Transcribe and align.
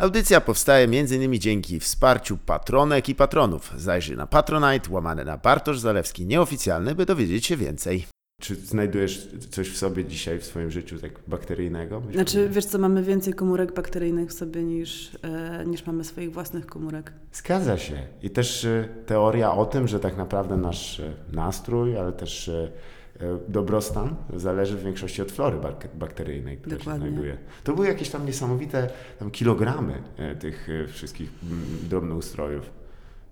Audycja 0.00 0.40
powstaje 0.40 0.84
m.in. 0.84 1.40
dzięki 1.40 1.80
wsparciu 1.80 2.38
patronek 2.46 3.08
i 3.08 3.14
patronów. 3.14 3.72
Zajrzyj 3.76 4.16
na 4.16 4.26
Patronite, 4.26 4.90
łamane 4.90 5.24
na 5.24 5.36
Bartosz 5.36 5.78
Zalewski 5.78 6.26
nieoficjalny, 6.26 6.94
by 6.94 7.06
dowiedzieć 7.06 7.46
się 7.46 7.56
więcej. 7.56 8.06
Czy 8.40 8.54
znajdujesz 8.54 9.28
coś 9.50 9.68
w 9.70 9.76
sobie 9.76 10.04
dzisiaj, 10.04 10.38
w 10.38 10.44
swoim 10.44 10.70
życiu 10.70 10.98
tak 10.98 11.12
bakteryjnego? 11.28 12.00
Myślę, 12.00 12.12
Znaczy, 12.14 12.48
wiesz 12.48 12.64
co, 12.64 12.78
mamy 12.78 13.02
więcej 13.02 13.34
komórek 13.34 13.74
bakteryjnych 13.74 14.30
w 14.30 14.32
sobie 14.32 14.62
niż, 14.62 15.18
e, 15.22 15.64
niż 15.66 15.86
mamy 15.86 16.04
swoich 16.04 16.32
własnych 16.32 16.66
komórek. 16.66 17.12
Zgadza 17.32 17.78
się. 17.78 18.06
I 18.22 18.30
też 18.30 18.64
e, 18.64 18.88
teoria 19.06 19.52
o 19.52 19.66
tym, 19.66 19.88
że 19.88 20.00
tak 20.00 20.16
naprawdę 20.16 20.56
nasz 20.56 21.00
e, 21.00 21.12
nastrój, 21.32 21.98
ale 21.98 22.12
też 22.12 22.48
e, 22.48 22.52
e, 22.52 22.70
dobrostan 23.48 24.14
zależy 24.36 24.76
w 24.76 24.82
większości 24.82 25.22
od 25.22 25.32
flory 25.32 25.58
bak- 25.58 25.96
bakteryjnej, 25.98 26.56
która 26.58 26.76
Dokładnie. 26.76 27.06
się 27.06 27.10
znajduje. 27.10 27.36
To 27.64 27.74
były 27.74 27.86
jakieś 27.86 28.10
tam 28.10 28.26
niesamowite 28.26 28.90
tam 29.18 29.30
kilogramy 29.30 30.02
e, 30.16 30.36
tych 30.36 30.68
e, 30.70 30.86
wszystkich 30.86 31.30
mm, 31.42 31.64
drobnoustrojów. 31.88 32.70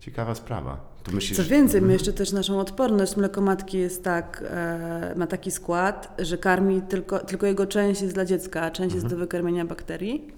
Ciekawa 0.00 0.34
sprawa. 0.34 0.98
Myślisz, 1.12 1.36
Co 1.36 1.44
więcej, 1.44 1.82
my 1.82 1.92
jeszcze 1.92 2.12
też 2.12 2.32
naszą 2.32 2.60
odporność 2.60 3.16
mleko 3.16 3.40
matki 3.40 3.78
jest 3.78 4.04
tak, 4.04 4.44
e, 4.50 5.14
ma 5.16 5.26
taki 5.26 5.50
skład, 5.50 6.14
że 6.18 6.38
karmi 6.38 6.82
tylko, 6.82 7.18
tylko 7.18 7.46
jego 7.46 7.66
część 7.66 8.02
jest 8.02 8.14
dla 8.14 8.24
dziecka, 8.24 8.62
a 8.62 8.70
część 8.70 8.94
jest 8.94 9.06
do 9.06 9.16
wykarmienia 9.16 9.64
bakterii. 9.64 10.32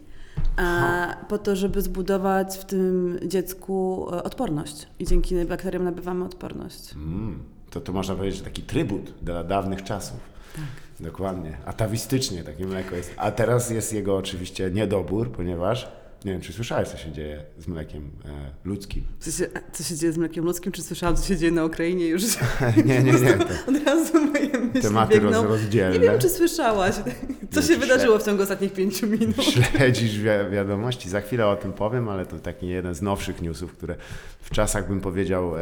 A, 0.56 1.16
po 1.28 1.38
to, 1.38 1.56
żeby 1.56 1.82
zbudować 1.82 2.58
w 2.58 2.64
tym 2.64 3.18
dziecku 3.26 4.06
e, 4.12 4.22
odporność. 4.22 4.88
I 4.98 5.06
dzięki 5.06 5.44
bakteriom 5.44 5.84
nabywamy 5.84 6.24
odporność. 6.24 6.94
Mm, 6.94 7.38
to 7.70 7.80
to 7.80 7.92
można 7.92 8.14
powiedzieć, 8.14 8.38
że 8.38 8.44
taki 8.44 8.62
trybut 8.62 9.14
dla 9.22 9.44
dawnych 9.44 9.82
czasów. 9.84 10.20
Tak. 10.56 10.64
Dokładnie. 11.00 11.56
Atawistycznie 11.66 12.44
takie 12.44 12.66
mleko 12.66 12.96
jest. 12.96 13.14
A 13.16 13.30
teraz 13.30 13.70
jest 13.70 13.92
jego 13.92 14.16
oczywiście 14.16 14.70
niedobór, 14.70 15.32
ponieważ 15.32 15.88
nie 16.24 16.32
wiem, 16.32 16.40
czy 16.40 16.52
słyszałeś, 16.52 16.88
co 16.88 16.96
się 16.96 17.12
dzieje 17.12 17.44
z 17.58 17.66
mlekiem 17.68 18.10
e, 18.24 18.28
ludzkim. 18.64 19.04
Sensie, 19.20 19.46
a 19.54 19.72
co 19.76 19.82
się 19.84 19.96
dzieje 19.96 20.12
z 20.12 20.16
mlekiem 20.16 20.44
ludzkim? 20.44 20.72
Czy 20.72 20.82
słyszałam, 20.82 21.16
co 21.16 21.26
się 21.28 21.36
dzieje 21.36 21.52
na 21.52 21.64
Ukrainie? 21.64 22.06
Już 22.06 22.22
nie, 22.86 23.02
nie, 23.02 23.12
nie. 23.12 23.34
Od 23.76 23.84
razu 23.86 24.26
moje 24.26 24.58
myśli 24.58 24.82
tematy 24.82 25.14
biegną. 25.14 25.30
roz, 25.30 25.44
rozdzielne. 25.44 25.98
Nie 25.98 26.04
wiem, 26.04 26.18
czy 26.18 26.28
słyszałaś, 26.28 26.94
co 27.52 27.62
się 27.62 27.76
wydarzyło 27.76 28.18
w 28.18 28.22
ciągu 28.24 28.42
ostatnich 28.42 28.72
pięciu 28.72 29.06
minut. 29.06 29.42
Śledzisz 29.44 30.18
wi- 30.18 30.50
wiadomości. 30.52 31.10
Za 31.10 31.20
chwilę 31.20 31.46
o 31.46 31.56
tym 31.56 31.72
powiem, 31.72 32.08
ale 32.08 32.26
to 32.26 32.38
taki 32.38 32.68
jeden 32.68 32.94
z 32.94 33.02
nowszych 33.02 33.42
newsów, 33.42 33.72
które 33.72 33.94
w 34.40 34.50
czasach 34.50 34.88
bym 34.88 35.00
powiedział 35.00 35.56
e, 35.58 35.60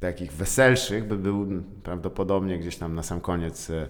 takich 0.00 0.32
weselszych, 0.32 1.08
by 1.08 1.16
był 1.16 1.46
prawdopodobnie 1.82 2.58
gdzieś 2.58 2.76
tam 2.76 2.94
na 2.94 3.02
sam 3.02 3.20
koniec 3.20 3.70
e, 3.70 3.88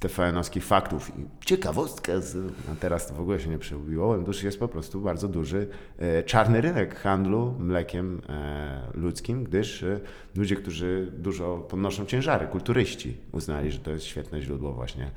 TVN-owskich 0.00 0.64
faktów. 0.64 1.18
I 1.18 1.46
ciekawostka, 1.46 2.20
z, 2.20 2.52
a 2.72 2.76
teraz 2.80 3.06
to 3.06 3.14
w 3.14 3.20
ogóle 3.20 3.40
się 3.40 3.50
nie 3.50 3.58
przebiło, 3.58 4.10
otóż 4.22 4.42
jest 4.42 4.58
po 4.58 4.68
prostu 4.68 5.00
bardzo 5.00 5.28
duży 5.28 5.68
e, 5.98 6.22
czarny 6.22 6.60
rynek 6.60 6.98
handlu 6.98 7.54
mlekiem 7.58 8.22
e, 8.28 8.82
ludzkim, 8.94 9.44
gdyż 9.44 9.82
e, 9.82 10.00
ludzie, 10.36 10.56
którzy 10.56 11.12
dużo 11.18 11.58
podnoszą 11.58 12.06
ciężary, 12.06 12.46
kulturyści, 12.46 13.16
uznali, 13.32 13.72
że 13.72 13.78
to 13.78 13.90
jest 13.90 14.04
świetne 14.04 14.42
źródło 14.42 14.72
właśnie 14.72 15.10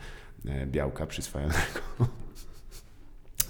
e, 0.46 0.68
białka 0.68 1.06
przyswajanego. 1.06 1.80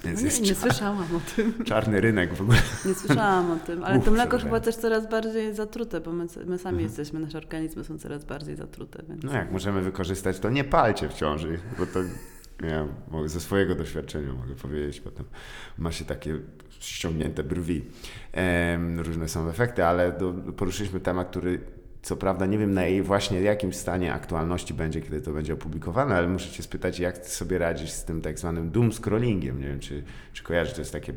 Więc 0.04 0.40
Nie, 0.40 0.48
nie 0.48 0.56
słyszałam 0.56 1.16
o 1.16 1.20
tym. 1.36 1.54
czarny 1.66 2.02
rynek 2.02 2.34
w 2.34 2.42
ogóle. 2.42 2.58
Nie 2.86 2.94
słyszałam 2.94 3.52
o 3.52 3.56
tym, 3.56 3.84
ale 3.84 3.98
Uf, 3.98 4.06
to 4.06 4.12
mleko 4.12 4.32
sorry. 4.32 4.44
chyba 4.44 4.60
też 4.60 4.76
coraz 4.76 5.10
bardziej 5.10 5.56
zatrute, 5.56 6.02
bo 6.02 6.12
my, 6.12 6.26
my 6.46 6.58
sami 6.58 6.84
jesteśmy, 6.84 7.20
nasze 7.20 7.38
organizmy 7.38 7.84
są 7.84 7.98
coraz 7.98 8.26
bardziej 8.26 8.56
zatrute. 8.56 9.04
Więc... 9.10 9.24
No 9.24 9.34
jak 9.34 9.52
możemy 9.52 9.82
wykorzystać, 9.82 10.40
to 10.40 10.50
nie 10.50 10.64
palcie 10.64 11.10
w 11.10 11.14
ciąży, 11.14 11.60
bo 11.80 11.86
to 11.86 12.00
ja 12.68 12.88
mogę 13.12 13.30
ze 13.30 13.40
swojego 13.40 13.76
doświadczenia 13.76 14.34
mogę 14.34 14.56
powiedzieć, 14.56 15.02
potem 15.02 15.26
ma 15.78 15.92
się 15.92 16.06
takie 16.06 16.40
ściągnięte 16.80 17.44
brwi. 17.44 17.86
Em, 18.32 19.00
różne 19.00 19.28
są 19.30 19.50
efekty, 19.50 19.86
ale 19.86 20.12
do, 20.12 20.34
poruszyliśmy 20.34 21.00
temat, 21.00 21.30
który 21.30 21.62
co 22.02 22.16
prawda 22.16 22.46
nie 22.46 22.58
wiem 22.58 22.74
na 22.74 22.84
jej 22.86 23.02
właśnie 23.02 23.42
jakim 23.42 23.74
stanie 23.74 24.14
aktualności 24.14 24.74
będzie, 24.74 25.02
kiedy 25.02 25.22
to 25.22 25.32
będzie 25.32 25.54
opublikowane, 25.54 26.16
ale 26.16 26.28
muszę 26.28 26.50
cię 26.52 26.64
spytać, 26.64 27.00
jak 27.00 27.18
ty 27.18 27.30
sobie 27.30 27.58
radzisz 27.58 27.92
z 27.92 28.04
tym 28.06 28.22
tak 28.22 28.40
zwanym 28.40 28.72
doom 28.72 28.92
scrollingiem? 28.94 29.60
Nie 29.62 29.68
wiem, 29.68 29.80
czy, 29.80 30.04
czy 30.34 30.44
kojarzysz, 30.44 30.74
to 30.74 30.82
jest 30.82 30.92
takie 30.94 31.14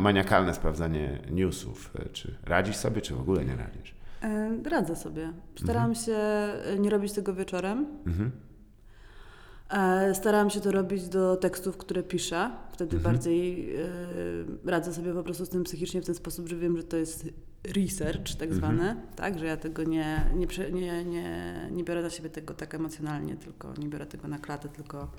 maniakalne 0.00 0.54
sprawdzanie 0.54 1.18
newsów. 1.30 1.90
E, 1.98 2.08
Czy 2.08 2.34
radzisz 2.44 2.76
sobie, 2.76 3.00
czy 3.00 3.14
w 3.14 3.20
ogóle 3.20 3.44
nie 3.44 3.56
radzisz? 3.56 3.94
E, 4.22 4.50
Radzę 4.70 4.96
sobie. 4.96 5.32
Staram 5.62 5.94
się 5.94 6.12
e, 6.12 6.78
nie 6.78 6.90
robić 6.90 7.12
tego 7.12 7.34
wieczorem. 7.34 7.86
Mhm. 8.06 8.30
E, 9.72 10.14
Staram 10.14 10.50
się 10.50 10.60
to 10.60 10.70
robić 10.72 11.08
do 11.08 11.36
tekstów, 11.36 11.76
które 11.76 12.02
piszę. 12.02 12.50
Wtedy 12.72 12.96
Mhm. 12.96 13.14
bardziej 13.14 13.74
e, 13.76 13.80
radzę 14.64 14.94
sobie 14.94 15.12
po 15.14 15.22
prostu 15.22 15.46
z 15.46 15.48
tym 15.48 15.64
psychicznie 15.64 16.02
w 16.02 16.06
ten 16.06 16.14
sposób, 16.14 16.48
że 16.48 16.56
wiem, 16.56 16.76
że 16.76 16.82
to 16.82 16.96
jest 16.96 17.28
research 17.76 18.34
tak 18.38 18.50
Mhm. 18.50 18.54
zwany, 18.54 18.96
tak? 19.16 19.38
Że 19.38 19.46
ja 19.46 19.56
tego 19.56 19.84
nie, 19.84 20.30
nie, 20.34 20.46
nie, 20.72 21.04
nie, 21.04 21.68
nie 21.70 21.84
biorę 21.84 22.02
na 22.02 22.10
siebie 22.10 22.30
tego 22.30 22.54
tak 22.54 22.74
emocjonalnie, 22.74 23.36
tylko 23.36 23.74
nie 23.78 23.88
biorę 23.88 24.06
tego 24.06 24.28
na 24.28 24.38
klatę, 24.38 24.68
tylko 24.68 25.10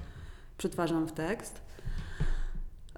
przetwarzam 0.58 1.08
w 1.08 1.12
tekst. 1.12 1.62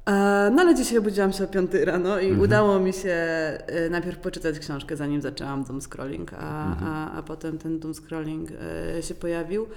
E, 0.06 0.52
No 0.56 0.62
ale 0.62 0.75
dzisiaj 0.75 0.97
obudziłam 0.97 1.34
się 1.34 1.44
o 1.44 1.47
5 1.47 1.72
rano 1.74 2.19
i 2.19 2.31
udało 2.31 2.80
mi 2.80 2.94
się 2.94 3.09
e, 3.09 3.90
najpierw 3.90 4.18
poczytać 4.18 4.59
książkę, 4.59 4.96
zanim 4.97 5.22
zaczęłam 5.22 5.64
doom 5.64 5.81
scrolling, 5.81 6.34
a, 6.34 6.75
a, 6.86 7.12
a 7.12 7.24
potem 7.24 7.58
ten 7.58 7.80
doom 7.80 7.94
scrolling 7.94 8.50
e, 8.97 9.03
się 9.03 9.16
pojawił. 9.16 9.68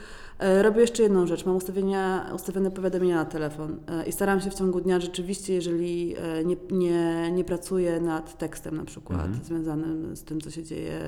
Robię 0.63 0.81
jeszcze 0.81 1.03
jedną 1.03 1.27
rzecz, 1.27 1.47
mam 1.47 1.57
ustawienia, 1.57 2.31
ustawione 2.35 2.71
powiadomienia 2.71 3.17
na 3.17 3.25
telefon 3.25 3.77
i 4.07 4.13
staram 4.13 4.41
się 4.41 4.51
w 4.51 4.55
ciągu 4.55 4.81
dnia 4.81 5.01
rzeczywiście, 5.01 5.55
jeżeli 5.55 6.17
nie, 6.45 6.57
nie, 6.71 7.31
nie 7.33 7.45
pracuję 7.45 8.01
nad 8.01 8.39
tekstem 8.39 8.77
na 8.77 8.85
przykład 8.85 9.35
związanym 9.45 10.17
z 10.17 10.25
tym, 10.25 10.41
co 10.41 10.51
się 10.51 10.63
dzieje, 10.65 11.01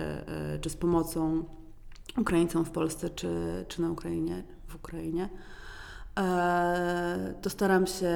czy 0.61 0.71
z 0.71 0.77
pomocą 0.77 1.45
Ukraińcom 2.19 2.65
w 2.65 2.71
Polsce, 2.71 3.11
czy, 3.11 3.29
czy 3.69 3.83
na 3.83 3.91
Ukrainie, 3.91 4.43
w 4.69 4.75
Ukrainie, 4.75 5.29
to 7.43 7.51
staram 7.51 7.87
się 7.87 8.13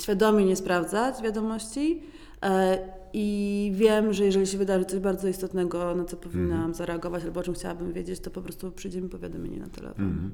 świadomie 0.00 0.44
nie 0.44 0.56
sprawdzać 0.56 1.22
wiadomości 1.22 2.02
e, 2.42 2.78
i 3.14 3.72
wiem, 3.74 4.12
że 4.12 4.24
jeżeli 4.24 4.46
się 4.46 4.58
wydarzy 4.58 4.84
coś 4.84 4.98
bardzo 5.00 5.28
istotnego, 5.28 5.94
na 5.94 6.04
co 6.04 6.16
powinnam 6.16 6.74
zareagować 6.74 7.24
albo 7.24 7.40
o 7.40 7.42
czym 7.42 7.54
chciałabym 7.54 7.92
wiedzieć, 7.92 8.20
to 8.20 8.30
po 8.30 8.42
prostu 8.42 8.72
przyjdzie 8.72 9.00
mi 9.00 9.08
powiadomienie 9.08 9.58
na 9.58 9.68
telefon. 9.68 10.04
Mhm. 10.04 10.30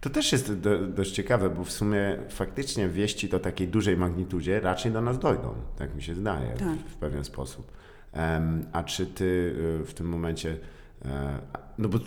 To 0.00 0.10
też 0.10 0.32
jest 0.32 0.54
do, 0.54 0.78
dość 0.78 1.10
ciekawe, 1.12 1.50
bo 1.50 1.64
w 1.64 1.72
sumie 1.72 2.18
faktycznie 2.28 2.88
wieści 2.88 3.28
do 3.28 3.38
takiej 3.40 3.68
dużej 3.68 3.96
magnitudzie 3.96 4.60
raczej 4.60 4.92
do 4.92 5.00
nas 5.00 5.18
dojdą, 5.18 5.54
tak 5.76 5.94
mi 5.94 6.02
się 6.02 6.14
zdaje, 6.14 6.48
Tak. 6.52 6.68
w, 6.78 6.92
w 6.92 6.94
pewien 6.96 7.24
sposób. 7.24 7.72
Em, 8.12 8.66
a 8.72 8.82
czy 8.82 9.06
ty 9.06 9.24
y, 9.80 9.84
w 9.84 9.94
tym 9.94 10.06
momencie. 10.08 10.56
e, 11.04 11.38
no 11.78 11.88
bo, 11.88 11.98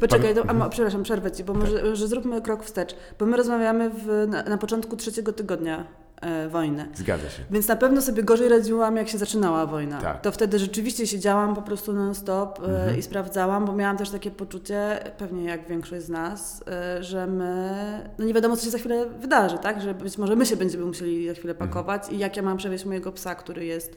Poczekaj, 0.00 0.34
to, 0.34 0.44
a, 0.50 0.54
mo- 0.54 0.70
przepraszam, 0.70 1.02
przerwę 1.02 1.32
Ci, 1.32 1.44
bo 1.44 1.54
może, 1.54 1.82
może 1.84 2.08
zróbmy 2.08 2.42
krok 2.42 2.62
wstecz, 2.64 2.96
bo 3.18 3.26
my 3.26 3.36
rozmawiamy 3.36 3.90
w, 3.90 4.26
na, 4.28 4.42
na 4.42 4.58
początku 4.58 4.96
trzeciego 4.96 5.32
tygodnia 5.32 5.86
e, 6.20 6.48
wojny. 6.48 6.88
Zgadza 6.94 7.30
się. 7.30 7.42
Więc 7.50 7.68
na 7.68 7.76
pewno 7.76 8.02
sobie 8.02 8.22
gorzej 8.22 8.48
radziłam, 8.48 8.96
jak 8.96 9.08
się 9.08 9.18
zaczynała 9.18 9.66
wojna. 9.66 10.00
Tak. 10.00 10.20
To 10.20 10.32
wtedy 10.32 10.58
rzeczywiście 10.58 11.06
siedziałam 11.06 11.54
po 11.54 11.62
prostu 11.62 11.92
non-stop 11.92 12.60
e, 12.68 12.98
i 12.98 13.02
sprawdzałam, 13.02 13.64
bo 13.64 13.72
miałam 13.72 13.96
też 13.96 14.10
takie 14.10 14.30
poczucie, 14.30 14.98
pewnie 15.18 15.44
jak 15.44 15.68
większość 15.68 16.04
z 16.04 16.08
nas, 16.08 16.64
e, 16.68 17.02
że 17.02 17.26
my, 17.26 17.74
no 18.18 18.24
nie 18.24 18.34
wiadomo, 18.34 18.56
co 18.56 18.64
się 18.64 18.70
za 18.70 18.78
chwilę 18.78 19.06
wydarzy, 19.20 19.58
tak? 19.58 19.80
Że 19.80 19.94
być 19.94 20.18
może 20.18 20.36
my 20.36 20.46
się 20.46 20.56
będziemy 20.56 20.84
musieli 20.84 21.28
za 21.28 21.34
chwilę 21.34 21.54
pakować 21.54 22.02
i 22.10 22.18
jak 22.18 22.36
ja 22.36 22.42
mam 22.42 22.56
przewieźć 22.56 22.84
mojego 22.84 23.12
psa, 23.12 23.34
który 23.34 23.64
jest 23.64 23.96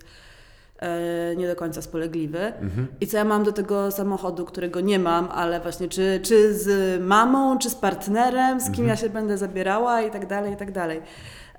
nie 1.37 1.47
do 1.47 1.55
końca 1.55 1.81
spolegliwy. 1.81 2.53
I 3.01 3.07
co 3.07 3.17
ja 3.17 3.23
mam 3.23 3.43
do 3.43 3.51
tego 3.51 3.91
samochodu, 3.91 4.45
którego 4.45 4.81
nie 4.81 4.99
mam, 4.99 5.29
ale 5.31 5.59
właśnie 5.59 5.87
czy, 5.87 6.19
czy 6.23 6.53
z 6.53 7.01
mamą, 7.01 7.57
czy 7.57 7.69
z 7.69 7.75
partnerem, 7.75 8.61
z 8.61 8.71
kim 8.71 8.87
ja 8.87 8.95
się 8.95 9.09
będę 9.09 9.37
zabierała 9.37 10.01
i 10.01 10.11
tak 10.11 10.27
dalej, 10.27 10.53
i 10.53 10.55
tak 10.55 10.71
dalej. 10.71 11.01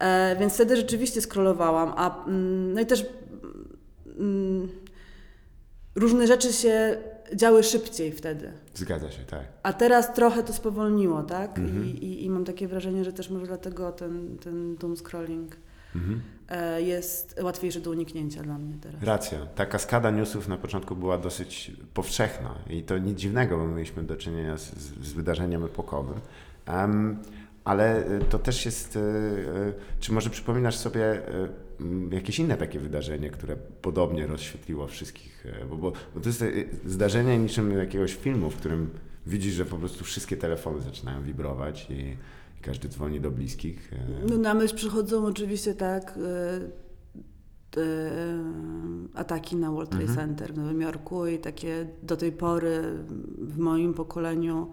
E, 0.04 0.36
więc 0.40 0.54
wtedy 0.54 0.76
rzeczywiście 0.76 1.20
scrollowałam, 1.20 1.92
a 1.96 2.24
mm, 2.26 2.72
no 2.72 2.80
i 2.80 2.86
też 2.86 3.06
mm, 4.18 4.68
różne 5.94 6.26
rzeczy 6.26 6.52
się 6.52 6.96
działy 7.34 7.62
szybciej 7.62 8.12
wtedy. 8.12 8.52
Zgadza 8.74 9.10
się, 9.10 9.22
tak. 9.22 9.44
A 9.62 9.72
teraz 9.72 10.14
trochę 10.14 10.42
to 10.42 10.52
spowolniło, 10.52 11.22
tak? 11.22 11.60
I, 11.84 11.88
i, 11.88 12.24
I 12.24 12.30
mam 12.30 12.44
takie 12.44 12.68
wrażenie, 12.68 13.04
że 13.04 13.12
też 13.12 13.30
może 13.30 13.46
dlatego 13.46 13.92
ten, 13.92 14.38
ten 14.38 14.76
doom 14.76 14.96
scrolling 14.96 15.56
e, 16.48 16.82
jest 16.82 17.40
łatwiejszy 17.42 17.80
do 17.80 17.90
uniknięcia 17.90 18.42
dla 18.42 18.58
mnie 18.58 18.74
teraz. 18.80 19.02
Racja. 19.02 19.46
Ta 19.46 19.66
kaskada 19.66 20.10
newsów 20.10 20.48
na 20.48 20.56
początku 20.56 20.96
była 20.96 21.18
dosyć 21.18 21.72
powszechna 21.94 22.54
i 22.70 22.82
to 22.82 22.98
nic 22.98 23.18
dziwnego, 23.18 23.58
bo 23.58 23.66
mieliśmy 23.66 24.02
do 24.02 24.16
czynienia 24.16 24.58
z, 24.58 24.74
z, 25.02 25.12
wydarzeniem 25.12 25.64
epokowym. 25.64 26.20
Em, 26.66 27.18
ale 27.64 28.10
y, 28.10 28.20
to 28.30 28.38
też 28.38 28.64
jest. 28.66 28.96
y, 28.96 28.98
y, 28.98 29.72
Czy 30.00 30.12
może 30.12 30.30
przypominasz 30.30 30.76
sobie 30.76 31.22
jakieś 32.10 32.38
inne 32.38 32.56
takie 32.56 32.78
wydarzenie, 32.80 33.30
które 33.30 33.56
podobnie 33.82 34.26
rozświetliło 34.26 34.86
wszystkich? 34.86 35.44
Bo, 35.70 35.76
bo, 35.76 35.92
bo 36.14 36.20
to 36.20 36.28
jest 36.28 36.44
zdarzenie 36.86 37.38
niczym 37.38 37.78
jakiegoś 37.78 38.14
filmu, 38.14 38.50
w 38.50 38.56
którym 38.56 38.90
widzisz, 39.26 39.54
że 39.54 39.64
po 39.64 39.76
prostu 39.76 40.04
wszystkie 40.04 40.36
telefony 40.36 40.80
zaczynają 40.80 41.22
wibrować 41.22 41.86
i, 41.90 41.94
i 42.58 42.60
każdy 42.62 42.88
dzwoni 42.88 43.20
do 43.20 43.30
bliskich. 43.30 43.90
No 44.30 44.38
na 44.38 44.54
myśl 44.54 44.76
przychodzą 44.76 45.26
oczywiście 45.26 45.74
tak 45.74 46.18
ataki 49.14 49.56
na 49.56 49.72
World 49.72 49.90
Trade 49.90 50.04
Mhm. 50.04 50.18
Center 50.28 50.54
w 50.54 50.56
Nowym 50.58 50.80
Jorku 50.80 51.26
i 51.26 51.38
takie 51.38 51.86
do 52.02 52.16
tej 52.16 52.32
pory 52.32 52.82
w 53.38 53.58
moim 53.58 53.94
pokoleniu 53.94 54.72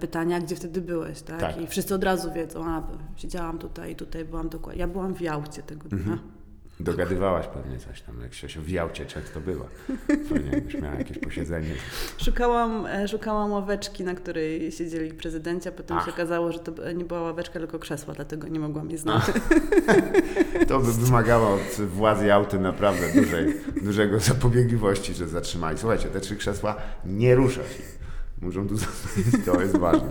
pytania, 0.00 0.40
gdzie 0.40 0.56
wtedy 0.56 0.80
byłeś, 0.80 1.22
tak? 1.22 1.40
Tak. 1.40 1.60
I 1.60 1.66
wszyscy 1.66 1.94
od 1.94 2.04
razu 2.04 2.32
wiedzą, 2.32 2.64
a 2.68 2.82
siedziałam 3.16 3.58
tutaj, 3.58 3.96
tutaj 3.96 4.24
byłam 4.24 4.48
dokładnie. 4.48 4.80
Ja 4.80 4.88
byłam 4.88 5.14
w 5.14 5.20
Jałcie 5.20 5.62
tego 5.62 5.88
dnia. 5.88 5.98
Mhm. 5.98 6.18
Dogadywałaś 6.80 7.46
pewnie 7.46 7.78
coś 7.78 8.02
tam, 8.02 8.20
jak 8.20 8.34
się 8.34 8.60
w 8.60 8.70
Jałcie 8.70 9.06
często 9.06 9.40
była. 9.40 9.66
Pewnie 10.28 10.50
jakbyś 10.50 10.74
miała 10.74 10.94
jakieś 10.94 11.18
posiedzenie. 11.18 11.68
Szukałam, 12.18 12.86
e, 12.86 13.08
szukałam 13.08 13.52
ławeczki, 13.52 14.04
na 14.04 14.14
której 14.14 14.72
siedzieli 14.72 15.14
prezydenci, 15.14 15.68
a 15.68 15.72
potem 15.72 15.96
Ach. 15.96 16.04
się 16.04 16.12
okazało, 16.12 16.52
że 16.52 16.58
to 16.58 16.92
nie 16.92 17.04
była 17.04 17.20
ławeczka, 17.20 17.58
tylko 17.58 17.78
krzesła, 17.78 18.14
dlatego 18.14 18.48
nie 18.48 18.60
mogłam 18.60 18.90
je 18.90 18.98
znaleźć. 18.98 19.28
To 20.68 20.80
by 20.80 20.92
wymagało 20.92 21.54
od 21.54 21.86
władzy 21.86 22.26
Jałty 22.26 22.58
naprawdę 22.58 23.12
dużej, 23.14 23.54
dużego 23.82 24.20
zapobiegliwości, 24.20 25.14
że 25.14 25.28
zatrzymali. 25.28 25.78
Słuchajcie, 25.78 26.08
te 26.08 26.20
trzy 26.20 26.36
krzesła 26.36 26.76
nie 27.04 27.34
ruszać. 27.34 27.66
Muszą 28.44 28.68
tu 28.68 28.76
zostać, 28.84 29.44
to 29.46 29.60
jest 29.60 29.76
ważne. 29.76 30.08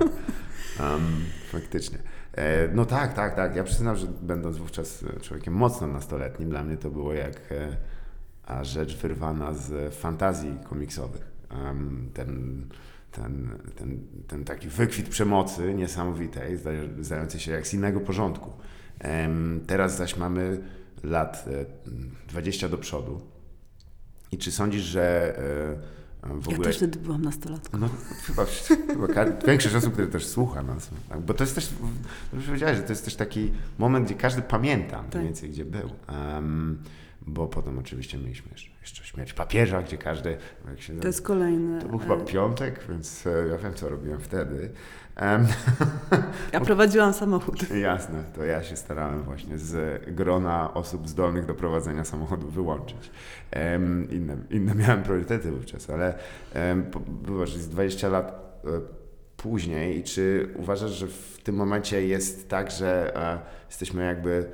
Um, 0.80 1.02
faktycznie. 1.52 1.98
E, 2.34 2.68
no 2.68 2.86
tak, 2.86 3.14
tak, 3.14 3.36
tak. 3.36 3.56
Ja 3.56 3.64
przyznam, 3.64 3.96
że 3.96 4.08
będąc 4.22 4.58
wówczas 4.58 5.04
e, 5.04 5.20
człowiekiem 5.20 5.54
mocno 5.54 5.88
nastoletnim, 5.88 6.50
dla 6.50 6.64
mnie 6.64 6.78
to 6.78 6.92
było 6.92 7.14
jak 7.14 7.42
e, 8.48 8.66
rzecz 8.66 8.98
wyrwana 8.98 9.54
z 9.54 9.96
fantazji 9.96 10.58
komiksowych. 10.70 11.34
Ten, 12.14 12.66
ten, 13.12 13.50
ten, 13.76 14.08
ten 14.28 14.44
taki 14.44 14.68
wykwit 14.68 15.10
przemocy 15.10 15.74
niesamowitej, 15.74 16.58
zda- 16.58 17.04
zdający 17.04 17.40
się 17.40 17.52
jak 17.52 17.68
z 17.68 17.74
innego 17.74 18.00
porządku. 18.00 18.54
Teraz 19.68 19.98
zaś 19.98 20.18
mamy 20.18 20.62
lat 21.04 21.46
e, 21.48 21.66
20 22.28 22.70
do 22.70 22.78
przodu. 22.78 23.22
I 24.32 24.38
czy 24.38 24.52
sądzisz, 24.52 24.82
że 24.84 25.36
w 26.24 26.30
Ja 26.48 26.54
ogóle... 26.54 26.68
też 26.68 26.78
wtedy 26.78 27.00
byłam 27.00 27.22
nastolatką. 27.22 27.78
No 27.78 27.90
chyba, 28.26 28.46
chyba 28.88 29.26
większość 29.48 29.76
osób, 29.76 29.94
które 29.94 30.08
też 30.08 30.26
słucha 30.28 30.64
nas, 30.64 30.90
tak? 31.10 31.22
bo 31.22 31.34
to 31.34 31.44
jest 31.44 31.56
też, 31.56 31.70
dobrze 32.32 32.48
powiedziałeś, 32.48 32.78
że 32.78 32.84
to 32.84 32.90
jest 32.92 33.06
też 33.06 33.16
taki 33.16 33.52
moment, 33.78 34.06
gdzie 34.06 34.16
każdy 34.16 34.42
pamięta 34.42 34.98
mniej 35.02 35.12
Tak. 35.12 35.24
więcej, 35.24 35.50
gdzie 35.50 35.66
był. 35.66 35.90
Em, 36.08 36.84
bo 37.28 37.48
potem 37.48 37.80
oczywiście 37.80 38.18
mieliśmy 38.18 38.52
jeszcze, 38.52 38.70
jeszcze 38.82 39.04
śmierć 39.04 39.34
papieża, 39.34 39.82
gdzie 39.82 39.98
każdy, 39.98 40.38
To 41.02 41.08
jest 41.08 41.22
kolejny. 41.22 41.82
to 41.82 41.88
był 41.88 42.00
chyba 42.00 42.16
e, 42.16 42.26
piątek, 42.26 42.80
więc 42.90 43.28
e, 43.28 43.48
ja 43.52 43.58
wiem, 43.58 43.74
co 43.74 43.90
robiłem 43.90 44.20
wtedy. 44.20 44.70
Ja 46.54 46.60
prowadziłam 46.60 47.14
samochód. 47.14 47.70
Jasne, 47.70 48.24
to 48.36 48.44
ja 48.44 48.64
się 48.64 48.76
starałem 48.76 49.24
właśnie 49.24 49.58
z 49.58 50.02
grona 50.16 50.74
osób 50.74 51.10
zdolnych 51.10 51.46
do 51.46 51.54
prowadzenia 51.54 52.04
samochodu 52.04 52.50
wyłączyć. 52.50 53.12
Inne, 54.12 54.38
inne 54.50 54.76
miałem 54.84 55.04
priorytety 55.04 55.52
wówczas, 55.52 55.90
ale 55.90 56.14
um, 56.56 56.86
było, 57.08 57.46
że 57.46 57.58
jest 57.58 57.72
20 57.72 58.08
lat 58.08 58.60
e, 58.66 58.68
później 59.38 60.00
i 60.00 60.04
czy 60.04 60.50
uważasz, 60.56 60.92
że 60.92 61.08
w 61.08 61.40
tym 61.44 61.56
momencie 61.56 62.08
jest 62.08 62.50
tak, 62.50 62.72
że 62.72 63.16
e, 63.16 63.40
jesteśmy 63.70 64.06
jakby 64.06 64.50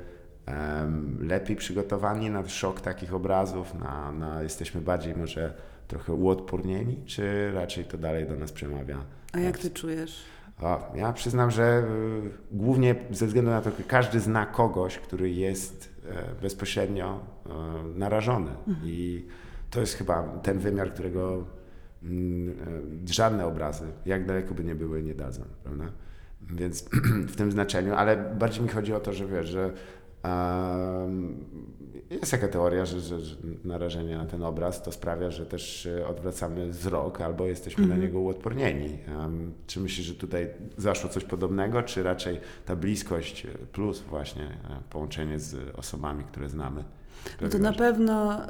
lepiej 1.20 1.56
przygotowani 1.56 2.30
na 2.30 2.48
szok 2.48 2.80
takich 2.80 3.14
obrazów, 3.14 3.74
na, 3.74 4.12
na, 4.12 4.42
jesteśmy 4.42 4.80
bardziej 4.80 5.16
może 5.16 5.54
trochę 5.88 6.12
uodpornieni, 6.12 6.96
czy 7.06 7.52
raczej 7.52 7.84
to 7.84 7.98
dalej 7.98 8.26
do 8.26 8.36
nas 8.36 8.52
przemawia? 8.52 8.98
A 9.32 9.38
jak 9.38 9.58
ty 9.58 9.70
czujesz? 9.70 10.22
O, 10.62 10.92
ja 10.94 11.12
przyznam, 11.12 11.50
że 11.50 11.84
y, 12.22 12.56
głównie 12.56 12.94
ze 13.10 13.26
względu 13.26 13.50
na 13.50 13.60
to, 13.60 13.70
że 13.70 13.84
każdy 13.88 14.20
zna 14.20 14.46
kogoś, 14.46 14.98
który 14.98 15.30
jest 15.30 15.94
e, 16.08 16.42
bezpośrednio 16.42 17.20
e, 17.46 17.50
narażony. 17.98 18.50
I 18.84 19.26
to 19.70 19.80
jest 19.80 19.94
chyba 19.94 20.22
ten 20.22 20.58
wymiar, 20.58 20.92
którego 20.92 21.44
mm, 22.02 22.50
e, 22.50 23.12
żadne 23.12 23.46
obrazy, 23.46 23.84
jak 24.06 24.26
daleko 24.26 24.54
by 24.54 24.64
nie 24.64 24.74
były, 24.74 25.02
nie 25.02 25.14
dadzą, 25.14 25.42
prawda? 25.64 25.84
Więc 26.50 26.82
w 27.32 27.36
tym 27.36 27.52
znaczeniu, 27.52 27.94
ale 27.94 28.16
bardziej 28.16 28.62
mi 28.62 28.68
chodzi 28.68 28.94
o 28.94 29.00
to, 29.00 29.12
że 29.12 29.26
wiesz, 29.26 29.48
że 29.48 29.72
em, 30.22 31.44
jest 32.10 32.30
taka 32.30 32.48
teoria, 32.48 32.84
że, 32.84 33.00
że, 33.00 33.20
że 33.20 33.36
narażenie 33.64 34.16
na 34.16 34.26
ten 34.26 34.42
obraz 34.42 34.82
to 34.82 34.92
sprawia, 34.92 35.30
że 35.30 35.46
też 35.46 35.86
e, 35.86 36.06
odwracamy 36.06 36.70
wzrok 36.70 37.20
albo 37.20 37.46
jesteśmy 37.46 37.86
na 37.86 37.96
niego 37.96 38.20
uodpornieni. 38.20 38.98
Em, 39.08 39.52
czy 39.66 39.80
myślisz, 39.80 40.06
że 40.06 40.14
tutaj 40.14 40.48
zaszło 40.76 41.10
coś 41.10 41.24
podobnego, 41.24 41.82
czy 41.82 42.02
raczej 42.02 42.40
ta 42.66 42.76
bliskość 42.76 43.46
e, 43.46 43.48
plus 43.72 44.00
właśnie 44.00 44.42
e, 44.42 44.48
połączenie 44.90 45.38
z 45.38 45.78
osobami, 45.78 46.24
które 46.24 46.48
znamy? 46.48 46.84
No 47.40 47.48
to 47.48 47.58
na 47.58 47.72
pewno, 47.72 48.40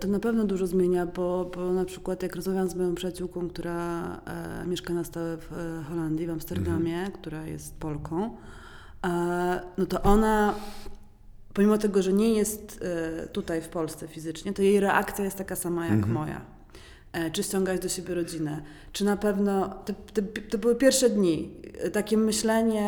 to 0.00 0.08
na 0.08 0.18
pewno 0.18 0.44
dużo 0.44 0.66
zmienia, 0.66 1.06
bo, 1.06 1.50
bo 1.54 1.72
na 1.72 1.84
przykład 1.84 2.22
jak 2.22 2.36
rozmawiam 2.36 2.70
z 2.70 2.74
moją 2.74 2.94
przyjaciółką, 2.94 3.48
która 3.48 4.20
mieszka 4.66 4.94
na 4.94 5.04
stałe 5.04 5.36
w 5.36 5.50
Holandii, 5.88 6.26
w 6.26 6.30
Amsterdamie, 6.30 7.10
która 7.14 7.46
jest 7.46 7.76
Polką, 7.76 8.36
no 9.78 9.86
to 9.86 10.02
ona, 10.02 10.54
pomimo 11.58 11.78
tego, 11.78 12.02
że 12.02 12.12
nie 12.12 12.32
jest 12.34 12.80
e, 12.82 13.26
tutaj 13.26 13.62
w 13.62 13.68
Polsce 13.68 14.08
fizycznie, 14.08 14.52
to 14.52 14.62
jej 14.62 14.80
reakcja 14.80 15.24
jest 15.24 15.38
taka 15.38 15.56
sama 15.56 15.84
jak 15.84 15.94
Mhm. 15.94 16.12
moja. 16.12 16.40
E, 17.12 17.30
Czy 17.30 17.42
ściągać 17.42 17.80
do 17.80 17.88
siebie 17.88 18.14
rodzinę? 18.14 18.62
Czy 18.92 19.04
na 19.04 19.16
pewno, 19.16 19.74
to, 20.50 20.58
były 20.58 20.74
pierwsze 20.76 21.10
dni, 21.10 21.50
e, 21.78 21.90
takie 21.90 22.16
myślenie 22.16 22.86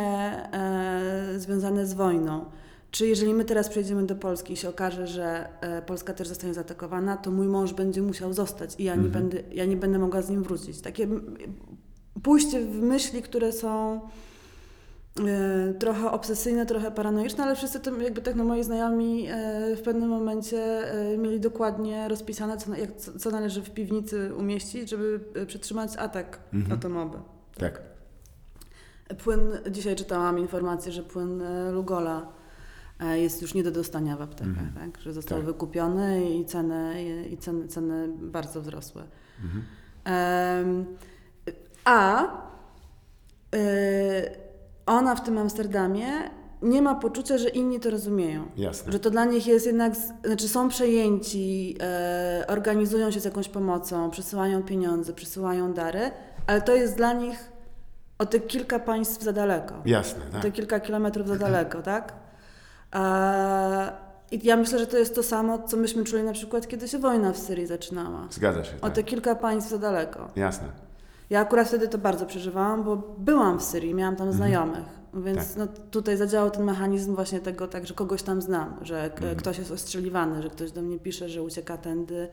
e, 0.52 1.32
związane 1.36 1.86
z 1.86 1.94
wojną. 1.94 2.44
Czy 2.90 3.06
jeżeli 3.06 3.34
my 3.34 3.44
teraz 3.44 3.68
przejdziemy 3.68 4.06
do 4.06 4.14
Polski 4.16 4.52
i 4.52 4.56
się 4.56 4.68
okaże, 4.68 5.06
że 5.06 5.48
Polska 5.86 6.12
też 6.14 6.28
zostanie 6.28 6.54
zaatakowana, 6.54 7.16
to 7.16 7.30
mój 7.30 7.46
mąż 7.46 7.72
będzie 7.72 8.02
musiał 8.02 8.32
zostać 8.32 8.74
i 8.78 8.84
ja, 8.84 8.94
nie, 8.94 9.04
Mhm. 9.04 9.12
będę, 9.28 9.42
ja 9.54 9.64
nie 9.64 9.76
będę 9.76 9.98
mogła 9.98 10.22
z 10.22 10.30
nim 10.30 10.42
wrócić. 10.42 10.80
Takie 10.80 11.08
pójście 12.22 12.60
w 12.60 12.74
myśli, 12.82 13.22
które 13.22 13.52
są 13.52 14.00
trochę 15.78 16.10
obsesyjne, 16.10 16.66
trochę 16.66 16.90
paranoiczne, 16.90 17.44
ale 17.44 17.56
wszyscy 17.56 17.80
to 17.80 18.00
jakby 18.00 18.20
tak 18.22 18.34
no 18.34 18.44
moi 18.44 18.64
znajomi 18.64 19.26
e, 19.28 19.76
w 19.76 19.82
pewnym 19.82 20.08
momencie 20.08 20.58
e, 21.12 21.18
mieli 21.18 21.40
dokładnie 21.40 22.08
rozpisane, 22.08 22.56
co, 22.56 22.74
jak, 22.74 22.96
co, 22.96 23.30
należy 23.30 23.62
w 23.62 23.70
piwnicy 23.70 24.34
umieścić, 24.34 24.90
żeby 24.90 25.20
e, 25.34 25.46
przetrzymać 25.46 25.96
atak 25.96 26.40
Mhm. 26.52 26.78
atomowy. 26.78 27.18
Tak. 27.58 27.82
Płyn, 29.24 29.40
dzisiaj 29.70 29.96
czytałam 29.96 30.38
informację, 30.38 30.92
że 30.92 31.02
płyn 31.02 31.42
e, 31.42 31.72
Lugola 31.72 32.26
e, 33.00 33.18
jest 33.18 33.42
już 33.42 33.54
nie 33.54 33.62
do 33.62 33.70
dostania 33.70 34.16
w 34.16 34.22
aptekach, 34.22 34.48
Mhm. 34.48 34.92
tak? 34.92 35.02
że 35.02 35.12
został 35.12 35.38
Tak. 35.38 35.46
wykupiony 35.46 36.30
i 36.34 36.44
ceny, 36.44 37.02
i 37.30 37.36
ceny, 37.36 37.68
ceny 37.68 38.08
bardzo 38.18 38.60
wzrosły. 38.60 39.02
Mhm. 39.44 39.64
Em, 40.04 40.86
a 41.84 42.24
y, 43.54 44.39
ona 44.92 45.14
w 45.14 45.22
tym 45.24 45.38
Amsterdamie 45.38 46.06
nie 46.62 46.82
ma 46.82 46.94
poczucia, 46.94 47.38
że 47.38 47.48
inni 47.48 47.80
to 47.80 47.90
rozumieją. 47.90 48.44
Jasne. 48.56 48.92
Że 48.92 48.98
to 49.00 49.10
dla 49.10 49.24
nich 49.24 49.46
jest 49.46 49.66
jednak, 49.66 49.92
znaczy 50.24 50.48
są 50.48 50.68
przejęci, 50.68 51.76
e, 51.82 52.44
organizują 52.48 53.10
się 53.10 53.20
z 53.20 53.24
jakąś 53.24 53.48
pomocą, 53.48 54.10
przesyłają 54.10 54.62
pieniądze, 54.62 55.12
przesyłają 55.12 55.72
dary, 55.72 56.10
ale 56.46 56.62
to 56.62 56.74
jest 56.74 56.96
dla 56.96 57.12
nich 57.12 57.50
o 58.18 58.26
te 58.26 58.40
kilka 58.40 58.78
państw 58.78 59.22
za 59.22 59.32
daleko. 59.32 59.74
Jasne, 59.86 60.22
O 60.28 60.32
tak. 60.32 60.42
te 60.42 60.50
kilka 60.52 60.80
kilometrów 60.80 61.28
za 61.28 61.36
daleko, 61.46 61.82
tak? 61.82 62.12
E, 62.94 63.92
I 64.30 64.46
ja 64.46 64.56
myślę, 64.56 64.78
że 64.78 64.86
to 64.86 64.98
jest 64.98 65.14
to 65.14 65.22
samo, 65.22 65.58
co 65.68 65.76
myśmy 65.76 66.04
czuli 66.04 66.22
na 66.22 66.32
przykład, 66.32 66.66
kiedy 66.68 66.88
się 66.88 66.98
wojna 66.98 67.32
w 67.32 67.38
Syrii 67.38 67.66
zaczynała. 67.66 68.26
Zgadza 68.30 68.64
się. 68.64 68.72
O 68.76 68.80
Tak. 68.80 68.92
te 68.94 69.02
kilka 69.02 69.34
państw 69.34 69.70
za 69.70 69.78
daleko. 69.78 70.28
Jasne. 70.36 70.68
Ja 71.30 71.40
akurat 71.40 71.68
wtedy 71.68 71.88
to 71.88 71.98
bardzo 71.98 72.26
przeżywałam, 72.26 72.84
bo 72.84 72.96
byłam 73.18 73.58
w 73.58 73.62
Syrii, 73.62 73.94
miałam 73.94 74.16
tam 74.16 74.32
znajomych, 74.32 74.84
więc 75.14 75.38
Tak. 75.38 75.56
no, 75.56 75.66
tutaj 75.90 76.16
zadziałał 76.16 76.50
ten 76.50 76.64
mechanizm 76.64 77.14
właśnie 77.14 77.40
tego, 77.40 77.68
tak, 77.68 77.86
że 77.86 77.94
kogoś 77.94 78.22
tam 78.22 78.42
znam, 78.42 78.76
że 78.82 79.04
Mhm. 79.04 79.36
ktoś 79.36 79.58
jest 79.58 79.70
ostrzeliwany, 79.70 80.42
że 80.42 80.50
ktoś 80.50 80.72
do 80.72 80.82
mnie 80.82 80.98
pisze, 80.98 81.28
że 81.28 81.42
ucieka 81.42 81.76
tędy, 81.76 82.28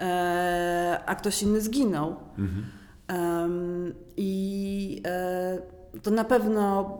e, 0.00 1.00
a 1.06 1.14
ktoś 1.14 1.42
inny 1.42 1.60
zginął. 1.60 2.16
Mhm. 2.38 2.64
Em, 3.08 3.94
I 4.16 5.02
e, 5.06 5.58
to 6.02 6.10
na 6.10 6.24
pewno 6.24 6.96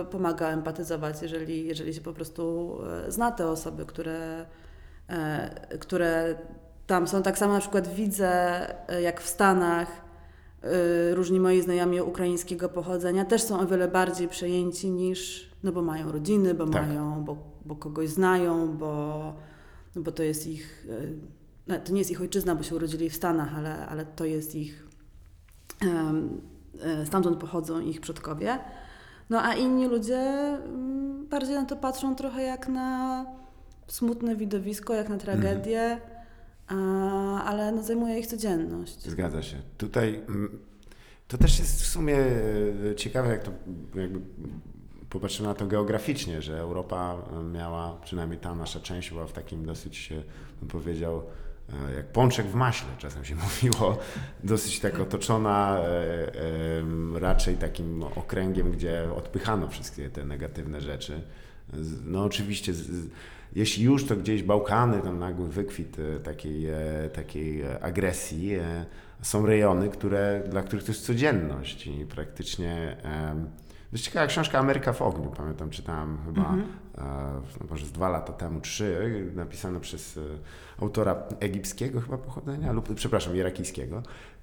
e, 0.00 0.04
pomaga 0.04 0.48
empatyzować, 0.48 1.22
jeżeli, 1.22 1.66
jeżeli 1.66 1.94
się 1.94 2.00
po 2.00 2.12
prostu 2.12 2.72
e, 3.06 3.12
zna 3.12 3.30
te 3.30 3.48
osoby, 3.48 3.86
które, 3.86 4.46
e, 5.08 5.50
które 5.78 6.34
tam 6.86 7.08
są. 7.08 7.22
Tak 7.22 7.38
samo 7.38 7.52
na 7.52 7.60
przykład 7.60 7.88
widzę, 7.88 8.30
e, 8.88 9.02
jak 9.02 9.20
w 9.20 9.28
Stanach 9.28 9.88
różni 11.14 11.40
moi 11.40 11.62
znajomi 11.62 12.00
ukraińskiego 12.00 12.68
pochodzenia 12.68 13.24
też 13.24 13.42
są 13.42 13.60
o 13.60 13.66
wiele 13.66 13.88
bardziej 13.88 14.28
przejęci 14.28 14.90
niż, 14.90 15.50
no 15.62 15.72
bo 15.72 15.82
mają 15.82 16.12
rodziny, 16.12 16.54
bo 16.54 16.66
Tak. 16.66 16.86
mają, 16.86 17.24
bo, 17.24 17.36
bo 17.64 17.76
kogoś 17.76 18.08
znają, 18.08 18.76
bo, 18.76 19.34
no 19.96 20.02
bo 20.02 20.12
to 20.12 20.22
jest 20.22 20.46
ich, 20.46 20.86
e, 20.90 21.02
no, 21.66 21.74
to 21.84 21.92
nie 21.92 21.98
jest 21.98 22.10
ich 22.10 22.20
ojczyzna, 22.20 22.54
bo 22.54 22.62
się 22.62 22.74
urodzili 22.74 23.10
w 23.10 23.16
Stanach, 23.16 23.56
ale, 23.56 23.86
ale 23.86 24.06
to 24.06 24.24
jest 24.24 24.54
ich 24.54 24.86
e, 25.82 27.06
Stamtąd 27.06 27.36
pochodzą 27.36 27.80
ich 27.80 28.00
przodkowie. 28.00 28.58
No 29.30 29.42
a 29.42 29.54
inni 29.54 29.86
ludzie 29.86 30.18
mm, 30.18 31.26
bardziej 31.26 31.54
na 31.54 31.64
to 31.64 31.76
patrzą 31.76 32.14
trochę 32.14 32.42
jak 32.42 32.68
na 32.68 33.24
smutne 33.86 34.36
widowisko, 34.36 34.94
jak 34.94 35.08
na 35.08 35.16
tragedię, 35.16 36.00
a, 36.12 36.15
ale 37.44 37.72
no, 37.72 37.82
zajmuje 37.82 38.18
ich 38.18 38.26
codzienność. 38.26 39.02
Zgadza 39.10 39.42
się. 39.42 39.56
Tutaj 39.78 40.22
mm, 40.28 40.58
to 41.28 41.38
też 41.38 41.58
jest 41.58 41.82
w 41.82 41.86
sumie 41.86 42.16
e, 42.16 42.94
ciekawe, 42.96 43.28
jak 43.28 43.42
to 43.42 43.50
jakby 43.94 44.20
popatrzymy 45.10 45.48
na 45.48 45.54
to 45.54 45.66
geograficznie, 45.66 46.42
że 46.42 46.58
Europa 46.58 47.16
miała, 47.52 47.96
przynajmniej 48.04 48.40
ta 48.40 48.54
nasza 48.54 48.80
część 48.80 49.10
była 49.10 49.26
w 49.26 49.32
takim 49.32 49.66
dosyć, 49.66 50.12
e, 50.12 50.22
bym 50.60 50.68
powiedział, 50.68 51.22
e, 51.88 51.94
jak 51.94 52.06
pączek 52.06 52.46
w 52.46 52.54
maśle, 52.54 52.88
czasem 52.98 53.24
się 53.24 53.34
mówiło, 53.44 53.98
dosyć 54.44 54.80
tak 54.80 55.00
otoczona 55.00 55.78
e, 55.78 57.20
raczej 57.20 57.56
takim 57.56 58.02
okręgiem, 58.02 58.72
gdzie 58.72 59.12
odpychano 59.16 59.68
wszystkie 59.68 60.10
te 60.10 60.24
negatywne 60.24 60.80
rzeczy. 60.80 61.20
No 62.04 62.24
oczywiście, 62.24 62.74
z, 62.74 63.08
jeśli 63.54 63.84
już, 63.84 64.06
to 64.06 64.16
gdzieś 64.16 64.42
Bałkany, 64.42 65.00
tam 65.00 65.18
nagły 65.18 65.48
wykwit 65.48 65.96
e, 65.98 66.20
takiej, 66.20 66.66
e, 66.66 67.10
takiej 67.12 67.62
e, 67.62 67.82
agresji. 67.82 68.52
Są 69.22 69.46
rejony, 69.46 69.88
które, 69.88 70.42
dla 70.50 70.62
których 70.62 70.84
to 70.84 70.92
jest 70.92 71.06
codzienność 71.06 71.86
i 71.86 72.06
praktycznie... 72.06 72.96
Dość 73.92 74.04
ciekawa 74.04 74.26
książka 74.26 74.58
Ameryka 74.58 74.92
w 74.92 75.02
ogniu, 75.02 75.32
pamiętam, 75.36 75.70
czytałem 75.70 76.18
chyba 76.24 76.54
e, 76.98 77.02
no 77.60 77.66
może 77.70 77.86
z 77.86 77.92
dwa 77.92 78.08
lata 78.08 78.32
temu, 78.32 78.60
trzy, 78.60 79.30
napisane 79.34 79.80
przez 79.80 80.18
autora 80.80 81.22
egipskiego 81.40 82.00
chyba 82.00 82.18
pochodzenia, 82.18 82.72
lub 82.72 82.94
przepraszam, 82.94 83.36
irakijskiego. 83.36 84.02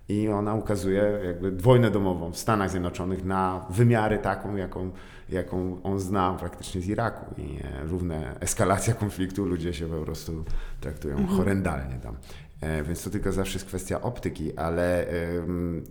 I 0.09 0.29
ona 0.29 0.53
ukazuje 0.55 1.19
jakby 1.25 1.51
wojnę 1.51 1.91
domową 1.91 2.31
w 2.31 2.37
Stanach 2.37 2.69
Zjednoczonych 2.69 3.25
na 3.25 3.65
wymiary 3.69 4.17
taką, 4.17 4.55
jaką, 4.55 4.91
jaką 5.29 5.81
on 5.83 5.99
zna 5.99 6.37
praktycznie 6.39 6.81
z 6.81 6.87
Iraku. 6.87 7.41
I 7.41 7.59
e, 7.63 7.83
równe 7.83 8.39
eskalacja 8.39 8.93
konfliktu, 8.93 9.45
ludzie 9.45 9.73
się 9.73 9.87
po 9.87 10.01
prostu 10.05 10.43
traktują 10.81 11.27
horrendalnie 11.27 11.95
tam. 12.03 12.15
E, 12.61 12.83
Więc 12.83 13.03
to 13.03 13.09
tylko 13.09 13.31
zawsze 13.31 13.53
jest 13.53 13.65
kwestia 13.65 14.01
optyki, 14.01 14.57
ale 14.57 15.05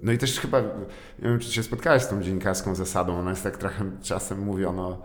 no 0.02 0.12
i 0.12 0.19
też 0.19 0.40
chyba, 0.40 0.61
nie 0.61 1.28
wiem 1.28 1.38
czy 1.38 1.52
się 1.52 1.62
spotkałeś 1.62 2.02
z 2.02 2.09
tą 2.09 2.23
dziennikarską 2.23 2.75
zasadą, 2.75 3.19
ona 3.19 3.31
jest 3.31 3.42
tak 3.42 3.57
trochę 3.59 3.85
czasem 4.02 4.38
mówiono 4.38 5.02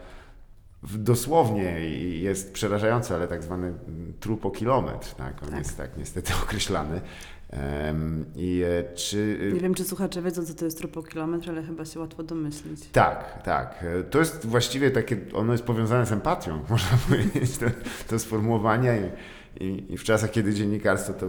dosłownie 0.84 1.90
i 1.90 2.22
jest 2.22 2.54
przerażające, 2.54 3.16
ale 3.16 3.28
tak 3.28 3.44
zwany 3.44 3.68
mm, 3.68 4.14
trup 4.20 4.46
o 4.46 4.52
kilometr, 4.52 5.16
tak, 5.16 5.44
on 5.44 5.50
Tak. 5.50 5.58
jest 5.58 5.78
tak 5.78 5.98
niestety 5.98 6.34
określany. 6.44 7.02
I 8.36 8.64
e, 8.64 8.94
czy... 8.94 9.50
Nie 9.54 9.60
wiem, 9.60 9.74
czy 9.74 9.84
słuchacze 9.84 10.22
wiedzą, 10.22 10.46
co 10.46 10.54
to 10.54 10.66
jest 10.66 10.78
tropokilometr, 10.78 11.50
ale 11.50 11.64
chyba 11.64 11.86
się 11.86 12.00
łatwo 12.00 12.24
domyślić. 12.24 12.80
Tak, 12.92 13.44
tak. 13.44 13.84
E, 13.84 14.04
To 14.04 14.20
jest 14.20 14.46
właściwie 14.46 14.92
takie, 14.92 15.18
ono 15.34 15.52
jest 15.52 15.64
powiązane 15.64 16.06
z 16.06 16.12
empatią, 16.12 16.60
można 16.70 16.98
powiedzieć, 17.08 17.58
to, 17.58 17.66
to 18.08 18.20
sformułowanie 18.20 19.12
i, 19.60 19.84
i 19.90 19.98
w 19.98 20.04
czasach, 20.04 20.32
kiedy 20.32 20.54
dziennikarstwo 20.54 21.14
to 21.14 21.28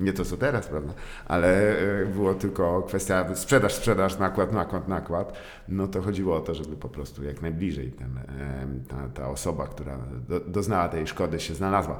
nie 0.00 0.12
to 0.12 0.24
co 0.24 0.36
teraz, 0.36 0.66
prawda, 0.66 0.92
ale 1.26 1.78
e, 2.02 2.06
było 2.06 2.34
tylko 2.34 2.82
kwestia 2.82 3.34
sprzedaż, 3.34 3.74
sprzedaż, 3.74 4.18
nakład, 4.18 4.52
nakład, 4.52 4.88
nakład, 4.88 5.32
no 5.68 5.88
to 5.88 6.02
chodziło 6.02 6.36
o 6.36 6.40
to, 6.40 6.54
żeby 6.54 6.76
po 6.76 6.88
prostu 6.88 7.24
jak 7.24 7.42
najbliżej 7.42 7.92
ten, 7.92 8.18
em, 8.62 8.84
ta, 8.88 9.08
ta 9.22 9.28
osoba, 9.28 9.66
która 9.66 9.98
do, 10.28 10.40
doznała 10.40 10.88
tej 10.88 11.06
szkody 11.06 11.40
się 11.40 11.54
znalazła. 11.54 11.98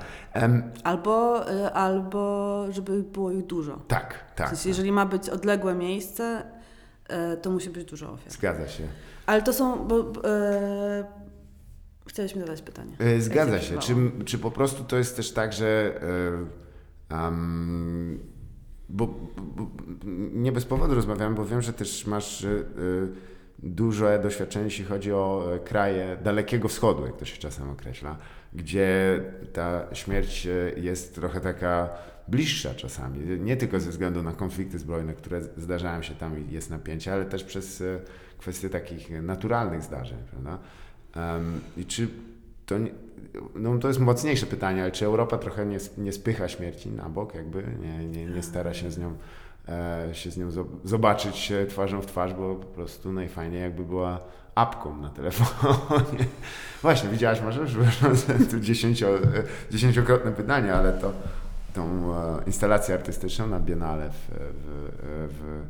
Albo, 0.84 1.44
y, 1.50 1.72
albo 1.72 2.66
żeby 2.70 3.02
było 3.02 3.30
ich 3.30 3.46
dużo. 3.46 3.78
tak, 3.88 4.14
W 4.34 4.38
tak, 4.38 4.48
sensie, 4.48 4.68
jeżeli 4.68 4.92
ma 4.92 5.06
być 5.06 5.28
odległe 5.28 5.74
miejsce, 5.74 6.42
to 7.42 7.50
musi 7.50 7.70
być 7.70 7.90
dużo 7.90 8.12
ofiar. 8.12 8.32
zgadza 8.32 8.68
się. 8.68 8.84
Ale 9.26 9.42
to 9.42 9.52
są. 9.52 9.88
Bo, 9.88 10.02
bo, 10.02 10.28
e, 10.28 11.04
chciałeś 12.06 12.34
mi 12.34 12.40
zadać 12.40 12.62
pytanie. 12.62 12.92
E, 12.98 13.20
Zgadza 13.20 13.60
się. 13.60 13.78
Czy, 13.78 13.94
czy 14.24 14.38
po 14.38 14.50
prostu 14.50 14.84
to 14.84 14.96
jest 14.96 15.16
też 15.16 15.32
tak, 15.32 15.52
że. 15.52 15.94
e, 16.02 16.69
em, 17.10 18.18
bo, 18.88 19.06
bo 19.56 19.70
nie 20.32 20.52
bez 20.52 20.64
powodu 20.64 20.94
rozmawiam, 20.94 21.34
bo 21.34 21.44
wiem, 21.44 21.62
że 21.62 21.72
też 21.72 22.06
masz 22.06 22.44
e, 22.44 22.48
e, 22.48 22.62
duże 23.62 24.20
doświadczenie, 24.22 24.64
jeśli 24.64 24.84
chodzi 24.84 25.12
o 25.12 25.54
e, 25.54 25.58
kraje 25.58 26.16
Dalekiego 26.24 26.68
Wschodu, 26.68 27.06
jak 27.06 27.16
to 27.16 27.24
się 27.24 27.36
czasem 27.36 27.70
określa, 27.70 28.16
gdzie 28.52 29.20
ta 29.52 29.94
śmierć 29.94 30.46
e, 30.46 30.80
jest 30.80 31.14
trochę 31.14 31.40
taka 31.40 31.88
bliższa 32.28 32.74
czasami. 32.74 33.40
Nie 33.40 33.56
tylko 33.56 33.80
ze 33.80 33.90
względu 33.90 34.22
na 34.22 34.32
konflikty 34.32 34.78
zbrojne, 34.78 35.14
które 35.14 35.42
zdarzają 35.42 36.02
się 36.02 36.14
tam 36.14 36.38
i 36.38 36.52
jest 36.52 36.70
napięcie, 36.70 37.12
ale 37.12 37.24
też 37.24 37.44
przez 37.44 37.82
kwestie 38.38 38.70
takich 38.70 39.22
naturalnych 39.22 39.82
zdarzeń, 39.82 40.18
prawda? 40.30 40.58
Em, 41.16 41.60
I 41.76 41.84
czy 41.84 42.08
to 42.66 42.78
nie, 42.78 42.90
no 43.54 43.78
to 43.78 43.88
jest 43.88 44.00
mocniejsze 44.00 44.46
pytanie, 44.46 44.82
ale 44.82 44.92
czy 44.92 45.06
Europa 45.06 45.38
trochę 45.38 45.66
nie, 45.66 45.78
nie 45.98 46.12
spycha 46.12 46.48
śmierci 46.48 46.90
na 46.90 47.08
bok, 47.08 47.34
jakby 47.34 47.64
nie, 47.80 48.04
nie, 48.04 48.26
nie 48.26 48.42
stara 48.42 48.74
się 48.74 48.90
z 48.90 48.98
nią, 48.98 49.14
e, 49.68 50.08
się 50.12 50.30
z 50.30 50.36
nią 50.36 50.50
zo- 50.50 50.66
zobaczyć 50.84 51.52
twarzą 51.68 52.00
w 52.00 52.06
twarz, 52.06 52.34
bo 52.34 52.54
po 52.54 52.66
prostu 52.66 53.12
najfajniej 53.12 53.62
jakby 53.62 53.84
była 53.84 54.20
apką 54.54 54.96
na 54.96 55.10
telefonie. 55.10 56.24
Właśnie, 56.82 57.10
widziałaś 57.10 57.40
może, 57.42 57.66
że 57.66 57.80
tu 58.50 58.60
dziesięcio, 58.60 59.08
e, 59.08 59.22
dziesięciokrotne 59.70 60.32
pytanie, 60.32 60.74
ale 60.74 60.92
to 60.92 61.12
tą 61.74 62.14
e, 62.14 62.38
instalację 62.46 62.94
artystyczną 62.94 63.46
na 63.46 63.60
Biennale 63.60 64.10
w, 64.10 64.30
w, 64.38 65.28
w, 65.28 65.62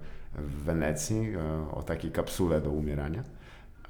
w 0.43 0.65
Wenecji 0.65 1.33
o 1.73 1.83
takiej 1.83 2.11
kapsule 2.11 2.61
do 2.61 2.71
umierania, 2.71 3.23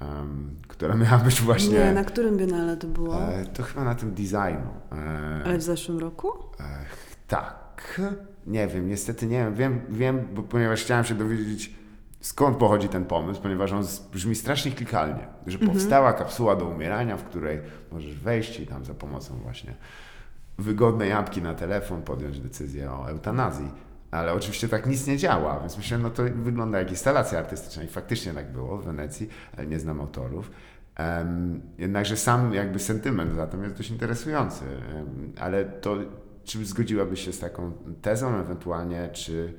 em, 0.01 0.55
która 0.67 0.95
miała 0.95 1.17
być 1.17 1.41
właśnie... 1.41 1.79
Nie, 1.79 1.93
na 1.93 2.03
którym 2.03 2.37
biennale 2.37 2.77
to 2.77 2.87
było? 2.87 3.21
E, 3.21 3.45
to 3.45 3.63
chyba 3.63 3.83
na 3.83 3.95
tym 3.95 4.13
designu. 4.13 4.71
E, 4.91 5.41
Ale 5.45 5.57
w 5.57 5.63
zeszłym 5.63 5.99
roku? 5.99 6.27
e, 6.59 6.85
tak. 7.27 8.01
Nie 8.47 8.67
wiem, 8.67 8.87
niestety 8.87 9.27
nie 9.27 9.37
wiem. 9.37 9.55
Wiem, 9.55 9.81
wiem 9.89 10.27
bo, 10.33 10.43
ponieważ 10.43 10.83
chciałem 10.83 11.05
się 11.05 11.15
dowiedzieć, 11.15 11.75
skąd 12.21 12.57
pochodzi 12.57 12.89
ten 12.89 13.05
pomysł, 13.05 13.41
ponieważ 13.41 13.71
on 13.71 13.83
brzmi 14.13 14.35
strasznie 14.35 14.71
klikalnie. 14.71 15.27
Że 15.47 15.59
powstała 15.59 16.13
kapsuła 16.13 16.55
do 16.55 16.65
umierania, 16.65 17.17
w 17.17 17.23
której 17.23 17.59
możesz 17.91 18.15
wejść 18.15 18.59
i 18.59 18.67
tam 18.67 18.85
za 18.85 18.93
pomocą 18.93 19.33
właśnie 19.35 19.73
wygodnej 20.57 21.11
apki 21.11 21.41
na 21.41 21.53
telefon 21.53 22.01
podjąć 22.01 22.39
decyzję 22.39 22.91
o 22.91 23.09
eutanazji. 23.09 23.71
Ale 24.11 24.33
oczywiście 24.33 24.67
tak 24.67 24.85
nic 24.87 25.07
nie 25.07 25.17
działa, 25.17 25.59
więc 25.59 25.77
myślę, 25.77 25.97
no 25.97 26.09
to 26.09 26.23
wygląda 26.35 26.79
jak 26.79 26.89
instalacja 26.89 27.39
artystyczna 27.39 27.83
i 27.83 27.87
faktycznie 27.87 28.33
tak 28.33 28.51
było 28.51 28.77
w 28.77 28.85
Wenecji, 28.85 29.29
ale 29.57 29.67
nie 29.67 29.79
znam 29.79 30.01
autorów. 30.01 30.51
Em, 30.95 31.61
jednakże 31.77 32.17
sam 32.17 32.53
jakby 32.53 32.79
sentyment 32.79 33.35
za 33.35 33.47
tym 33.47 33.63
jest 33.63 33.75
dość 33.77 33.89
interesujący. 33.91 34.65
Em, 34.65 35.33
ale 35.39 35.65
to, 35.65 35.95
czy 36.43 36.65
zgodziłabyś 36.65 37.25
się 37.25 37.33
z 37.33 37.39
taką 37.39 37.71
tezą 38.01 38.35
ewentualnie, 38.35 39.09
czy, 39.13 39.53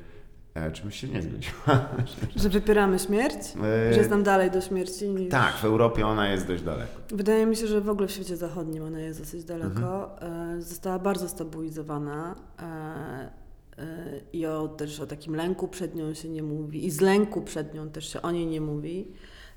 e, 0.55 0.71
czy 0.71 0.85
byś 0.85 0.97
się 1.01 1.09
nie 1.09 1.23
zgodziła? 1.23 1.89
Że 2.37 2.49
wypieramy 2.49 2.99
śmierć? 2.99 3.37
E, 3.57 3.93
Że 3.93 3.99
jest 3.99 4.11
nam 4.11 4.23
dalej 4.23 4.51
do 4.51 4.61
śmierci 4.61 5.09
niż... 5.09 5.31
Tak, 5.31 5.55
w 5.55 5.65
Europie 5.65 6.07
ona 6.07 6.29
jest 6.29 6.47
dość 6.47 6.63
daleko. 6.63 7.01
Wydaje 7.11 7.47
mi 7.47 7.57
się, 7.57 7.67
że 7.67 7.81
w 7.81 7.89
ogóle 7.89 8.09
w 8.09 8.11
świecie 8.11 8.37
zachodnim 8.37 8.85
ona 8.85 9.01
jest 9.01 9.21
dosyć 9.21 9.45
daleko. 9.45 10.13
Mhm. 10.23 10.59
E, 10.59 10.63
Została 10.63 10.99
bardzo 10.99 11.29
stabilizowana 11.29 12.35
e, 12.63 13.42
i 14.33 14.47
o, 14.47 14.69
też 14.69 15.01
o 15.01 15.07
takim 15.07 15.37
lęku 15.37 15.69
przed 15.69 15.95
nią 15.95 16.15
się 16.15 16.29
nie 16.29 16.43
mówi 16.43 16.87
i 16.87 16.91
z 16.91 17.01
lęku 17.01 17.43
przed 17.43 17.75
nią 17.75 17.89
też 17.91 18.13
się 18.13 18.23
o 18.23 18.31
niej 18.31 18.47
nie 18.47 18.61
mówi. 18.61 19.13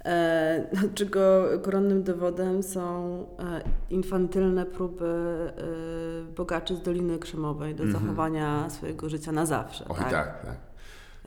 E, 0.06 0.68
no, 0.74 0.82
czego 0.94 1.44
koronnym 1.64 2.04
dowodem 2.04 2.64
są 2.64 3.16
e, 3.40 3.62
infantylne 3.90 4.66
próby 4.66 5.06
e, 5.06 6.34
bogaczy 6.36 6.76
z 6.76 6.82
Doliny 6.82 7.20
Krzemowej 7.20 7.76
do 7.76 7.84
Mhm. 7.84 8.04
zachowania 8.04 8.70
swojego 8.70 9.10
życia 9.10 9.32
na 9.32 9.46
zawsze. 9.46 9.86
Oj, 9.90 9.96
tak, 9.98 10.12
tak. 10.46 10.56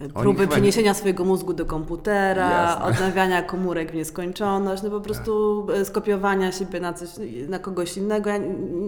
Oni 0.01 0.13
Próby 0.13 0.41
chyba- 0.41 0.53
przeniesienia 0.53 0.95
swojego 0.95 1.25
mózgu 1.25 1.53
do 1.55 1.67
komputera, 1.67 2.51
Jasne. 2.51 2.85
odnawiania 2.85 3.43
komórek 3.43 3.93
w 3.93 3.95
nieskończoność, 3.95 4.83
no 4.83 4.91
po 4.91 5.01
prostu 5.01 5.67
e, 5.75 5.85
skopiowania 5.85 6.53
siebie 6.53 6.81
na 6.81 6.93
coś, 6.93 7.09
na 7.49 7.59
kogoś 7.59 7.97
innego. 7.97 8.31
Ja 8.31 8.39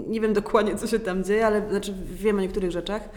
nie 0.09 0.21
wiem 0.21 0.33
dokładnie, 0.33 0.77
co 0.77 0.87
się 0.87 0.99
tam 0.99 1.25
dzieje, 1.25 1.47
ale 1.47 1.71
znaczy 1.71 1.95
wiem 2.13 2.39
o 2.39 2.41
niektórych 2.41 2.71
rzeczach, 2.71 3.09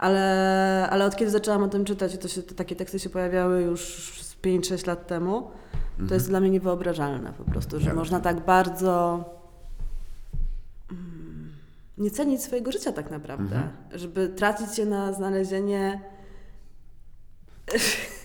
ale, 0.00 0.88
ale 0.90 1.04
od 1.04 1.16
kiedy 1.16 1.30
zaczęłam 1.30 1.62
o 1.62 1.68
tym 1.68 1.84
czytać 1.84 2.14
i 2.14 2.18
to 2.18 2.28
się, 2.28 2.42
to 2.42 2.54
takie 2.54 2.76
teksty 2.76 2.98
się 2.98 3.10
pojawiały 3.10 3.62
już 3.62 3.80
z 4.22 4.36
5-6 4.42 4.86
lat 4.86 5.06
temu, 5.06 5.50
to 6.08 6.14
jest 6.14 6.28
dla 6.28 6.40
mnie 6.40 6.50
niewyobrażalne 6.50 7.32
po 7.32 7.44
prostu, 7.44 7.70
że 7.70 7.76
Mhm. 7.76 7.96
Ja 7.96 8.00
można 8.00 8.20
tak 8.20 8.44
bardzo 8.44 9.24
mm, 10.90 11.52
nie 11.98 12.10
cenić 12.10 12.42
swojego 12.42 12.72
życia 12.72 12.92
tak 12.92 13.10
naprawdę, 13.10 13.56
Mhm. 13.56 13.72
żeby 13.98 14.28
tracić 14.28 14.74
się 14.74 14.86
na 14.86 15.12
znalezienie 15.12 16.00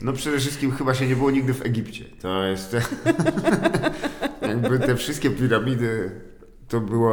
No 0.01 0.13
przede 0.13 0.39
wszystkim 0.39 0.71
chyba 0.71 0.93
się 0.93 1.07
nie 1.07 1.15
było 1.15 1.31
nigdy 1.31 1.53
w 1.53 1.65
Egipcie. 1.65 2.05
To 2.21 2.43
jest 2.43 2.75
jakby 4.41 4.79
te 4.79 4.95
wszystkie 4.95 5.29
piramidy 5.29 6.21
to 6.67 6.81
było. 6.81 7.11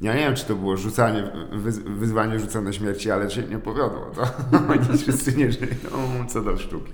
Ja 0.00 0.14
nie 0.14 0.20
wiem, 0.20 0.34
czy 0.34 0.44
to 0.44 0.54
było 0.54 0.76
rzucanie, 0.76 1.22
wyz, 1.52 1.78
wyzwanie 1.78 2.38
rzucone 2.38 2.72
śmierci, 2.72 3.10
ale 3.10 3.30
się 3.30 3.42
nie 3.42 3.58
powiodło. 3.58 4.10
To 4.14 4.22
oni 4.72 4.98
wszyscy 4.98 5.36
nie 5.36 5.52
żyją 5.52 5.68
co 6.28 6.42
do 6.42 6.58
sztuki. 6.58 6.92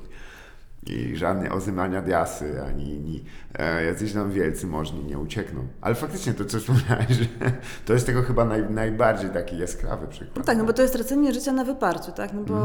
I 0.87 1.17
żadne 1.17 1.51
ozymania 1.51 2.03
diasy, 2.03 2.63
ani 2.69 2.95
inni 2.95 3.25
e, 3.59 3.85
jacyś 3.85 4.13
tam 4.13 4.31
wielcy 4.31 4.67
możni 4.67 5.05
nie 5.05 5.19
uciekną. 5.19 5.67
Ale 5.81 5.95
faktycznie 5.95 6.35
to, 6.35 6.45
co 6.45 6.59
wspomniałeś, 6.59 7.09
że 7.09 7.27
to 7.87 7.93
jest 7.93 8.07
tego 8.07 8.23
chyba 8.23 8.45
naj, 8.45 8.71
najbardziej 8.71 9.31
taki 9.31 9.59
jaskrawy 9.59 10.07
przykład. 10.07 10.37
No 10.37 10.43
tak, 10.43 10.59
no 10.59 10.65
bo 10.65 10.73
to 10.73 10.83
jest 10.83 10.95
tracenie 10.95 11.35
życia 11.35 11.53
na 11.53 11.65
wyparciu, 11.65 12.13
tak? 12.13 12.33
No 12.33 12.43
bo 12.43 12.57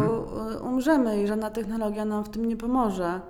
e, 0.52 0.60
umrzemy 0.60 1.24
i 1.24 1.28
żadna 1.28 1.50
technologia 1.50 2.06
nam 2.06 2.24
w 2.24 2.30
tym 2.30 2.46
nie 2.46 2.58
pomoże. 2.58 3.22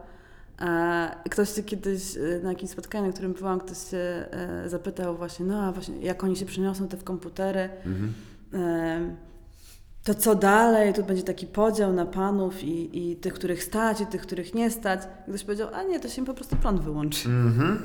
Ktoś 1.29 1.55
się 1.55 1.63
kiedyś 1.63 2.17
e, 2.17 2.39
na 2.43 2.49
jakimś 2.49 2.71
spotkaniu, 2.71 3.07
na 3.07 3.13
którym 3.13 3.33
byłam, 3.33 3.59
ktoś 3.59 3.77
się 3.77 3.97
e, 3.97 4.63
zapytał 4.69 5.17
właśnie, 5.17 5.45
no 5.45 5.63
a 5.63 5.71
właśnie 5.71 5.95
jak 6.01 6.23
oni 6.23 6.35
się 6.35 6.45
przeniosą 6.45 6.87
te 6.87 6.97
w 6.97 7.03
komputery, 7.03 7.69
Mhm. 7.85 8.13
to 10.03 10.13
co 10.13 10.35
dalej? 10.35 10.93
Tu 10.93 11.03
będzie 11.03 11.23
taki 11.23 11.47
podział 11.47 11.93
na 11.93 12.05
panów 12.05 12.63
i, 12.63 13.11
i 13.11 13.15
tych, 13.15 13.33
których 13.33 13.63
stać 13.63 14.01
i 14.01 14.05
tych, 14.05 14.21
których 14.21 14.53
nie 14.53 14.71
stać. 14.71 15.01
Ktoś 15.27 15.43
powiedział, 15.43 15.69
a 15.73 15.83
nie, 15.83 15.99
to 15.99 16.09
się 16.09 16.25
po 16.25 16.33
prostu 16.33 16.55
prąd 16.55 16.81
wyłączy. 16.81 17.29
Mhm. 17.29 17.81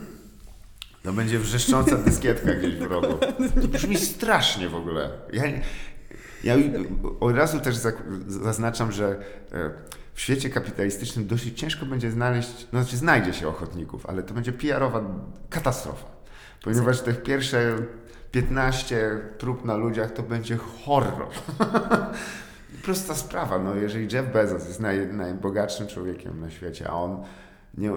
To 1.02 1.12
będzie 1.12 1.38
wrzeszcząca 1.38 1.96
dyskietka 1.96 2.54
gdzieś 2.54 2.74
w 2.76 2.82
rogu. 2.82 3.14
To 3.62 3.68
brzmi 3.68 3.96
strasznie 3.98 4.68
w 4.68 4.74
ogóle. 4.74 5.10
Ja, 5.32 5.42
ja 6.44 6.54
od 7.20 7.36
razu 7.36 7.60
też 7.60 7.76
zaznaczam, 8.26 8.92
że 8.92 9.16
e, 9.52 9.70
w 10.16 10.20
świecie 10.20 10.50
kapitalistycznym 10.50 11.26
dosyć 11.26 11.60
ciężko 11.60 11.86
będzie 11.86 12.10
znaleźć, 12.10 12.66
no 12.72 12.82
znaczy 12.82 12.96
znajdzie 12.96 13.32
się 13.32 13.48
ochotników, 13.48 14.06
ale 14.06 14.22
to 14.22 14.34
będzie 14.34 14.52
PR-owa 14.52 15.02
katastrofa. 15.50 16.06
Ponieważ 16.64 17.00
te 17.00 17.14
pierwsze 17.14 17.76
15 18.30 19.20
prób 19.38 19.64
na 19.64 19.76
ludziach 19.76 20.12
to 20.12 20.22
będzie 20.22 20.56
horror. 20.56 21.26
Prosta 22.84 23.14
sprawa, 23.14 23.58
no 23.58 23.74
jeżeli 23.74 24.14
Jeff 24.14 24.32
Bezos 24.32 24.68
jest 24.68 24.80
naj, 24.80 25.06
najbogatszym 25.06 25.86
człowiekiem 25.86 26.40
na 26.40 26.50
świecie, 26.50 26.88
a 26.88 26.92
on 26.92 27.24
nie, 27.78 27.90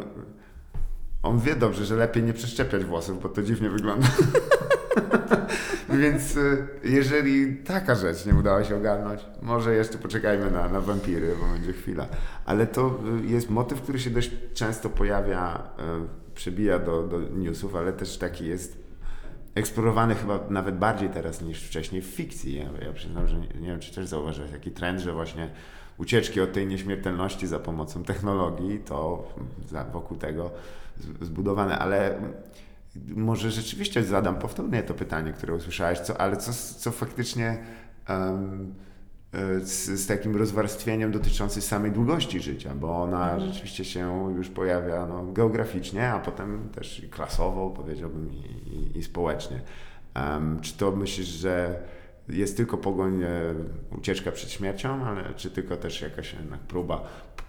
on 1.23 1.39
wie 1.39 1.55
dobrze, 1.55 1.85
że 1.85 1.95
lepiej 1.95 2.23
nie 2.23 2.33
przeszczepiać 2.33 2.85
włosów, 2.85 3.21
bo 3.23 3.29
to 3.29 3.43
dziwnie 3.43 3.69
wygląda. 3.69 4.07
Więc 6.01 6.37
y, 6.37 6.67
jeżeli 6.83 7.57
taka 7.57 7.95
rzecz 7.95 8.25
nie 8.25 8.35
udało 8.35 8.63
się 8.63 8.77
ogarnąć, 8.77 9.21
może 9.41 9.75
jeszcze 9.75 9.97
poczekajmy 9.97 10.51
na, 10.51 10.67
na 10.67 10.81
wampiry, 10.81 11.35
bo 11.39 11.53
będzie 11.53 11.73
chwila. 11.73 12.07
Ale 12.45 12.67
to 12.67 12.99
y, 13.23 13.27
jest 13.27 13.49
motyw, 13.49 13.81
który 13.81 13.99
się 13.99 14.09
dość 14.09 14.31
często 14.53 14.89
pojawia, 14.89 15.69
y, 15.79 16.33
przebija 16.35 16.79
do, 16.79 17.03
do 17.03 17.19
newsów, 17.19 17.75
ale 17.75 17.93
też 17.93 18.17
taki 18.17 18.45
jest 18.45 18.77
eksplorowany 19.55 20.15
chyba 20.15 20.39
nawet 20.49 20.77
bardziej 20.77 21.09
teraz 21.09 21.41
niż 21.41 21.63
wcześniej 21.63 22.01
w 22.01 22.05
fikcji. 22.05 22.55
Ja, 22.55 22.85
ja 22.85 22.93
przyznam, 22.93 23.27
że 23.27 23.37
nie, 23.37 23.47
nie 23.47 23.67
wiem, 23.67 23.79
czy 23.79 23.95
też 23.95 24.07
zauważyłeś 24.07 24.51
taki 24.51 24.71
trend, 24.71 24.99
że 24.99 25.13
właśnie 25.13 25.49
ucieczki 25.97 26.41
od 26.41 26.53
tej 26.53 26.67
nieśmiertelności 26.67 27.47
za 27.47 27.59
pomocą 27.59 28.03
technologii, 28.03 28.79
to 28.79 29.27
wokół 29.93 30.17
tego 30.17 30.51
zbudowane, 31.21 31.79
ale 31.79 32.21
może 33.07 33.51
rzeczywiście 33.51 34.03
zadam 34.03 34.35
powtórnie 34.35 34.83
to 34.83 34.93
pytanie, 34.93 35.33
które 35.33 35.53
usłyszałeś, 35.53 35.99
co, 35.99 36.21
ale 36.21 36.37
co, 36.37 36.53
co 36.53 36.91
faktycznie 36.91 37.57
e, 38.09 39.59
z, 39.59 39.85
z 39.85 40.07
takim 40.07 40.35
rozwarstwieniem 40.35 41.11
dotyczącym 41.11 41.61
samej 41.61 41.91
długości 41.91 42.39
życia, 42.39 42.75
bo 42.75 43.01
ona 43.01 43.39
rzeczywiście 43.39 43.85
się 43.85 44.33
już 44.37 44.49
pojawia 44.49 45.05
no, 45.05 45.23
geograficznie, 45.33 46.11
a 46.11 46.19
potem 46.19 46.69
też 46.69 47.05
klasowo, 47.11 47.69
powiedziałbym, 47.69 48.33
i, 48.33 48.37
i, 48.37 48.97
i 48.97 49.03
społecznie. 49.03 49.61
Em, 50.13 50.59
czy 50.61 50.77
to 50.77 50.91
myślisz, 50.91 51.27
że 51.27 51.79
jest 52.29 52.57
tylko 52.57 52.77
pogoń, 52.77 53.23
e, 53.23 53.53
ucieczka 53.97 54.31
przed 54.31 54.51
śmiercią, 54.51 55.05
ale 55.05 55.33
czy 55.33 55.51
tylko 55.51 55.77
też 55.77 56.01
jakaś 56.01 56.33
jednak 56.33 56.59
próba 56.59 57.03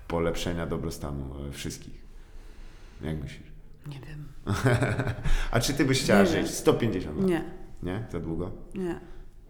polepszenia 0.08 0.66
dobrostanu 0.66 1.34
e, 1.48 1.52
wszystkich? 1.52 2.04
Jak 3.02 3.22
myślisz? 3.22 3.52
Nie 3.86 4.00
wiem. 4.00 4.24
A 5.52 5.60
czy 5.60 5.74
ty 5.74 5.84
byś 5.84 6.02
chciała 6.02 6.20
Nie 6.20 6.26
żyć 6.26 6.36
wiem. 6.36 6.46
150 6.46 7.16
lat? 7.16 7.26
Nie, 7.26 7.44
Nie? 7.82 8.04
Za 8.12 8.20
długo? 8.20 8.50
nie. 8.74 9.00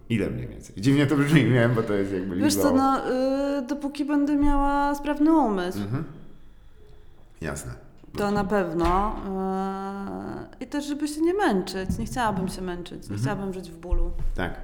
Ile 0.08 0.30
mniej 0.30 0.48
więcej? 0.48 0.74
Dziwnie 0.78 1.06
to 1.06 1.16
brzmi, 1.16 1.44
wiem, 1.46 1.74
bo 1.74 1.82
to 1.82 1.94
jest 1.94 2.12
jakby 2.12 2.36
Wiesz 2.36 2.54
liczba... 2.54 2.62
co, 2.70 2.76
no, 2.76 3.10
y, 3.58 3.62
dopóki 3.66 4.04
będę 4.04 4.36
miała 4.36 4.94
sprawny 4.94 5.32
umysł, 5.32 5.78
Mhm. 5.80 6.04
Jasne. 7.40 7.72
to 8.18 8.30
na 8.30 8.44
pewno. 8.44 9.16
y, 10.60 10.64
I 10.64 10.66
też, 10.66 10.86
żeby 10.86 11.08
się 11.08 11.20
nie 11.20 11.34
męczyć. 11.34 11.98
Nie 11.98 12.06
chciałabym 12.06 12.48
się 12.48 12.62
męczyć. 12.62 12.98
Nie 13.02 13.14
Mhm. 13.14 13.20
chciałabym 13.20 13.54
żyć 13.54 13.70
w 13.70 13.76
bólu. 13.76 14.10
Tak. 14.34 14.60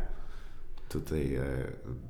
Tutaj 0.88 1.34
e, 1.34 1.42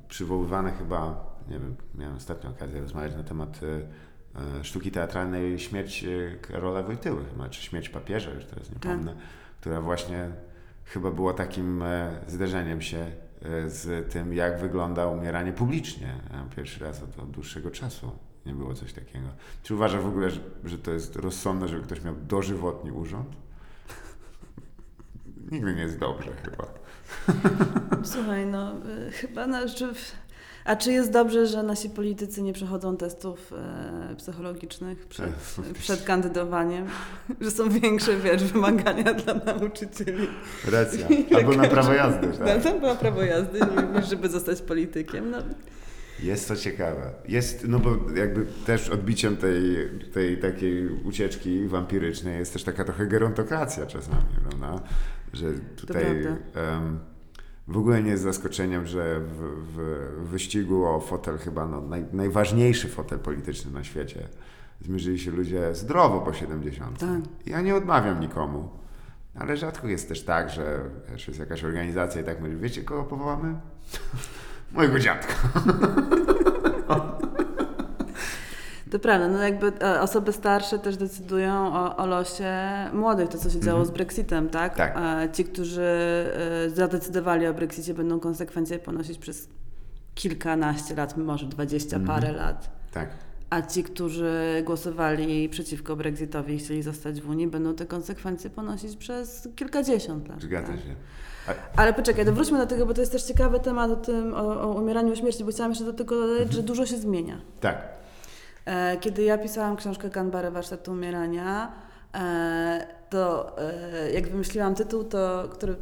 przywoływane 0.09 0.71
chyba, 0.71 1.25
nie 1.49 1.59
wiem, 1.59 1.75
miałem 1.95 2.15
ostatnią 2.15 2.49
okazję 2.49 2.81
rozmawiać 2.81 3.15
na 3.15 3.23
temat 3.23 3.59
e, 3.63 3.81
sztuki 4.63 4.91
teatralnej 4.91 5.59
Śmierć 5.59 6.03
e, 6.03 6.35
Karola 6.37 6.83
Wojtyły, 6.83 7.25
chyba, 7.25 7.49
czy 7.49 7.61
Śmierć 7.61 7.89
papieża, 7.89 8.31
już 8.31 8.45
teraz 8.45 8.69
nie 8.69 8.79
Tak. 8.79 8.91
pomnę, 8.91 9.15
która 9.59 9.81
właśnie 9.81 10.29
chyba 10.85 11.11
było 11.11 11.33
takim 11.33 11.81
e, 11.83 12.11
zderzeniem 12.27 12.81
się 12.81 12.97
e, 12.97 13.69
z 13.69 14.11
tym, 14.13 14.33
jak 14.33 14.59
wygląda 14.59 15.07
umieranie 15.07 15.53
publicznie. 15.53 16.13
Pierwszy 16.55 16.83
raz 16.83 17.03
od, 17.03 17.19
od 17.19 17.31
dłuższego 17.31 17.71
czasu 17.71 18.11
nie 18.45 18.53
było 18.53 18.73
coś 18.73 18.93
takiego. 18.93 19.27
Czy 19.63 19.75
uważasz 19.75 20.01
w 20.01 20.07
ogóle, 20.07 20.29
że, 20.29 20.39
że 20.63 20.77
to 20.77 20.91
jest 20.91 21.15
rozsądne, 21.15 21.67
żeby 21.67 21.83
ktoś 21.83 22.03
miał 22.03 22.15
dożywotni 22.15 22.91
urząd? 22.91 23.29
Nigdy 25.51 25.75
nie 25.75 25.81
jest 25.81 25.99
dobrze 25.99 26.31
chyba. 26.43 26.67
Słuchaj, 28.03 28.45
no 28.45 28.75
chyba 29.11 29.47
na, 29.47 29.67
czy, 29.67 29.93
A 30.67 30.75
czy 30.75 30.91
jest 30.91 31.11
dobrze, 31.11 31.47
że 31.47 31.63
nasi 31.63 31.89
politycy 31.89 32.41
nie 32.41 32.53
przechodzą 32.53 32.97
testów 32.97 33.53
e, 33.53 34.15
psychologicznych 34.15 35.07
przed, 35.07 35.29
przed 35.79 36.03
kandydowaniem? 36.03 36.85
Że 37.41 37.51
są 37.51 37.69
większe, 37.69 38.17
wiesz, 38.17 38.43
wymagania 38.43 39.13
dla 39.13 39.33
nauczycieli. 39.33 40.27
Racja. 40.71 41.07
Albo 41.37 41.55
na 41.55 41.67
prawo 41.67 41.93
jazdy. 41.93 42.27
Tak? 42.27 42.63
Tak, 42.63 42.81
na 42.81 42.95
prawo 42.95 43.23
jazdy, 43.23 43.59
niż 43.95 44.09
żeby 44.09 44.29
zostać 44.29 44.61
politykiem. 44.61 45.31
No, 45.31 45.37
Jest 46.23 46.47
to 46.47 46.55
ciekawe. 46.55 47.11
Jest, 47.27 47.67
no 47.67 47.79
bo 47.79 48.11
jakby 48.15 48.45
też 48.65 48.89
odbiciem 48.89 49.37
tej, 49.37 49.89
tej 50.13 50.37
takiej 50.37 50.87
ucieczki 50.87 51.67
wampirycznej 51.67 52.39
jest 52.39 52.53
też 52.53 52.63
taka 52.63 52.83
trochę 52.83 53.07
gerontokracja 53.07 53.85
czasami, 53.85 54.23
prawda? 54.49 54.83
Że 55.33 55.45
tutaj 55.75 56.03
prawda. 56.03 56.77
em, 56.77 56.99
w 57.67 57.77
ogóle 57.77 58.03
nie 58.03 58.11
jest 58.11 58.23
zaskoczeniem, 58.23 58.87
że 58.87 59.19
w, 59.19 59.41
w 59.75 60.29
wyścigu 60.29 60.85
o 60.85 60.99
fotel 60.99 61.37
chyba 61.37 61.67
no, 61.67 61.81
naj, 61.81 62.05
najważniejszy 62.13 62.87
fotel 62.87 63.19
polityczny 63.19 63.71
na 63.71 63.83
świecie 63.83 64.27
zmierzyli 64.81 65.19
się 65.19 65.31
ludzie 65.31 65.75
zdrowo 65.75 66.21
po 66.21 66.33
70. 66.33 66.99
Tak. 66.99 67.09
Ja 67.45 67.61
nie 67.61 67.75
odmawiam 67.75 68.19
nikomu. 68.19 68.69
Ale 69.35 69.57
rzadko 69.57 69.87
jest 69.87 70.09
też 70.09 70.23
tak, 70.23 70.49
że 70.49 70.79
wiesz, 71.11 71.27
jest 71.27 71.39
jakaś 71.39 71.63
organizacja 71.63 72.21
i 72.21 72.23
tak 72.23 72.41
mówi, 72.41 72.55
wiecie 72.55 72.83
kogo 72.83 73.03
powołamy? 73.03 73.55
Mojego 74.73 74.99
dziadka. 74.99 75.33
To 78.91 78.99
prawda, 78.99 79.27
no 79.27 79.43
jakby 79.43 79.71
e, 79.81 80.01
osoby 80.01 80.33
starsze 80.33 80.79
też 80.79 80.97
decydują 80.97 81.73
o, 81.73 81.97
o 81.97 82.05
losie 82.05 82.53
młodych, 82.93 83.29
to 83.29 83.37
co 83.37 83.49
się 83.49 83.59
działo 83.59 83.85
z 83.85 83.91
Brexitem, 83.91 84.49
tak? 84.49 84.75
Tak. 84.75 84.97
E, 84.97 85.29
Ci, 85.33 85.45
którzy 85.45 85.81
e, 86.65 86.69
zadecydowali 86.69 87.47
o 87.47 87.53
Brexicie 87.53 87.93
będą 87.93 88.19
konsekwencje 88.19 88.79
ponosić 88.79 89.17
przez 89.17 89.47
kilkanaście 90.15 90.95
lat, 90.95 91.17
może 91.17 91.45
dwadzieścia 91.45 91.99
parę 91.99 92.31
lat. 92.31 92.69
Tak. 92.91 93.09
A 93.49 93.61
ci, 93.61 93.83
którzy 93.83 94.61
głosowali 94.65 95.49
przeciwko 95.49 95.95
Brexitowi 95.95 96.53
i 96.53 96.57
chcieli 96.57 96.83
zostać 96.83 97.21
w 97.21 97.29
Unii, 97.29 97.47
będą 97.47 97.75
te 97.75 97.85
konsekwencje 97.85 98.49
ponosić 98.49 98.97
przez 98.97 99.47
kilkadziesiąt 99.55 100.29
lat. 100.29 100.41
Zgadza 100.41 100.67
tak? 100.67 100.79
się. 100.79 100.95
Ale 101.75 101.93
poczekaj, 101.93 102.25
to 102.25 102.33
wróćmy 102.33 102.57
do 102.57 102.65
tego, 102.65 102.85
bo 102.85 102.93
to 102.93 103.01
jest 103.01 103.11
też 103.11 103.23
ciekawy 103.23 103.59
temat 103.59 103.91
o 103.91 103.95
tym, 103.95 104.33
o, 104.33 104.61
o 104.61 104.81
umieraniu 104.81 105.13
i 105.13 105.17
śmierci, 105.17 105.43
bo 105.43 105.51
chciałam 105.51 105.71
jeszcze 105.71 105.85
do 105.85 105.93
tego 105.93 106.27
dodać, 106.27 106.53
że 106.53 106.63
dużo 106.63 106.85
się 106.85 106.97
zmienia. 106.97 107.41
Tak. 107.59 107.96
E, 108.67 108.97
Kiedy 108.97 109.23
ja 109.23 109.37
pisałam 109.37 109.75
książkę 109.75 110.09
Ganbare 110.09 110.51
Warsztatu 110.51 110.91
Umierania, 110.91 111.71
e, 112.15 112.87
to 113.09 113.55
e, 113.61 114.11
jak 114.11 114.27
wymyśliłam 114.27 114.75
tytuł, 114.75 115.03
to 115.03 115.49
który... 115.53 115.75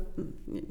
Nie, 0.47 0.61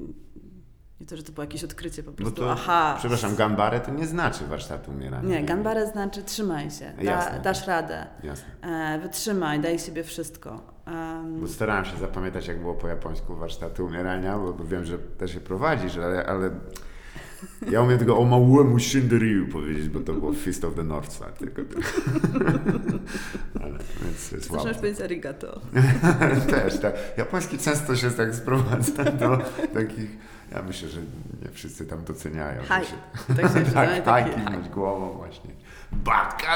to, 1.07 1.17
że 1.17 1.23
to 1.23 1.33
było 1.33 1.43
jakieś 1.45 1.65
odkrycie 1.65 2.03
po 2.03 2.11
Bo 2.11 2.17
prostu, 2.17 2.35
to, 2.37 2.53
aha. 2.53 2.95
przepraszam, 2.99 3.37
gambare 3.37 3.81
to 3.81 3.91
nie 3.91 4.07
znaczy 4.07 4.45
warsztatu 4.47 4.91
umierania. 4.91 5.29
Nie, 5.29 5.47
Ganbare 5.47 5.87
znaczy 5.87 6.23
trzymaj 6.23 6.71
się, 6.71 6.93
da, 6.97 7.03
Jasne. 7.03 7.41
dasz 7.41 7.67
radę, 7.67 8.07
Jasne. 8.23 8.47
e, 8.63 8.99
wytrzymaj, 8.99 9.61
daj 9.61 9.79
siebie 9.79 10.05
wszystko. 10.05 10.61
Em, 10.87 11.41
Bo 11.41 11.49
starałem 11.49 11.85
się 11.85 11.97
zapamiętać, 11.97 12.47
jak 12.47 12.61
było 12.61 12.75
po 12.75 12.89
japońsku 12.89 13.37
warsztatu 13.37 13.87
umierania, 13.87 14.39
bo, 14.39 14.53
bo 14.53 14.65
wiem, 14.65 14.85
że 14.85 14.99
też 14.99 15.33
się 15.35 15.41
prowadzisz, 15.41 15.97
ale, 15.97 16.27
ale 16.27 16.51
ja 17.71 17.81
umiem 17.83 17.99
tego 17.99 18.19
o 18.19 18.25
małemu 18.25 18.79
Shinderyu 18.79 19.49
powiedzieć, 19.49 19.89
bo 19.89 20.01
to 20.01 20.13
było 20.13 20.33
Fist 20.33 20.65
of 20.65 20.75
the 20.75 20.83
North 20.85 21.13
Star 21.13 21.33
tylko. 21.33 21.63
tylko. 21.63 21.81
ale, 23.63 23.79
więc 24.05 24.33
jest 24.33 24.45
Zaczynasz 24.45 24.65
łatwo. 24.65 24.81
powiedzieć 24.81 25.01
arigato. 25.01 25.61
Też, 26.51 26.79
tak. 26.79 26.95
Japoński 27.17 27.59
często 27.59 27.97
się 27.97 28.11
tak 28.11 28.35
sprowadza 28.35 29.05
do 29.05 29.39
takich 29.75 30.11
Ja 30.53 30.63
myślę, 30.63 30.89
że 30.89 31.01
nie 31.43 31.49
wszyscy 31.53 31.87
tam 31.87 32.05
doceniają. 32.05 32.63
Haj. 32.69 32.85
się- 32.85 33.35
Tak 33.37 33.65
się 33.67 34.05
tak, 34.05 34.69
głową 34.75 35.13
właśnie. 35.13 35.51
Babka, 35.51 35.64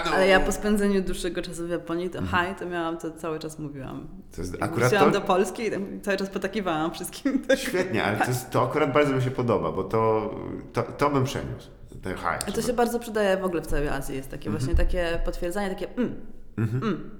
no! 0.04 0.10
Ale 0.14 0.28
ja 0.28 0.40
po 0.40 0.52
spędzeniu 0.52 1.02
dłuższego 1.02 1.42
czasu 1.42 1.66
w 1.66 1.70
Japonii, 1.70 2.10
to 2.10 2.18
Mhm. 2.18 2.44
haj, 2.46 2.56
to 2.56 2.66
miałam, 2.66 2.98
to 2.98 3.10
cały 3.10 3.38
czas 3.38 3.58
mówiłam. 3.58 4.08
To 4.36 4.40
jest 4.40 4.54
akurat 4.54 4.90
Wróciłam 4.90 5.12
to, 5.12 5.20
do 5.20 5.26
Polski 5.26 5.62
i 5.66 6.00
cały 6.00 6.16
czas 6.16 6.28
potakiwałam 6.30 6.90
wszystkim. 6.94 7.38
Tak. 7.48 7.58
Świetnie, 7.58 8.04
ale 8.04 8.16
to, 8.16 8.24
jest, 8.24 8.50
to 8.50 8.62
akurat 8.62 8.92
bardzo 8.92 9.12
mi 9.12 9.22
się 9.22 9.30
podoba, 9.30 9.72
bo 9.72 9.84
to, 9.84 10.30
to, 10.72 10.82
to 10.82 11.10
bym 11.10 11.24
przeniósł. 11.24 11.68
Ten 12.02 12.16
high. 12.16 12.48
A 12.48 12.52
to 12.52 12.62
się 12.62 12.72
bardzo 12.72 12.98
przydaje 12.98 13.36
w 13.36 13.44
ogóle 13.44 13.62
w 13.62 13.66
całej 13.66 13.88
Azji. 13.88 14.16
Jest 14.16 14.30
takie 14.30 14.46
Mhm. 14.50 14.58
właśnie 14.66 14.84
takie 14.84 15.20
potwierdzanie, 15.24 15.68
takie 15.68 15.88
mm, 15.96 16.16
mm. 16.58 17.10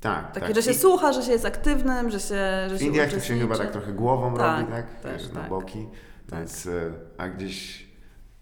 Tak, 0.00 0.32
Takie, 0.32 0.46
tak. 0.46 0.54
że 0.56 0.62
się 0.62 0.70
I- 0.70 0.74
słucha, 0.74 1.12
że 1.12 1.22
się 1.22 1.32
jest 1.32 1.44
aktywnym, 1.44 2.10
że 2.10 2.20
się 2.20 2.68
że 2.70 2.76
W 2.78 2.82
Indiach 2.82 3.10
to 3.12 3.20
się 3.20 3.38
chyba 3.38 3.56
tak 3.58 3.70
trochę 3.72 3.92
głową 3.92 4.36
Tak, 4.36 4.60
robi, 4.60 4.72
tak? 4.72 5.00
też, 5.00 5.32
na 5.32 5.40
tak. 5.40 5.48
boki. 5.48 5.86
Tak. 6.30 6.38
Więc, 6.38 6.66
e, 6.66 6.92
a 7.18 7.28
gdzieś... 7.28 7.85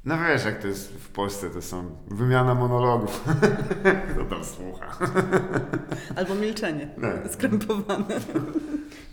No 0.05 0.19
wiesz, 0.29 0.45
jak 0.45 0.59
to 0.63 0.69
jest 0.69 0.93
w 0.93 1.09
Polsce, 1.09 1.51
to 1.51 1.63
są 1.63 1.85
wymiana 2.09 2.55
monologów. 2.55 3.25
Kto 4.11 4.25
tam 4.25 4.45
słucha? 4.45 4.87
Albo 6.17 6.35
milczenie, 6.35 6.89
Tak. 7.01 7.33
skrępowane. 7.33 8.05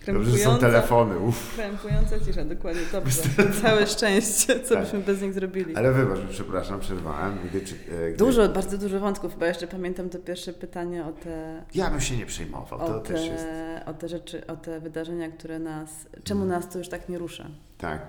Dobrze, 0.08 0.32
że 0.32 0.38
są 0.38 0.58
telefony, 0.58 1.20
uff. 1.20 1.56
Krępująca 1.56 2.20
cisza, 2.20 2.46
dokładnie, 2.46 2.82
dobrze. 2.92 3.22
Całe 3.62 3.88
szczęście, 3.88 4.60
co 4.60 4.74
Tak. 4.76 4.84
byśmy 4.84 5.00
bez 5.00 5.22
nich 5.22 5.34
zrobili. 5.34 5.76
Ale 5.76 5.92
wybacz, 5.92 6.20
przepraszam, 6.30 6.80
przerwałem. 6.80 7.38
Gdy, 7.50 7.62
czy- 7.62 7.76
e, 7.76 8.08
gdy... 8.10 8.18
Dużo, 8.18 8.50
bardzo 8.50 8.78
dużo 8.78 9.00
wątków, 9.00 9.40
bo 9.40 9.46
jeszcze 9.46 9.68
pamiętam 9.68 10.10
to 10.10 10.20
pierwsze 10.20 10.54
pytanie 10.54 11.06
o 11.06 11.12
te, 11.12 11.64
Ja 11.76 11.90
bym 11.90 12.02
się 12.02 12.18
nie 12.18 12.26
przejmował, 12.26 12.80
to 12.80 12.96
o 12.96 13.00
też 13.00 13.26
jest... 13.26 13.44
te, 13.44 13.82
o 13.86 13.94
te 13.94 14.10
rzeczy, 14.10 14.48
o 14.48 14.56
te 14.56 14.80
wydarzenia, 14.80 15.30
które 15.32 15.60
nas, 15.60 15.90
czemu 16.24 16.46
nas 16.46 16.70
to 16.70 16.78
już 16.78 16.90
tak 16.90 17.10
nie 17.10 17.18
rusza. 17.18 17.46
Tak. 17.78 18.02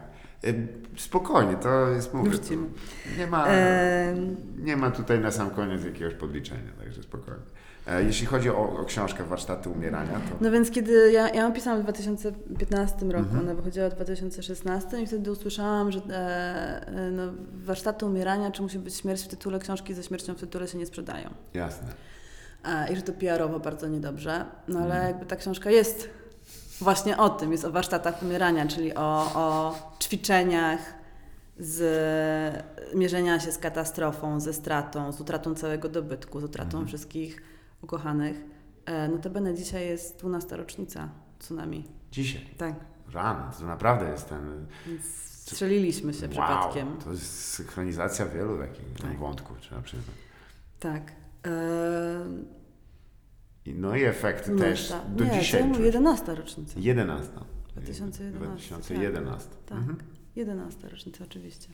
E, 0.47 0.53
Spokojnie, 0.97 1.57
to 1.57 1.89
jest 1.89 2.15
mówię. 2.15 2.31
To 2.39 2.55
Nie 3.19 3.27
ma, 3.27 3.47
Em, 3.47 4.37
nie 4.59 4.77
ma 4.77 4.91
tutaj 4.91 5.19
na 5.21 5.31
sam 5.31 5.51
koniec 5.51 5.85
jakiegoś 5.85 6.15
podliczenia, 6.15 6.73
także 6.79 7.03
spokojnie. 7.03 7.43
E, 7.87 8.03
Jeśli 8.05 8.27
chodzi 8.27 8.51
o, 8.51 8.77
o 8.81 8.85
książkę 8.85 9.25
Warsztaty 9.25 9.69
Umierania, 9.69 10.13
to 10.13 10.37
No 10.41 10.51
więc 10.51 10.71
kiedy 10.71 11.13
ja, 11.13 11.29
ja 11.29 11.43
ją 11.43 11.53
pisałam 11.53 11.81
w 11.81 11.83
2015 11.83 13.07
roku, 13.07 13.19
Mhm. 13.25 13.41
ona 13.45 13.55
wychodziła 13.55 13.89
w 13.91 13.95
2016 13.95 15.03
i 15.03 15.07
wtedy 15.07 15.31
usłyszałam, 15.33 15.93
że 15.93 15.99
e, 16.11 16.87
e, 16.87 17.11
no, 17.11 17.23
warsztaty 17.55 18.07
umierania, 18.07 18.51
czy 18.51 18.63
musi 18.63 18.79
być 18.79 18.95
śmierć 18.95 19.23
w 19.23 19.29
tytule, 19.29 19.59
książki 19.59 19.95
ze 19.95 20.03
śmiercią 20.03 20.35
w 20.35 20.41
tytule 20.41 20.69
się 20.69 20.79
nie 20.79 20.87
sprzedają. 20.87 21.31
jasne. 21.55 21.89
E, 22.65 22.93
I 22.93 22.97
że 22.97 23.03
to 23.03 23.13
PR-owo 23.13 23.61
bardzo 23.61 23.89
niedobrze. 23.89 24.45
No 24.69 24.79
ale 24.81 24.95
Mhm. 24.95 25.07
jakby 25.13 25.27
ta 25.27 25.37
książka 25.37 25.71
jest 25.71 26.11
właśnie 26.83 27.17
o 27.17 27.31
tym, 27.31 27.53
jest 27.53 27.65
o 27.65 27.71
warsztatach 27.71 28.23
umierania, 28.23 28.67
czyli 28.67 28.95
o, 28.95 29.31
o 29.35 29.75
ćwiczeniach 30.01 30.81
z 31.59 31.83
mierzenia 32.95 33.41
się 33.41 33.53
z 33.53 33.59
katastrofą, 33.59 34.41
ze 34.41 34.53
stratą, 34.53 35.13
z 35.13 35.21
utratą 35.21 35.55
całego 35.55 35.89
dobytku, 35.89 36.41
z 36.41 36.45
utratą 36.45 36.69
Mhm. 36.69 36.87
wszystkich 36.87 37.43
ukochanych. 37.83 38.37
E, 38.85 39.09
Notabene 39.09 39.55
dzisiaj 39.55 39.87
jest 39.87 40.19
12 40.19 40.57
rocznica 40.57 41.09
tsunami. 41.39 41.89
Dzisiaj. 42.13 42.47
Tak, 42.59 42.75
Rano, 43.13 43.51
to 43.59 43.67
naprawdę 43.67 44.11
jest 44.11 44.29
ten... 44.29 44.67
strzeliliśmy 45.45 46.15
się 46.15 46.21
wow, 46.23 46.31
przypadkiem. 46.31 46.97
to 47.05 47.11
jest 47.11 47.49
synchronizacja 47.49 48.27
wielu 48.27 48.59
takich 48.59 49.01
Tak. 49.03 49.19
wątków, 49.19 49.61
trzeba 49.61 49.81
przyznać. 49.83 50.17
Tak. 50.81 51.03
E, 51.47 51.51
no 53.67 53.97
i 53.97 54.03
efekty 54.05 54.57
też 54.57 54.89
12. 54.89 54.97
do 55.17 55.25
nie, 55.25 55.41
dzisiaj. 55.41 55.69
czuć. 55.75 55.79
11 55.81 56.35
rocznica. 56.35 56.73
11. 56.81 57.33
2011, 57.77 58.39
2011. 58.39 59.49
Tak, 59.67 59.79
Mhm. 59.79 59.99
11 60.37 60.89
rocznica 60.89 61.25
oczywiście. 61.25 61.69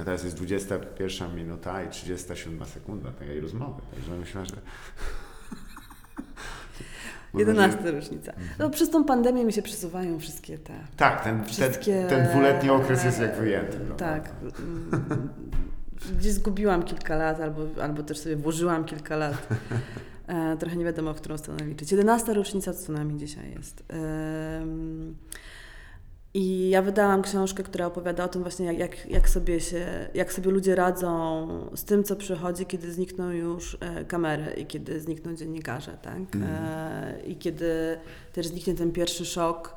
A 0.00 0.04
teraz 0.04 0.24
jest 0.24 0.36
21 0.36 1.36
minuta 1.36 1.82
i 1.84 1.90
37 1.90 2.66
sekunda 2.66 3.12
tej 3.12 3.40
rozmowy, 3.40 3.82
także 3.94 4.10
myślę, 4.16 4.46
że... 4.46 4.56
Mam 7.32 7.40
11 7.40 7.76
nadzieję- 7.76 7.90
rocznica. 7.94 8.32
No, 8.58 8.70
przez 8.70 8.90
tą 8.90 9.04
pandemię 9.04 9.44
mi 9.44 9.52
się 9.52 9.62
przesuwają 9.62 10.18
wszystkie 10.18 10.58
te. 10.58 10.74
Tak, 10.96 11.24
ten, 11.24 11.38
ten, 11.44 11.48
Wszystkie... 11.48 12.06
ten 12.08 12.28
dwuletni 12.28 12.70
okres 12.70 13.04
jest 13.04 13.20
jak 13.20 13.36
wyjęty. 13.36 13.76
prawda? 13.76 13.94
Tak. 13.96 14.30
Mm, 14.58 15.28
Gdzieś 16.18 16.32
zgubiłam 16.32 16.82
kilka 16.82 17.16
lat, 17.16 17.40
albo, 17.40 17.62
albo 17.82 18.02
też 18.02 18.18
sobie 18.18 18.36
włożyłam 18.36 18.84
kilka 18.84 19.16
lat. 19.16 19.48
E, 20.26 20.56
trochę 20.56 20.76
nie 20.76 20.84
wiadomo, 20.84 21.14
w 21.14 21.16
którą 21.16 21.38
stronę 21.38 21.64
liczyć. 21.64 21.92
11 21.92 22.34
rocznica 22.34 22.72
tsunami 22.72 23.16
dzisiaj 23.16 23.50
jest. 23.50 23.84
I 26.34 26.68
ja 26.68 26.82
wydałam 26.82 27.22
książkę, 27.22 27.62
która 27.62 27.86
opowiada 27.86 28.24
o 28.24 28.28
tym 28.28 28.42
właśnie, 28.42 28.66
jak, 28.66 28.78
jak, 28.78 29.10
jak, 29.10 29.28
sobie 29.28 29.60
się, 29.60 30.08
jak 30.14 30.32
sobie 30.32 30.50
ludzie 30.50 30.74
radzą 30.74 31.48
z 31.74 31.84
tym, 31.84 32.04
co 32.04 32.16
przychodzi, 32.16 32.66
kiedy 32.66 32.92
znikną 32.92 33.30
już 33.30 33.78
e, 33.80 34.04
kamery 34.04 34.52
i 34.52 34.66
kiedy 34.66 35.00
znikną 35.00 35.34
dziennikarze, 35.34 35.98
tak? 36.02 36.22
E, 36.42 37.20
I 37.26 37.36
kiedy 37.36 37.98
też 38.32 38.46
zniknie 38.46 38.74
ten 38.74 38.92
pierwszy 38.92 39.26
szok 39.26 39.76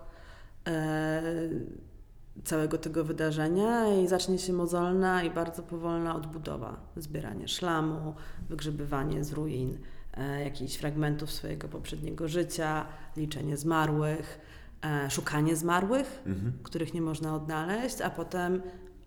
całego 2.44 2.78
tego 2.78 3.04
wydarzenia 3.04 3.98
i 3.98 4.08
zacznie 4.08 4.40
się 4.40 4.54
mozolna 4.54 5.24
i 5.24 5.30
bardzo 5.30 5.64
powolna 5.64 6.16
odbudowa. 6.16 6.78
Zbieranie 6.98 7.48
szlamu, 7.48 8.14
wygrzebywanie 8.50 9.24
z 9.24 9.34
ruin, 9.34 9.78
jakichś 10.24 10.76
fragmentów 10.76 11.32
swojego 11.32 11.68
poprzedniego 11.68 12.28
życia, 12.28 12.86
liczenie 13.18 13.58
zmarłych, 13.58 14.40
e, 14.86 15.10
szukanie 15.10 15.56
zmarłych, 15.56 16.22
Mhm. 16.26 16.54
których 16.64 16.94
nie 16.94 17.02
można 17.02 17.36
odnaleźć, 17.36 18.02
a 18.02 18.10
potem 18.10 18.62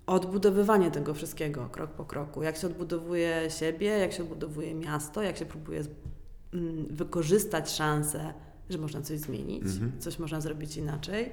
odbudowywanie 0.07 0.90
tego 0.90 1.14
wszystkiego 1.14 1.68
krok 1.68 1.90
po 1.90 2.05
kroku. 2.05 2.42
Jak 2.42 2.57
się 2.57 2.66
odbudowuje 2.66 3.51
siebie, 3.51 3.87
jak 3.87 4.12
się 4.12 4.22
odbudowuje 4.22 4.75
miasto, 4.75 5.22
jak 5.22 5.37
się 5.37 5.46
próbuje 5.46 5.83
mm, 6.55 6.87
wykorzystać 6.90 7.70
szansę, 7.70 8.35
że 8.70 8.79
można 8.79 9.01
coś 9.03 9.18
zmienić, 9.18 9.62
Mhm. 9.62 9.92
coś 10.01 10.18
można 10.18 10.40
zrobić 10.40 10.77
inaczej. 10.77 11.33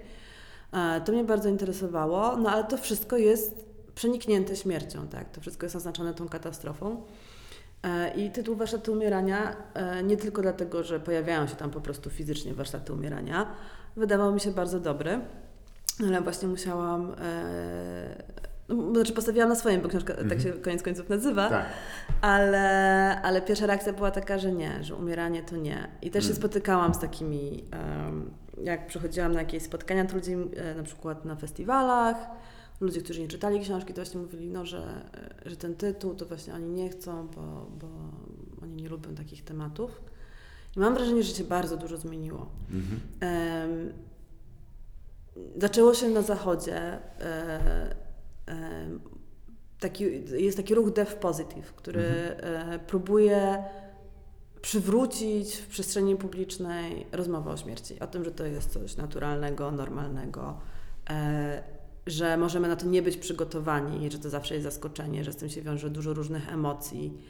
E, 0.74 1.02
To 1.02 1.12
mnie 1.12 1.24
bardzo 1.24 1.50
interesowało, 1.50 2.38
no 2.38 2.50
ale 2.50 2.64
to 2.64 2.78
wszystko 2.78 3.18
jest 3.18 3.66
przeniknięte 3.96 4.56
śmiercią, 4.56 5.08
tak? 5.08 5.30
To 5.32 5.42
wszystko 5.42 5.66
jest 5.66 5.76
oznaczone 5.76 6.14
tą 6.14 6.28
katastrofą. 6.30 7.02
E, 7.84 8.12
I 8.16 8.30
tytuł 8.32 8.56
Warsztaty 8.56 8.92
Umierania, 8.92 9.56
e, 9.74 10.04
nie 10.04 10.18
tylko 10.18 10.42
dlatego, 10.42 10.84
że 10.84 11.00
pojawiają 11.00 11.48
się 11.48 11.56
tam 11.56 11.70
po 11.72 11.82
prostu 11.82 12.10
fizycznie 12.10 12.54
warsztaty 12.54 12.94
umierania, 12.94 13.46
wydawał 13.96 14.34
mi 14.34 14.40
się 14.40 14.52
bardzo 14.52 14.80
dobry, 14.80 15.20
ale 16.08 16.22
właśnie 16.22 16.48
musiałam, 16.48 17.16
e, 17.22 18.24
no, 18.70 18.92
znaczy 18.94 19.14
postawiłam 19.14 19.50
na 19.50 19.56
swoim, 19.56 19.82
bo 19.82 19.90
książka 19.90 20.14
tak 20.14 20.24
Mhm. 20.24 20.42
się 20.42 20.52
koniec 20.54 20.84
końców 20.84 21.10
nazywa, 21.10 21.50
Tak. 21.50 21.66
ale, 22.22 23.22
ale 23.24 23.42
pierwsza 23.42 23.66
reakcja 23.66 23.94
była 23.94 24.12
taka, 24.12 24.38
że 24.38 24.52
nie, 24.52 24.84
że 24.84 24.96
umieranie 24.96 25.44
to 25.44 25.56
nie. 25.58 25.88
I 26.02 26.12
też 26.12 26.24
się 26.24 26.30
Mm. 26.30 26.38
spotykałam 26.40 26.94
z 26.94 27.00
takimi, 27.00 27.64
em, 27.72 28.32
jak 28.64 28.88
przychodziłam 28.88 29.32
na 29.32 29.40
jakieś 29.40 29.64
spotkania, 29.64 30.04
e, 30.04 30.76
na 30.76 30.84
przykład 30.84 31.26
na 31.26 31.36
festiwalach, 31.36 32.18
ludzie, 32.80 33.02
którzy 33.02 33.22
nie 33.22 33.28
czytali 33.28 33.60
książki, 33.60 33.94
to 33.94 34.02
właśnie 34.02 34.22
mówili, 34.22 34.48
no, 34.48 34.66
że, 34.66 35.10
że 35.46 35.56
ten 35.56 35.76
tytuł 35.76 36.16
to 36.16 36.26
właśnie 36.26 36.54
oni 36.54 36.70
nie 36.70 36.90
chcą, 36.90 37.28
bo, 37.28 37.68
bo 37.80 37.88
oni 38.64 38.76
nie 38.76 38.90
lubią 38.90 39.16
takich 39.16 39.44
tematów. 39.44 40.02
I 40.78 40.80
mam 40.80 40.94
wrażenie, 40.94 41.24
że 41.24 41.34
się 41.34 41.44
bardzo 41.44 41.78
dużo 41.78 41.98
zmieniło. 41.98 42.50
Mhm. 42.72 43.00
Zaczęło 45.58 45.94
się 45.94 46.10
na 46.10 46.22
zachodzie. 46.22 46.78
E, 46.78 47.96
em, 48.46 49.00
taki, 49.80 50.04
jest 50.44 50.58
taki 50.58 50.76
ruch 50.76 50.94
Dev 50.94 51.16
Positive, 51.16 51.74
który 51.76 52.02
e, 52.02 52.80
próbuje 52.88 53.64
przywrócić 54.62 55.56
w 55.56 55.68
przestrzeni 55.68 56.16
publicznej 56.16 57.06
rozmowę 57.12 57.52
o 57.52 57.58
śmierci, 57.58 58.00
o 58.00 58.08
tym, 58.08 58.26
że 58.26 58.32
to 58.32 58.46
jest 58.46 58.74
coś 58.74 58.98
naturalnego, 58.98 59.72
normalnego, 59.72 60.58
e, 61.10 61.79
że 62.10 62.38
możemy 62.38 62.68
na 62.68 62.76
to 62.76 62.86
nie 62.86 63.02
być 63.02 63.18
przygotowani, 63.18 64.12
że 64.12 64.20
to 64.20 64.30
zawsze 64.30 64.54
jest 64.54 64.64
zaskoczenie, 64.64 65.24
że 65.24 65.34
z 65.34 65.36
tym 65.36 65.50
się 65.50 65.62
wiąże 65.62 65.90
dużo 65.90 66.14
różnych 66.14 66.54
emocji, 66.54 67.22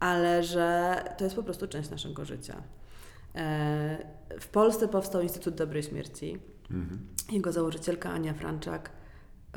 ale 0.00 0.42
że 0.42 0.96
to 1.18 1.24
jest 1.24 1.36
po 1.36 1.42
prostu 1.42 1.66
część 1.68 1.90
naszego 1.90 2.24
życia. 2.24 2.62
E, 3.34 4.06
W 4.40 4.48
Polsce 4.48 4.88
powstał 4.88 5.22
Instytut 5.22 5.54
Dobrej 5.54 5.82
Śmierci. 5.82 6.38
Mhm. 6.70 7.06
Jego 7.32 7.52
założycielka 7.52 8.10
Ania 8.10 8.34
Franczak 8.34 8.90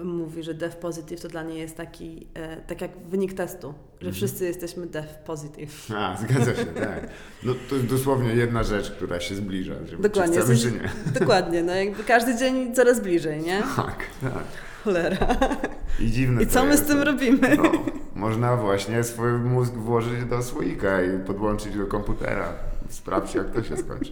mówi, 0.03 0.43
że 0.43 0.53
dev 0.53 0.75
positive 0.75 1.21
to 1.21 1.27
dla 1.27 1.43
niej 1.43 1.59
jest 1.59 1.77
taki, 1.77 2.27
e, 2.33 2.57
tak 2.61 2.81
jak 2.81 2.91
wynik 3.09 3.33
testu, 3.33 3.67
że 3.91 4.07
Mhm. 4.07 4.13
wszyscy 4.13 4.45
jesteśmy 4.45 4.87
dev 4.87 5.07
positive. 5.25 5.91
A, 5.95 6.17
zgadza 6.17 6.55
się, 6.55 6.65
tak. 6.85 7.07
No 7.43 7.53
to 7.69 7.75
jest 7.75 7.87
dosłownie 7.87 8.29
jedna 8.29 8.63
rzecz, 8.63 8.91
która 8.91 9.19
się 9.19 9.35
zbliża, 9.35 9.73
że 9.85 9.97
Dokładnie, 9.97 10.37
chcemy, 10.41 10.53
jesteś-. 10.53 10.73
Dokładnie, 11.19 11.63
no 11.63 11.75
jakby 11.75 12.03
każdy 12.03 12.35
dzień 12.37 12.75
coraz 12.75 12.99
bliżej, 12.99 13.41
nie? 13.41 13.63
Tak, 13.75 13.97
tak. 14.21 14.43
Cholera. 14.83 15.27
I 15.99 16.11
dziwne 16.11 16.43
I 16.43 16.47
co 16.47 16.65
my 16.65 16.71
z 16.77 16.79
jest. 16.79 16.87
tym 16.87 17.01
robimy? 17.01 17.57
No, 17.57 17.71
można 18.15 18.55
właśnie 18.57 19.03
swój 19.03 19.31
mózg 19.31 19.73
włożyć 19.73 20.25
do 20.25 20.43
słoika 20.43 21.03
i 21.03 21.19
podłączyć 21.19 21.75
do 21.77 21.85
komputera. 21.85 22.53
Sprawdź, 22.89 23.35
jak 23.35 23.51
to 23.51 23.63
się 23.63 23.77
skończy. 23.77 24.11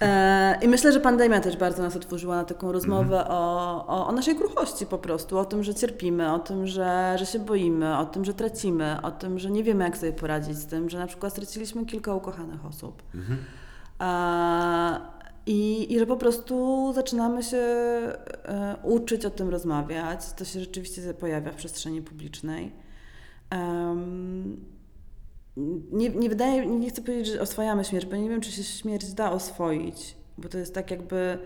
E, 0.00 0.58
I 0.62 0.68
myślę, 0.68 0.92
że 0.92 1.00
pandemia 1.00 1.40
też 1.40 1.56
bardzo 1.56 1.82
nas 1.82 1.96
otworzyła 1.96 2.36
na 2.36 2.44
taką 2.44 2.72
rozmowę 2.72 3.28
o, 3.28 3.86
o, 3.86 4.06
o 4.06 4.12
naszej 4.12 4.36
kruchości 4.36 4.86
po 4.86 4.98
prostu, 4.98 5.38
o 5.38 5.44
tym, 5.44 5.64
że 5.64 5.74
cierpimy, 5.74 6.32
o 6.32 6.38
tym, 6.38 6.66
że, 6.66 7.16
że 7.18 7.26
się 7.26 7.38
boimy, 7.38 7.98
o 7.98 8.06
tym, 8.06 8.24
że 8.24 8.34
tracimy, 8.34 8.96
o 9.02 9.10
tym, 9.10 9.38
że 9.38 9.50
nie 9.50 9.64
wiemy, 9.64 9.84
jak 9.84 9.98
sobie 9.98 10.12
poradzić 10.12 10.58
z 10.58 10.66
tym, 10.66 10.90
że 10.90 10.98
na 10.98 11.06
przykład 11.06 11.32
straciliśmy 11.32 11.86
kilka 11.86 12.14
ukochanych 12.14 12.66
osób. 12.66 13.02
E, 14.00 15.00
i, 15.46 15.92
I 15.94 15.98
że 15.98 16.06
po 16.06 16.16
prostu 16.16 16.92
zaczynamy 16.94 17.42
się 17.42 17.56
e, 17.56 18.76
uczyć 18.82 19.24
o 19.24 19.30
tym 19.30 19.48
rozmawiać. 19.48 20.32
To 20.32 20.44
się 20.44 20.60
rzeczywiście 20.60 21.14
pojawia 21.14 21.52
w 21.52 21.54
przestrzeni 21.54 22.02
publicznej. 22.02 22.72
Em, 23.50 24.77
nie, 25.92 26.08
nie 26.08 26.28
wydaje, 26.28 26.66
nie 26.66 26.90
chcę 26.90 27.02
powiedzieć, 27.02 27.26
że 27.34 27.40
oswajamy 27.40 27.84
śmierć, 27.84 28.06
bo 28.06 28.16
nie 28.16 28.28
wiem, 28.28 28.40
czy 28.40 28.52
się 28.52 28.62
śmierć 28.62 29.12
da 29.12 29.30
oswoić, 29.32 30.16
bo 30.38 30.48
to 30.48 30.58
jest 30.58 30.74
tak 30.74 30.90
jakby, 30.90 31.38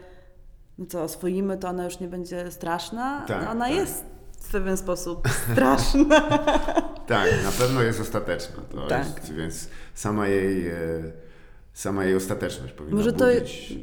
no 0.79 0.87
co, 0.87 1.03
oswoimy, 1.03 1.59
to 1.59 1.69
ona 1.69 1.85
już 1.85 2.01
nie 2.01 2.09
będzie 2.09 2.51
straszna. 2.51 3.25
Tak, 3.29 3.51
ona 3.51 3.65
tak. 3.67 3.75
jest 3.75 4.05
w 4.41 4.53
pewien 4.53 4.77
sposób 4.77 5.29
straszna. 5.53 6.23
Tak, 7.07 7.29
na 7.45 7.51
pewno 7.51 7.83
jest 7.83 8.01
ostateczna. 8.01 8.57
To 8.71 8.87
Tak. 8.87 9.07
jest, 9.07 9.33
więc 9.33 9.69
sama 9.95 10.29
jej, 10.29 10.69
e, 10.69 10.73
sama 11.73 12.05
jej 12.05 12.17
ostateczność 12.17 12.73
powinna 12.73 12.97
Może 12.97 13.13
to 13.13 13.25
budzić 13.27 13.73
e, 13.73 13.77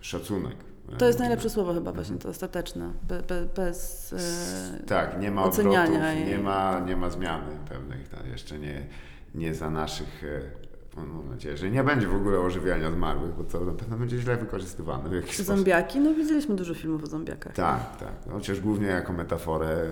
szacunek. 0.00 0.54
To 0.98 1.06
jest 1.06 1.18
najlepsze 1.18 1.50
słowo 1.50 1.74
chyba 1.74 1.92
właśnie, 1.92 2.16
to 2.18 2.28
ostateczne, 2.28 2.92
be, 3.08 3.22
be, 3.22 3.46
bez... 3.56 4.12
e, 4.12 4.84
Tak, 4.86 5.20
nie 5.20 5.30
ma 5.30 5.44
oceniania 5.44 5.82
odwrotów, 5.84 6.20
i- 6.20 6.30
nie 6.30 6.38
ma, 6.38 6.80
nie 6.86 6.96
ma 6.96 7.10
zmiany 7.10 7.52
pewnych. 7.68 8.08
To 8.08 8.16
jeszcze 8.26 8.58
nie, 8.58 8.86
nie 9.36 9.54
za 9.54 9.70
naszych... 9.70 10.24
e, 10.24 10.66
Mam 10.96 11.28
nadzieję, 11.30 11.56
że 11.56 11.70
nie 11.70 11.84
będzie 11.84 12.06
w 12.06 12.14
ogóle 12.14 12.40
ożywiania 12.40 12.90
zmarłych, 12.90 13.34
bo 13.34 13.44
to 13.44 13.60
na 13.64 13.72
pewno 13.72 13.96
będzie 13.96 14.18
źle 14.18 14.36
wykorzystywane 14.36 15.08
w 15.08 15.12
jakiś. 15.12 15.38
Zombiaki? 15.38 16.00
No 16.00 16.14
widzieliśmy 16.14 16.54
dużo 16.56 16.74
filmów 16.74 17.02
o 17.04 17.06
zombiakach. 17.06 17.52
Tak, 17.52 17.96
tak. 17.96 18.12
No, 18.26 18.32
Chociaż 18.32 18.60
głównie 18.60 18.86
jako 18.86 19.12
metaforę 19.12 19.68
e, 19.68 19.88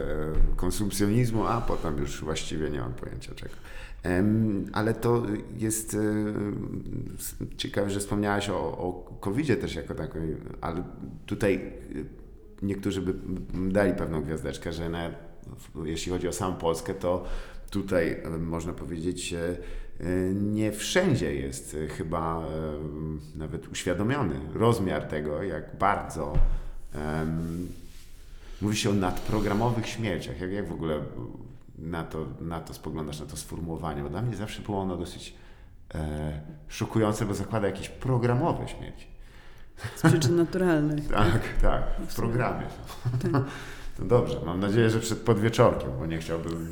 konsumpcjonizmu, 0.57 1.47
a 1.47 1.61
potem 1.61 1.99
już 1.99 2.25
właściwie 2.25 2.71
nie 2.71 2.81
mam 2.81 2.93
pojęcia 2.95 3.35
czego. 3.35 3.55
Ale 4.73 4.95
to 4.95 5.23
jest 5.57 5.95
e, 5.95 5.99
ciekawe, 7.57 7.91
że 7.91 8.01
wspomniałaś 8.01 8.51
o, 8.51 8.57
o 8.57 9.19
COVID-zie 9.21 9.57
też 9.57 9.75
jako 9.75 9.95
takiej, 9.95 10.37
ale 10.61 10.83
tutaj 11.27 11.73
niektórzy 12.63 13.03
by 13.03 13.15
dali 13.73 13.95
pewną 13.95 14.23
gwiazdeczkę, 14.23 14.73
że 14.73 14.89
na, 14.89 15.11
jeśli 15.85 16.13
chodzi 16.13 16.29
o 16.29 16.33
samą 16.33 16.57
Polskę, 16.57 16.95
to 16.95 17.25
tutaj 17.75 18.23
można 18.41 18.73
powiedzieć 18.73 19.33
e, 19.33 19.57
nie 20.35 20.73
wszędzie 20.73 21.35
jest 21.35 21.77
e, 21.85 21.89
chyba 21.89 22.39
e, 22.39 23.39
nawet 23.39 23.69
uświadomiony 23.69 24.41
rozmiar 24.55 25.05
tego, 25.05 25.43
jak 25.43 25.77
bardzo 25.79 26.33
em, 26.95 27.69
mówi 28.63 28.77
się 28.77 28.91
o 28.91 28.95
nadprogramowych 28.95 29.87
śmierciach. 29.87 30.41
Jak, 30.41 30.53
jak 30.53 30.69
w 30.69 30.73
ogóle 30.73 31.01
na 31.79 32.05
to, 32.05 32.27
na 32.41 32.61
to 32.61 32.75
spoglądasz, 32.75 33.21
na 33.21 33.27
to 33.27 33.37
sformułowanie? 33.37 34.03
Bo 34.03 34.09
dla 34.09 34.23
mnie 34.23 34.37
zawsze 34.37 34.63
było 34.63 34.81
ono 34.81 34.97
dosyć 34.97 35.35
e, 35.95 36.41
szokujące, 36.69 37.27
bo 37.27 37.35
zakłada 37.35 37.67
jakieś 37.67 37.89
programowe 37.89 38.69
śmierci. 38.69 39.07
Z 39.97 40.03
przyczyn 40.03 40.37
naturalnych. 40.37 41.09
Tak, 41.15 41.43
tak, 41.63 41.83
w 42.09 42.15
programie. 42.15 42.67
To 43.97 44.05
dobrze, 44.05 44.41
mam 44.47 44.61
nadzieję, 44.61 44.91
że 44.91 45.01
przed 45.01 45.19
podwieczorkiem, 45.19 45.91
bo 45.99 46.07
nie 46.07 46.19
chciałbym. 46.19 46.69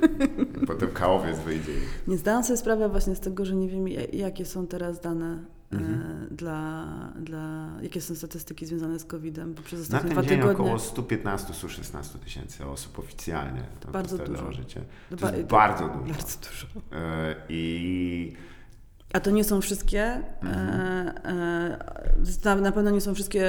Potem 0.66 0.88
kałowiec 0.90 1.38
wyjdzie. 1.38 1.72
Nie 2.08 2.18
zdałam 2.18 2.44
sobie 2.44 2.56
sprawy 2.56 2.88
właśnie 2.88 3.14
z 3.16 3.20
tego, 3.20 3.44
że 3.44 3.56
nie 3.56 3.68
wiem, 3.68 3.88
ja- 3.88 4.04
jakie 4.12 4.44
są 4.46 4.66
teraz 4.66 5.00
dane 5.00 5.44
Mhm. 5.72 6.00
e, 6.00 6.34
dla, 6.34 6.86
dla... 7.20 7.68
Jakie 7.82 8.00
są 8.00 8.14
statystyki 8.14 8.66
związane 8.66 8.98
z 8.98 9.04
COVID-em, 9.04 9.54
bo 9.54 9.62
przez 9.62 9.78
Na 9.90 9.98
ostatnie 9.98 10.14
ten 10.14 10.22
dwa 10.24 10.30
dzień 10.30 10.40
tygodnie... 10.40 10.64
około 10.64 10.76
115-116 10.76 12.18
tysięcy 12.24 12.66
osób 12.66 12.98
oficjalnie 12.98 13.62
tam 13.80 13.92
Bardzo 13.92 14.18
dużo. 14.18 14.52
życie. 14.52 14.80
To 15.10 15.16
Dwa- 15.16 15.36
jest 15.36 15.48
bardzo 15.48 15.84
dużo. 15.88 16.12
Bardzo 16.14 16.38
dużo. 16.50 16.66
E, 16.92 17.34
I 17.48 18.32
A 19.12 19.20
to 19.20 19.30
nie 19.30 19.44
są 19.44 19.60
wszystkie, 19.60 20.22
Mhm. 20.42 20.80
e, 21.24 22.54
e, 22.54 22.56
na, 22.56 22.72
pewno 22.72 22.90
nie 22.90 23.00
są 23.00 23.14
wszystkie 23.14 23.44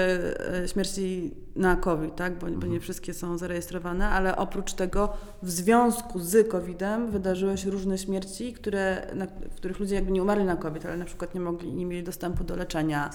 e, 0.63 0.67
śmierci 0.67 1.33
na 1.55 1.75
COVID, 1.75 2.15
tak? 2.15 2.33
bo, 2.33 2.39
bo 2.39 2.53
Mhm. 2.53 2.71
nie 2.71 2.79
wszystkie 2.79 3.13
są 3.13 3.37
zarejestrowane, 3.37 4.07
ale 4.07 4.37
oprócz 4.37 4.73
tego 4.73 5.13
w 5.43 5.51
związku 5.51 6.19
z 6.19 6.47
COVID-em 6.47 7.11
wydarzyły 7.11 7.57
się 7.57 7.69
różne 7.69 7.97
śmierci, 7.97 8.53
które, 8.53 9.07
na, 9.15 9.25
w 9.25 9.55
których 9.55 9.79
ludzie 9.79 9.95
jakby 9.95 10.11
nie 10.11 10.21
umarli 10.21 10.43
na 10.43 10.55
COVID, 10.55 10.85
ale 10.85 10.97
na 10.97 11.05
przykład 11.05 11.35
nie 11.35 11.41
mogli, 11.41 11.73
nie 11.73 11.85
mieli 11.85 12.03
dostępu 12.03 12.43
do 12.43 12.55
leczenia, 12.55 13.09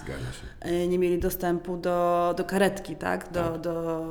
nie 0.89 0.99
mieli 0.99 1.19
dostępu 1.19 1.77
do, 1.77 2.35
do 2.37 2.45
karetki, 2.45 2.97
tak? 2.97 3.33
Do, 3.33 3.43
Tak. 3.43 3.61
Do, 3.61 4.05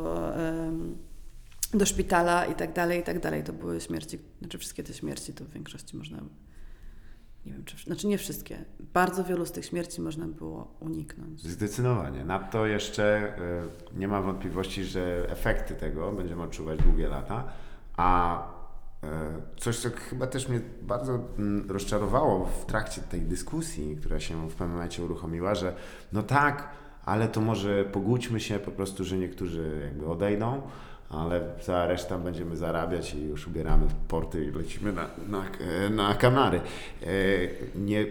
do 1.73 1.85
szpitala 1.85 2.45
i 2.45 2.55
tak 2.55 2.73
dalej, 2.73 2.99
i 2.99 3.03
tak 3.03 3.19
dalej. 3.19 3.43
To 3.43 3.53
były 3.53 3.81
śmierci, 3.81 4.19
znaczy 4.39 4.57
wszystkie 4.57 4.83
te 4.83 4.93
śmierci 4.93 5.33
to 5.33 5.45
w 5.45 5.49
większości 5.49 5.97
można, 5.97 6.17
nie 7.45 7.53
wiem, 7.53 7.63
czy, 7.65 7.77
znaczy 7.77 8.07
nie 8.07 8.17
wszystkie, 8.17 8.65
bardzo 8.79 9.23
wielu 9.23 9.45
z 9.45 9.51
tych 9.51 9.65
śmierci 9.65 10.01
można 10.01 10.27
było 10.27 10.77
uniknąć. 10.79 11.41
Zdecydowanie. 11.41 12.25
Nadto 12.25 12.65
jeszcze 12.65 13.35
y, 13.93 13.99
nie 13.99 14.07
ma 14.07 14.21
wątpliwości, 14.21 14.83
że 14.83 15.25
efekty 15.29 15.75
tego 15.75 16.11
będziemy 16.11 16.43
odczuwać 16.43 16.79
długie 16.79 17.07
lata, 17.07 17.43
a 17.97 18.39
y, 19.03 19.07
coś, 19.57 19.79
co 19.79 19.89
chyba 20.09 20.27
też 20.27 20.49
mnie 20.49 20.61
bardzo 20.81 21.19
mm, 21.39 21.71
rozczarowało 21.71 22.45
w 22.45 22.65
trakcie 22.65 23.01
tej 23.01 23.21
dyskusji, 23.21 23.95
która 23.95 24.19
się 24.19 24.49
w 24.49 24.55
pewnym 24.55 24.71
momencie 24.71 25.03
uruchomiła, 25.03 25.55
że 25.55 25.75
no 26.13 26.23
tak, 26.23 26.69
ale 27.05 27.27
to 27.27 27.41
może 27.41 27.85
pogódźmy 27.85 28.39
się 28.39 28.59
po 28.59 28.71
prostu, 28.71 29.03
że 29.03 29.17
niektórzy 29.17 29.81
jakby 29.85 30.07
odejdą, 30.07 30.61
ale 31.13 31.41
cała 31.61 31.87
reszta 31.87 32.17
będziemy 32.17 32.57
zarabiać 32.57 33.13
i 33.13 33.23
już 33.23 33.47
ubieramy 33.47 33.87
porty 34.07 34.45
i 34.45 34.51
lecimy 34.51 34.93
na, 34.93 35.07
na, 35.27 35.43
na 35.89 36.15
Kanary. 36.15 36.61
E, 37.03 37.07
Nie 37.75 38.05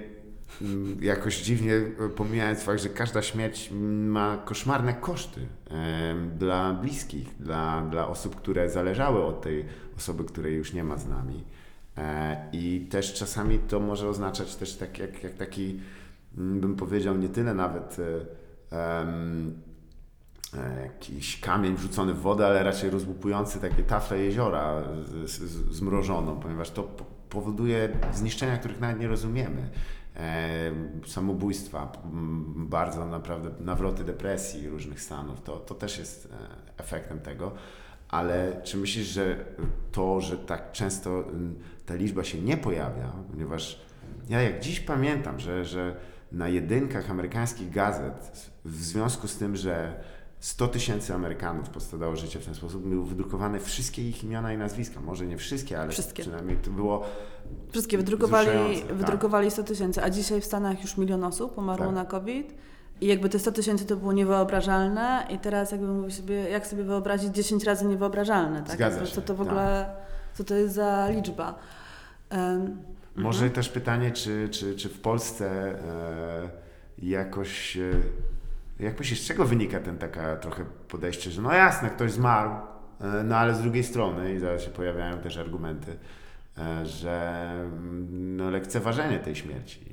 Mm, 0.62 1.04
jakoś 1.04 1.42
dziwnie 1.42 1.74
e, 1.74 2.08
pomijając 2.16 2.62
fakt, 2.62 2.82
że 2.82 2.88
każda 2.88 3.22
śmierć 3.22 3.70
ma 4.06 4.36
koszmarne 4.44 4.94
koszty 4.94 5.40
em, 5.70 6.30
dla 6.38 6.74
bliskich, 6.74 7.36
dla, 7.40 7.86
dla 7.90 8.08
osób, 8.08 8.36
które 8.36 8.70
zależały 8.70 9.24
od 9.24 9.42
tej 9.42 9.64
osoby, 9.96 10.24
której 10.24 10.54
już 10.54 10.72
nie 10.72 10.84
ma 10.84 10.96
z 10.98 11.08
nami. 11.08 11.44
E, 11.98 12.36
I 12.52 12.86
też 12.90 13.14
czasami 13.14 13.58
to 13.58 13.80
może 13.80 14.08
oznaczać 14.08 14.56
też 14.56 14.76
tak 14.76 14.98
jak, 14.98 15.22
jak 15.22 15.34
taki, 15.34 15.80
mm, 16.38 16.60
bym 16.60 16.76
powiedział, 16.76 17.18
nie 17.18 17.28
tyle 17.28 17.54
nawet 17.54 17.96
e, 17.98 18.76
e, 18.76 19.06
jakiś 20.82 21.40
kamień 21.40 21.76
wrzucony 21.76 22.14
w 22.14 22.20
wodę, 22.20 22.46
ale 22.46 22.62
raczej 22.62 22.90
rozłupujący 22.90 23.60
takie 23.60 23.82
tafle 23.82 24.18
jeziora 24.18 24.82
zmrożoną, 25.70 26.40
ponieważ 26.40 26.70
to 26.70 26.82
po- 26.82 27.04
powoduje 27.30 27.88
zniszczenia, 28.12 28.58
których 28.58 28.80
nawet 28.80 29.00
nie 29.00 29.08
rozumiemy. 29.08 29.70
E, 30.16 30.70
samobójstwa, 31.06 31.92
bardzo 32.56 33.06
naprawdę 33.06 33.50
nawroty 33.60 34.04
depresji 34.04 34.68
różnych 34.68 35.00
stanów, 35.00 35.42
to, 35.42 35.56
to 35.56 35.74
też 35.74 35.98
jest 35.98 36.26
e, 36.32 36.82
efektem 36.82 37.20
tego. 37.20 37.52
Ale 38.08 38.60
czy 38.62 38.76
myślisz, 38.76 39.06
że 39.06 39.44
to, 39.92 40.20
że 40.20 40.38
tak 40.38 40.72
często 40.72 41.24
ta 41.86 41.94
liczba 41.94 42.24
się 42.24 42.40
nie 42.40 42.56
pojawia, 42.56 43.12
ponieważ 43.30 43.80
ja 44.28 44.42
jak 44.42 44.60
dziś 44.60 44.80
pamiętam, 44.80 45.40
że, 45.40 45.64
że 45.64 45.96
na 46.32 46.48
jedynkach 46.48 47.10
amerykańskich 47.10 47.70
gazet 47.70 48.50
w 48.64 48.74
związku 48.74 49.28
z 49.28 49.36
tym, 49.38 49.56
że 49.56 50.04
100 50.42 50.68
tysięcy 50.68 51.14
Amerykanów 51.14 51.68
postadało 51.68 52.16
życie 52.16 52.38
w 52.40 52.44
ten 52.44 52.54
sposób, 52.54 52.82
były 52.88 53.06
wydrukowane 53.06 53.60
wszystkie 53.60 54.08
ich 54.08 54.24
imiona 54.24 54.52
i 54.52 54.58
nazwiska. 54.58 55.00
Może 55.00 55.26
nie 55.26 55.36
wszystkie, 55.36 55.80
ale 55.80 55.90
Wszystkie. 55.90 56.22
przynajmniej 56.22 56.56
to 56.56 56.70
było 56.70 57.04
Wszystkie 57.70 57.96
wydrukowali, 57.96 58.48
tak. 58.88 58.96
wydrukowali 58.96 59.50
100 59.50 59.62
tysięcy, 59.62 60.02
a 60.02 60.10
dzisiaj 60.10 60.40
w 60.40 60.44
Stanach 60.44 60.82
już 60.82 60.96
milion 60.96 61.24
osób 61.24 61.58
umarło 61.58 61.86
Tak. 61.86 61.94
na 61.94 62.04
COVID. 62.04 62.54
I 63.00 63.06
jakby 63.06 63.28
te 63.28 63.38
100 63.38 63.52
tysięcy 63.52 63.84
to 63.86 63.96
było 63.96 64.12
niewyobrażalne 64.12 65.26
i 65.30 65.38
teraz 65.38 65.72
jakby 65.72 65.86
mówi 65.86 66.12
sobie, 66.12 66.34
jak 66.34 66.66
sobie 66.66 66.84
wyobrazić 66.84 67.34
10 67.34 67.64
razy 67.64 67.84
niewyobrażalne, 67.86 68.62
tak? 68.62 68.72
Zgadza 68.76 69.06
się, 69.06 69.14
Co 69.14 69.22
to 69.22 69.34
w 69.34 69.38
tak. 69.38 69.46
ogóle, 69.46 69.94
co 70.34 70.44
to 70.44 70.54
jest 70.54 70.74
za 70.74 71.08
liczba? 71.08 71.54
Em, 72.30 72.82
Może 73.16 73.50
też 73.50 73.68
pytanie, 73.68 74.10
czy, 74.10 74.48
czy, 74.48 74.76
czy 74.76 74.88
w 74.88 75.00
Polsce 75.00 75.46
e, 75.50 76.50
jakoś, 76.98 77.76
e, 77.76 77.80
jak 78.82 78.98
myślisz, 78.98 79.20
z 79.20 79.24
czego 79.26 79.44
wynika 79.44 79.80
ten 79.80 79.98
taka 79.98 80.36
trochę 80.36 80.64
podejście, 80.88 81.30
że 81.30 81.42
no 81.42 81.52
jasne, 81.52 81.90
ktoś 81.90 82.12
zmarł, 82.12 82.50
e, 83.00 83.22
no 83.24 83.36
ale 83.36 83.54
z 83.54 83.60
drugiej 83.62 83.84
strony, 83.84 84.34
i 84.34 84.38
zaraz 84.38 84.62
się 84.62 84.70
pojawiają 84.70 85.18
też 85.18 85.36
argumenty, 85.36 85.96
e, 86.58 86.86
że 86.86 87.42
mm, 87.64 88.36
no, 88.36 88.50
lekceważenie 88.50 89.18
tej 89.18 89.36
śmierci. 89.36 89.92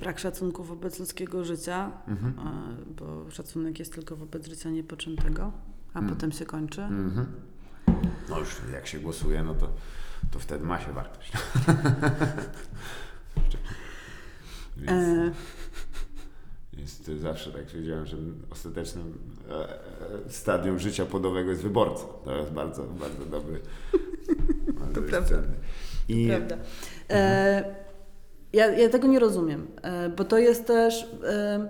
Brak 0.00 0.18
szacunku 0.18 0.64
wobec 0.64 0.98
ludzkiego 0.98 1.44
życia, 1.44 1.90
Mhm. 2.08 2.34
e, 2.38 2.92
bo 2.94 3.30
szacunek 3.30 3.78
jest 3.78 3.94
tylko 3.94 4.16
wobec 4.16 4.46
życia 4.48 4.70
niepoczętego, 4.70 5.52
a 5.94 5.98
Mm. 5.98 6.10
potem 6.14 6.32
się 6.32 6.46
kończy. 6.46 6.82
Mhm. 6.82 7.26
No 8.28 8.38
już 8.38 8.56
jak 8.72 8.86
się 8.86 8.98
głosuje, 8.98 9.42
no 9.42 9.54
to, 9.54 9.68
to 10.30 10.38
wtedy 10.38 10.64
ma 10.64 10.80
się 10.80 10.92
wartość. 10.92 11.32
Więc, 14.76 14.90
E, 14.90 15.30
Jest 16.78 17.06
zawsze 17.06 17.52
tak 17.52 17.66
wiedziałem, 17.66 18.06
że 18.06 18.16
ostatecznym 18.50 19.18
e, 19.50 19.54
e, 19.54 19.78
stadium 20.28 20.78
życia 20.78 21.06
płodowego 21.06 21.50
jest 21.50 21.62
wyborca. 21.62 22.04
To 22.24 22.36
jest 22.36 22.52
bardzo, 22.52 22.84
bardzo 22.84 23.24
dobry. 23.24 23.60
bardzo 24.80 25.02
prawda. 25.02 25.28
cenny. 25.28 25.56
I 26.08 26.28
Prawda. 26.28 26.56
E, 27.10 27.74
ja, 28.52 28.66
ja 28.66 28.88
tego 28.88 29.08
nie 29.08 29.18
rozumiem, 29.18 29.66
e, 29.82 30.08
bo 30.08 30.24
to 30.24 30.38
jest 30.38 30.66
też. 30.66 31.08
E, 31.24 31.68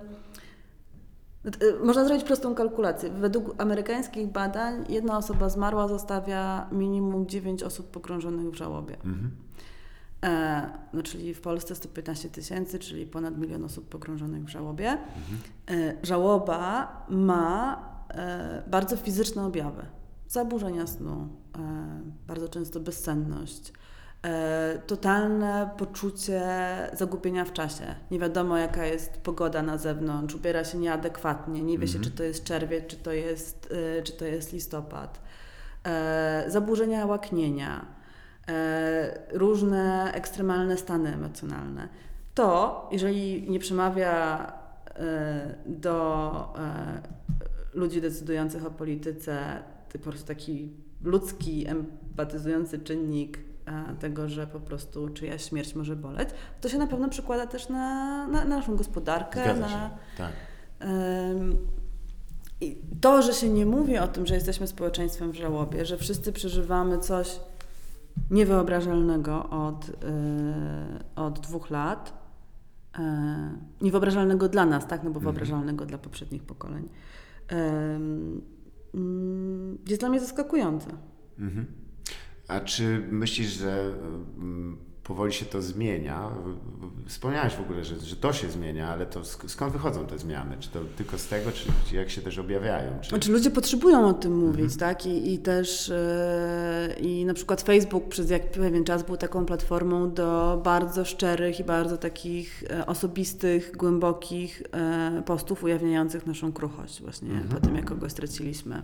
można 1.83 2.05
zrobić 2.05 2.23
prostą 2.23 2.55
kalkulację. 2.55 3.09
Według 3.09 3.61
amerykańskich 3.61 4.27
badań 4.27 4.85
jedna 4.89 5.17
osoba 5.17 5.49
zmarła 5.49 5.87
zostawia 5.87 6.67
minimum 6.71 7.27
9 7.27 7.63
osób 7.63 7.91
pogrążonych 7.91 8.49
w 8.51 8.55
żałobie. 8.55 8.93
Mhm. 8.95 9.31
E, 10.25 10.69
no, 10.93 11.03
czyli 11.03 11.33
w 11.33 11.41
Polsce 11.41 11.75
115 11.75 12.29
tysięcy, 12.29 12.79
czyli 12.79 13.05
ponad 13.05 13.37
milion 13.37 13.65
osób 13.65 13.89
pogrążonych 13.89 14.43
w 14.43 14.49
żałobie. 14.49 14.89
E, 14.91 14.97
żałoba 16.03 17.05
ma 17.09 17.81
e, 18.09 18.63
bardzo 18.67 18.97
fizyczne 18.97 19.45
objawy. 19.45 19.85
Zaburzenia 20.27 20.87
snu, 20.87 21.27
bardzo 22.27 22.49
często 22.49 22.79
bezsenność, 22.79 23.73
totalne 24.87 25.69
poczucie 25.77 26.41
zagubienia 26.93 27.45
w 27.45 27.53
czasie. 27.53 27.95
Nie 28.11 28.19
wiadomo, 28.19 28.57
jaka 28.57 28.85
jest 28.85 29.17
pogoda 29.17 29.61
na 29.61 29.77
zewnątrz, 29.77 30.35
ubiera 30.35 30.63
się 30.63 30.77
nieadekwatnie, 30.77 31.63
nie 31.63 31.77
wie 31.77 31.87
się, 31.87 31.99
czy 31.99 32.11
to 32.11 32.23
jest 32.23 32.43
czerwiec, 32.43 32.87
czy 32.87 32.95
to 32.95 33.11
jest, 33.11 33.73
czy 34.03 34.11
to 34.11 34.25
jest 34.25 34.53
listopad. 34.53 35.21
Zaburzenia 36.47 37.05
łaknienia, 37.05 37.85
różne 39.31 40.11
ekstremalne 40.13 40.77
stany 40.77 41.13
emocjonalne. 41.13 41.89
To, 42.33 42.87
jeżeli 42.91 43.51
nie 43.51 43.59
przemawia 43.59 44.37
e, 44.87 45.55
do 45.65 46.53
e, 46.57 47.01
ludzi 47.73 48.01
decydujących 48.01 48.65
o 48.65 48.71
polityce, 48.71 49.63
po 49.93 49.99
prostu 49.99 50.27
taki 50.27 50.69
ludzki, 51.03 51.67
empatyzujący 51.67 52.79
czynnik 52.79 53.39
e, 53.65 53.95
tego, 53.99 54.29
że 54.29 54.47
po 54.47 54.59
prostu 54.59 55.09
czyjaś 55.09 55.49
śmierć 55.49 55.75
może 55.75 55.95
boleć, 55.95 56.29
to 56.61 56.69
się 56.69 56.77
na 56.77 56.87
pewno 56.87 57.09
przekłada 57.09 57.47
też 57.47 57.69
na, 57.69 58.27
na, 58.27 58.45
na 58.45 58.57
naszą 58.57 58.75
gospodarkę, 58.75 59.43
Zgadza 59.43 59.67
na. 59.67 59.89
Tak. 60.17 60.31
To, 63.01 63.21
że 63.21 63.33
się 63.33 63.49
nie 63.49 63.65
mówi 63.65 63.97
o 63.97 64.07
tym, 64.07 64.25
że 64.25 64.35
jesteśmy 64.35 64.67
społeczeństwem 64.67 65.31
w 65.31 65.35
żałobie, 65.35 65.85
że 65.85 65.97
wszyscy 65.97 66.33
przeżywamy 66.33 66.99
coś 66.99 67.39
niewyobrażalnego 68.31 69.49
od, 69.49 69.87
yy, 69.87 69.95
od 71.15 71.39
dwóch 71.39 71.69
lat, 71.69 72.13
yy, 72.97 73.03
niewyobrażalnego 73.81 74.49
dla 74.49 74.65
nas, 74.65 74.87
tak, 74.87 75.03
no 75.03 75.09
bo 75.09 75.19
wyobrażalnego 75.19 75.85
dla 75.85 75.97
poprzednich 75.97 76.43
pokoleń, 76.43 76.89
yy, 77.51 77.57
jest 79.87 80.01
dla 80.01 80.09
mnie 80.09 80.19
zaskakujące. 80.19 80.89
Mhm. 81.39 81.65
A 82.47 82.59
czy 82.59 83.07
myślisz, 83.11 83.47
że 83.47 83.93
mm, 84.37 84.77
powoli 85.03 85.33
się 85.33 85.45
to 85.45 85.61
zmienia? 85.61 86.29
Wspomniałeś 87.07 87.53
w 87.53 87.61
ogóle, 87.61 87.83
że, 87.83 87.99
że 87.99 88.15
to 88.15 88.33
się 88.33 88.49
zmienia, 88.49 88.89
ale 88.89 89.05
to 89.05 89.19
sk- 89.19 89.49
skąd 89.49 89.73
wychodzą 89.73 90.05
te 90.05 90.19
zmiany? 90.19 90.57
Czy 90.59 90.69
to 90.69 90.79
tylko 90.97 91.17
z 91.17 91.27
tego, 91.27 91.51
czy, 91.85 91.95
jak 91.95 92.09
się 92.09 92.21
też 92.21 92.37
objawiają? 92.37 92.91
Czy... 93.01 93.09
Znaczy 93.09 93.31
ludzie 93.31 93.51
potrzebują 93.51 94.07
o 94.07 94.13
tym 94.13 94.37
mówić, 94.37 94.77
tak? 94.77 95.05
I, 95.05 95.33
i 95.33 95.39
też 95.39 95.87
yy, 95.87 97.07
i 97.07 97.25
na 97.25 97.33
przykład 97.33 97.61
Facebook 97.61 98.07
przez 98.07 98.29
jak 98.29 98.51
pewien 98.51 98.83
czas 98.83 99.03
był 99.03 99.17
taką 99.17 99.45
platformą 99.45 100.13
do 100.13 100.61
bardzo 100.63 101.05
szczerych 101.05 101.59
i 101.59 101.63
bardzo 101.63 101.97
takich 101.97 102.63
e, 102.69 102.85
osobistych, 102.85 103.71
głębokich 103.77 104.63
e, 104.71 105.23
postów 105.25 105.63
ujawniających 105.63 106.27
naszą 106.27 106.53
kruchość 106.53 107.01
właśnie 107.01 107.29
po 107.53 107.59
tym, 107.59 107.75
jak 107.75 107.85
kogoś 107.85 108.11
straciliśmy. 108.11 108.83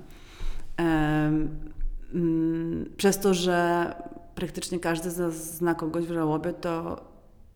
Mm, 2.14 2.90
przez 2.98 3.20
to, 3.20 3.34
że 3.34 3.94
praktycznie 4.42 4.80
każdy 4.80 5.12
z 5.12 5.18
nas 5.18 5.58
zna 5.58 5.76
kogoś 5.76 6.06
w 6.06 6.12
żałobie, 6.14 6.54
to 6.54 7.04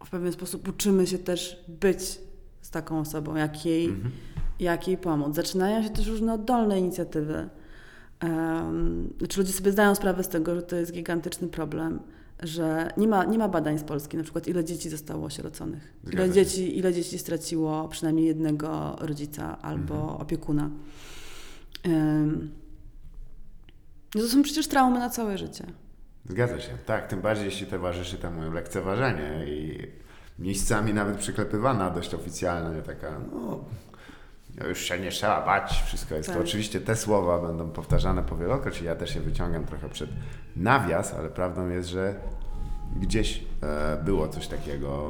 w 0.05 0.09
pewien 0.09 0.31
sposób 0.33 0.67
uczymy 0.67 1.07
się 1.07 1.17
też 1.17 1.63
być 1.67 2.19
z 2.61 2.69
taką 2.69 2.99
osobą, 2.99 3.35
jak 3.35 3.65
jej, 3.65 3.85
Mhm. 3.85 4.11
jak 4.59 4.87
jej 4.87 4.97
pomóc. 4.97 5.35
Zaczynają 5.35 5.83
się 5.83 5.89
też 5.89 6.07
różne 6.07 6.33
oddolne 6.33 6.79
inicjatywy. 6.79 7.49
Um, 8.23 9.13
znaczy 9.17 9.39
ludzie 9.39 9.53
sobie 9.53 9.71
zdają 9.71 9.95
sprawę 9.95 10.23
z 10.23 10.27
tego, 10.27 10.55
że 10.55 10.61
to 10.61 10.75
jest 10.75 10.91
gigantyczny 10.91 11.47
problem, 11.47 11.99
że 12.43 12.91
nie 12.97 13.07
ma, 13.07 13.25
nie 13.25 13.37
ma 13.37 13.49
badań 13.49 13.79
z 13.79 13.83
Polski, 13.83 14.17
na 14.17 14.23
przykład 14.23 14.47
ile 14.47 14.63
dzieci 14.65 14.89
zostało 14.89 15.25
osieroconych, 15.25 15.93
ile 16.13 16.29
dzieci, 16.31 16.77
ile 16.77 16.93
dzieci 16.93 17.19
straciło 17.19 17.87
przynajmniej 17.87 18.25
jednego 18.25 18.95
rodzica 18.99 19.61
albo 19.61 19.95
Mhm. 19.95 20.21
opiekuna. 20.21 20.69
Um, 21.85 22.51
to 24.11 24.27
są 24.27 24.41
przecież 24.43 24.67
traumy 24.67 24.99
na 24.99 25.09
całe 25.09 25.37
życie. 25.37 25.65
Zgadza 26.25 26.59
się, 26.59 26.77
tak. 26.85 27.07
Tym 27.07 27.21
bardziej, 27.21 27.45
jeśli 27.45 27.67
towarzyszy 27.67 28.17
temu 28.17 28.51
lekceważenie 28.51 29.45
i 29.47 29.87
miejscami 30.39 30.93
nawet 30.93 31.17
przyklepywana 31.17 31.89
dość 31.89 32.13
oficjalna, 32.13 32.73
nie 32.75 32.81
taka, 32.81 33.11
no, 33.33 33.59
już 34.67 34.79
się 34.79 34.99
nie 34.99 35.11
trzeba 35.11 35.45
bać, 35.45 35.83
wszystko 35.85 36.15
jest. 36.15 36.29
Tak. 36.29 36.37
To 36.37 36.43
oczywiście 36.43 36.81
te 36.81 36.95
słowa 36.95 37.39
będą 37.47 37.69
powtarzane 37.69 38.23
powielokroć 38.23 38.81
i 38.81 38.85
ja 38.85 38.95
też 38.95 39.15
je 39.15 39.21
wyciągam 39.21 39.65
trochę 39.65 39.89
przed 39.89 40.09
nawias, 40.55 41.13
ale 41.13 41.29
prawdą 41.29 41.69
jest, 41.69 41.89
że 41.89 42.15
gdzieś 43.01 43.43
e, 43.63 43.97
było 44.03 44.27
coś 44.27 44.47
takiego 44.47 45.09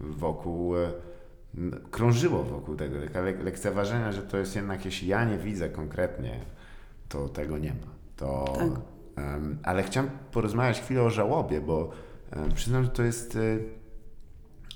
e, 0.00 0.04
wokół, 0.04 0.76
e, 0.76 0.90
krążyło 1.90 2.42
wokół 2.42 2.76
tego, 2.76 2.96
lek- 2.96 3.44
lekceważenia, 3.44 4.12
że 4.12 4.22
to 4.22 4.36
jest 4.38 4.56
jednak, 4.56 4.84
jeśli 4.84 5.08
ja 5.08 5.24
nie 5.24 5.38
widzę 5.38 5.68
konkretnie, 5.68 6.40
to 7.08 7.28
tego 7.28 7.58
nie 7.58 7.70
ma. 7.70 7.86
To, 8.16 8.44
Tak. 8.58 8.68
Ale 9.62 9.82
chciałem 9.82 10.10
porozmawiać 10.32 10.80
chwilę 10.80 11.02
o 11.02 11.10
żałobie, 11.10 11.60
bo 11.60 11.90
przyznam, 12.54 12.84
że 12.84 12.90
to 12.90 13.02
jest 13.02 13.36
e, 13.36 13.40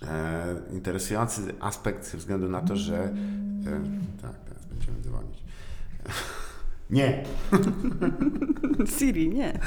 e, 0.08 0.56
interesujący 0.72 1.54
aspekt 1.60 2.06
ze 2.06 2.18
względu 2.18 2.48
na 2.48 2.60
to, 2.60 2.76
że 2.76 2.96
e, 2.96 3.10
tak, 4.22 4.32
teraz 4.48 4.66
będziemy 4.66 5.00
dzwonić. 5.00 5.44
Nie, 6.90 7.24
Siri, 8.98 9.28
nie. 9.28 9.58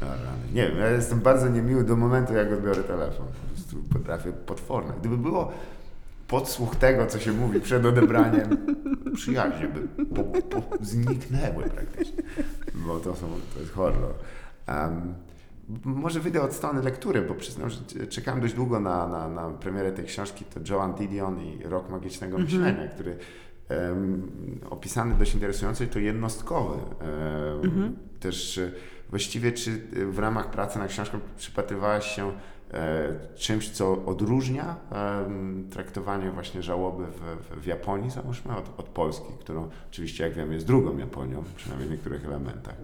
No, 0.00 0.06
rany. 0.06 0.52
Nie 0.52 0.68
wiem, 0.68 0.78
ja 0.78 0.90
jestem 0.90 1.20
bardzo 1.20 1.48
niemiły 1.48 1.84
do 1.84 1.96
momentu, 1.96 2.34
jak 2.34 2.52
odbiorę 2.52 2.82
telefon. 2.82 3.26
Po 3.26 3.54
prostu 3.54 3.76
potrafię 3.76 4.32
potworne. 4.32 4.94
Gdyby 5.00 5.18
było 5.18 5.52
podsłuch 6.32 6.76
tego, 6.76 7.06
co 7.06 7.18
się 7.18 7.32
mówi 7.32 7.60
przed 7.60 7.86
odebraniem, 7.86 8.56
przyjaźnie 9.14 9.68
by 9.68 10.04
po, 10.04 10.24
po, 10.24 10.76
zniknęły 10.84 11.64
praktycznie. 11.64 12.22
Bo 12.74 13.00
to, 13.00 13.16
są, 13.16 13.26
to 13.54 13.60
jest 13.60 13.72
horror. 13.72 14.14
Um, 14.68 15.14
może 15.84 16.20
wyjdę 16.20 16.42
od 16.42 16.52
strony 16.52 16.82
lektury, 16.82 17.22
bo 17.22 17.34
przyznam, 17.34 17.70
że 17.70 18.06
czekałem 18.06 18.40
dość 18.40 18.54
długo 18.54 18.80
na, 18.80 19.08
na, 19.08 19.28
na 19.28 19.50
premierę 19.50 19.92
tej 19.92 20.04
książki. 20.04 20.44
To 20.44 20.60
Joan 20.74 20.94
Didion 20.94 21.40
i 21.40 21.62
Rok 21.64 21.90
Magicznego 21.90 22.38
Myślenia, 22.38 22.88
który 22.88 23.16
em, 23.68 24.30
opisany 24.70 25.14
dość 25.14 25.34
interesująco 25.34 25.84
i 25.84 25.86
to 25.86 25.98
jednostkowy. 25.98 26.78
em, 27.64 27.96
Też 28.20 28.58
e, 28.58 28.70
właściwie 29.10 29.52
czy 29.52 29.70
e, 29.70 30.04
w 30.06 30.18
ramach 30.18 30.50
pracy 30.50 30.78
nad 30.78 30.88
książką 30.88 31.20
przypatrywałaś 31.36 32.06
się 32.06 32.32
czymś, 33.34 33.70
co 33.70 34.04
odróżnia 34.06 34.76
traktowanie 35.70 36.30
właśnie 36.30 36.62
żałoby 36.62 37.04
w, 37.06 37.60
w, 37.62 37.66
Japonii, 37.66 38.10
załóżmy, 38.10 38.56
od, 38.56 38.80
od 38.80 38.86
Polski, 38.86 39.28
którą 39.40 39.68
oczywiście, 39.90 40.24
jak 40.24 40.32
wiem, 40.34 40.52
jest 40.52 40.66
drugą 40.66 40.98
Japonią, 40.98 41.44
przynajmniej 41.56 41.88
w 41.88 41.92
niektórych 41.92 42.24
elementach. 42.24 42.74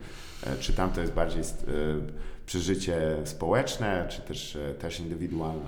E, 0.46 0.57
Czy 0.57 0.72
tam 0.72 0.90
to 0.90 1.01
jest 1.01 1.12
bardziej 1.12 1.40
e, 1.42 1.44
przeżycie 2.46 3.16
społeczne, 3.24 4.07
czy 4.09 4.22
też, 4.22 4.57
e, 4.57 4.74
też 4.74 5.01
indywidualne? 5.01 5.64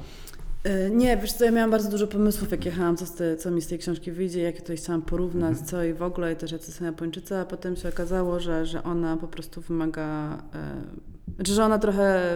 E, 0.64 0.90
Nie, 0.90 1.16
wiesz 1.16 1.32
co, 1.32 1.44
ja 1.44 1.50
miałam 1.50 1.70
bardzo 1.70 1.90
dużo 1.90 2.06
pomysłów, 2.06 2.50
jak 2.50 2.64
jechałam, 2.64 2.96
co, 2.96 3.06
z 3.06 3.14
te, 3.14 3.36
co 3.36 3.50
mi 3.50 3.62
z 3.62 3.66
tej 3.66 3.78
książki 3.78 4.12
wyjdzie, 4.12 4.42
jakie 4.42 4.60
tutaj 4.60 4.76
chciałam 4.76 5.02
porównać, 5.02 5.58
co 5.58 5.84
i 5.84 5.94
w 5.94 6.02
ogóle, 6.02 6.32
i 6.32 6.36
też 6.36 6.52
jacy 6.52 6.72
są 6.72 6.84
Japończycy, 6.84 7.36
a 7.36 7.44
potem 7.44 7.76
się 7.76 7.88
okazało, 7.88 8.40
że, 8.40 8.66
że 8.66 8.82
ona 8.82 9.16
po 9.16 9.28
prostu 9.28 9.60
wymaga, 9.60 10.38
e, 10.54 10.82
znaczy, 11.34 11.52
że 11.54 11.64
ona 11.64 11.78
trochę 11.78 12.32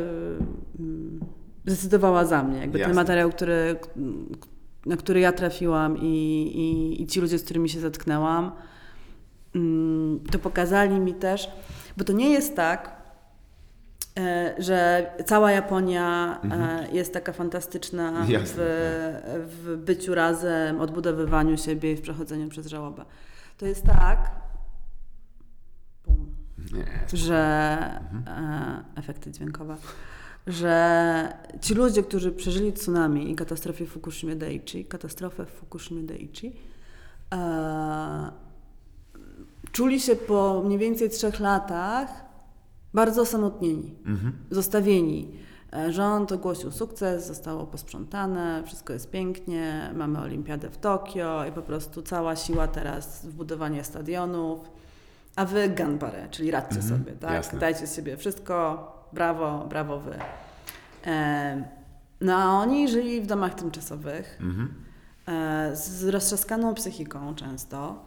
mm, 0.79 1.21
zdecydowała 1.67 2.25
za 2.25 2.43
mnie. 2.43 2.59
Jakby 2.61 2.79
Jasne. 2.79 2.95
ten 2.95 2.97
materiał, 2.97 3.31
który, 3.31 3.77
na 4.87 4.97
który 4.97 5.21
ja 5.21 5.33
trafiłam 5.33 5.99
i, 5.99 6.07
i, 6.55 7.03
i 7.03 7.07
ci 7.07 7.21
ludzie, 7.21 7.39
z 7.39 7.45
którymi 7.45 7.69
się 7.69 7.81
zetknęłam, 7.81 8.53
mm, 9.55 10.21
to 10.33 10.39
pokazali 10.39 11.01
mi 11.01 11.15
też, 11.15 11.51
bo 11.97 12.05
to 12.05 12.13
nie 12.13 12.31
jest 12.31 12.57
tak, 12.57 12.97
e, 14.19 14.55
że 14.59 15.11
cała 15.27 15.53
Japonia 15.53 16.41
e, 16.43 16.89
jest 16.93 17.13
taka 17.13 17.33
fantastyczna 17.33 18.25
w, 18.25 18.29
Jasne, 18.29 18.65
w 19.37 19.77
byciu 19.85 20.15
razem, 20.15 20.81
odbudowywaniu 20.81 21.57
siebie 21.57 21.93
i 21.93 21.97
w 21.97 22.01
przechodzeniu 22.01 22.49
przez 22.49 22.67
żałobę. 22.67 23.05
To 23.59 23.67
jest 23.67 23.85
tak, 23.85 24.31
bum, 26.07 26.35
że 27.13 27.35
e, 28.27 28.85
efekty 28.97 29.31
dźwiękowe, 29.31 29.77
że 30.47 31.37
ci 31.61 31.75
ludzie, 31.75 32.03
którzy 32.03 32.33
przeżyli 32.33 32.73
tsunami 32.73 33.31
i 33.31 33.35
katastrofę 33.35 33.85
w 33.85 33.89
Fukushimie 33.89 34.37
Daiichi, 34.37 34.85
katastrofę 34.85 35.47
w 35.47 35.51
Fukushimie 35.51 36.03
Daiichi, 36.03 36.53
e, 37.35 38.31
czuli 39.73 40.01
się 40.01 40.17
po 40.17 40.63
mniej 40.65 40.79
więcej 40.79 41.11
trzech 41.11 41.41
latach 41.41 42.25
bardzo 42.95 43.23
osamotnieni, 43.23 43.95
zostawieni. 44.51 45.29
E, 45.73 45.93
Rząd 45.93 46.33
ogłosił 46.33 46.71
sukces, 46.71 47.27
zostało 47.27 47.67
posprzątane, 47.67 48.63
wszystko 48.67 48.93
jest 48.93 49.11
pięknie, 49.11 49.91
mamy 49.95 50.19
olimpiadę 50.19 50.71
w 50.71 50.79
Tokio 50.79 51.47
i 51.47 51.53
po 51.53 51.63
prostu 51.63 52.03
cała 52.03 52.37
siła 52.37 52.69
teraz 52.69 53.27
w 53.27 53.33
budowanie 53.35 53.85
stadionów, 53.85 54.71
a 55.37 55.45
wy 55.45 55.69
ganbare, 55.69 56.29
czyli 56.31 56.51
radźcie 56.51 56.83
sobie, 56.83 57.13
tak? 57.13 57.33
jasne. 57.33 57.59
Dajcie 57.59 57.87
z 57.87 57.97
siebie 57.97 58.17
wszystko, 58.17 58.91
brawo, 59.15 59.65
brawo 59.69 60.01
wy. 60.01 60.19
No 62.21 62.37
a 62.37 62.45
oni 62.61 62.89
żyli 62.89 63.21
w 63.21 63.27
domach 63.27 63.55
tymczasowych, 63.55 64.39
e, 65.29 65.77
z 65.77 66.05
roztrzaskaną 66.05 66.75
psychiką 66.75 67.35
często. 67.35 68.05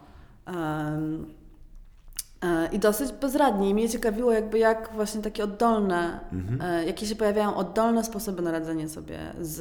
e, 2.44 2.68
I 2.72 2.80
dosyć 2.80 3.12
bezradni. 3.12 3.70
I 3.70 3.74
mnie 3.74 3.90
ciekawiło, 3.90 4.32
jakby 4.32 4.60
jak 4.60 4.90
właśnie 4.94 5.22
takie 5.22 5.44
oddolne, 5.44 6.20
e, 6.62 6.86
jakie 6.86 7.06
się 7.06 7.16
pojawiają 7.16 7.56
oddolne 7.56 8.04
sposoby 8.04 8.42
na 8.42 8.52
radzenie 8.52 8.90
sobie 8.90 9.20
z, 9.42 9.58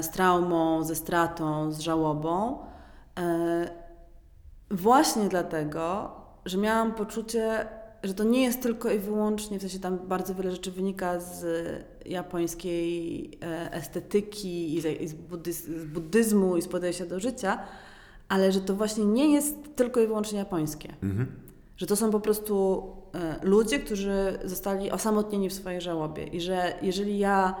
z 0.00 0.10
traumą, 0.10 0.82
ze 0.84 0.94
stratą, 0.94 1.72
z 1.72 1.80
żałobą. 1.80 2.58
Właśnie 4.70 5.28
dlatego, 5.28 6.10
że 6.44 6.58
miałam 6.58 6.94
poczucie, 6.94 7.66
że 8.06 8.14
to 8.14 8.24
nie 8.24 8.44
jest 8.44 8.62
tylko 8.62 8.90
i 8.90 8.98
wyłącznie, 8.98 9.58
w 9.58 9.60
sensie 9.60 9.78
tam 9.78 9.98
bardzo 9.98 10.34
wiele 10.34 10.50
rzeczy 10.50 10.70
wynika 10.70 11.20
z 11.20 11.44
japońskiej 12.06 13.30
e, 13.42 13.72
estetyki 13.72 14.74
i 14.74 14.80
z, 15.08 15.14
buddyz- 15.14 15.84
buddyzmu 15.86 16.56
i 16.56 16.62
z 16.62 16.68
podejścia 16.68 17.06
do 17.06 17.20
życia, 17.20 17.58
ale 18.28 18.52
że 18.52 18.60
to 18.60 18.74
właśnie 18.74 19.04
nie 19.04 19.32
jest 19.32 19.76
tylko 19.76 20.00
i 20.00 20.06
wyłącznie 20.06 20.38
japońskie. 20.38 20.94
Że 21.76 21.86
to 21.86 21.96
są 21.96 22.10
po 22.10 22.20
prostu 22.20 22.82
e, 23.14 23.36
ludzie, 23.42 23.78
którzy 23.78 24.38
zostali 24.44 24.90
osamotnieni 24.90 25.48
w 25.48 25.52
swojej 25.52 25.80
żałobie 25.80 26.24
i 26.24 26.40
że 26.40 26.72
jeżeli 26.82 27.18
ja 27.18 27.54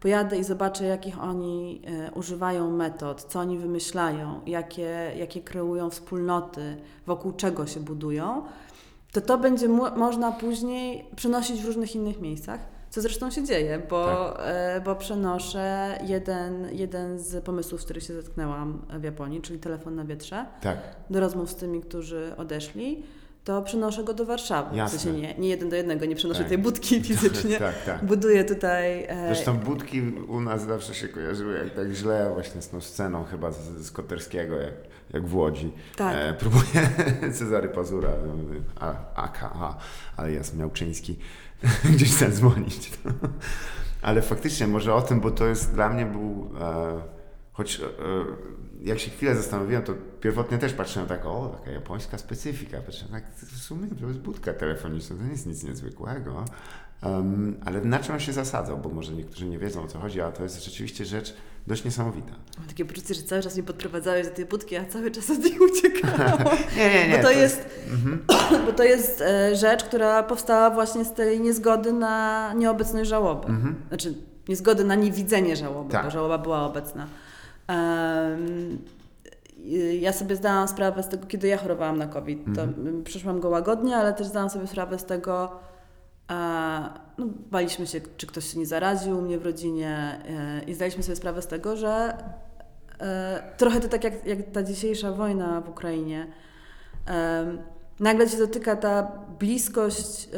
pojadę 0.00 0.38
i 0.38 0.44
zobaczę, 0.44 0.84
jakich 0.84 1.22
oni 1.22 1.82
e, 1.86 2.10
używają 2.12 2.70
metod, 2.70 3.22
co 3.24 3.40
oni 3.40 3.58
wymyślają, 3.58 4.40
jakie, 4.46 5.12
jakie 5.16 5.40
kreują 5.40 5.90
wspólnoty, 5.90 6.76
wokół 7.06 7.32
czego 7.32 7.66
się 7.66 7.80
budują, 7.80 8.42
to 9.16 9.20
to 9.20 9.38
będzie 9.38 9.68
można 9.96 10.32
później 10.32 11.04
przenosić 11.16 11.62
w 11.62 11.66
różnych 11.66 11.94
innych 11.94 12.20
miejscach, 12.20 12.60
co 12.90 13.00
zresztą 13.00 13.30
się 13.30 13.44
dzieje, 13.44 13.82
bo, 13.90 14.40
e, 14.46 14.80
bo 14.80 14.96
przenoszę 14.96 15.98
jeden, 16.04 16.68
jeden 16.72 17.18
z 17.18 17.44
pomysłów, 17.44 17.80
z 17.80 17.84
których 17.84 18.02
się 18.02 18.14
zetknęłam 18.14 18.82
w 19.00 19.02
Japonii, 19.04 19.40
czyli 19.42 19.58
telefon 19.58 19.94
na 19.94 20.04
wietrze, 20.04 20.46
Tak. 20.62 20.78
do 21.10 21.20
rozmów 21.20 21.50
z 21.50 21.54
tymi, 21.54 21.80
którzy 21.80 22.32
odeszli, 22.36 23.02
to 23.46 23.62
przenoszę 23.62 24.04
go 24.04 24.14
do 24.14 24.24
Warszawy. 24.26 24.76
Jasne. 24.76 24.98
W 24.98 25.02
sensie 25.02 25.20
nie, 25.20 25.34
nie 25.34 25.48
jeden 25.48 25.68
do 25.68 25.76
jednego, 25.76 26.06
nie 26.06 26.16
przenoszę 26.16 26.40
Tak. 26.40 26.48
tej 26.48 26.58
budki 26.58 27.02
fizycznie. 27.08 27.58
Tak, 27.58 27.84
tak. 27.84 28.04
Buduję 28.04 28.44
tutaj. 28.44 29.04
E, 29.04 29.26
Zresztą 29.26 29.58
budki 29.58 30.02
u 30.28 30.40
nas 30.40 30.66
zawsze 30.66 30.94
się 30.94 31.08
kojarzyły 31.08 31.58
jak 31.58 31.74
tak 31.74 31.92
źle 31.92 32.30
właśnie 32.34 32.62
z 32.62 32.68
tą 32.68 32.80
sceną 32.80 33.24
chyba 33.24 33.52
z, 33.52 33.58
z 33.58 33.90
Koterskiego, 33.90 34.56
jak, 34.56 34.74
jak 35.12 35.26
w 35.26 35.34
Łodzi. 35.34 35.72
Tak. 35.96 36.16
E, 36.16 36.34
próbuje 36.34 36.90
Cezary 37.38 37.68
Pazura, 37.68 38.10
a, 38.80 38.94
AKA, 39.14 39.76
alias 40.16 40.54
Miałczyński, 40.54 41.18
gdzieś 41.94 42.10
zadzwonić. 42.10 42.92
Ale 44.02 44.22
faktycznie 44.22 44.66
może 44.66 44.94
o 44.94 45.02
tym, 45.02 45.20
bo 45.20 45.30
to 45.30 45.46
jest 45.46 45.74
dla 45.74 45.88
mnie 45.88 46.06
był, 46.06 46.50
e, 46.60 47.00
choć 47.52 47.80
e, 47.80 47.84
jak 48.82 48.98
się 48.98 49.10
chwilę 49.10 49.34
zastanowiłem, 49.36 49.82
to 49.82 49.92
pierwotnie 50.20 50.58
też 50.58 50.72
patrzyłem 50.72 51.08
tak, 51.08 51.26
o, 51.26 51.56
taka 51.58 51.70
japońska 51.70 52.18
specyfika. 52.18 52.80
Patrzyłem 52.80 53.12
tak, 53.12 53.24
w 53.34 53.58
sumie 53.58 53.88
to 54.00 54.06
jest 54.06 54.18
budka 54.18 54.52
telefoniczna, 54.52 55.16
to 55.16 55.22
nie 55.22 55.30
jest 55.30 55.46
nic 55.46 55.64
niezwykłego. 55.64 56.44
Um, 57.02 57.56
ale 57.64 57.80
na 57.80 57.98
czym 57.98 58.14
on 58.14 58.20
się 58.20 58.32
zasadzał, 58.32 58.78
bo 58.78 58.88
może 58.88 59.12
niektórzy 59.12 59.46
nie 59.46 59.58
wiedzą 59.58 59.82
o 59.82 59.86
co 59.86 59.98
chodzi, 59.98 60.20
a 60.20 60.32
to 60.32 60.42
jest 60.42 60.64
rzeczywiście 60.64 61.04
rzecz 61.04 61.34
dość 61.66 61.84
niesamowita. 61.84 62.32
Mam 62.58 62.66
takie 62.68 62.84
poczucie, 62.84 63.14
że 63.14 63.22
cały 63.22 63.42
czas 63.42 63.54
mnie 63.54 63.62
podprowadzałeś 63.62 64.26
do 64.26 64.32
tej 64.32 64.44
budki, 64.46 64.76
a 64.76 64.84
cały 64.84 65.10
czas 65.10 65.30
od 65.30 65.38
niej 65.38 65.58
uciekałam. 65.58 66.38
Nie, 66.76 66.90
nie, 66.94 67.08
nie. 67.08 67.16
bo 67.16 67.22
to, 67.22 67.30
jest, 67.30 67.68
bo 68.66 68.72
to 68.72 68.84
jest 68.84 69.20
e, 69.20 69.56
rzecz, 69.56 69.84
która 69.84 70.22
powstała 70.22 70.70
właśnie 70.70 71.04
z 71.04 71.14
tej 71.14 71.40
niezgody 71.40 71.92
na 71.92 72.52
nieobecność 72.56 73.10
żałoby. 73.10 73.48
Znaczy 73.88 74.14
niezgody 74.48 74.84
na 74.84 74.94
niewidzenie 74.94 75.56
żałoby, 75.56 75.92
Tak. 75.92 76.04
bo 76.04 76.10
żałoba 76.10 76.38
była 76.38 76.66
obecna. 76.66 77.06
Ja 80.00 80.12
sobie 80.12 80.36
zdałam 80.36 80.68
sprawę 80.68 81.02
z 81.02 81.08
tego, 81.08 81.26
kiedy 81.26 81.48
ja 81.48 81.56
chorowałam 81.56 81.98
na 81.98 82.06
COVID. 82.06 82.44
To 82.54 82.62
mm, 82.62 83.04
przeszłam 83.04 83.40
go 83.40 83.48
łagodnie, 83.48 83.96
ale 83.96 84.12
też 84.12 84.26
zdałam 84.26 84.50
sobie 84.50 84.66
sprawę 84.66 84.98
z 84.98 85.04
tego, 85.04 85.58
e, 86.30 86.34
no, 87.18 87.26
baliśmy 87.50 87.86
się, 87.86 88.00
czy 88.16 88.26
ktoś 88.26 88.52
się 88.52 88.58
nie 88.58 88.66
zaraził 88.66 89.18
u 89.18 89.22
mnie 89.22 89.38
w 89.38 89.44
rodzinie 89.44 90.20
e, 90.28 90.64
i 90.64 90.74
zdaliśmy 90.74 91.02
sobie 91.02 91.16
sprawę 91.16 91.42
z 91.42 91.46
tego, 91.46 91.76
że 91.76 92.16
e, 93.00 93.42
trochę 93.56 93.80
to 93.80 93.88
tak 93.88 94.04
jak, 94.04 94.26
jak 94.26 94.38
ta 94.52 94.62
dzisiejsza 94.62 95.12
wojna 95.12 95.60
w 95.60 95.68
Ukrainie. 95.68 96.26
Nagle 98.00 98.30
cię 98.30 98.38
dotyka 98.38 98.76
ta 98.76 99.12
bliskość 99.38 100.28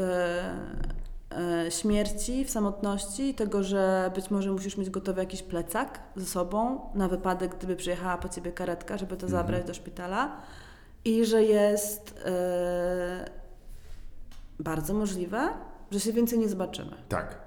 śmierci 1.70 2.44
w 2.44 2.50
samotności, 2.50 3.34
tego, 3.34 3.62
że 3.62 4.10
być 4.14 4.30
może 4.30 4.52
musisz 4.52 4.76
mieć 4.76 4.90
gotowy 4.90 5.20
jakiś 5.20 5.42
plecak 5.42 6.00
ze 6.16 6.26
sobą 6.26 6.80
na 6.94 7.08
wypadek, 7.08 7.54
gdyby 7.56 7.76
przyjechała 7.76 8.18
po 8.18 8.28
ciebie 8.28 8.52
karetka, 8.52 8.98
żeby 8.98 9.16
to 9.16 9.28
zabrać 9.28 9.64
do 9.66 9.74
szpitala 9.74 10.36
i 11.04 11.24
że 11.24 11.42
jest 11.42 12.20
e, 12.24 13.30
bardzo 14.60 14.94
możliwe, 14.94 15.48
że 15.90 16.00
się 16.00 16.12
więcej 16.12 16.38
nie 16.38 16.48
zobaczymy. 16.48 16.96
Tak, 17.08 17.38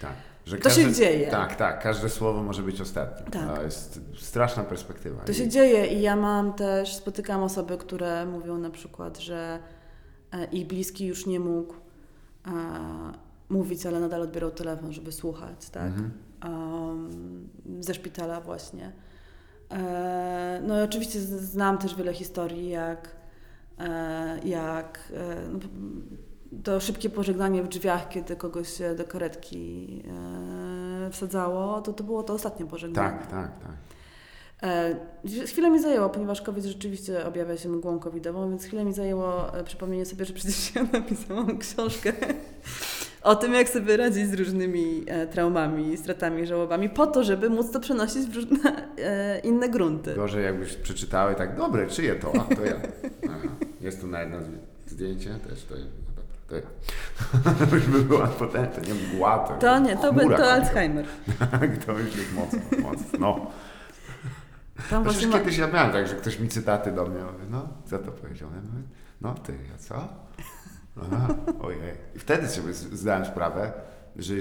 tak. 0.00 0.12
Że 0.46 0.58
To 0.58 0.70
się 0.70 0.92
dzieje. 0.92 1.30
Tak, 1.30 1.56
tak. 1.56 1.82
Każde 1.82 2.08
słowo 2.08 2.42
może 2.42 2.62
być 2.62 2.80
ostatnie. 2.80 3.30
Tak. 3.30 3.56
To 3.56 3.62
jest 3.62 4.00
straszna 4.20 4.64
perspektywa. 4.64 5.22
To 5.24 5.32
I- 5.32 5.34
się 5.34 5.48
dzieje 5.48 5.86
i 5.86 6.00
ja 6.02 6.16
mam 6.16 6.52
też, 6.52 6.94
spotykam 6.94 7.42
osoby, 7.42 7.78
które 7.78 8.26
mówią 8.26 8.58
na 8.58 8.70
przykład, 8.70 9.18
że 9.18 9.58
e, 10.32 10.44
ich 10.44 10.66
bliski 10.66 11.06
już 11.06 11.26
nie 11.26 11.40
mógł 11.40 11.74
e, 11.74 11.79
mówić, 13.48 13.86
ale 13.86 14.00
nadal 14.00 14.22
odbierał 14.22 14.50
telefon, 14.50 14.92
żeby 14.92 15.12
słuchać, 15.12 15.70
tak? 15.70 15.86
Mhm. 15.86 16.10
Um, 16.44 17.48
ze 17.80 17.94
szpitala 17.94 18.40
właśnie. 18.40 18.92
E, 19.70 20.62
no 20.66 20.80
i 20.80 20.82
oczywiście 20.82 21.20
znam 21.20 21.78
też 21.78 21.94
wiele 21.94 22.12
historii, 22.12 22.68
jak, 22.68 23.08
e, 23.78 24.38
jak 24.44 25.12
e, 25.16 25.48
no, 25.52 25.58
to 26.64 26.80
szybkie 26.80 27.10
pożegnanie 27.10 27.62
w 27.62 27.68
drzwiach, 27.68 28.08
kiedy 28.08 28.36
kogoś 28.36 28.78
do 28.96 29.04
karetki 29.04 30.02
e, 31.06 31.10
wsadzało, 31.10 31.80
to 31.80 31.92
to 31.92 32.04
było 32.04 32.22
to 32.22 32.32
ostatnie 32.32 32.66
pożegnanie. 32.66 33.18
Tak, 33.18 33.26
tak, 33.30 33.60
tak. 33.60 33.72
E, 34.62 34.96
Chwilę 35.46 35.70
mi 35.70 35.82
zajęło, 35.82 36.08
ponieważ 36.08 36.42
COVID 36.42 36.64
rzeczywiście 36.64 37.26
objawia 37.26 37.56
się 37.56 37.68
mgłą 37.68 37.98
covidową, 37.98 38.50
więc 38.50 38.64
chwilę 38.64 38.84
mi 38.84 38.92
zajęło 38.92 39.56
e, 39.58 39.64
przypomnienie 39.64 40.06
sobie, 40.06 40.24
że 40.24 40.32
przecież 40.32 40.74
ja 40.74 40.82
napisałam 40.92 41.58
książkę 41.58 42.12
o 43.22 43.36
tym, 43.36 43.54
jak 43.54 43.68
sobie 43.68 43.96
radzić 43.96 44.30
z 44.30 44.34
różnymi 44.34 45.04
e, 45.06 45.26
traumami, 45.26 45.96
stratami, 45.96 46.46
żałobami, 46.46 46.88
po 46.88 47.06
to, 47.06 47.24
żeby 47.24 47.50
móc 47.50 47.70
to 47.70 47.80
przenosić 47.80 48.26
w 48.26 48.34
różne 48.34 48.88
e, 48.98 49.38
inne 49.38 49.68
grunty. 49.68 50.14
Gorzej 50.14 50.44
jakbyś 50.44 50.74
przeczytały 50.74 51.34
tak, 51.34 51.56
dobre, 51.56 51.86
czyje 51.86 52.14
to? 52.14 52.32
A, 52.34 52.54
to 52.54 52.64
ja. 52.64 52.76
Aha. 53.28 53.48
Jest 53.80 54.00
tu 54.00 54.06
na 54.06 54.20
jedno 54.20 54.36
zdjęcie 54.86 55.30
też, 55.48 55.64
to 55.64 55.76
ja. 55.76 55.84
No 56.16 56.22
to 56.48 56.56
ja. 56.56 56.62
już 57.76 57.86
by 57.86 58.02
była 58.02 58.26
potem, 58.26 58.66
to 58.66 58.80
nie 58.80 58.94
mgła, 58.94 59.38
to 59.38 59.54
To 59.54 59.78
nie, 59.78 59.96
to, 59.96 60.12
by, 60.12 60.36
to. 60.36 60.52
Alzheimer. 60.52 61.06
To 61.86 61.92
już 61.98 62.16
jest 62.16 62.32
mocno, 62.34 62.58
mocno. 62.82 63.18
No. 63.18 63.50
Tam 64.90 65.04
Przecież 65.04 65.04
właśnie 65.04 65.26
ma... 65.28 65.38
kiedyś 65.38 65.58
ja 65.58 65.66
miałem 65.66 65.92
tak, 65.92 66.06
że 66.08 66.14
ktoś 66.14 66.38
mi 66.38 66.48
cytaty 66.48 66.92
do 66.92 67.06
mnie 67.06 67.22
mówi, 67.24 67.44
no, 67.50 67.68
co 67.84 67.98
to 67.98 68.12
powiedział? 68.12 68.48
Ja 68.54 68.60
mówię, 68.70 68.82
no 69.20 69.34
ty, 69.34 69.54
a 69.74 69.78
co? 69.78 69.94
Aha, 71.02 71.34
ojej. 71.62 71.94
I 72.16 72.18
wtedy 72.18 72.48
sobie 72.48 72.72
zdałem 72.74 73.24
sprawę, 73.26 73.72
że 74.16 74.34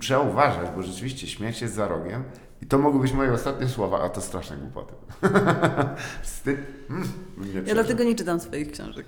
trzeba 0.00 0.20
uważać, 0.20 0.68
bo 0.76 0.82
rzeczywiście 0.82 1.26
śmierć 1.26 1.62
jest 1.62 1.74
za 1.74 1.88
rogiem 1.88 2.24
i 2.62 2.66
to 2.66 2.78
mogły 2.78 3.00
być 3.00 3.12
moje 3.12 3.32
ostatnie 3.32 3.68
słowa, 3.68 4.02
a 4.02 4.08
to 4.08 4.20
straszne 4.20 4.56
głupoty. 4.56 4.94
Wstyd. 6.22 6.58
Mm, 6.90 7.08
Ja 7.66 7.74
dlatego 7.74 8.04
nie 8.04 8.14
czytam 8.14 8.40
swoich 8.40 8.72
książek, 8.72 9.06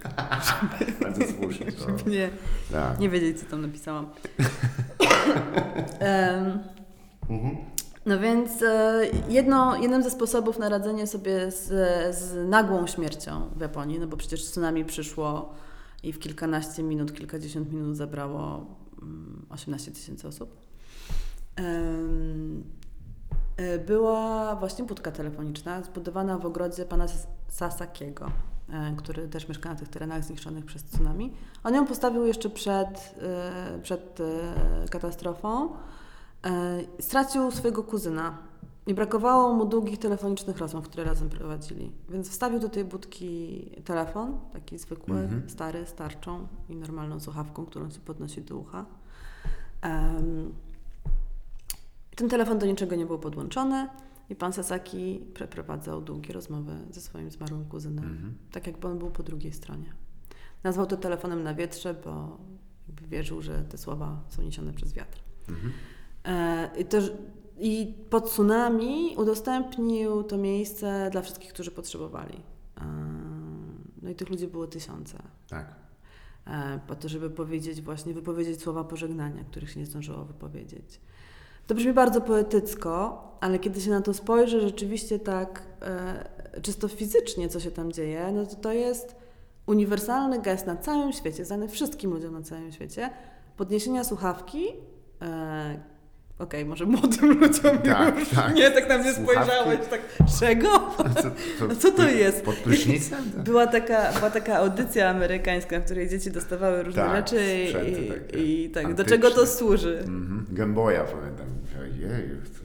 Bardzo 1.03 1.21
słusznie. 1.41 1.73
To, 1.73 1.81
żeby 1.99 2.11
nie, 2.11 2.31
tak. 2.73 2.99
nie 2.99 3.09
wiedzieć, 3.09 3.41
co 3.41 3.47
tam 3.47 3.63
napisałam. 3.63 4.07
Em, 6.01 6.59
No 8.07 8.19
więc 8.19 8.63
e, 8.63 9.07
jedno, 9.29 9.77
jednym 9.77 10.03
ze 10.03 10.11
sposobów 10.11 10.59
na 10.59 10.69
radzenie 10.69 11.07
sobie 11.07 11.51
z, 11.51 11.67
z 12.17 12.49
nagłą 12.49 12.87
śmiercią 12.87 13.51
w 13.57 13.61
Japonii, 13.61 13.99
no 13.99 14.07
bo 14.07 14.17
przecież 14.17 14.45
tsunami 14.45 14.85
przyszło 14.85 15.55
i 16.03 16.13
w 16.13 16.19
kilkanaście 16.19 16.83
minut, 16.83 17.15
kilkadziesiąt 17.15 17.73
minut 17.73 17.97
zabrało 17.97 18.67
mm, 19.03 19.47
18 19.51 19.91
tysięcy 19.91 20.29
osób, 20.29 20.57
e, 23.57 23.79
była 23.79 24.57
właśnie 24.57 24.85
budka 24.85 25.11
telefoniczna 25.11 25.83
zbudowana 25.83 26.39
w 26.39 26.47
ogrodzie 26.47 26.85
pana 26.85 27.07
Sasakiego, 27.49 28.31
e, 28.71 28.95
który 28.97 29.29
też 29.29 29.49
mieszka 29.49 29.69
na 29.69 29.77
tych 29.77 29.89
terenach 29.89 30.25
zniszczonych 30.25 30.65
przez 30.65 30.85
tsunami. 30.85 31.33
On 31.65 31.75
ją 31.75 31.87
postawił 31.87 32.27
jeszcze 32.27 32.51
przed, 32.51 33.15
przed 33.83 34.19
katastrofą. 34.91 35.69
E, 36.47 36.80
Stracił 37.01 37.51
swojego 37.51 37.82
kuzyna 37.82 38.38
i 38.86 38.95
brakowało 38.95 39.53
mu 39.55 39.64
długich 39.66 39.99
telefonicznych 39.99 40.59
rozmów, 40.59 40.88
które 40.88 41.05
razem 41.05 41.28
prowadzili. 41.28 41.93
Więc 42.09 42.30
wstawił 42.30 42.61
do 42.61 42.68
tej 42.68 42.84
budki 42.84 43.61
telefon, 43.84 44.40
taki 44.53 44.78
zwykły, 44.78 45.18
Mhm. 45.20 45.51
stary, 45.51 45.86
starczą 45.86 46.47
i 46.68 46.76
normalną 46.76 47.20
słuchawką, 47.20 47.66
którą 47.66 47.90
się 47.90 48.01
podnosi 48.01 48.43
do 48.43 48.57
ucha. 48.57 48.86
Em, 49.82 50.53
ten 52.16 52.28
telefon 52.28 52.59
do 52.59 52.66
niczego 52.66 52.97
nie 52.97 53.07
był 53.07 53.18
podłączony 53.18 53.88
i 54.28 54.34
pan 54.36 54.53
Sasaki 54.53 55.20
przeprowadzał 55.34 56.01
długie 56.01 56.32
rozmowy 56.34 56.72
ze 56.90 57.01
swoim 57.01 57.30
zmarłym 57.30 57.64
kuzynem, 57.64 58.05
Mhm. 58.05 58.34
tak 58.53 58.66
jakby 58.66 58.88
on 58.88 58.99
był 58.99 59.11
po 59.11 59.22
drugiej 59.22 59.53
stronie. 59.53 59.93
Nazwał 60.64 60.86
to 60.86 60.97
telefonem 60.97 61.43
na 61.43 61.55
wietrze, 61.55 61.95
bo 62.05 62.38
wierzył, 62.88 63.43
że 63.43 63.62
te 63.62 63.78
słowa 63.78 64.20
są 64.28 64.43
niesione 64.43 64.72
przez 64.72 64.93
wiatr. 64.93 65.20
Mhm. 65.49 65.72
E, 66.25 66.70
I, 66.79 66.85
też, 66.85 67.12
I 67.59 67.95
po 68.11 68.20
tsunami 68.20 69.14
udostępnił 69.16 70.23
to 70.23 70.37
miejsce 70.39 71.09
dla 71.12 71.23
wszystkich, 71.23 71.53
którzy 71.53 71.70
potrzebowali. 71.70 72.41
E, 72.81 72.83
No 74.03 74.11
i 74.11 74.14
tych 74.14 74.31
ludzi 74.31 74.47
było 74.47 74.66
tysiące. 74.66 75.18
Tak. 75.49 75.75
E, 76.47 76.81
Po 76.87 76.95
to, 76.95 77.09
żeby 77.09 77.31
powiedzieć 77.31 77.83
właśnie, 77.83 78.14
wypowiedzieć 78.14 78.62
słowa 78.62 78.85
pożegnania, 78.85 79.45
których 79.45 79.70
się 79.70 79.81
nie 79.81 79.87
zdążyło 79.87 80.25
wypowiedzieć. 80.25 81.01
To 81.66 81.75
brzmi 81.75 81.93
bardzo 81.93 82.20
poetycko, 82.20 83.23
ale 83.41 83.59
kiedy 83.59 83.81
się 83.81 83.91
na 83.91 84.01
to 84.01 84.14
spojrzy 84.14 84.61
rzeczywiście 84.61 85.18
tak 85.18 85.62
e, 85.83 86.61
czysto 86.62 86.89
fizycznie, 86.89 87.49
co 87.49 87.61
się 87.61 87.70
tam 87.70 87.93
dzieje, 87.93 88.33
no 88.33 88.47
to 88.47 88.57
to 88.57 88.73
jest 88.73 89.16
uniwersalny 89.66 90.41
gest 90.41 90.66
na 90.66 90.77
całym 90.77 91.12
świecie, 91.12 91.45
znany 91.45 91.68
wszystkim 91.68 92.11
ludziom 92.11 92.33
na 92.33 92.43
całym 92.43 92.73
świecie, 92.73 93.11
podniesienia 93.57 94.05
słuchawki, 94.05 94.66
e, 95.23 95.81
okej, 96.43 96.64
może 96.64 96.86
młodym 96.86 97.40
ludziom 97.40 97.78
Tak, 97.78 98.18
już, 98.18 98.28
tak. 98.28 98.55
nie, 98.55 98.70
tak 98.70 98.88
na 98.88 98.99
mnie 98.99 99.14
Słuchawki. 99.14 99.51
spojrzałeś, 99.51 99.78
tak, 99.90 100.01
czego? 100.40 100.68
Co, 101.59 101.66
No 101.68 101.76
co 101.76 101.90
to 101.93 102.09
jest? 102.09 102.45
Pod 102.45 102.55
prysznicem? 102.57 103.18
Była 103.45 103.66
taka, 103.66 104.12
była 104.12 104.30
taka 104.30 104.57
audycja 104.57 105.11
amerykańska, 105.11 105.80
w 105.80 105.84
której 105.84 106.09
dzieci 106.09 106.30
dostawały 106.30 106.82
różne 106.82 107.03
Tak, 107.03 107.16
rzeczy 107.16 107.64
i, 108.36 108.64
i 108.64 108.70
tak, 108.70 108.82
do 108.82 108.88
antyczne. 108.90 109.11
czego 109.11 109.30
to 109.30 109.47
służy? 109.47 109.99
Mhm. 109.99 110.47
Gameboya 110.51 110.95
pamiętam. 111.12 111.47
Jest- 112.01 112.62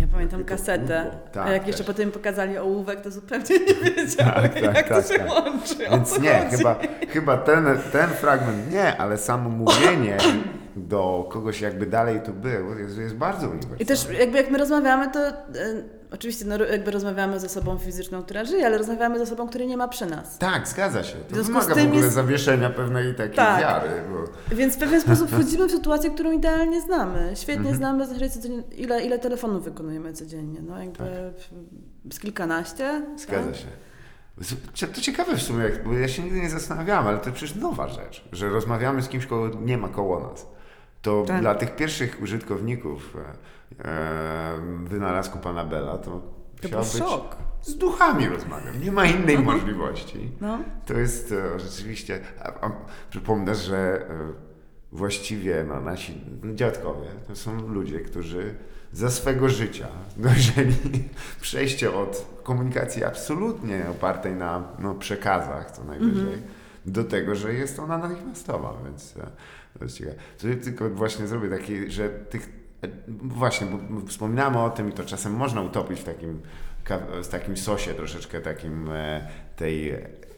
Ja 0.00 0.06
pamiętam 0.12 0.44
kasetę. 0.44 1.10
Tak, 1.32 1.46
a 1.46 1.50
jak 1.52 1.66
jeszcze 1.66 1.84
też. 1.84 1.86
potem 1.94 2.10
pokazali 2.10 2.58
ołówek, 2.58 3.00
to 3.00 3.10
zupełnie 3.10 3.44
nie 3.68 3.90
wiedziałem, 3.90 4.34
Tak, 4.42 4.54
tak, 4.54 4.62
jak 4.62 4.88
tak, 4.88 4.88
to 5.04 5.12
się 5.12 5.18
tak. 5.18 5.28
łączy. 5.30 5.76
Więc 5.90 6.08
co 6.14 6.20
nie, 6.20 6.34
chodzi. 6.44 6.56
chyba, 6.56 6.78
chyba 7.08 7.36
ten, 7.36 7.64
ten 7.92 8.08
fragment 8.10 8.72
nie, 8.72 8.96
ale 8.96 9.18
samo 9.18 9.50
mówienie 9.50 10.16
do 10.76 11.28
kogoś 11.32 11.60
jakby 11.60 11.86
dalej 11.86 12.20
tu 12.24 12.32
był, 12.32 12.78
jest, 12.78 12.98
jest 12.98 13.14
bardzo 13.14 13.46
uniwersalne. 13.46 13.82
I 13.82 13.86
też 13.86 14.08
jakby 14.18 14.36
jak 14.36 14.50
my 14.50 14.58
rozmawiamy, 14.58 15.10
to 15.10 15.20
e, 15.28 15.34
oczywiście 16.10 16.44
no, 16.44 16.64
jakby 16.64 16.90
rozmawiamy 16.90 17.40
ze 17.40 17.46
osobą 17.46 17.78
fizyczną, 17.78 18.22
która 18.22 18.44
żyje, 18.44 18.66
ale 18.66 18.78
rozmawiamy 18.78 19.18
z 19.18 19.22
osobą, 19.22 19.48
której 19.48 19.66
nie 19.68 19.76
ma 19.76 19.88
przy 19.88 20.06
nas. 20.06 20.38
Tak, 20.38 20.68
zgadza 20.68 21.04
się. 21.04 21.16
To 21.18 21.34
wymaga 21.44 21.74
w 21.74 21.78
ogóle 21.78 21.96
jest- 21.96 22.14
zawieszenia 22.14 22.70
pewnej 22.70 23.14
takiej 23.14 23.36
Tak. 23.36 23.60
wiary. 23.60 23.88
Bo... 24.12 24.56
Więc 24.56 24.74
w 24.76 24.78
pewien 24.78 25.00
sposób 25.00 25.28
wchodzimy 25.32 25.66
w 25.66 25.70
sytuację, 25.70 26.10
którą 26.10 26.32
idealnie 26.32 26.80
znamy. 26.80 27.32
Świetnie 27.34 27.70
Mhm. 27.70 27.76
znamy 27.76 28.06
ile, 28.76 29.02
ile 29.02 29.18
telefonów 29.18 29.64
wykonujemy 29.64 30.12
codziennie. 30.12 30.60
No 30.62 30.78
jakby 30.82 31.04
w- 31.04 32.14
z 32.14 32.18
kilkanaście. 32.20 33.02
Tak. 33.08 33.20
Zgadza 33.20 33.46
tak? 33.46 33.56
się. 33.56 33.66
To 34.94 35.00
ciekawe 35.00 35.36
w 35.36 35.42
sumie, 35.42 35.64
bo 35.84 35.92
ja 35.92 36.08
się 36.08 36.22
nigdy 36.22 36.40
nie 36.40 36.50
zastanawiałem, 36.50 37.06
ale 37.06 37.18
to 37.18 37.32
przecież 37.32 37.56
nowa 37.56 37.88
rzecz, 37.88 38.28
że 38.32 38.48
rozmawiamy 38.48 39.02
z 39.02 39.08
kimś, 39.08 39.26
kogo 39.26 39.58
nie 39.60 39.78
ma 39.78 39.88
koło 39.88 40.20
nas. 40.20 40.46
To 41.02 41.24
Tak. 41.26 41.40
dla 41.40 41.54
tych 41.54 41.76
pierwszych 41.76 42.22
użytkowników 42.22 43.16
e, 43.80 43.88
e, 43.88 44.60
wynalazku 44.84 45.38
pana 45.38 45.64
Bella 45.64 45.98
to, 45.98 46.10
To 46.62 46.78
musiało 46.78 46.84
był 46.84 46.92
być 46.92 46.98
szok. 47.10 47.36
z 47.62 47.76
duchami 47.78 48.28
rozmawiam. 48.28 48.80
Nie 48.82 48.92
ma 48.92 49.06
innej 49.06 49.38
możliwości. 49.52 50.30
No. 50.40 50.58
To 50.86 50.94
jest 50.94 51.32
e, 51.32 51.60
rzeczywiście. 51.60 52.20
A, 52.42 52.66
a, 52.66 52.70
przypomnę, 53.10 53.54
że 53.54 53.76
e, 54.10 54.46
właściwie 54.92 55.64
no, 55.68 55.80
nasi 55.80 56.20
dziadkowie 56.54 57.08
to 57.28 57.36
są 57.36 57.68
ludzie, 57.68 58.00
którzy 58.00 58.54
za 58.92 59.10
swego 59.10 59.48
życia 59.48 59.86
dojrzeli 60.16 61.08
przejście 61.40 61.92
od 61.94 62.26
komunikacji 62.42 63.04
absolutnie 63.04 63.84
opartej 63.90 64.32
na 64.34 64.62
no, 64.78 64.94
przekazach, 64.94 65.70
co 65.70 65.84
najwyżej, 65.84 66.42
do 66.86 67.04
tego, 67.04 67.34
że 67.34 67.54
jest 67.54 67.78
ona 67.78 67.98
natychmiastowa, 67.98 68.74
więc 68.84 69.16
e, 69.16 69.26
to 69.78 69.84
jest 69.84 69.96
ciekawe. 69.96 70.16
To 70.38 70.48
ja 70.48 70.56
tylko 70.56 70.90
właśnie 70.90 71.26
zrobię 71.26 71.48
taki, 71.48 71.90
że 71.90 72.08
tych 72.08 72.66
Właśnie, 73.22 73.66
bo 73.66 74.06
wspominamy 74.06 74.58
o 74.58 74.70
tym 74.70 74.88
i 74.88 74.92
to 74.92 75.04
czasem 75.04 75.32
można 75.32 75.62
utopić 75.62 76.00
w 76.00 76.04
takim, 76.04 76.40
w 77.22 77.28
takim 77.28 77.56
sosie 77.56 77.94
troszeczkę 77.94 78.40
takim 78.40 78.88
e, 78.90 79.28
tej 79.56 79.94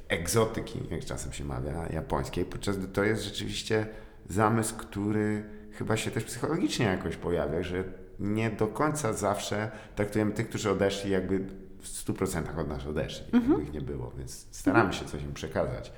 egzotyki, 0.08 0.80
jak 0.90 1.04
czasem 1.04 1.32
się 1.32 1.44
mawia, 1.44 1.86
japońskiej, 1.92 2.44
podczas 2.44 2.78
gdy 2.78 2.88
to 2.88 3.04
jest 3.04 3.22
rzeczywiście 3.24 3.86
zamysł, 4.28 4.76
który 4.76 5.44
chyba 5.72 5.96
się 5.96 6.10
też 6.10 6.24
psychologicznie 6.24 6.86
jakoś 6.86 7.16
pojawia, 7.16 7.62
że 7.62 7.84
nie 8.20 8.50
do 8.50 8.66
końca 8.66 9.12
zawsze 9.12 9.70
traktujemy 9.94 10.32
tych, 10.32 10.48
którzy 10.48 10.70
odeszli, 10.70 11.10
jakby 11.10 11.38
w 11.80 11.88
100% 11.88 12.60
od 12.60 12.68
nas 12.68 12.86
odeszli, 12.86 13.26
jakby 13.32 13.62
ich 13.62 13.72
nie 13.72 13.80
było, 13.80 14.12
więc 14.18 14.46
staramy 14.50 14.92
się 14.92 15.04
coś 15.04 15.22
im 15.22 15.34
przekazać. 15.34 15.92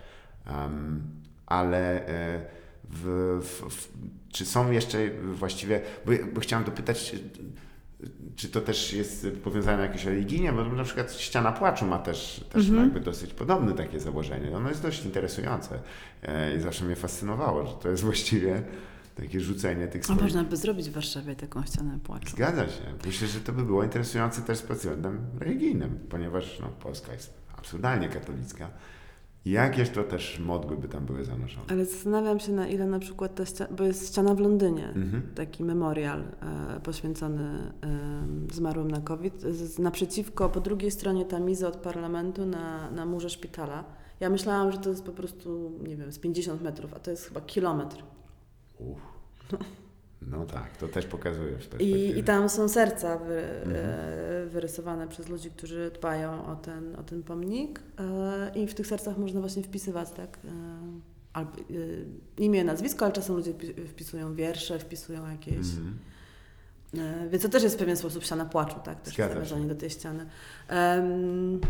Um, 0.50 1.02
ale 1.46 2.08
e, 2.08 2.59
w, 2.90 3.38
w, 3.70 3.88
czy 4.32 4.46
są 4.46 4.70
jeszcze 4.70 4.98
właściwie, 5.32 5.80
bo, 6.06 6.12
bo 6.34 6.40
chciałem 6.40 6.64
dopytać, 6.64 7.14
czy, 8.36 8.48
to 8.48 8.60
też 8.60 8.92
jest 8.92 9.26
powiązane 9.44 9.82
jakieś 9.82 10.04
religijnie, 10.04 10.52
bo 10.52 10.64
na 10.64 10.84
przykład 10.84 11.12
ściana 11.12 11.52
płaczu 11.52 11.86
ma 11.86 11.98
też, 11.98 12.44
też 12.52 12.68
Mhm. 12.68 12.84
jakby 12.84 13.00
dosyć 13.00 13.34
podobne 13.34 13.72
takie 13.72 14.00
założenie. 14.00 14.56
Ono 14.56 14.68
jest 14.68 14.82
dość 14.82 15.04
interesujące 15.04 15.78
e, 16.22 16.56
i 16.56 16.60
zawsze 16.60 16.84
mnie 16.84 16.96
fascynowało, 16.96 17.66
że 17.66 17.72
to 17.82 17.88
jest 17.88 18.02
właściwie 18.02 18.62
takie 19.14 19.40
rzucenie 19.40 19.88
tych 19.88 20.04
swoich... 20.04 20.20
można 20.22 20.44
by 20.44 20.56
zrobić 20.56 20.90
w 20.90 20.92
Warszawie 20.92 21.36
taką 21.36 21.64
ścianę 21.64 21.98
płaczu. 22.04 22.30
Zgadza 22.30 22.66
się. 22.68 22.82
Myślę, 23.06 23.28
że 23.28 23.40
to 23.40 23.52
by 23.52 23.64
było 23.64 23.84
interesujące 23.84 24.42
też 24.42 24.62
pod 24.62 24.76
względem 24.76 25.26
religijnym, 25.38 25.98
ponieważ 26.08 26.58
no, 26.60 26.68
Polska 26.68 27.12
jest 27.12 27.34
absurdalnie 27.58 28.08
katolicka. 28.08 28.70
Jakież 29.44 29.90
to 29.90 30.04
też 30.04 30.38
modły 30.38 30.76
by 30.76 30.88
tam 30.88 31.06
były 31.06 31.24
zanoszone. 31.24 31.66
Ale 31.70 31.84
zastanawiam 31.84 32.40
się, 32.40 32.52
na 32.52 32.68
ile 32.68 32.86
na 32.86 32.98
przykład 32.98 33.34
ta 33.34 33.46
ściana, 33.46 33.70
bo 33.76 33.84
jest 33.84 34.08
ściana 34.08 34.34
w 34.34 34.40
Londynie, 34.40 34.88
Mhm. 34.88 35.22
taki 35.34 35.64
memorial 35.64 36.20
e, 36.76 36.80
poświęcony 36.80 37.42
e, 37.82 38.54
zmarłym 38.54 38.90
na 38.90 39.00
COVID. 39.00 39.40
Z, 39.42 39.78
naprzeciwko, 39.78 40.48
po 40.48 40.60
drugiej 40.60 40.90
stronie 40.90 41.24
tamizy 41.24 41.66
od 41.66 41.76
parlamentu 41.76 42.46
na, 42.46 42.90
na 42.90 43.06
murze 43.06 43.30
szpitala. 43.30 43.84
Ja 44.20 44.30
myślałam, 44.30 44.72
że 44.72 44.78
to 44.78 44.90
jest 44.90 45.04
po 45.04 45.12
prostu, 45.12 45.72
nie 45.88 45.96
wiem, 45.96 46.12
z 46.12 46.18
50 46.18 46.62
metrów, 46.62 46.94
a 46.94 46.98
to 46.98 47.10
jest 47.10 47.24
chyba 47.28 47.40
kilometr. 47.40 47.96
Uff. 48.78 49.00
No 50.26 50.46
tak, 50.46 50.76
to 50.76 50.88
też 50.88 51.06
pokazuje 51.06 51.50
w 51.50 51.54
perspektywie. 51.54 52.10
I, 52.10 52.18
I 52.18 52.24
tam 52.24 52.48
są 52.48 52.68
serca 52.68 53.18
wy, 53.18 53.40
Mhm. 53.64 53.76
e, 53.76 54.46
wyrysowane 54.46 55.08
przez 55.08 55.28
ludzi, 55.28 55.50
którzy 55.50 55.90
dbają 55.98 56.46
o 56.46 56.56
ten, 56.56 56.96
o 56.96 57.02
ten 57.02 57.22
pomnik. 57.22 57.80
E, 57.98 58.52
I 58.54 58.66
w 58.66 58.74
tych 58.74 58.86
sercach 58.86 59.18
można 59.18 59.40
właśnie 59.40 59.62
wpisywać, 59.62 60.10
tak? 60.10 60.38
E, 60.44 60.48
albo, 61.32 61.52
imię, 62.38 62.64
nazwisko, 62.64 63.04
ale 63.04 63.14
czasem 63.14 63.36
ludzie 63.36 63.52
wpi- 63.54 63.86
wpisują 63.86 64.34
wiersze, 64.34 64.78
wpisują 64.78 65.30
jakieś. 65.30 65.56
Mhm. 65.56 65.98
E, 66.98 67.28
więc 67.28 67.42
to 67.42 67.48
też 67.48 67.62
jest 67.62 67.74
w 67.74 67.78
pewien 67.78 67.96
sposób 67.96 68.24
ściana 68.24 68.44
płaczu, 68.44 68.76
tak? 68.84 69.00
Też 69.00 69.14
zawiązanie 69.14 69.66
do 69.66 69.74
tej 69.74 69.90
ściany. 69.90 70.26
Em, 70.68 71.60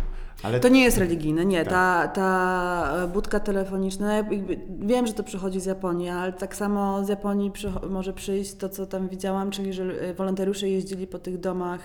Ale 0.42 0.60
to 0.60 0.68
nie 0.68 0.82
jest 0.82 0.98
religijne, 0.98 1.44
nie. 1.44 1.64
Tak. 1.64 1.72
Ta, 1.72 2.08
ta 2.08 3.04
e, 3.04 3.08
budka 3.08 3.40
telefoniczna, 3.40 4.24
wiem, 4.68 5.06
że 5.06 5.12
to 5.12 5.22
przychodzi 5.22 5.60
z 5.60 5.64
Japonii, 5.64 6.08
ale 6.08 6.32
tak 6.32 6.56
samo 6.56 7.04
z 7.04 7.08
Japonii 7.08 7.52
może 7.90 8.12
przyjść 8.12 8.54
to, 8.54 8.68
co 8.68 8.86
tam 8.86 9.08
widziałam, 9.08 9.50
czyli 9.50 9.72
że 9.72 9.84
e, 9.84 10.14
wolontariusze 10.14 10.68
jeździli 10.68 11.06
po 11.06 11.18
tych 11.18 11.40
domach 11.40 11.80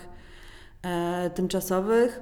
e, 0.83 1.29
tymczasowych 1.29 2.21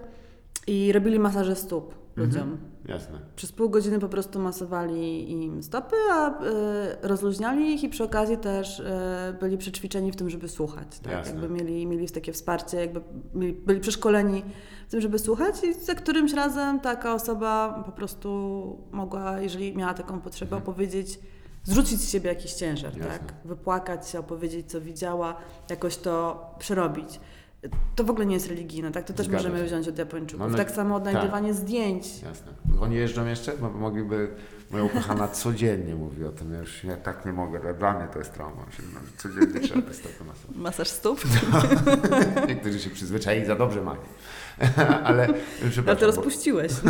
i 0.68 0.92
robili 0.92 1.20
masaże 1.20 1.56
stóp 1.56 2.03
ludziom. 2.16 2.44
Mhm. 2.44 2.74
Jasne. 2.88 3.20
Przez 3.36 3.52
pół 3.52 3.70
godziny 3.70 4.00
po 4.00 4.10
prostu 4.10 4.40
masowali 4.40 5.32
im 5.32 5.64
stopy, 5.64 5.96
a 6.12 6.30
y, 6.30 6.34
rozluźniali 7.02 7.74
ich 7.74 7.84
i 7.84 7.90
przy 7.90 8.04
okazji 8.04 8.38
też 8.38 8.80
y, 8.80 8.84
byli 9.40 9.58
przećwiczeni 9.58 10.12
w 10.12 10.16
tym, 10.16 10.30
żeby 10.30 10.50
słuchać. 10.50 11.00
Tak? 11.00 11.12
Jasne. 11.12 11.32
Jakby 11.32 11.50
mieli, 11.50 11.88
mieli 11.88 12.10
takie 12.10 12.34
wsparcie, 12.34 12.78
jakby 12.78 13.02
mieli, 13.34 13.54
byli 13.54 13.80
przeszkoleni 13.80 14.44
w 14.88 14.92
tym, 14.92 15.02
żeby 15.02 15.20
słuchać 15.20 15.64
i 15.64 15.74
za 15.74 15.96
którymś 15.96 16.34
razem 16.34 16.80
taka 16.80 17.14
osoba 17.14 17.84
po 17.86 17.92
prostu 17.92 18.30
mogła, 18.92 19.40
jeżeli 19.40 19.78
miała 19.78 19.94
taką 19.94 20.22
potrzebę, 20.22 20.56
opowiedzieć, 20.56 21.20
zrzucić 21.64 22.02
z 22.02 22.12
siebie 22.12 22.30
jakiś 22.30 22.54
ciężar, 22.54 22.98
Jasne. 22.98 23.20
tak? 23.20 23.34
wypłakać 23.46 24.10
się, 24.10 24.20
opowiedzieć, 24.20 24.72
co 24.72 24.82
widziała, 24.82 25.36
jakoś 25.70 25.98
to 25.98 26.46
przerobić. 26.60 27.20
To 27.96 28.04
w 28.04 28.10
ogóle 28.10 28.26
nie 28.26 28.34
jest 28.34 28.48
religijne, 28.50 28.92
tak? 28.92 29.06
To 29.06 29.14
też 29.14 29.26
Zgadza 29.26 29.44
możemy 29.44 29.60
się. 29.60 29.66
wziąć 29.66 29.88
od 29.88 29.98
Japończyków. 29.98 30.52
No, 30.52 30.58
tak 30.58 30.72
samo 30.72 30.96
odnajdywanie 30.96 31.54
zdjęć. 31.54 32.22
Jasne. 32.22 32.52
Oni 32.82 32.96
jeżdżą 32.96 33.26
jeszcze? 33.26 33.58
Bo 33.58 33.70
mogliby, 33.70 34.30
moja 34.72 34.84
ukochana 34.84 35.28
codziennie 35.44 35.96
mówi 35.96 36.26
o 36.26 36.30
tym, 36.32 36.54
ja 36.54 36.60
już 36.60 36.84
ja 36.84 36.98
tak 36.98 37.26
nie 37.26 37.34
mogę, 37.34 37.74
dla 37.74 37.94
mnie 38.00 38.08
to 38.14 38.20
jest 38.20 38.34
trauma. 38.34 38.66
Codziennie 39.18 39.60
trzeba 39.60 39.82
tego 39.82 40.26
masować. 40.32 40.56
Masaż 40.56 40.88
stóp. 40.90 41.20
Niektórzy 42.48 42.80
się 42.80 42.90
przyzwyczaili, 42.90 43.46
za 43.46 43.56
dobrze 43.56 43.82
mają. 43.82 44.00
Ale 45.04 45.28
przepraszam. 45.70 45.96
to 45.98 46.02
bo- 46.02 46.06
rozpuściłeś. 46.16 46.72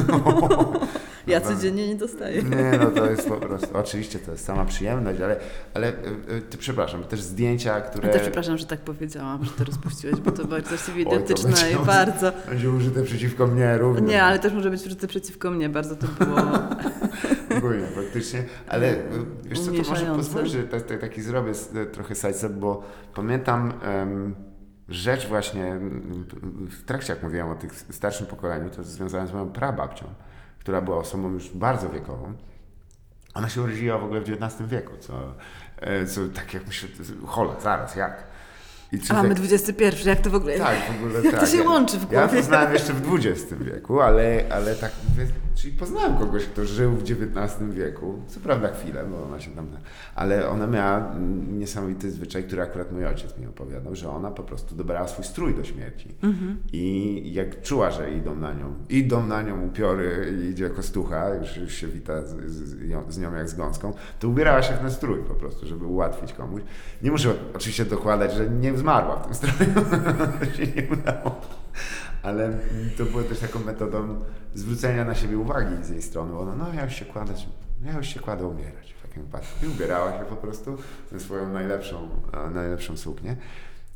Ja 1.27 1.41
codziennie 1.41 1.87
nie 1.87 1.95
dostaję. 1.95 2.43
Nie, 2.43 2.79
no 2.79 2.91
to 2.91 3.05
jest 3.11 3.27
po 3.27 3.35
prostu, 3.35 3.67
oczywiście 3.77 4.19
to 4.19 4.31
jest 4.31 4.45
sama 4.45 4.65
przyjemność, 4.65 5.21
ale, 5.21 5.35
ale 5.73 5.87
y, 5.89 5.91
y, 6.37 6.41
ty, 6.41 6.57
przepraszam, 6.57 7.03
też 7.03 7.21
zdjęcia, 7.21 7.81
które... 7.81 8.07
Ja 8.07 8.13
też 8.13 8.21
przepraszam, 8.21 8.57
że 8.57 8.65
tak 8.65 8.79
powiedziałam, 8.79 9.45
że 9.45 9.51
to 9.51 9.63
rozpuściłeś, 9.63 10.15
bo 10.15 10.31
to 10.31 10.45
bardzo 10.45 10.69
właściwie 10.69 10.97
Oj, 10.97 11.05
to 11.05 11.15
idiotyczne 11.15 11.49
będzie- 11.51 11.71
i 11.71 11.85
bardzo. 11.85 12.31
Będzie 12.49 12.69
użyte 12.69 13.03
przeciwko 13.03 13.47
mnie 13.47 13.77
również. 13.77 14.09
Nie, 14.11 14.23
ale 14.23 14.39
też 14.39 14.53
może 14.53 14.69
być 14.69 14.85
użyte 14.85 15.07
przeciwko 15.07 15.51
mnie, 15.51 15.69
bardzo 15.69 15.95
to 15.95 16.07
było. 16.25 16.37
Ogólnie, 17.57 17.87
faktycznie, 17.95 18.43
ale 18.67 18.93
y, 18.93 18.99
wiesz 19.43 19.59
co, 19.59 19.71
to 19.71 19.89
może 19.89 20.05
pozwól, 20.05 20.45
że 20.45 20.63
ta- 20.63 20.79
ta- 20.81 20.97
taki 20.97 21.21
zrobię 21.21 21.51
trochę 21.91 22.15
sidestep, 22.15 22.51
bo 22.53 22.83
pamiętam 23.15 23.73
em, 23.83 24.35
rzecz 24.89 25.27
właśnie, 25.27 25.79
w 26.69 26.83
trakcie 26.85 27.13
jak 27.13 27.23
mówiłem 27.23 27.49
o 27.49 27.55
tych 27.55 27.73
starszym 27.73 28.27
pokoleniu, 28.27 28.69
to 28.69 28.83
związałem 28.83 29.27
z 29.27 29.33
moją 29.33 29.49
prababcią, 29.51 30.05
która 30.59 30.81
była 30.81 30.97
osobą 30.97 31.31
już 31.31 31.49
bardzo 31.49 31.89
wiekową. 31.89 32.33
Ona 33.33 33.49
się 33.49 33.61
urodziła 33.61 33.97
w 33.97 34.03
ogóle 34.03 34.21
w 34.21 34.29
XIX 34.29 34.69
wieku, 34.69 34.93
co, 34.99 35.33
e, 35.77 36.05
co 36.05 36.21
tak 36.35 36.53
jak 36.53 36.67
myślę, 36.67 36.89
jest- 36.99 37.13
hola, 37.25 37.59
zaraz, 37.59 37.95
jak? 37.95 38.23
I 38.93 38.99
A 39.09 39.13
mamy 39.13 39.35
tak- 39.35 39.43
XXI, 39.43 40.09
jak 40.09 40.19
to 40.21 40.29
w 40.29 40.35
ogóle 40.35 40.57
tak, 40.57 40.75
w 40.77 41.03
ogóle 41.03 41.21
Jak 41.23 41.31
tak. 41.31 41.39
to 41.39 41.47
się 41.47 41.57
Ja- 41.57 41.63
łączy 41.63 41.97
w 41.97 42.11
Ja 42.11 42.19
głowie? 42.27 42.37
poznałem 42.41 42.73
jeszcze 42.73 42.93
w 42.93 43.15
XX 43.15 43.53
wieku, 43.61 44.01
ale, 44.01 44.43
ale 44.49 44.75
tak 44.75 44.91
mówię, 45.09 45.27
czyli 45.55 45.73
poznałem 45.77 46.17
kogoś, 46.17 46.45
kto 46.45 46.65
żył 46.65 46.91
w 46.91 47.01
XIX 47.01 47.71
wieku. 47.71 48.19
Co 48.27 48.39
prawda 48.39 48.73
chwilę, 48.73 49.05
bo 49.11 49.23
ona 49.23 49.39
się 49.39 49.51
tam... 49.51 49.67
Ale 50.15 50.49
ona 50.49 50.67
miała 50.67 51.11
niesamowity 51.51 52.11
zwyczaj, 52.11 52.43
który 52.43 52.61
akurat 52.61 52.91
mój 52.91 53.05
ojciec 53.05 53.37
mi 53.37 53.47
opowiadał, 53.47 53.95
że 53.95 54.09
ona 54.09 54.31
po 54.31 54.43
prostu 54.43 54.75
dobrała 54.75 55.07
swój 55.07 55.25
strój 55.25 55.55
do 55.55 55.63
śmierci. 55.63 56.15
Mhm. 56.23 56.57
I 56.73 57.21
jak 57.33 57.61
czuła, 57.61 57.91
że 57.91 58.11
idą 58.11 58.35
na 58.35 58.53
nią, 58.53 58.73
idą 58.89 59.27
na 59.27 59.41
nią 59.41 59.65
upiory 59.67 60.33
idzie 60.51 60.69
kostucha, 60.69 61.29
już, 61.35 61.57
już 61.57 61.73
się 61.73 61.87
wita 61.87 62.21
z, 62.21 62.29
z, 62.51 63.13
z 63.13 63.17
nią 63.19 63.33
jak 63.35 63.49
z 63.49 63.55
gąską, 63.55 63.93
to 64.19 64.27
ubierała 64.27 64.61
się 64.61 64.73
w 64.73 64.79
ten 64.79 64.91
strój 64.91 65.19
po 65.27 65.33
prostu, 65.33 65.67
żeby 65.67 65.85
ułatwić 65.85 66.33
komuś. 66.33 66.61
Nie 67.03 67.11
muszę 67.11 67.33
oczywiście 67.55 67.85
dokładać, 67.85 68.33
że 68.33 68.49
nie 68.49 68.73
zmarła 68.83 69.15
w 69.15 69.25
tym 69.25 69.35
stroju, 69.35 69.73
się 70.55 70.81
nie 70.81 70.87
udało. 70.93 71.41
Ale 72.23 72.53
to 72.97 73.05
było 73.05 73.23
też 73.23 73.39
taką 73.39 73.59
metodą 73.59 74.19
zwrócenia 74.55 75.05
na 75.05 75.15
siebie 75.15 75.37
uwagi 75.37 75.75
z 75.83 75.89
jej 75.89 76.01
strony. 76.01 76.37
Ona, 76.37 76.55
no 76.55 76.73
ja 76.73 76.83
już 76.83 76.93
się 76.93 77.05
kładę, 77.05 77.33
ja 77.85 77.97
już 77.97 78.07
się 78.07 78.19
kładę 78.19 78.47
umierać 78.47 78.93
w 78.99 79.01
takim 79.07 79.23
wypadku. 79.23 79.65
I 79.65 79.67
ubierała 79.67 80.11
się 80.11 80.25
po 80.25 80.35
prostu 80.35 80.77
w 81.11 81.21
swoją 81.21 81.49
najlepszą, 81.49 82.09
najlepszą 82.53 82.97
suknię 82.97 83.35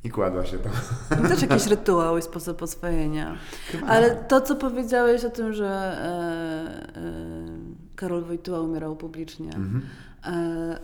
i 0.03 0.09
kładła 0.09 0.45
się 0.45 0.57
tam. 0.57 0.71
To 1.09 1.27
też 1.29 1.41
jakiś 1.41 1.67
rytuał 1.67 2.17
i 2.17 2.21
sposób 2.21 2.61
oswojenia. 2.61 3.37
Ale 3.87 4.09
tak. 4.09 4.27
to, 4.27 4.41
co 4.41 4.55
powiedziałeś 4.55 5.25
o 5.25 5.29
tym, 5.29 5.53
że 5.53 5.67
e, 5.67 6.97
e, 6.97 7.07
Karol 7.95 8.23
Wojtyła 8.23 8.61
umierał 8.61 8.95
publicznie. 8.95 9.55
Mhm. 9.55 9.81
E, 10.25 10.79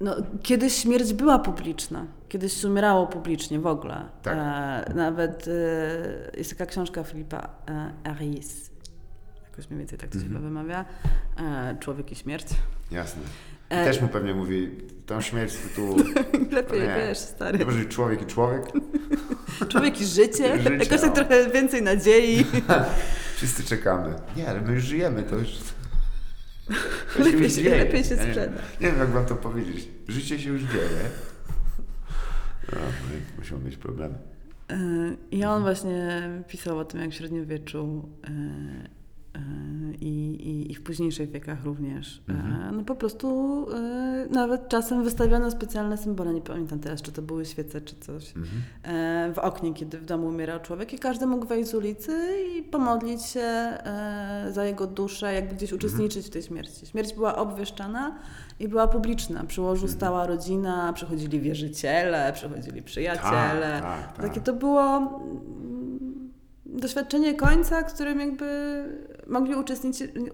no, 0.00 0.16
kiedyś 0.42 0.72
śmierć 0.72 1.12
była 1.12 1.38
publiczna. 1.38 2.06
Kiedyś 2.28 2.52
się 2.52 2.68
umierało 2.68 3.06
publicznie 3.06 3.58
w 3.60 3.66
ogóle. 3.66 4.08
Tak. 4.22 4.34
E, 4.38 4.94
nawet 4.94 5.48
e, 5.48 6.38
jest 6.38 6.50
taka 6.50 6.66
książka 6.66 7.04
Filipa 7.04 7.48
e, 7.68 7.92
Aris. 8.10 8.70
Jakoś 9.50 9.68
mniej 9.70 9.78
więcej 9.78 9.98
tak 9.98 10.10
to 10.10 10.18
się 10.18 10.24
Mhm. 10.24 10.42
chyba 10.44 10.48
wymawia. 10.48 10.84
E, 11.40 11.76
Człowiek 11.80 12.12
i 12.12 12.14
śmierć. 12.14 12.46
Jasne. 12.90 13.22
I 13.70 13.74
E, 13.74 13.84
też 13.84 14.00
mu 14.00 14.08
pewnie 14.08 14.34
mówi, 14.34 14.70
tą 15.06 15.20
śmierć 15.20 15.52
z 15.52 15.58
tytułu... 15.68 15.96
Lepiej, 16.52 16.80
nie. 16.80 16.94
wiesz, 16.96 17.18
stary. 17.18 17.58
Dobrze, 17.58 17.84
człowiek 17.84 18.22
i 18.22 18.26
człowiek. 18.26 18.62
Człowiek 19.68 20.00
i 20.00 20.06
życie. 20.06 20.58
Życie, 20.58 20.72
Jakoś 20.72 20.88
tak 20.88 21.02
no. 21.02 21.12
trochę 21.12 21.50
więcej 21.50 21.82
nadziei. 21.82 22.44
Wszyscy 23.36 23.64
czekamy. 23.64 24.14
Nie, 24.36 24.48
ale 24.48 24.60
my 24.60 24.72
już 24.72 24.84
żyjemy, 24.84 25.22
to 25.22 25.36
już... 25.36 25.48
to 27.16 27.24
Lepiej 27.24 27.50
się- 27.50 27.70
lepiej 27.70 28.04
się 28.04 28.14
Ja 28.14 28.22
nie- 28.24 28.28
sprzeda. 28.28 28.52
Nie 28.80 28.86
wiem, 28.86 28.98
jak 28.98 29.08
wam 29.08 29.26
to 29.26 29.36
powiedzieć. 29.36 29.88
Życie 30.08 30.38
się 30.38 30.50
już 30.50 30.62
dzieje. 30.62 30.88
No, 32.72 32.78
my 32.78 33.20
musimy 33.38 33.64
mieć 33.64 33.76
problemy. 33.76 34.14
I 35.30 35.44
on 35.44 35.62
właśnie 35.62 36.28
pisał 36.48 36.78
o 36.78 36.84
tym, 36.84 37.00
jak 37.00 37.10
w 37.10 37.14
średniowieczu 37.14 38.08
e, 38.24 38.30
i, 40.00 40.06
i, 40.34 40.72
i 40.72 40.74
w 40.74 40.82
późniejszych 40.82 41.30
wiekach 41.30 41.64
również. 41.64 42.22
e, 42.28 42.32
Mhm. 42.32 42.76
No 42.76 42.84
po 42.84 42.94
prostu 42.94 43.26
e, 43.74 44.26
nawet 44.30 44.68
czasem 44.68 45.04
wystawiano 45.04 45.50
specjalne 45.50 45.96
symbole, 45.96 46.34
nie 46.34 46.40
pamiętam 46.40 46.78
teraz, 46.78 47.02
czy 47.02 47.12
to 47.12 47.22
były 47.22 47.44
świece, 47.44 47.80
czy 47.80 47.96
coś, 48.00 48.34
Mhm. 48.36 48.62
e, 49.30 49.32
w 49.34 49.38
oknie, 49.38 49.74
kiedy 49.74 49.98
w 49.98 50.04
domu 50.04 50.26
umierał 50.26 50.60
człowiek 50.60 50.92
i 50.92 50.98
każdy 50.98 51.26
mógł 51.26 51.46
wejść 51.46 51.70
z 51.70 51.74
ulicy 51.74 52.12
i 52.58 52.62
pomodlić 52.62 53.22
się 53.22 53.40
e, 53.40 54.46
za 54.50 54.64
jego 54.64 54.86
duszę, 54.86 55.34
jakby 55.34 55.54
gdzieś 55.54 55.72
Mhm. 55.72 55.78
uczestniczyć 55.90 56.26
w 56.26 56.30
tej 56.30 56.42
śmierci. 56.42 56.86
Śmierć 56.86 57.14
była 57.14 57.36
obwieszczana 57.36 58.18
i 58.60 58.68
była 58.68 58.88
publiczna. 58.88 59.44
Przy 59.44 59.60
łożu 59.60 59.82
Mhm. 59.82 59.98
stała 59.98 60.26
rodzina, 60.26 60.92
przychodzili 60.92 61.40
wierzyciele, 61.40 62.32
przychodzili 62.32 62.82
przyjaciele. 62.82 63.78
Tak, 63.82 64.06
tak, 64.06 64.16
Takie 64.16 64.34
tak. 64.34 64.44
to 64.44 64.52
było 64.52 64.96
mm, 64.96 66.30
doświadczenie 66.66 67.34
końca, 67.34 67.82
którym 67.82 68.20
jakby 68.20 68.46
mogli 69.26 69.54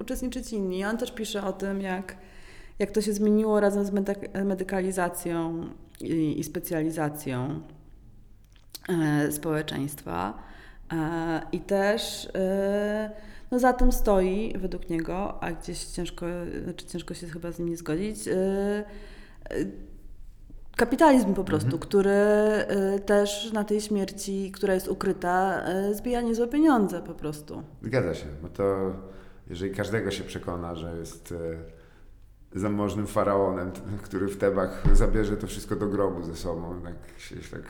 uczestniczyć, 0.01 0.53
inni. 0.53 0.85
On 0.85 0.99
też 0.99 1.13
pisze 1.13 1.45
o 1.45 1.53
tym, 1.53 1.81
jak, 1.81 2.17
jak 2.79 2.91
to 2.91 3.03
się 3.03 3.13
zmieniło 3.13 3.61
razem 3.61 3.85
z 3.85 3.91
medyk- 3.91 4.45
medykalizacją 4.45 5.69
i, 6.01 6.41
i 6.41 6.45
specjalizacją 6.45 7.61
e, 8.89 9.33
społeczeństwa. 9.33 10.39
E, 10.93 11.43
I 11.53 11.61
też 11.61 12.29
e, 12.35 13.11
no 13.51 13.59
za 13.59 13.73
tym 13.73 13.93
stoi, 13.93 14.59
według 14.59 14.91
niego, 14.91 15.43
a 15.43 15.53
gdzieś 15.53 15.85
ciężko, 15.85 16.27
znaczy 16.65 16.87
ciężko 16.87 17.15
się 17.15 17.27
chyba 17.27 17.53
z 17.53 17.59
nim 17.59 17.69
nie 17.69 17.77
zgodzić, 17.77 18.29
e, 18.29 18.35
e, 18.35 18.85
kapitalizm 20.77 21.35
po 21.35 21.45
prostu, 21.45 21.79
który 21.79 22.11
e, 22.11 22.99
też 23.07 23.53
na 23.53 23.65
tej 23.65 23.81
śmierci, 23.81 24.53
która 24.55 24.75
jest 24.75 24.89
ukryta, 24.89 25.63
e, 25.65 25.95
zbija 25.95 26.21
niezłe 26.21 26.47
pieniądze 26.49 27.03
po 27.03 27.15
prostu. 27.15 27.63
Zgadza 27.83 28.15
się, 28.15 28.27
bo 28.43 28.49
to 28.49 28.93
jeżeli 29.51 29.75
każdego 29.75 30.11
się 30.11 30.25
przekona, 30.25 30.75
że 30.75 30.97
jest 30.99 31.33
e, 31.33 32.59
zamożnym 32.59 33.07
faraonem, 33.07 33.71
który 34.03 34.29
w 34.29 34.37
Tebach 34.37 34.83
zabierze 34.93 35.37
to 35.37 35.47
wszystko 35.47 35.77
do 35.77 35.87
grobu 35.87 36.23
ze 36.23 36.37
sobą, 36.37 36.81
tak 36.85 36.95
się 37.21 37.37
tak... 37.37 37.63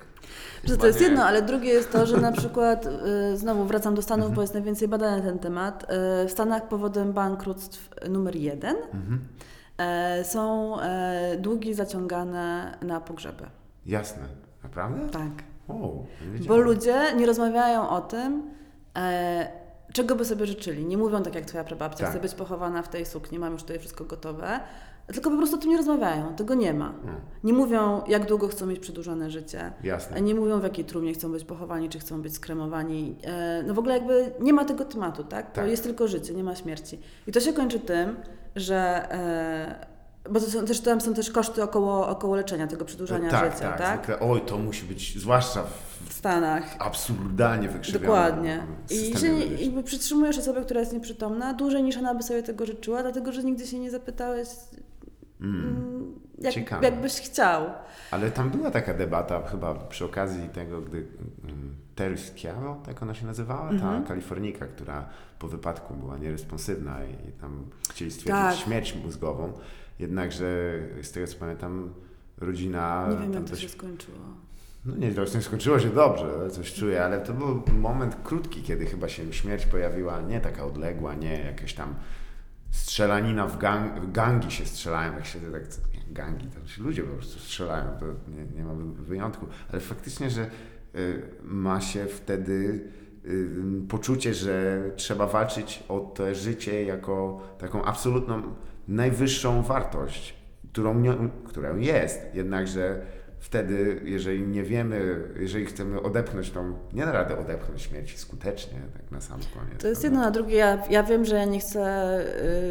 To 0.78 0.86
jest 0.86 1.00
jedno, 1.00 1.24
ale 1.24 1.42
drugie 1.42 1.68
jest 1.68 1.92
to, 1.92 2.06
że 2.06 2.16
na 2.16 2.32
przykład, 2.40 2.86
y, 3.32 3.36
znowu 3.36 3.64
wracam 3.64 3.94
do 3.94 4.02
Stanów, 4.02 4.22
Mhm. 4.22 4.34
bo 4.36 4.40
jest 4.42 4.54
najwięcej 4.54 4.88
badań 4.88 5.18
na 5.20 5.26
ten 5.26 5.38
temat. 5.38 5.82
y, 5.84 5.86
W 6.28 6.30
Stanach 6.30 6.68
powodem 6.68 7.12
bankructw 7.12 7.88
numer 8.10 8.36
jeden 8.36 8.76
Mhm. 8.76 9.18
E, 9.82 10.24
są 10.24 10.76
e, 10.80 11.36
długi 11.38 11.74
zaciągane 11.74 12.78
na 12.82 13.00
pogrzeby. 13.00 13.44
Jasne. 13.86 14.22
Naprawdę? 14.62 15.08
Tak. 15.10 15.44
O, 15.68 16.04
Bo 16.48 16.56
ludzie 16.56 17.02
nie 17.16 17.26
rozmawiają 17.26 17.88
o 17.88 18.00
tym, 18.00 18.50
e, 18.96 19.48
czego 19.92 20.16
by 20.16 20.24
sobie 20.24 20.46
życzyli. 20.46 20.86
Nie 20.86 20.98
mówią 20.98 21.22
tak 21.22 21.34
jak 21.34 21.44
twoja 21.44 21.64
prababcia, 21.64 22.04
Tak. 22.04 22.10
chcę 22.10 22.20
być 22.20 22.34
pochowana 22.34 22.82
w 22.82 22.88
tej 22.88 23.06
sukni, 23.06 23.38
mam 23.38 23.52
już 23.52 23.62
tutaj 23.62 23.78
wszystko 23.78 24.04
gotowe. 24.04 24.60
Tylko 25.12 25.30
po 25.30 25.36
prostu 25.36 25.56
o 25.56 25.58
tym 25.58 25.70
nie 25.70 25.76
rozmawiają, 25.76 26.34
tego 26.34 26.54
nie 26.54 26.74
ma. 26.74 26.92
Hmm, 26.92 27.20
Nie 27.44 27.52
mówią, 27.52 28.02
jak 28.08 28.26
długo 28.26 28.48
chcą 28.48 28.66
mieć 28.66 28.78
przedłużone 28.78 29.30
życie. 29.30 29.72
Jasne. 29.84 30.20
Nie 30.20 30.34
mówią, 30.34 30.60
w 30.60 30.62
jakiej 30.62 30.84
trumnie 30.84 31.14
chcą 31.14 31.32
być 31.32 31.44
pochowani, 31.44 31.88
czy 31.88 31.98
chcą 31.98 32.22
być 32.22 32.34
skremowani. 32.34 33.16
E, 33.24 33.62
No 33.66 33.74
w 33.74 33.78
ogóle 33.78 33.94
jakby 33.94 34.32
nie 34.40 34.52
ma 34.52 34.64
tego 34.64 34.84
tematu, 34.84 35.24
tak? 35.24 35.46
To 35.50 35.54
Tak. 35.60 35.70
jest 35.70 35.82
tylko 35.82 36.08
życie, 36.08 36.34
nie 36.34 36.44
ma 36.44 36.56
śmierci. 36.56 36.98
I 37.26 37.32
to 37.32 37.40
się 37.40 37.52
kończy 37.52 37.80
tym, 37.80 38.16
że... 38.56 39.06
e, 39.12 39.92
Bo 40.30 40.40
to 40.40 40.46
są 40.46 40.64
też, 40.64 40.80
tam 40.80 41.00
są 41.00 41.14
też 41.14 41.30
koszty 41.30 41.62
około, 41.62 42.08
około 42.08 42.36
leczenia, 42.36 42.66
tego 42.66 42.84
przedłużania 42.84 43.30
tak, 43.30 43.52
życia, 43.52 43.68
tak, 43.68 43.78
tak? 43.78 43.96
Zwykle, 44.04 44.28
oj, 44.28 44.40
to 44.46 44.58
musi 44.58 44.86
być, 44.86 45.18
zwłaszcza 45.20 45.62
w 46.08 46.12
Stanach. 46.12 46.76
absurdalnie 46.78 47.68
wykrzywionym 47.68 48.06
Dokładnie. 48.06 48.66
I 48.90 49.18
że 49.18 49.26
jakby 49.64 49.82
przytrzymujesz 49.82 50.38
osobę, 50.38 50.62
która 50.62 50.80
jest 50.80 50.92
nieprzytomna, 50.92 51.54
dłużej 51.54 51.82
niż 51.82 51.96
ona 51.96 52.14
by 52.14 52.22
sobie 52.22 52.42
tego 52.42 52.66
życzyła, 52.66 53.02
dlatego 53.02 53.32
że 53.32 53.44
nigdy 53.44 53.66
się 53.66 53.78
nie 53.78 53.90
zapytałeś, 53.90 54.48
mm, 55.42 56.02
jak, 56.38 56.54
Ciekawe. 56.54 56.84
jakbyś 56.86 57.12
chciał. 57.12 57.70
Ale 58.10 58.30
tam 58.30 58.50
była 58.50 58.70
taka 58.70 58.94
debata 58.94 59.42
chyba 59.48 59.74
przy 59.74 60.04
okazji 60.04 60.48
tego, 60.48 60.80
gdy 60.80 61.06
um, 61.48 61.74
Terry 61.94 62.18
Schiavo, 62.18 62.82
tak 62.86 63.02
ona 63.02 63.14
się 63.14 63.26
nazywała, 63.26 63.70
ta 63.80 64.02
Kalifornijka, 64.08 64.66
która 64.66 65.08
po 65.38 65.48
wypadku 65.48 65.94
była 65.94 66.18
nieresponsywna 66.18 66.98
i, 67.04 67.32
tam 67.32 67.64
chcieli 67.90 68.10
stwierdzić 68.10 68.42
Tak. 68.42 68.56
śmierć 68.56 68.94
mózgową. 69.04 69.52
Jednakże 69.98 70.78
z 71.02 71.12
tego 71.12 71.26
co 71.26 71.38
pamiętam 71.38 71.94
rodzina 72.38 73.06
Nie 73.10 73.16
wiem, 73.16 73.32
jak 73.32 73.44
to 73.44 73.56
się 73.56 73.68
skończyło. 73.68 74.18
No 74.84 74.96
nie, 74.96 75.12
to 75.12 75.26
skończyło 75.26 75.78
się 75.78 75.88
dobrze, 75.88 76.50
coś 76.50 76.74
czuję, 76.74 77.04
ale 77.04 77.20
to 77.20 77.32
był 77.32 77.62
moment 77.78 78.16
krótki, 78.24 78.62
kiedy 78.62 78.86
chyba 78.86 79.08
się 79.08 79.32
śmierć 79.32 79.66
pojawiła, 79.66 80.20
nie 80.20 80.40
taka 80.40 80.64
odległa, 80.64 81.14
nie 81.14 81.38
jakaś 81.38 81.74
tam 81.74 81.94
strzelanina 82.72 83.46
w, 83.46 83.58
gang, 83.58 84.12
gangi 84.12 84.50
się 84.50 84.66
strzelają, 84.66 85.14
jak 85.14 85.26
się 85.26 85.38
tak, 85.40 85.62
gangi, 86.10 86.46
to 86.46 86.66
się 86.66 86.82
ludzie 86.82 87.02
po 87.02 87.12
prostu 87.16 87.38
strzelają, 87.38 87.84
to 88.00 88.06
nie, 88.06 88.44
nie 88.56 88.64
ma 88.64 88.74
wy- 88.74 89.04
wyjątku, 89.04 89.46
ale 89.72 89.80
faktycznie, 89.80 90.30
że 90.30 90.50
y, 90.94 91.22
ma 91.42 91.80
się 91.80 92.06
wtedy 92.06 92.80
y, 93.24 93.48
poczucie, 93.88 94.34
że 94.34 94.82
trzeba 94.96 95.26
walczyć 95.26 95.84
o 95.88 96.00
to 96.00 96.34
życie 96.34 96.84
jako 96.84 97.40
taką 97.58 97.84
absolutną, 97.84 98.42
najwyższą 98.88 99.62
wartość, 99.62 100.34
którą, 100.72 101.02
którą 101.44 101.76
jest, 101.76 102.20
jednakże 102.34 103.06
wtedy, 103.42 104.00
jeżeli 104.04 104.46
nie 104.46 104.62
wiemy, 104.62 105.16
jeżeli 105.40 105.66
chcemy 105.66 106.02
odepchnąć 106.02 106.50
tą, 106.50 106.74
nie 106.92 107.04
da 107.06 107.12
rady 107.12 107.36
odepchnąć 107.36 107.82
śmierci 107.82 108.18
skutecznie, 108.18 108.78
tak 108.92 109.10
na 109.10 109.20
sam 109.20 109.40
koniec. 109.54 109.80
To 109.82 109.88
jest 109.88 110.04
jedno 110.04 110.20
na 110.20 110.30
drugie. 110.30 110.56
Ja, 110.56 110.82
ja 110.90 111.02
wiem, 111.02 111.24
że 111.24 111.36
ja 111.36 111.44
nie 111.44 111.60
chcę 111.60 112.18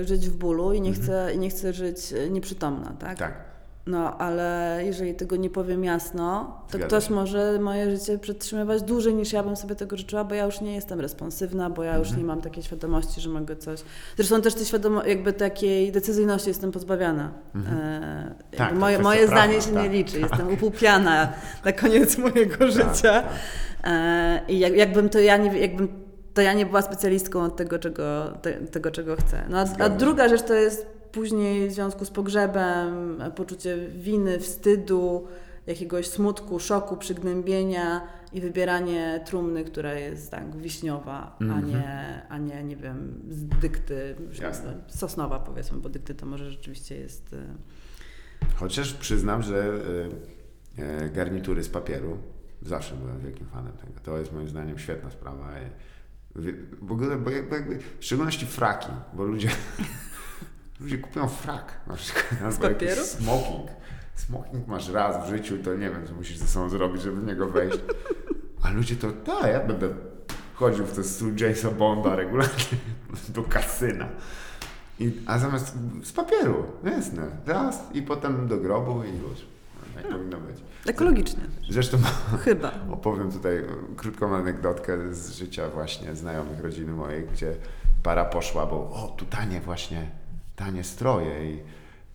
y, 0.02 0.06
żyć 0.06 0.30
w 0.30 0.38
bólu 0.38 0.74
i 0.74 0.82
nie, 0.82 0.90
Mhm. 0.90 1.06
chcę, 1.08 1.38
nie 1.38 1.50
chcę 1.50 1.74
żyć 1.74 2.14
y, 2.14 2.30
nieprzytomna, 2.30 2.96
tak? 3.00 3.18
Tak, 3.18 3.34
No, 3.88 4.18
ale 4.18 4.80
jeżeli 4.86 5.14
tego 5.16 5.36
nie 5.36 5.50
powiem 5.50 5.84
jasno, 5.84 6.56
to 6.68 6.78
Zgadza 6.78 6.88
ktoś 6.88 7.08
się. 7.08 7.14
może 7.14 7.60
moje 7.62 7.92
życie 7.98 8.20
przetrzymywać 8.20 8.82
dłużej 8.84 9.14
niż 9.14 9.34
ja 9.34 9.44
bym 9.44 9.56
sobie 9.56 9.76
tego 9.76 9.98
życzyła, 9.98 10.24
bo 10.24 10.36
ja 10.36 10.46
już 10.46 10.62
nie 10.62 10.76
jestem 10.76 11.00
responsywna, 11.00 11.70
bo 11.70 11.84
ja 11.84 11.98
już 11.98 12.08
Mhm. 12.08 12.22
nie 12.22 12.28
mam 12.28 12.42
takiej 12.42 12.64
świadomości, 12.64 13.22
że 13.22 13.30
mogę 13.30 13.56
coś. 13.56 13.80
Zresztą 14.18 14.42
też 14.42 14.54
tej 14.56 14.66
świadomo- 14.66 15.08
jakby 15.08 15.34
takiej 15.34 15.92
decyzyjności 15.92 16.48
jestem 16.50 16.72
pozbawiana. 16.72 17.32
E, 17.56 17.60
jakby 18.52 18.58
Tak, 18.58 18.76
moje 18.76 19.00
moje 19.00 19.20
prawna, 19.20 19.36
zdanie 19.38 19.62
się 19.62 19.72
tak, 19.74 19.84
nie 19.84 19.90
liczy. 19.90 20.20
Jestem 20.20 20.54
upłupiana 20.54 21.34
na 21.66 21.72
koniec 21.72 22.18
mojego 22.18 22.68
życia. 22.72 22.92
tak. 23.02 23.26
E, 23.84 24.42
I 24.48 24.60
jak, 24.60 24.74
jakbym 24.76 25.10
to 25.10 25.20
ja 25.20 25.38
nie, 25.38 25.60
jakbym 25.60 25.88
to 26.34 26.42
ja 26.42 26.54
nie 26.54 26.66
była 26.66 26.82
specjalistką 26.82 27.44
od 27.44 27.56
tego, 27.56 27.80
czego, 27.80 28.24
te, 28.42 28.54
tego, 28.54 28.92
czego 28.92 29.16
chcę. 29.16 29.44
No, 29.50 29.58
a, 29.60 29.84
a 29.84 29.90
druga 29.90 30.30
rzecz 30.30 30.42
to 30.44 30.54
jest 30.54 31.01
później 31.12 31.70
w 31.70 31.74
związku 31.74 32.06
z 32.06 32.10
pogrzebem 32.10 33.22
e, 33.22 33.32
poczucie 33.32 33.78
winy, 33.90 34.40
wstydu, 34.40 35.28
jakiegoś 35.68 36.08
smutku, 36.08 36.60
szoku, 36.60 36.98
przygnębienia 36.98 38.02
i 38.34 38.42
wybieranie 38.42 39.22
trumny, 39.26 39.64
która 39.66 39.94
jest 39.94 40.32
tak 40.32 40.56
wiśniowa, 40.56 41.36
a, 41.40 41.44
Mhm. 41.44 41.68
nie, 41.70 42.22
a 42.30 42.38
nie, 42.38 42.64
nie 42.64 42.76
wiem, 42.76 43.22
z 43.30 43.46
dykty, 43.46 44.16
Jasne. 44.42 44.74
sosnowa 44.88 45.40
powiedzmy, 45.40 45.78
bo 45.80 45.90
dykty 45.90 46.16
to 46.16 46.26
może 46.26 46.52
rzeczywiście 46.52 46.96
jest... 46.96 47.34
e, 47.34 47.46
Chociaż 48.56 48.94
przyznam, 48.94 49.42
że 49.42 49.74
y, 51.06 51.10
garnitury 51.10 51.64
z 51.64 51.70
papieru 51.70 52.18
zawsze 52.62 52.96
byłem 52.96 53.20
wielkim 53.20 53.48
fanem 53.48 53.74
tego. 53.74 53.94
To 54.04 54.18
jest 54.18 54.34
moim 54.34 54.50
zdaniem 54.50 54.80
świetna 54.80 55.12
sprawa. 55.12 55.50
W 56.82 56.92
ogóle, 56.92 57.18
bo 57.18 57.30
jakby, 57.30 57.80
w 58.00 58.06
szczególności 58.06 58.46
fraki, 58.46 58.88
bo 59.14 59.24
ludzie, 59.24 59.50
ludzie 60.82 60.98
kupują 60.98 61.28
frak 61.28 61.80
na 61.88 61.96
przykład. 61.96 62.26
albo 62.44 62.46
jakiś 62.46 62.60
papieru? 62.60 63.02
Smoking. 63.02 63.70
Smoking 64.16 64.68
masz 64.68 64.90
raz 64.90 65.26
w 65.26 65.30
życiu, 65.30 65.58
to 65.64 65.74
nie 65.74 65.90
wiem, 65.90 66.08
co 66.08 66.14
musisz 66.14 66.38
ze 66.38 66.48
sobą 66.48 66.70
zrobić, 66.70 67.02
żeby 67.02 67.22
w 67.22 67.26
niego 67.26 67.48
wejść. 67.48 67.80
A 68.64 68.70
ludzie 68.72 68.96
to, 68.96 69.12
tak, 69.12 69.44
ja 69.52 69.60
będę 69.60 69.90
chodził 70.54 70.86
w 70.86 70.92
ten 70.92 71.04
strój 71.04 71.34
Jamesa 71.38 71.72
Bonda 71.72 72.16
regularnie 72.16 72.66
do 73.30 73.44
kasyna. 73.44 74.08
I, 75.00 75.12
a 75.26 75.40
zamiast 75.40 75.76
z 76.04 76.12
papieru, 76.12 76.66
jasne, 76.84 77.28
raz 77.46 77.84
i 77.94 78.02
potem 78.02 78.48
do 78.48 78.58
grobu 78.58 79.04
i 79.04 79.08
już. 79.18 79.46
Tak 79.96 80.08
powinno 80.12 80.38
być. 80.38 80.56
ekologicznie 80.88 81.44
Zresztą 81.70 81.98
chyba. 82.46 82.72
opowiem 82.92 83.32
tutaj 83.32 83.66
krótką 83.98 84.36
anegdotkę 84.36 85.14
z 85.14 85.32
życia 85.32 85.70
właśnie 85.70 86.16
znajomych 86.16 86.60
rodziny 86.60 86.94
mojej, 86.94 87.28
gdzie 87.34 87.56
para 88.04 88.26
poszła, 88.26 88.66
bo 88.66 88.76
o, 88.76 89.14
tu 89.18 89.26
tanie 89.26 89.62
właśnie, 89.62 90.12
tanie 90.66 90.84
stroje 90.84 91.52
i, 91.52 91.64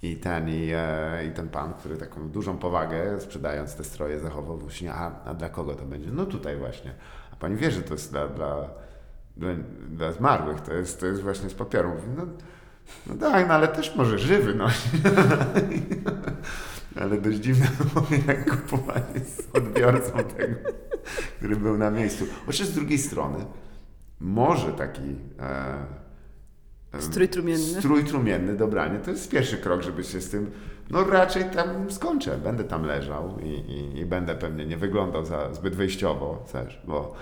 i 0.02 0.16
ten, 0.16 0.48
i, 0.48 0.70
e, 0.74 1.26
i 1.26 1.30
ten 1.30 1.48
pan, 1.48 1.74
który 1.74 1.96
taką 1.96 2.28
dużą 2.28 2.58
powagę 2.58 3.20
sprzedając 3.20 3.74
te 3.74 3.84
stroje 3.84 4.20
zachował 4.20 4.70
się, 4.70 4.92
a, 4.92 5.24
a 5.24 5.34
dla 5.34 5.48
kogo 5.48 5.74
to 5.74 5.84
będzie? 5.84 6.10
No 6.10 6.26
tutaj 6.26 6.56
właśnie. 6.56 6.94
A 7.32 7.36
pani 7.36 7.56
wie, 7.56 7.70
że 7.70 7.82
to 7.82 7.94
jest 7.94 8.10
dla, 8.10 8.28
dla, 8.28 8.68
dla, 9.36 9.48
dla 9.88 10.12
zmarłych, 10.12 10.60
to 10.60 10.74
jest, 10.74 11.00
to 11.00 11.06
jest 11.06 11.22
właśnie 11.22 11.50
z 11.50 11.54
papieru. 11.54 11.88
Mówi, 11.88 12.08
no, 12.16 12.26
no 13.06 13.30
tak, 13.30 13.48
no 13.48 13.54
ale 13.54 13.68
też 13.68 13.96
może 13.96 14.18
żywy 14.18 14.54
nosić. 14.54 14.90
Ale 17.00 17.20
dość 17.20 17.38
dziwne 17.38 17.66
jak 18.28 18.50
kupowanie 18.50 19.20
z 19.24 19.56
odbiorcą 19.56 20.12
tego, 20.12 20.54
który 21.36 21.56
był 21.56 21.78
na 21.78 21.90
miejscu. 21.90 22.24
Chociaż 22.46 22.66
z 22.66 22.74
drugiej 22.74 22.98
strony, 22.98 23.44
może 24.20 24.72
taki 24.72 25.16
e, 25.40 26.05
Strój 26.98 27.28
trumienny. 27.28 27.64
strój 27.80 28.04
trumienny, 28.04 28.56
dobranie, 28.56 28.98
to 28.98 29.10
jest 29.10 29.30
pierwszy 29.30 29.56
krok, 29.56 29.82
żeby 29.82 30.04
się 30.04 30.20
z 30.20 30.30
tym, 30.30 30.50
no 30.90 31.04
raczej 31.04 31.44
tam 31.44 31.90
skończę. 31.90 32.38
Będę 32.38 32.64
tam 32.64 32.84
leżał 32.84 33.38
i, 33.42 33.48
i, 33.48 33.98
i 33.98 34.06
będę 34.06 34.34
pewnie 34.34 34.66
nie 34.66 34.76
wyglądał 34.76 35.24
za 35.24 35.54
zbyt 35.54 35.74
wyjściowo 35.76 36.44
też, 36.52 36.80
bo 36.84 37.14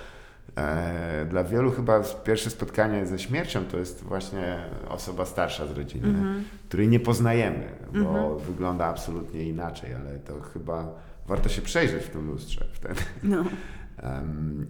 e, 0.56 1.26
dla 1.30 1.44
wielu 1.44 1.70
chyba 1.70 2.00
pierwsze 2.24 2.50
spotkanie 2.50 3.06
ze 3.06 3.18
śmiercią 3.18 3.64
to 3.64 3.78
jest 3.78 4.02
właśnie 4.02 4.58
osoba 4.88 5.24
starsza 5.24 5.66
z 5.66 5.70
rodziny, 5.70 6.08
Mhm. 6.08 6.44
której 6.68 6.88
nie 6.88 7.00
poznajemy, 7.00 7.68
bo 8.04 8.38
wygląda 8.38 8.84
absolutnie 8.84 9.44
inaczej, 9.44 9.94
ale 9.94 10.18
to 10.18 10.40
chyba 10.40 10.94
warto 11.26 11.48
się 11.48 11.62
przejrzeć 11.62 12.02
w 12.04 12.10
tym 12.10 12.26
lustrze 12.26 12.64
wtedy. 12.72 13.00
No. 13.22 13.44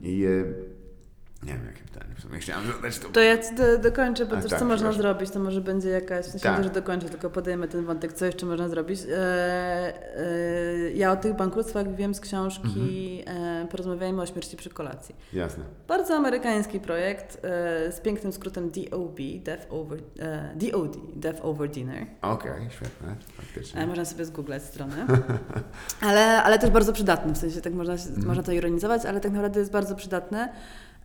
I 0.03 0.25
e, 0.25 0.29
nie 1.47 1.53
wiem, 1.53 1.67
jakie 1.67 1.83
pytanie 1.93 2.15
w 2.19 2.21
sumie 2.23 2.39
chciałem 2.39 2.67
zadać. 2.67 2.99
To, 2.99 3.09
To 3.09 3.21
ja 3.21 3.37
do, 3.57 3.79
dokończę, 3.79 4.27
bo 4.27 4.37
A, 4.37 4.41
też 4.41 4.51
tak, 4.51 4.59
co 4.61 4.65
można 4.65 4.89
przepraszam. 4.91 5.03
zrobić, 5.17 5.31
to 5.31 5.41
może 5.41 5.61
będzie 5.61 5.89
jakaś, 5.89 6.27
w 6.27 6.29
sensie 6.31 6.43
Tak. 6.63 6.71
dokończę, 6.73 7.09
tylko 7.09 7.31
podejmę 7.31 7.69
ten 7.69 7.85
wątek, 7.85 8.13
co 8.13 8.27
jeszcze 8.27 8.47
można 8.47 8.69
zrobić. 8.69 9.01
E, 9.01 9.17
e, 9.17 10.91
ja 10.95 11.13
o 11.13 11.17
tych 11.17 11.37
bankructwach 11.37 11.95
wiem 11.95 12.15
z 12.15 12.21
książki 12.21 13.23
Mhm. 13.27 13.65
e, 13.65 13.69
Porozmawiajmy 13.69 14.23
o 14.23 14.27
śmierci 14.27 14.57
przy 14.57 14.71
kolacji. 14.71 15.15
Jasne. 15.33 15.65
Bardzo 15.89 16.15
amerykański 16.15 16.81
projekt 16.81 17.37
e, 17.45 17.93
z 17.93 18.01
pięknym 18.01 18.33
skrótem 18.33 18.71
DOB, 18.71 19.19
Death 19.45 19.67
Over, 19.71 19.99
e, 20.19 20.55
DOD, 20.57 20.97
Death 21.17 21.45
Over 21.45 21.71
Dinner. 21.71 22.07
Okej, 22.23 22.71
świetne, 22.71 23.15
faktycznie. 23.37 23.81
E, 23.81 23.87
można 23.87 24.05
sobie 24.05 24.25
zgooglać 24.25 24.63
stronę. 24.63 25.07
Ale, 26.01 26.43
ale 26.43 26.59
też 26.59 26.71
bardzo 26.71 26.93
przydatny, 26.93 27.33
w 27.33 27.39
sensie 27.39 27.61
tak 27.61 27.73
można, 27.75 27.93
Mhm. 27.95 28.27
można 28.27 28.43
to 28.43 28.53
ironizować, 28.53 29.07
ale 29.07 29.21
tak 29.21 29.33
naprawdę 29.33 29.61
jest 29.61 29.73
bardzo 29.73 29.95
przydatny. 29.97 30.49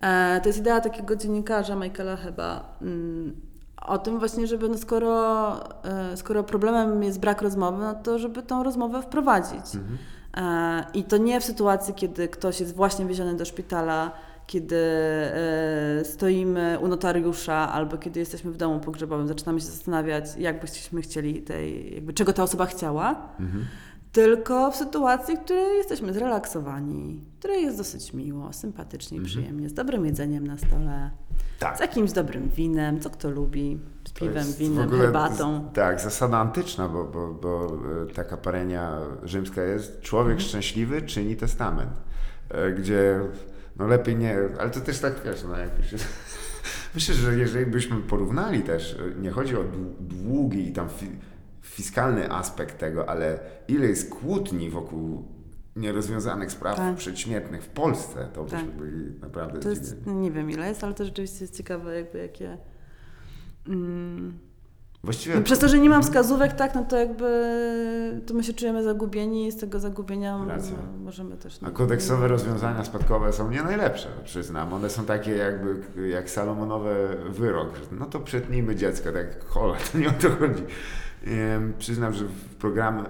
E, 0.01 0.41
to 0.41 0.49
jest 0.49 0.59
idea 0.59 0.81
takiego 0.81 1.15
dziennikarza 1.15 1.75
Michaela 1.75 2.15
chyba 2.15 2.77
mm, 2.81 3.35
o 3.81 3.97
tym 3.97 4.19
właśnie, 4.19 4.47
żeby 4.47 4.69
no 4.69 4.77
skoro, 4.77 5.53
e, 5.83 6.17
skoro 6.17 6.43
problemem 6.43 7.03
jest 7.03 7.19
brak 7.19 7.41
rozmowy, 7.41 7.83
no 7.83 7.93
to 7.93 8.19
żeby 8.19 8.43
tą 8.43 8.63
rozmowę 8.63 9.01
wprowadzić. 9.01 9.75
Mhm. 9.75 9.97
E, 10.37 10.85
I 10.93 11.03
to 11.03 11.17
nie 11.17 11.39
w 11.39 11.43
sytuacji, 11.43 11.93
kiedy 11.93 12.27
ktoś 12.27 12.59
jest 12.59 12.75
właśnie 12.75 13.05
wieziony 13.05 13.35
do 13.35 13.45
szpitala, 13.45 14.11
kiedy 14.47 14.75
e, 14.75 16.05
stoimy 16.05 16.77
u 16.81 16.87
notariusza 16.87 17.71
albo 17.73 17.97
kiedy 17.97 18.19
jesteśmy 18.19 18.51
w 18.51 18.57
domu 18.57 18.79
pogrzebowym, 18.79 19.27
zaczynamy 19.27 19.59
się 19.59 19.65
zastanawiać, 19.65 20.25
jak 20.37 20.61
byśmy 20.61 21.01
chcieli 21.01 21.41
tej, 21.41 21.95
jakby 21.95 22.13
czego 22.13 22.33
ta 22.33 22.43
osoba 22.43 22.65
chciała, 22.65 23.15
Mhm. 23.39 23.65
Tylko 24.11 24.71
w 24.71 24.75
sytuacji, 24.75 25.37
w 25.37 25.39
której 25.39 25.77
jesteśmy 25.77 26.13
zrelaksowani, 26.13 27.23
w 27.35 27.39
której 27.39 27.63
jest 27.63 27.77
dosyć 27.77 28.13
miło, 28.13 28.53
sympatycznie, 28.53 29.17
Mhm. 29.17 29.25
przyjemnie, 29.35 29.69
z 29.69 29.73
dobrym 29.73 30.05
jedzeniem 30.05 30.47
na 30.47 30.57
stole, 30.57 31.09
Tak. 31.59 31.77
z 31.77 31.79
jakimś 31.79 32.11
dobrym 32.11 32.49
winem, 32.49 32.99
co 32.99 33.09
kto 33.09 33.29
lubi, 33.29 33.79
z 34.07 34.11
piwem, 34.13 34.53
winem, 34.57 34.85
ogóle 34.85 35.01
herbatą. 35.01 35.69
z- 35.71 35.75
Tak, 35.75 36.01
zasada 36.01 36.37
antyczna, 36.37 36.89
bo, 36.89 37.03
bo, 37.03 37.33
bo 37.33 37.77
e, 38.03 38.13
taka 38.13 38.37
parenia 38.37 38.97
rzymska 39.23 39.63
jest 39.63 40.01
człowiek 40.01 40.31
Mhm. 40.31 40.49
szczęśliwy 40.49 41.01
czyni 41.01 41.35
testament, 41.35 41.91
e, 42.49 42.71
gdzie 42.71 43.19
no 43.77 43.87
lepiej 43.87 44.15
nie, 44.15 44.37
ale 44.59 44.69
to 44.69 44.79
też 44.81 44.99
tak 44.99 45.13
wiesz, 45.25 45.43
no 45.49 45.57
jak 45.57 45.77
już 45.77 45.91
jest, 45.91 46.05
Myślę, 46.95 47.15
że 47.15 47.35
jeżeli 47.37 47.65
byśmy 47.65 47.97
porównali 48.01 48.61
też, 48.61 48.93
e, 49.17 49.21
nie 49.21 49.31
chodzi 49.31 49.55
o 49.55 49.59
dłu- 49.59 49.93
długi 49.99 50.67
i 50.69 50.73
tam 50.73 50.89
fiskalny 51.79 52.31
aspekt 52.31 52.77
tego, 52.77 53.09
ale 53.09 53.39
ile 53.67 53.87
jest 53.87 54.09
kłótni 54.09 54.69
wokół 54.69 55.23
nierozwiązanych 55.75 56.51
spraw 56.51 56.75
Tak. 56.77 56.95
przedśmiertnych 56.95 57.63
w 57.63 57.69
Polsce, 57.69 58.27
to 58.33 58.43
byśmy 58.43 58.59
Tak. 58.59 58.71
byli 58.71 59.19
naprawdę 59.21 59.59
To 59.59 59.69
jest, 59.69 59.95
nie 60.07 60.31
wiem 60.31 60.51
ile 60.51 60.67
jest, 60.67 60.83
ale 60.83 60.93
to 60.93 61.05
rzeczywiście 61.05 61.43
jest 61.43 61.57
ciekawe, 61.57 61.95
jakby 61.95 62.17
jakie... 62.17 62.57
Mm, 63.67 64.39
Właściwie 65.03 65.35
no 65.35 65.41
przez 65.41 65.59
to, 65.59 65.67
że 65.67 65.79
nie 65.79 65.89
mam 65.89 66.03
wskazówek, 66.03 66.53
tak, 66.53 66.75
no 66.75 66.83
to 66.85 66.97
jakby 66.97 67.29
to 68.25 68.33
my 68.33 68.43
się 68.43 68.53
czujemy 68.53 68.83
zagubieni 68.83 69.47
i 69.47 69.51
z 69.51 69.57
tego 69.57 69.79
zagubienia 69.79 70.45
Racja. 70.47 70.75
możemy 71.03 71.37
też... 71.37 71.59
A 71.63 71.71
kodeksowe 71.71 72.27
rozwiązania 72.27 72.83
spadkowe 72.85 73.33
są 73.33 73.51
nie 73.51 73.63
najlepsze, 73.63 74.07
przyznam. 74.23 74.73
One 74.73 74.89
są 74.89 75.05
takie 75.05 75.31
jakby 75.35 76.07
jak 76.09 76.29
Salomonowy 76.29 77.17
wyrok. 77.29 77.75
że 77.75 77.81
No 77.99 78.05
to 78.05 78.19
przetnijmy 78.19 78.75
dziecko, 78.75 79.11
tak 79.11 79.45
hola, 79.45 79.75
to 79.91 79.97
nie 79.97 80.07
o 80.09 80.11
to 80.11 80.29
chodzi. 80.29 80.63
Przyznam, 81.79 82.13
że 82.13 82.25
w 82.25 82.55
program 82.55 82.99
e, 82.99 83.05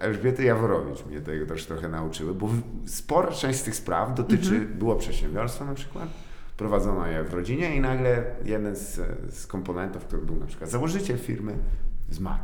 Elżbiety 0.00 0.44
Jaworowicz 0.44 1.06
mnie 1.06 1.20
tego 1.20 1.46
też 1.46 1.66
trochę 1.66 1.88
nauczyły, 1.88 2.34
bo 2.34 2.48
spora 2.86 3.32
część 3.32 3.58
z 3.58 3.62
tych 3.62 3.76
spraw 3.76 4.14
dotyczy, 4.14 4.60
było 4.60 4.96
przedsiębiorstwa 4.96 5.64
na 5.64 5.74
przykład, 5.74 6.08
prowadzono 6.56 7.06
je 7.06 7.24
w 7.24 7.34
rodzinie 7.34 7.76
i 7.76 7.80
nagle 7.80 8.24
jeden 8.44 8.76
z, 8.76 9.00
z 9.34 9.46
komponentów, 9.46 10.04
który 10.04 10.22
był 10.22 10.36
na 10.36 10.46
przykład 10.46 10.70
założyciel 10.70 11.18
firmy, 11.18 11.58
zmarł. 12.10 12.42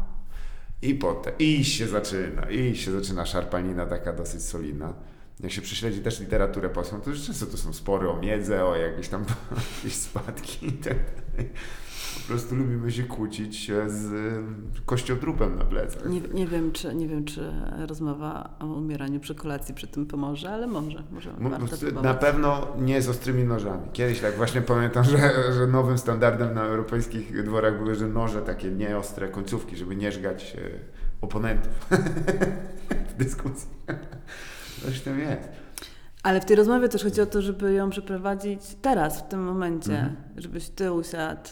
I 0.82 0.94
potem, 0.94 1.32
i 1.38 1.64
się 1.64 1.86
zaczyna, 1.88 2.50
i 2.50 2.76
się 2.76 2.92
zaczyna 2.92 3.26
szarpanina 3.26 3.86
taka 3.86 4.12
dosyć 4.12 4.42
solidna. 4.42 4.94
Jak 5.40 5.52
się 5.52 5.62
prześledzi 5.62 6.00
też 6.00 6.20
literaturę 6.20 6.68
polską, 6.68 7.00
to 7.00 7.12
często 7.12 7.46
to 7.46 7.56
są 7.56 7.72
spory 7.72 8.10
o 8.10 8.16
miedzę, 8.16 8.64
o 8.64 8.76
jakieś 8.76 9.08
tam 9.08 9.24
jakieś 9.76 9.94
spadki 9.94 10.66
i 10.66 10.72
tak. 10.72 10.96
Po 12.14 12.20
prostu 12.28 12.56
lubimy 12.56 12.92
się 12.92 13.02
kłócić 13.02 13.70
z 13.86 14.12
kościotrupem 14.86 15.56
na 15.58 15.64
plecach. 15.64 16.06
Nie, 16.06 16.20
nie, 16.20 16.46
wiem, 16.46 16.72
czy, 16.72 16.94
nie 16.94 17.08
wiem, 17.08 17.24
czy 17.24 17.52
rozmowa 17.86 18.56
o 18.60 18.66
umieraniu 18.66 19.20
przy 19.20 19.34
kolacji 19.34 19.74
przy 19.74 19.86
tym 19.86 20.06
pomoże, 20.06 20.50
ale 20.50 20.66
może. 20.66 21.02
może 21.10 21.32
Na 22.02 22.14
pewno 22.14 22.66
nie 22.78 23.02
z 23.02 23.08
ostrymi 23.08 23.44
nożami. 23.44 23.82
Kiedyś 23.92 24.20
tak 24.20 24.36
właśnie 24.36 24.60
pamiętam, 24.62 25.04
że, 25.04 25.52
że 25.52 25.66
nowym 25.66 25.98
standardem 25.98 26.54
na 26.54 26.62
europejskich 26.62 27.44
dworach 27.44 27.78
były, 27.78 27.94
że 27.94 28.06
noże 28.08 28.42
takie 28.42 28.70
nieostre 28.70 29.28
końcówki, 29.28 29.76
żeby 29.76 29.96
nie 29.96 30.12
żgać 30.12 30.56
e, 30.58 30.70
oponentów 31.20 31.72
w 33.10 33.14
dyskusji. 33.18 33.68
Coś 34.82 34.98
w 34.98 35.02
tym 35.02 35.18
jest. 35.20 35.48
Ale 36.22 36.40
w 36.40 36.44
tej 36.44 36.56
rozmowie 36.56 36.88
też 36.88 37.04
chodzi 37.04 37.20
o 37.20 37.26
to, 37.26 37.42
żeby 37.42 37.72
ją 37.72 37.90
przeprowadzić 37.90 38.60
teraz, 38.82 39.18
w 39.18 39.28
tym 39.28 39.42
momencie, 39.44 39.92
Mhm. 39.92 40.16
żebyś 40.36 40.68
ty 40.68 40.92
usiadł 40.92 41.50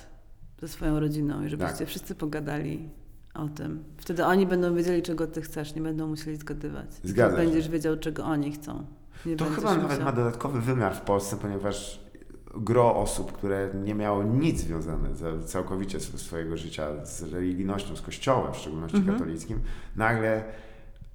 ze 0.60 0.68
swoją 0.68 1.00
rodziną 1.00 1.42
i 1.44 1.48
żebyście 1.48 1.78
Tak. 1.78 1.88
wszyscy 1.88 2.14
pogadali 2.14 2.88
o 3.34 3.48
tym. 3.48 3.84
Wtedy 3.96 4.24
oni 4.24 4.46
będą 4.46 4.74
wiedzieli, 4.74 5.02
czego 5.02 5.26
ty 5.26 5.42
chcesz, 5.42 5.74
nie 5.74 5.82
będą 5.82 6.06
musieli 6.06 6.36
zgadywać. 6.36 6.86
Zgadza 7.04 7.36
będziesz 7.36 7.68
wiedział, 7.68 7.96
czego 7.96 8.24
oni 8.24 8.52
chcą. 8.52 8.86
Nie 9.26 9.36
To 9.36 9.44
chyba 9.44 9.74
nawet 9.74 9.90
musiał- 9.90 10.04
ma 10.04 10.12
dodatkowy 10.12 10.60
wymiar 10.60 10.94
w 10.94 11.00
Polsce, 11.00 11.36
ponieważ 11.36 12.08
gro 12.56 12.96
osób, 12.96 13.32
które 13.32 13.70
nie 13.84 13.94
miało 13.94 14.22
nic 14.22 14.60
związane 14.60 15.14
za- 15.14 15.42
całkowicie 15.46 16.00
z 16.00 16.20
swojego 16.20 16.56
życia 16.56 17.06
z 17.06 17.22
religijnością, 17.22 17.96
z 17.96 18.02
kościołem, 18.02 18.52
w 18.52 18.56
szczególności 18.56 18.96
Mhm. 18.96 19.18
katolickim, 19.18 19.60
nagle 19.96 20.44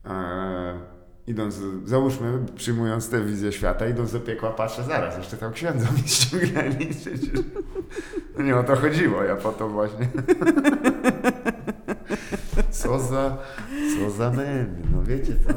e, 0.05 0.79
idąc, 1.27 1.59
załóżmy, 1.85 2.39
przyjmując 2.55 3.09
tę 3.09 3.25
wizję 3.25 3.51
świata, 3.51 3.87
idąc 3.87 4.11
do 4.11 4.19
piekła, 4.19 4.49
patrzę 4.51 4.83
zaraz, 4.83 5.17
jeszcze 5.17 5.37
tam 5.37 5.53
księdza 5.53 5.87
mi 5.91 6.07
ściągnęli. 6.09 6.89
No 8.37 8.43
nie 8.43 8.55
o 8.57 8.63
to 8.63 8.75
chodziło, 8.75 9.23
ja 9.23 9.35
po 9.35 9.51
to 9.51 9.69
właśnie. 9.69 10.07
Co 12.71 12.99
za, 12.99 13.37
co 13.99 14.11
za 14.11 14.29
memy, 14.29 14.67
no 14.91 15.03
wiecie 15.03 15.35
co? 15.47 15.53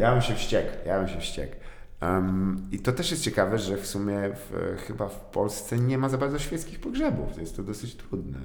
Ja 0.00 0.12
bym 0.12 0.22
się 0.22 0.34
wściekł, 0.34 0.68
ja 0.86 0.98
bym 0.98 1.08
się 1.08 1.20
wściekł. 1.20 1.56
Em, 2.00 2.68
I 2.72 2.78
to 2.78 2.92
też 2.92 3.10
jest 3.10 3.22
ciekawe, 3.22 3.58
że 3.58 3.76
w 3.76 3.86
sumie 3.86 4.18
w, 4.34 4.76
chyba 4.86 5.08
w 5.08 5.20
Polsce 5.20 5.78
nie 5.78 5.98
ma 5.98 6.08
za 6.08 6.18
bardzo 6.18 6.38
świeckich 6.38 6.80
pogrzebów. 6.80 7.38
Jest 7.38 7.56
to 7.56 7.62
dosyć 7.62 7.94
trudne. 7.96 8.38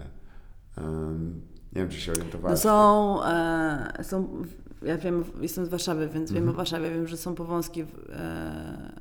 Em, 0.78 1.42
nie 1.74 1.82
wiem, 1.82 1.90
czy 1.90 2.00
się 2.02 2.12
No 2.12 2.18
orientowałeś. 2.18 2.60
są, 2.60 3.24
e, 3.24 4.04
są, 4.04 4.44
ja 4.82 4.98
wiem, 4.98 5.24
jestem 5.42 5.66
z 5.66 5.70
Warszawy, 5.70 6.08
więc 6.10 6.32
wiem 6.32 6.38
Mhm. 6.44 6.56
o 6.56 6.58
Warszawie, 6.58 6.90
wiem, 6.92 7.08
że 7.08 7.18
są 7.18 7.36
powązki, 7.36 7.84
w- 7.84 8.10
e, 8.10 9.00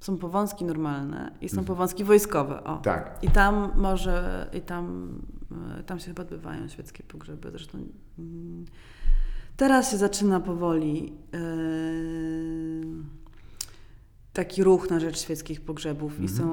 są 0.00 0.16
powązki 0.18 0.64
normalne 0.64 1.32
i 1.40 1.48
są 1.48 1.52
Mhm. 1.58 1.66
powązki 1.66 2.04
wojskowe, 2.04 2.64
o. 2.64 2.76
Tak. 2.78 3.18
I 3.22 3.30
tam 3.30 3.72
może, 3.76 4.46
i 4.52 4.60
tam, 4.60 5.12
e, 5.78 5.82
tam 5.82 5.98
się 5.98 6.06
chyba 6.06 6.22
odbywają 6.22 6.68
świeckie 6.68 7.02
pogrzeby. 7.02 7.50
Zresztą 7.50 7.78
mm, 8.18 8.64
teraz 9.56 9.90
się 9.90 9.96
zaczyna 9.96 10.40
powoli 10.40 11.12
e, 11.34 11.38
taki 14.32 14.64
ruch 14.64 14.90
na 14.90 15.00
rzecz 15.00 15.18
świeckich 15.20 15.60
pogrzebów 15.60 16.20
i 16.20 16.22
Mhm. 16.22 16.38
są 16.38 16.48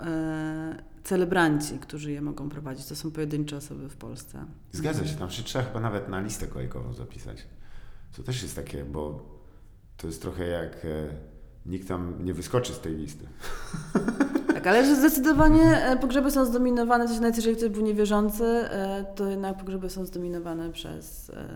e, 0.00 0.82
celebranci, 1.04 1.78
którzy 1.78 2.12
je 2.12 2.20
mogą 2.20 2.48
prowadzić. 2.48 2.86
To 2.86 2.96
są 2.96 3.10
pojedyncze 3.10 3.56
osoby 3.56 3.88
w 3.88 3.96
Polsce. 3.96 4.44
Zgadza 4.72 5.06
się, 5.06 5.16
tam 5.16 5.30
się 5.30 5.42
trzeba 5.42 5.64
chyba 5.64 5.80
nawet 5.80 6.08
na 6.08 6.20
listę 6.20 6.46
kolejkową 6.46 6.92
zapisać. 6.94 7.46
To 8.16 8.22
też 8.22 8.42
jest 8.42 8.56
takie, 8.56 8.84
bo 8.84 9.28
to 9.96 10.06
jest 10.06 10.22
trochę 10.22 10.46
jak 10.46 10.84
e, 10.84 11.08
nikt 11.66 11.88
tam 11.88 12.24
nie 12.24 12.34
wyskoczy 12.34 12.72
z 12.74 12.80
tej 12.80 12.94
listy. 12.96 13.26
Tak, 14.60 14.66
ale 14.66 14.86
że 14.86 14.96
zdecydowanie 14.96 15.84
e, 15.86 15.96
pogrzeby 15.96 16.30
są 16.30 16.44
zdominowane, 16.44 17.08
też 17.08 17.20
nawet 17.20 17.36
jeżeli 17.36 17.56
ktoś 17.56 17.68
był 17.68 17.82
niewierzący, 17.82 18.44
e, 18.44 19.04
to 19.14 19.28
jednak 19.30 19.58
pogrzeby 19.58 19.90
są 19.90 20.04
zdominowane 20.06 20.72
przez, 20.72 21.30
e, 21.30 21.48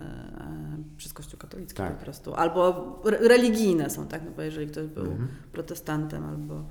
przez 0.97 1.13
Kościół 1.13 1.39
katolicki 1.39 1.77
Tak. 1.77 1.97
po 1.99 2.05
prostu. 2.05 2.35
Albo 2.35 3.03
re- 3.05 3.29
religijne 3.29 3.91
są, 3.91 4.07
tak? 4.07 4.23
No 4.25 4.31
bo 4.37 4.43
jeżeli 4.43 4.67
ktoś 4.67 4.87
był 4.87 5.05
Mhm. 5.05 5.29
protestantem 5.53 6.25
albo 6.25 6.63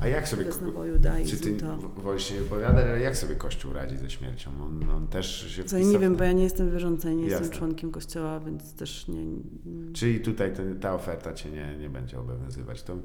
A 0.00 0.06
jak 0.08 0.28
sobie 0.28 0.44
wyznawał 0.44 0.82
Czy 0.82 0.88
judaizm, 0.88 1.38
ty 1.44 1.52
to... 1.56 1.76
wolisz 1.76 2.30
nie 2.30 2.38
wypowiadać, 2.40 2.84
ale 2.86 3.00
jak 3.00 3.16
sobie 3.16 3.34
Kościół 3.34 3.72
radzi 3.72 3.96
ze 3.96 4.10
śmiercią? 4.10 4.50
On, 4.64 4.90
on 4.90 5.08
też 5.08 5.46
się 5.56 5.64
Co 5.64 5.78
ja 5.78 5.84
nie 5.86 5.98
wiem, 5.98 6.16
bo 6.16 6.24
ja 6.24 6.32
nie 6.32 6.42
jestem 6.44 6.70
wierząca 6.70 7.08
nie 7.08 7.14
Jasne. 7.26 7.38
jestem 7.40 7.58
członkiem 7.58 7.90
kościoła, 7.90 8.40
więc 8.40 8.74
też 8.74 9.08
nie... 9.08 9.22
Czyli 9.92 10.20
tutaj 10.20 10.52
ten, 10.54 10.80
ta 10.80 10.94
oferta 10.94 11.32
cię 11.32 11.50
nie, 11.50 11.76
nie 11.78 11.90
będzie 11.90 12.20
obowiązywać. 12.20 12.82
To, 12.82 12.96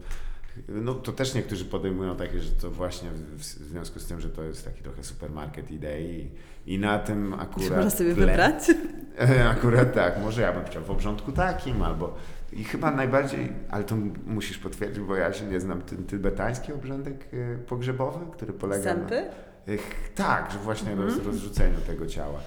no, 0.67 0.93
to 0.93 1.11
też 1.11 1.33
niektórzy 1.35 1.65
podejmują 1.65 2.15
takie, 2.15 2.39
że 2.39 2.51
to 2.51 2.71
właśnie 2.71 3.09
w, 3.11 3.37
w 3.39 3.43
związku 3.43 3.99
z 3.99 4.05
tym, 4.05 4.21
że 4.21 4.29
to 4.29 4.43
jest 4.43 4.65
taki 4.65 4.83
trochę 4.83 5.03
supermarket 5.03 5.71
idei 5.71 6.31
i 6.65 6.79
na 6.79 6.99
tym 6.99 7.33
akurat... 7.33 7.69
Można 7.69 7.89
sobie 7.89 8.11
tle- 8.13 8.15
wybrać. 8.15 8.63
Akurat 9.57 9.93
tak, 9.93 10.21
może 10.21 10.41
ja 10.41 10.53
bym 10.53 10.65
chciał 10.65 10.83
w 10.83 10.91
obrządku 10.91 11.31
takim, 11.31 11.81
albo 11.81 12.15
i 12.53 12.63
chyba 12.63 12.91
najbardziej, 12.91 13.51
ale 13.69 13.83
to 13.83 13.95
musisz 14.25 14.57
potwierdzić, 14.57 15.03
bo 15.03 15.15
ja 15.15 15.33
się 15.33 15.45
nie 15.45 15.59
znam, 15.59 15.81
ten 15.81 16.03
tybetański 16.05 16.73
obrządek 16.73 17.33
y, 17.33 17.57
pogrzebowy, 17.67 18.19
który 18.31 18.53
polega 18.53 18.83
Sępy? 18.83 19.25
na... 19.67 19.73
Tak, 20.15 20.51
że 20.51 20.59
właśnie 20.59 20.91
Mhm. 20.91 21.09
roz, 21.09 21.25
rozrzuceniu 21.25 21.81
tego 21.87 22.05
ciała. 22.05 22.39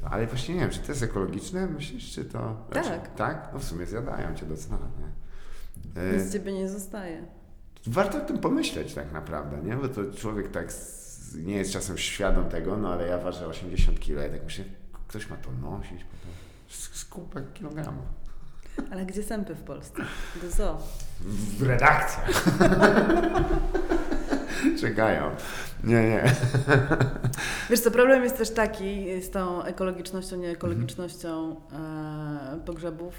To, 0.00 0.08
ale 0.10 0.26
właśnie 0.26 0.54
nie 0.54 0.60
wiem, 0.60 0.70
czy 0.70 0.78
to 0.78 0.92
jest 0.92 1.02
ekologiczne, 1.02 1.66
myślisz, 1.66 2.12
czy 2.12 2.24
to... 2.24 2.56
Tak. 2.72 3.14
tak? 3.14 3.48
No 3.52 3.58
w 3.58 3.64
sumie 3.64 3.86
zjadają 3.86 4.34
cię 4.34 4.46
docenianie. 4.46 4.82
Y, 6.12 6.16
Nic 6.16 6.22
z 6.26 6.32
ciebie 6.32 6.52
nie 6.52 6.68
zostaje. 6.68 7.22
Warto 7.86 8.18
o 8.18 8.20
tym 8.20 8.38
pomyśleć 8.38 8.94
tak 8.94 9.12
naprawdę, 9.12 9.62
nie? 9.62 9.76
Bo 9.76 9.88
to 9.88 10.00
człowiek 10.16 10.50
tak 10.50 10.72
nie 11.34 11.54
jest 11.54 11.72
czasem 11.72 11.98
świadom 11.98 12.48
tego, 12.48 12.76
no 12.76 12.92
ale 12.92 13.06
ja 13.06 13.18
ważę 13.18 13.46
80 13.46 14.00
kg 14.00 14.28
i 14.28 14.32
tak 14.32 14.44
myślę, 14.44 14.64
ktoś 15.08 15.30
ma 15.30 15.36
to 15.36 15.52
nosić, 15.52 16.04
potem 16.04 16.30
skupek 16.92 17.52
kilogramów. 17.52 18.04
Ale 18.90 19.06
gdzie 19.06 19.22
sępy 19.22 19.54
w 19.54 19.62
Polsce? 19.62 20.02
Do 20.42 20.50
zoo. 20.50 20.78
W 21.58 21.62
redakcjach. 21.62 22.44
Czekają. 24.80 25.30
Nie, 25.84 26.08
nie. 26.08 26.24
Wiesz 27.70 27.80
co, 27.80 27.90
problem 27.90 28.24
jest 28.24 28.38
też 28.38 28.50
taki 28.50 29.22
z 29.22 29.30
tą 29.30 29.62
ekologicznością, 29.62 30.36
nieekologicznością 30.36 31.56
e, 31.72 32.60
pogrzebów. 32.66 33.14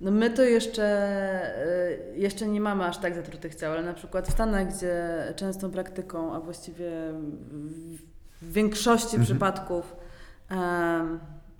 No 0.00 0.10
my 0.10 0.30
to 0.30 0.42
jeszcze, 0.42 0.84
e, 0.84 2.16
jeszcze 2.18 2.48
nie 2.48 2.60
mamy 2.60 2.84
aż 2.84 2.98
tak 2.98 3.14
zatrutych 3.14 3.54
ciał, 3.54 3.72
ale 3.72 3.82
na 3.82 3.94
przykład 3.94 4.28
w 4.28 4.32
Stanach, 4.32 4.68
gdzie 4.76 4.98
częstą 5.36 5.70
praktyką, 5.70 6.34
a 6.34 6.40
właściwie 6.40 6.90
w, 8.42 8.52
większości 8.52 9.06
Mhm. 9.16 9.24
przypadków 9.24 9.96
e, 10.50 10.56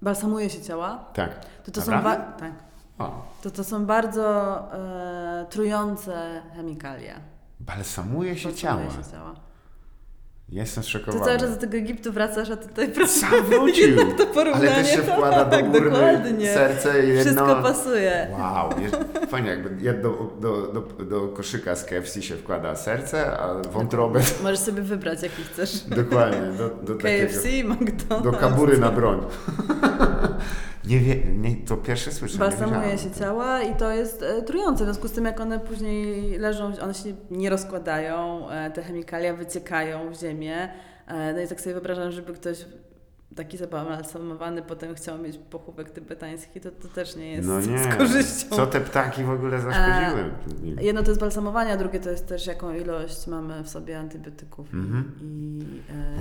balsamuje 0.03 0.51
się 0.51 0.62
ciała, 0.62 1.05
Tak. 1.14 1.30
to 1.64 1.70
to 1.70 1.82
są, 1.82 1.91
Naprawdę? 1.91 2.24
tak, 2.38 2.53
O, 2.99 3.22
to 3.43 3.51
to 3.51 3.64
są 3.64 3.86
bardzo 3.86 4.59
e, 4.74 5.47
trujące 5.51 6.43
chemikalia. 6.57 7.14
balsamuje 7.61 8.36
się 8.38 8.49
Balsamuje 8.49 8.88
ciała. 8.91 9.05
się 9.05 9.11
ciała. 9.12 9.34
Jestem 10.53 10.82
Ty 10.82 10.88
zszokowany. 10.88 11.24
cały 11.24 11.38
czas 11.38 11.51
do 11.51 11.57
tego 11.57 11.76
Egiptu 11.76 12.12
wracasz, 12.12 12.51
a 12.51 12.57
tutaj 12.57 12.92
Sam 13.07 13.44
wrócił. 13.51 13.96
to 14.18 14.26
porównanie. 14.26 14.74
Ale 14.74 14.82
też 14.84 14.92
się 14.94 15.03
wkłada 15.03 15.44
do 15.44 15.51
tak, 15.57 15.64
urny 15.64 15.80
dokładnie. 15.90 16.55
serce 16.55 17.05
i 17.05 17.09
jedno... 17.09 17.22
Wszystko 17.24 17.62
pasuje. 17.62 18.26
Wow, 18.38 18.70
fajnie 19.28 19.48
jakby 19.48 19.92
do, 20.03 20.32
do, 20.40 20.62
do, 20.72 21.05
do 21.05 21.28
koszyka 21.28 21.76
z 21.76 21.84
KFC 21.84 22.22
się 22.22 22.36
wkłada 22.36 22.76
serce, 22.76 23.38
a 23.38 23.55
wątrobę 23.68 24.20
Możesz 24.42 24.59
sobie 24.59 24.82
wybrać, 24.82 25.22
jaki 25.22 25.42
chcesz. 25.42 25.80
dokładnie 25.84 26.40
do, 26.59 26.68
do 26.68 26.94
KFC, 26.94 27.42
takiego, 27.42 27.74
McDonald's. 27.74 28.22
do 28.22 28.32
kabury 28.32 28.78
na 28.78 28.90
broń. 28.90 29.20
nie 30.85 31.01
wie, 31.01 31.16
nie, 31.24 31.57
to 31.57 31.76
pierwsze 31.76 32.12
słyszę. 32.12 32.39
Balsamuje 32.39 32.99
się 32.99 33.11
ciała 33.11 33.62
i 33.62 33.76
to 33.76 33.91
jest 33.91 34.22
e, 34.22 34.43
trujące. 34.43 34.85
W 34.85 34.87
związku 34.87 35.09
z 35.09 35.12
tym, 35.12 35.24
jak 35.24 35.41
one 35.41 35.61
później 35.61 36.39
leżą, 36.39 36.72
one 36.83 36.95
się 36.95 37.12
nie 37.31 37.51
rozkładają, 37.51 38.49
e, 38.51 38.70
te 38.70 38.83
chemikalia 38.83 39.35
wyciekają 39.35 40.11
w 40.12 40.20
ziemię. 40.20 40.68
E, 41.07 41.33
no 41.33 41.41
i 41.41 41.49
tak 41.49 41.61
sobie 41.61 41.74
wyobrażam, 41.74 42.11
żeby 42.11 42.33
ktoś 42.33 42.64
taki 43.37 43.57
zabalsamowany, 43.57 44.62
potem 44.62 44.95
chciał 44.95 45.18
mieć 45.18 45.39
pochówek 45.39 45.91
tybetański, 45.91 46.61
to, 46.61 46.70
to 46.70 46.89
też 46.89 47.16
nie 47.16 47.33
jest 47.33 47.49
No 47.49 47.61
nie, 47.61 47.78
z 47.93 47.97
korzyścią. 47.97 48.57
co 48.57 48.66
te 48.66 48.81
ptaki 48.81 49.24
w 49.24 49.31
ogóle 49.31 49.61
zaszkodziły? 49.61 50.31
Jedno 50.81 51.03
to 51.03 51.09
jest 51.11 51.20
balsamowanie, 51.20 51.72
a 51.72 51.76
drugie 51.76 52.01
to 52.01 52.11
jest 52.11 52.28
też 52.28 52.47
jaką 52.47 52.74
ilość 52.74 53.26
mamy 53.26 53.62
w 53.62 53.68
sobie 53.68 53.99
antybiotyków 53.99 54.74
Mhm. 54.74 55.12
i 55.22 55.61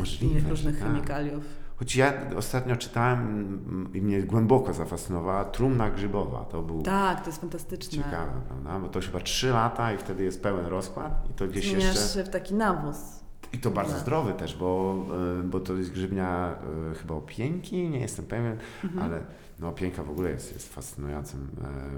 e, 0.01 0.05
że 0.05 0.49
różnych 0.49 0.80
tak. 0.80 0.88
chemikaliów. 0.88 1.43
Choć 1.80 1.95
ja 1.95 2.13
ostatnio 2.38 2.75
czytałem 2.75 3.19
mm, 3.19 3.89
i 3.93 4.01
mnie 4.01 4.23
głęboko 4.23 4.73
zafascynowała 4.73 5.45
trumna 5.45 5.89
grzybowa. 5.89 6.45
To 6.45 6.61
był 6.61 6.82
Tak, 6.82 7.21
to 7.21 7.30
jest 7.30 7.41
fantastyczne. 7.41 8.03
ciekawe, 8.03 8.32
prawda? 8.47 8.80
Bo 8.80 8.88
to 8.88 8.99
chyba 8.99 9.19
3 9.19 9.49
lata 9.49 9.93
i 9.93 9.97
wtedy 9.97 10.23
jest 10.23 10.43
pełen 10.43 10.65
rozkład 10.65 11.27
i 11.32 11.34
to 11.34 11.47
gdzieś 11.47 11.65
Zmieniasz 11.69 11.95
jeszcze... 11.95 12.13
się 12.19 12.23
w 12.23 12.30
taki 12.30 12.53
nawóz. 12.55 12.97
I 13.53 13.57
to 13.57 13.71
bardzo 13.71 13.91
Tak. 13.93 14.01
zdrowy 14.01 14.34
też, 14.34 14.55
bo, 14.57 14.95
y, 15.39 15.43
bo 15.43 15.59
to 15.59 15.73
jest 15.73 15.91
grzybnia 15.91 16.55
y, 16.91 16.95
chyba 16.95 17.15
opieńki, 17.15 17.89
nie 17.89 17.99
jestem 17.99 18.25
pewien, 18.25 18.57
Mhm. 18.84 19.03
ale 19.03 19.21
no, 19.59 19.67
opieńka 19.69 20.03
w 20.03 20.09
ogóle 20.09 20.30
jest, 20.30 20.53
jest 20.53 20.73
fascynującym 20.73 21.47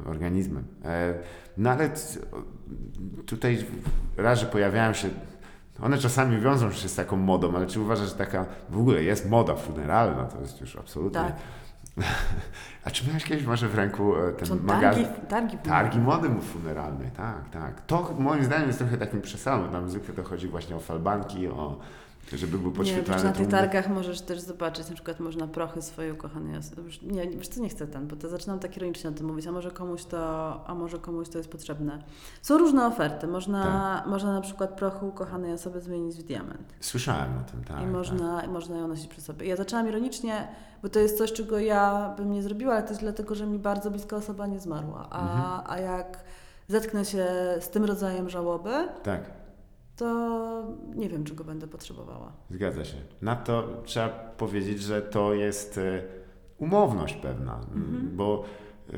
e, 0.06 0.10
organizmem. 0.10 0.64
E, 0.86 1.14
no 1.58 1.70
ale 1.70 1.90
tutaj 3.26 3.66
raz, 4.18 4.40
że 4.40 4.46
pojawiają 4.46 4.94
się, 4.94 5.10
one 5.82 5.98
czasami 5.98 6.40
wiążą 6.40 6.72
się 6.72 6.90
z 6.90 6.96
taką 6.96 7.18
modą, 7.18 7.56
ale 7.56 7.68
czy 7.68 7.82
uważasz, 7.82 8.10
że 8.10 8.16
taka 8.16 8.46
w 8.70 8.78
ogóle 8.78 9.04
jest 9.04 9.30
moda 9.30 9.56
funeralna, 9.56 10.24
to 10.26 10.42
jest 10.42 10.62
już 10.62 10.76
absolutnie... 10.76 11.22
Tak. 11.22 11.36
A 12.86 12.92
czy 12.92 13.08
miałeś 13.08 13.24
kiedyś 13.24 13.46
może 13.46 13.68
w 13.68 13.76
ręku 13.76 14.16
e, 14.16 14.34
ten 14.34 14.48
Są 14.48 14.56
magazyn? 14.56 15.06
targi, 15.06 15.28
targi, 15.28 15.58
Targi 15.58 16.00
mody 16.00 16.30
funeralnej, 16.42 17.12
tak, 17.12 17.50
tak. 17.50 17.82
To 17.82 18.16
moim 18.20 18.44
zdaniem 18.44 18.68
jest 18.68 18.80
trochę 18.80 18.98
takim 18.98 19.22
przesadem. 19.22 19.72
Tam 19.72 19.90
zwykle 19.90 20.14
to 20.14 20.24
chodzi 20.24 20.48
właśnie 20.48 20.76
o 20.76 20.80
falbanki, 20.80 21.48
o 21.48 21.80
żeby 22.38 22.58
był 22.60 22.70
Nie, 22.72 22.78
podświetlany. 22.78 23.22
wiesz, 23.24 23.32
na 23.32 23.38
tych 23.38 23.48
targach 23.48 23.90
możesz 23.90 24.22
też 24.22 24.40
zobaczyć, 24.40 24.90
na 24.90 24.96
przykład 24.96 25.20
można 25.20 25.48
prochy 25.48 25.80
osoby. 25.80 26.82
Już 26.86 27.02
Nie, 27.02 27.30
wiesz 27.30 27.48
co, 27.48 27.62
nie 27.62 27.70
chcę 27.70 27.88
ten, 27.88 28.08
bo 28.08 28.16
to 28.16 28.30
zaczynam 28.30 28.60
tak 28.60 28.78
ironicznie 28.78 29.10
o 29.10 29.14
tym 29.14 29.28
mówić, 29.28 29.48
a 29.48 29.52
może 29.52 29.72
komuś 29.72 30.06
to, 30.06 30.20
a 30.68 30.76
może 30.76 31.00
komuś 31.00 31.30
to 31.30 31.38
jest 31.38 31.50
potrzebne. 31.52 32.04
Są 32.42 32.58
różne 32.58 32.86
oferty. 32.88 33.28
Można, 33.28 33.64
Tak. 33.64 34.08
można 34.08 34.34
na 34.34 34.42
przykład 34.42 34.70
prochy 34.70 35.06
ukochanej 35.06 35.54
osoby 35.54 35.82
zmienić 35.82 36.18
w 36.18 36.24
diament. 36.24 36.74
Słyszałem 36.80 37.32
o 37.38 37.52
tym, 37.52 37.64
tak. 37.64 37.78
I 37.78 37.82
tak. 37.82 37.92
można, 37.92 38.48
można 38.48 38.78
ją 38.78 38.88
nosić 38.88 39.08
przy 39.08 39.22
sobie. 39.22 39.48
Ja 39.48 39.56
zaczęłam 39.56 39.88
ironicznie, 39.90 40.48
bo 40.84 40.90
to 40.90 41.00
jest 41.00 41.18
coś, 41.18 41.34
czego 41.34 41.60
ja 41.60 42.14
bym 42.18 42.32
nie 42.32 42.42
zrobiła, 42.44 42.74
ale 42.74 42.84
to 42.84 42.90
jest 42.90 43.02
dlatego, 43.02 43.36
że 43.36 43.46
mi 43.46 43.60
bardzo 43.60 43.92
bliska 43.92 44.16
osoba 44.16 44.48
nie 44.48 44.60
zmarła. 44.60 45.08
A, 45.10 45.22
Mhm. 45.22 45.62
a 45.68 45.80
jak 45.80 46.18
zetknę 46.68 47.06
się 47.06 47.26
z 47.60 47.70
tym 47.70 47.86
rodzajem 47.86 48.30
żałoby, 48.30 48.72
Tak, 49.04 49.22
to 49.96 50.68
nie 50.96 51.10
wiem, 51.10 51.24
czego 51.24 51.44
będę 51.44 51.68
potrzebowała. 51.68 52.34
zgadza 52.50 52.86
się. 52.86 52.98
Na 53.22 53.36
to 53.36 53.82
trzeba 53.86 54.10
powiedzieć, 54.38 54.82
że 54.82 55.02
to 55.02 55.34
jest 55.34 55.78
e, 55.78 56.04
umowność 56.58 57.14
pewna, 57.16 57.56
Mhm. 57.76 58.10
bo 58.16 58.44
e, 58.90 58.94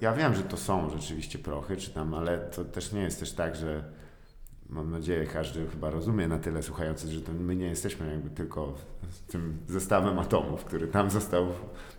ja 0.00 0.12
wiem, 0.12 0.34
że 0.34 0.42
to 0.42 0.56
są 0.56 0.90
rzeczywiście 0.90 1.38
prochy, 1.38 1.76
czy 1.76 1.90
tam, 1.90 2.14
ale 2.14 2.38
to 2.38 2.64
też 2.64 2.92
nie 2.92 3.00
jest 3.00 3.20
też 3.20 3.32
tak, 3.32 3.56
że 3.56 3.84
mam 4.68 4.90
nadzieję, 4.90 5.26
każdy 5.26 5.66
chyba 5.66 5.90
rozumie 5.90 6.28
na 6.28 6.38
tyle 6.38 6.62
słuchający, 6.62 7.08
że 7.12 7.20
to 7.20 7.32
my 7.32 7.56
nie 7.56 7.66
jesteśmy 7.66 8.10
jakby 8.10 8.30
tylko 8.30 8.74
tym 9.28 9.58
zestawem 9.68 10.18
atomów, 10.18 10.64
który 10.64 10.88
tam 10.88 11.10
został 11.10 11.46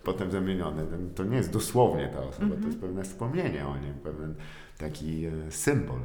potem 0.04 0.30
zamieniony. 0.30 0.86
To 1.14 1.24
nie 1.24 1.36
jest 1.36 1.52
dosłownie 1.52 2.08
ta 2.08 2.20
osoba, 2.22 2.56
to 2.60 2.66
jest 2.66 2.80
pewne 2.80 3.02
wspomnienie 3.04 3.66
o 3.66 3.76
nim, 3.78 3.94
pewien 3.94 4.34
taki 4.78 5.24
e, 5.26 5.32
symbol. 5.50 6.00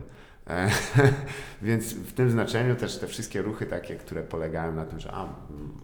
Więc 1.62 1.94
w 1.94 2.14
tym 2.14 2.32
znaczeniu 2.32 2.76
też 2.76 2.98
te 2.98 3.08
wszystkie 3.08 3.42
ruchy 3.42 3.66
takie, 3.66 3.96
które 3.96 4.24
polegają 4.24 4.74
na 4.74 4.86
tym, 4.86 5.00
że 5.00 5.12
a, 5.12 5.36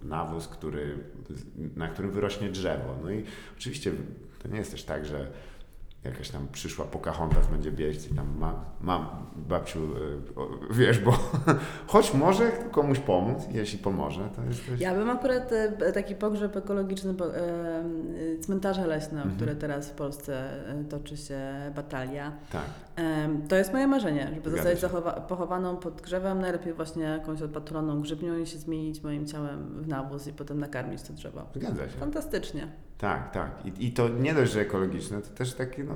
nawóz, 0.04 0.48
który, 0.48 0.98
na 1.76 1.88
którym 1.88 2.12
wyrośnie 2.12 2.50
drzewo. 2.50 2.96
No 3.04 3.12
i 3.12 3.24
oczywiście 3.58 3.92
to 4.44 4.48
nie 4.48 4.58
jest 4.58 4.72
też 4.72 4.84
tak, 4.84 5.06
że 5.06 5.28
jakaś 6.04 6.30
tam 6.30 6.48
przyszła 6.52 6.86
Pocahontas 6.86 7.48
będzie 7.48 7.72
biec 7.72 8.12
i 8.12 8.16
tam 8.16 8.28
mam, 8.40 8.56
mam 8.82 9.06
babciu, 9.36 9.80
o, 10.36 10.48
wiesz, 10.74 11.00
bo 11.00 11.12
choć 11.88 12.14
może 12.14 12.52
komuś 12.72 13.00
pomóc, 13.00 13.38
jeśli 13.52 13.80
pomoże, 13.80 14.30
to 14.36 14.44
jest 14.44 14.66
też... 14.66 14.80
Ja 14.82 14.96
bym 14.96 15.10
akurat 15.10 15.52
e, 15.52 15.92
taki 15.92 16.16
pogrzeb 16.16 16.58
ekologiczny, 16.58 17.12
e, 17.12 17.36
e, 18.36 18.38
cmentarze 18.40 18.88
leśne, 18.88 19.18
o 19.20 19.22
Mhm. 19.22 19.36
które 19.36 19.56
teraz 19.56 19.90
w 19.90 19.94
Polsce 19.94 20.50
e, 20.70 20.84
toczy 20.84 21.18
się 21.18 21.40
batalia. 21.76 22.32
Tak, 22.52 22.66
E, 22.98 23.30
To 23.50 23.56
jest 23.56 23.74
moje 23.74 23.88
marzenie, 23.88 24.32
żeby 24.36 24.50
Zgadza 24.50 24.76
zostać 24.76 25.02
pochowaną 25.28 25.78
pod 25.78 26.02
drzewem, 26.02 26.42
najlepiej 26.42 26.74
właśnie 26.74 27.04
jakąś 27.04 27.42
odpatroną 27.42 28.02
grzybnią 28.02 28.38
i 28.38 28.48
się 28.48 28.58
zmienić 28.58 29.04
moim 29.04 29.26
ciałem 29.28 29.82
w 29.84 29.88
nawóz 29.88 30.28
i 30.28 30.34
potem 30.34 30.60
nakarmić 30.60 31.02
to 31.02 31.14
drzewo. 31.14 31.46
zgadza 31.56 31.90
się. 31.90 31.98
Fantastycznie. 32.00 32.68
Tak, 33.00 33.32
tak. 33.32 33.52
I, 33.66 33.86
I 33.86 33.92
to 33.92 34.10
nie 34.10 34.34
dość, 34.34 34.52
że 34.52 34.62
ekologiczne, 34.62 35.22
to 35.22 35.30
też 35.30 35.54
takie, 35.54 35.84
no, 35.84 35.96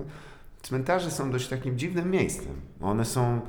cmentarze 0.62 1.12
są 1.12 1.32
dość 1.32 1.48
takim 1.48 1.78
dziwnym 1.78 2.12
miejscem. 2.12 2.54
One 2.82 3.06
są, 3.06 3.42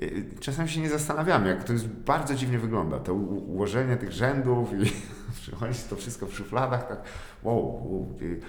y, 0.00 0.24
czasem 0.40 0.68
się 0.68 0.80
nie 0.80 0.88
zastanawiamy, 0.88 1.48
jak 1.48 1.64
to 1.64 1.72
jest, 1.72 1.86
bardzo 1.88 2.34
dziwnie 2.34 2.58
wygląda, 2.58 2.98
to 2.98 3.14
ułożenie 3.14 3.96
tych 3.96 4.12
rzędów 4.12 4.72
i 4.72 4.92
przychodzi 5.42 5.78
to 5.90 5.96
wszystko 5.96 6.26
w 6.26 6.34
szufladach, 6.34 6.88
tak, 6.88 7.02
wow, 7.42 7.58
wow 7.58 8.08
i, 8.20 8.40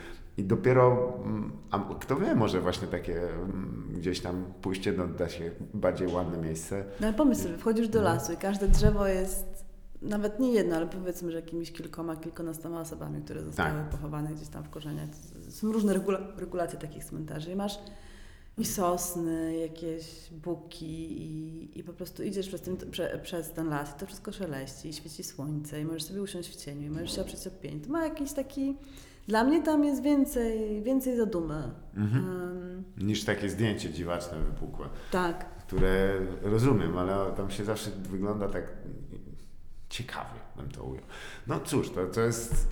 i 0.41 0.43
dopiero, 0.43 1.14
mm, 1.26 1.51
a 1.72 1.80
kto 1.99 2.16
wie, 2.16 2.36
może 2.36 2.62
właśnie 2.62 2.88
takie 2.88 3.22
mm, 3.22 3.93
gdzieś 3.95 4.20
tam 4.20 4.45
pójście 4.62 4.93
do, 4.93 5.07
da 5.07 5.30
się 5.30 5.51
bardziej 5.74 6.07
ładne 6.07 6.38
miejsce. 6.38 6.84
No 6.99 7.07
ale 7.07 7.16
pomyśl 7.16 7.41
sobie, 7.41 7.57
wchodzisz 7.57 7.88
do 7.88 8.01
lasu 8.01 8.34
i 8.34 8.38
każde 8.38 8.68
drzewo 8.68 9.07
jest 9.07 9.61
nawet 10.02 10.39
nie 10.39 10.52
jedno, 10.52 10.76
ale 10.76 10.88
powiedzmy, 10.88 11.32
że 11.32 11.38
jakimiś 11.39 11.72
kilkoma, 11.72 12.16
kilkunastoma 12.16 12.82
osobami, 12.82 13.22
które 13.22 13.43
zostały 13.43 13.70
Tak. 13.80 13.89
pochowane 13.89 14.30
gdzieś 14.34 14.47
tam 14.47 14.64
w 14.64 14.70
korzeniach. 14.70 15.10
Są 15.49 15.72
różne 15.72 15.93
regula- 15.93 16.39
regulacje 16.39 16.80
takich 16.80 17.06
cmentarzy. 17.06 17.52
I 17.52 17.56
masz 17.56 17.80
i 18.58 18.66
sosny, 18.66 19.56
jakieś 19.58 20.30
buki 20.32 21.22
i, 21.24 21.80
i 21.80 21.84
po 21.84 21.93
prostu 21.93 22.24
idziesz 22.24 22.47
przez 22.47 22.62
ten, 22.62 22.78
prze, 22.78 23.20
przez 23.24 23.52
ten 23.52 23.70
las 23.70 23.95
i 23.95 23.99
to 23.99 24.06
wszystko 24.06 24.32
szeleści 24.32 24.89
i 24.89 24.93
świeci 24.93 25.24
słońce 25.24 25.82
i 25.82 25.86
możesz 25.86 26.04
sobie 26.04 26.22
usiąść 26.22 26.49
w 26.49 26.56
cieniu 26.56 26.88
i 26.88 26.89
możesz 26.89 27.16
się 27.16 27.22
oprzeć 27.22 27.47
o 27.47 27.52
pień. 27.52 27.80
To 27.82 27.89
ma 27.89 28.04
jakiś 28.04 28.34
taki... 28.34 28.78
Dla 29.28 29.43
mnie 29.43 29.64
tam 29.64 29.84
jest 29.84 30.02
więcej, 30.02 30.82
więcej 30.84 31.18
zadumy. 31.18 31.72
Mhm. 31.95 32.26
Em, 32.26 32.84
Niż 33.08 33.24
takie 33.24 33.49
zdjęcie 33.49 33.89
dziwaczne, 33.93 34.38
wypukłe. 34.39 34.86
tak. 35.12 35.56
które 35.62 36.14
rozumiem, 36.41 36.97
ale 36.97 37.32
tam 37.38 37.52
się 37.52 37.66
zawsze 37.66 37.91
wygląda 37.91 38.47
tak 38.49 38.64
ciekawie, 39.92 40.39
bym 40.56 40.70
to 40.70 40.84
ujął. 40.84 41.04
No 41.48 41.60
cóż, 41.60 41.89
to, 41.89 42.06
to 42.06 42.22
jest 42.22 42.68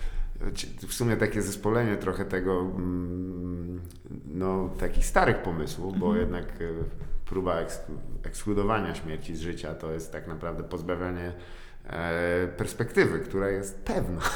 w 0.87 0.93
sumie 0.93 1.17
takie 1.17 1.41
zespolenie 1.41 1.97
trochę 1.97 2.25
tego, 2.25 2.61
mm, 2.61 3.81
no 4.25 4.69
takich 4.79 5.05
starych 5.05 5.37
pomysłów, 5.41 5.99
bo 5.99 6.05
Mhm. 6.05 6.19
jednak 6.25 6.45
e, 6.45 6.65
próba 7.25 7.55
eksk- 7.63 7.97
ekskludowania 8.23 8.95
śmierci 8.95 9.35
z 9.35 9.39
życia 9.39 9.75
to 9.75 9.91
jest 9.91 10.11
tak 10.11 10.27
naprawdę 10.27 10.63
pozbawianie 10.63 11.33
e, 11.85 12.47
perspektywy, 12.47 13.19
która 13.19 13.49
jest 13.49 13.79
pewna. 13.83 14.21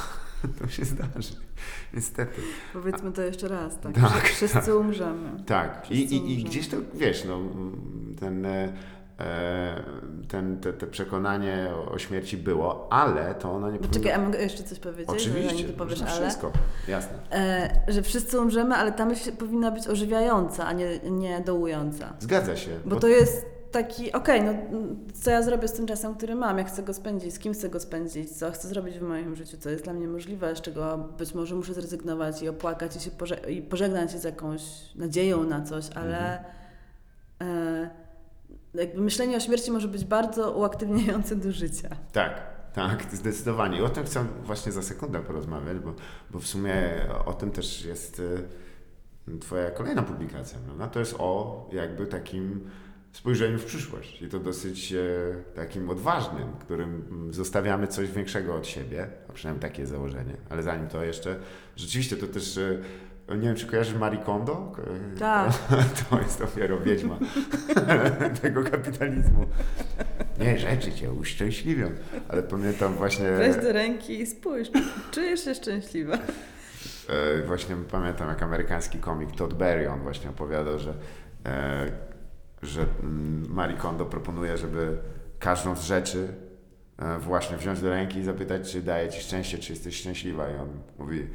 To 0.60 0.68
się 0.68 0.86
zdarzy. 0.86 1.36
Niestety. 1.94 2.42
Powiedzmy 2.74 3.12
to 3.12 3.22
jeszcze 3.22 3.48
raz, 3.48 3.80
tak? 3.80 3.96
Tak, 3.96 4.24
Wszyscy 4.24 4.54
tak. 4.60 4.76
umrzemy. 4.76 5.44
Tak, 5.46 5.92
i, 5.92 6.16
i, 6.16 6.40
i 6.40 6.44
gdzieś 6.44 6.68
to, 6.68 6.78
wiesz, 6.94 7.26
no, 7.26 7.40
ten, 8.20 8.46
e, 8.46 8.74
ten, 10.28 10.60
te, 10.60 10.74
te 10.74 10.88
przekonanie 10.88 11.70
o, 11.92 11.98
śmierci 12.00 12.38
było, 12.38 12.88
ale 12.94 13.36
to 13.36 13.52
ono 13.52 13.72
nie 13.72 13.80
Czekaj, 13.80 14.12
a 14.12 14.20
mogę 14.20 14.42
jeszcze 14.42 14.64
coś 14.64 14.80
powiedzieć? 14.80 15.10
Oczywiście, 15.10 15.66
ty 15.66 15.74
powiesz, 15.74 16.02
ale... 16.02 16.12
wszystko, 16.12 16.52
jasne. 16.88 17.14
E, 17.32 17.70
że 17.88 18.02
wszyscy 18.02 18.40
umrzemy, 18.40 18.76
ale 18.76 18.92
ta 18.92 19.06
myśl 19.06 19.32
powinna 19.32 19.72
być 19.72 19.88
ożywiająca, 19.88 20.66
a 20.66 20.74
nie, 20.74 21.00
nie 21.00 21.42
dołująca. 21.42 22.14
Zgadza 22.20 22.56
się. 22.56 22.72
Bo 22.86 22.96
to 22.96 23.08
jest 23.08 23.46
taki, 23.72 24.12
okej, 24.12 24.42
no 24.42 24.52
mm, 24.52 25.08
co 25.14 25.32
ja 25.32 25.42
zrobię 25.42 25.68
z 25.68 25.74
tym 25.74 25.88
czasem, 25.88 26.16
który 26.16 26.36
mam, 26.36 26.58
jak 26.58 26.68
chcę 26.68 26.84
go 26.84 26.94
spędzić, 26.94 27.34
z 27.34 27.40
kim 27.40 27.54
chcę 27.54 27.70
go 27.70 27.80
spędzić, 27.80 28.38
co 28.38 28.52
chcę 28.52 28.68
zrobić 28.68 29.00
w 29.00 29.02
moim 29.02 29.36
życiu, 29.36 29.58
co 29.58 29.70
jest 29.70 29.84
dla 29.84 29.94
mnie 29.94 30.08
możliwe, 30.08 30.56
z 30.56 30.62
czego 30.62 30.98
być 30.98 31.34
może 31.34 31.56
muszę 31.56 31.74
zrezygnować 31.74 32.42
i 32.42 32.50
opłakać 32.50 32.96
i 32.96 33.00
się 33.00 33.12
poże- 33.12 33.50
i 33.50 33.62
pożegnać 33.62 34.12
się 34.12 34.18
z 34.18 34.24
jakąś 34.24 34.62
nadzieją 34.96 35.44
na 35.44 35.62
coś, 35.62 35.86
ale 35.96 36.44
e, 37.42 38.03
jakby 38.74 39.02
myślenie 39.02 39.38
o 39.38 39.40
śmierci 39.40 39.72
może 39.72 39.88
być 39.88 40.06
bardzo 40.06 40.52
uaktywniające 40.52 41.36
do 41.36 41.52
życia. 41.52 41.90
Tak, 42.12 42.42
tak, 42.74 43.06
zdecydowanie. 43.14 43.78
I 43.78 43.82
o 43.82 43.90
tym 43.90 44.04
chcę 44.04 44.26
właśnie 44.44 44.72
za 44.72 44.82
sekundę 44.82 45.20
porozmawiać, 45.20 45.80
bo, 45.80 45.94
bo 46.32 46.40
w 46.40 46.48
sumie 46.48 46.74
o 47.26 47.34
tym 47.34 47.52
też 47.52 47.86
jest 47.86 48.20
y, 48.20 48.44
Twoja 49.42 49.72
kolejna 49.72 50.04
publikacja, 50.04 50.60
prawda? 50.60 50.88
To 50.88 51.00
jest 51.00 51.16
o 51.20 51.70
jakby 51.74 52.06
takim 52.08 52.70
spojrzeniu 53.12 53.60
w 53.60 53.66
przyszłość 53.66 54.22
i 54.22 54.30
to 54.30 54.40
dosyć 54.40 54.94
e, 54.94 55.00
takim 55.56 55.90
odważnym, 55.90 56.54
którym 56.60 57.28
zostawiamy 57.32 57.88
coś 57.88 58.12
większego 58.12 58.56
od 58.56 58.68
siebie, 58.68 59.08
a 59.30 59.34
przynajmniej 59.34 59.62
takie 59.62 59.86
założenie. 59.86 60.38
Ale 60.50 60.64
zanim 60.64 60.88
to 60.88 61.04
jeszcze, 61.04 61.40
rzeczywiście 61.76 62.18
to 62.18 62.28
też, 62.28 62.58
e, 62.58 62.78
nie 63.30 63.48
wiem 63.48 63.56
czy 63.56 63.68
kojarzysz 63.68 63.96
Marie 63.96 64.20
Kondo? 64.20 64.72
Ko- 64.76 64.82
Tak. 65.20 65.54
To, 65.70 65.76
to 66.10 66.22
jest 66.22 66.40
dopiero 66.40 66.80
wiedźma 66.80 67.18
tego 68.42 68.64
kapitalizmu. 68.64 69.46
Nie, 70.40 70.60
rzeczy 70.60 70.92
cię 70.92 71.12
uszczęśliwią. 71.12 71.90
Ale 72.30 72.44
pamiętam 72.44 72.94
właśnie... 72.94 73.32
Weź 73.32 73.56
do 73.56 73.72
ręki 73.74 74.20
i 74.22 74.26
spójrz, 74.26 74.70
czujesz 75.12 75.44
się 75.46 75.56
szczęśliwa. 75.56 76.14
E, 77.10 77.42
właśnie 77.48 77.76
pamiętam, 77.92 78.30
jak 78.30 78.44
amerykański 78.44 78.98
komik 79.00 79.32
Todd 79.36 79.54
Berry, 79.54 79.90
on 79.90 80.00
właśnie 80.00 80.30
opowiadał, 80.30 80.80
że, 80.80 80.94
e, 81.46 81.92
że 82.62 82.86
mm, 83.04 83.46
Marie 83.50 83.78
Kondo 83.78 84.06
proponuje, 84.06 84.58
żeby 84.58 84.98
każdą 85.40 85.76
z 85.76 85.84
rzeczy 85.84 86.28
e, 86.98 87.20
właśnie 87.20 87.58
wziąć 87.58 87.82
do 87.82 87.90
ręki 87.90 88.20
i 88.20 88.24
zapytać, 88.24 88.72
czy 88.72 88.82
daje 88.82 89.10
ci 89.10 89.22
szczęście, 89.22 89.58
czy 89.58 89.74
jesteś 89.74 89.96
szczęśliwa. 89.96 90.50
I 90.50 90.56
on 90.56 90.70
mówi, 91.00 91.28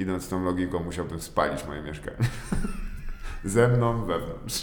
idąc 0.00 0.28
tą 0.28 0.44
logiką, 0.44 0.84
musiałbym 0.84 1.20
spalić 1.20 1.66
moje 1.66 1.82
mieszkanie. 1.82 2.16
Ze 3.44 3.68
mną 3.68 4.04
wewnątrz. 4.04 4.60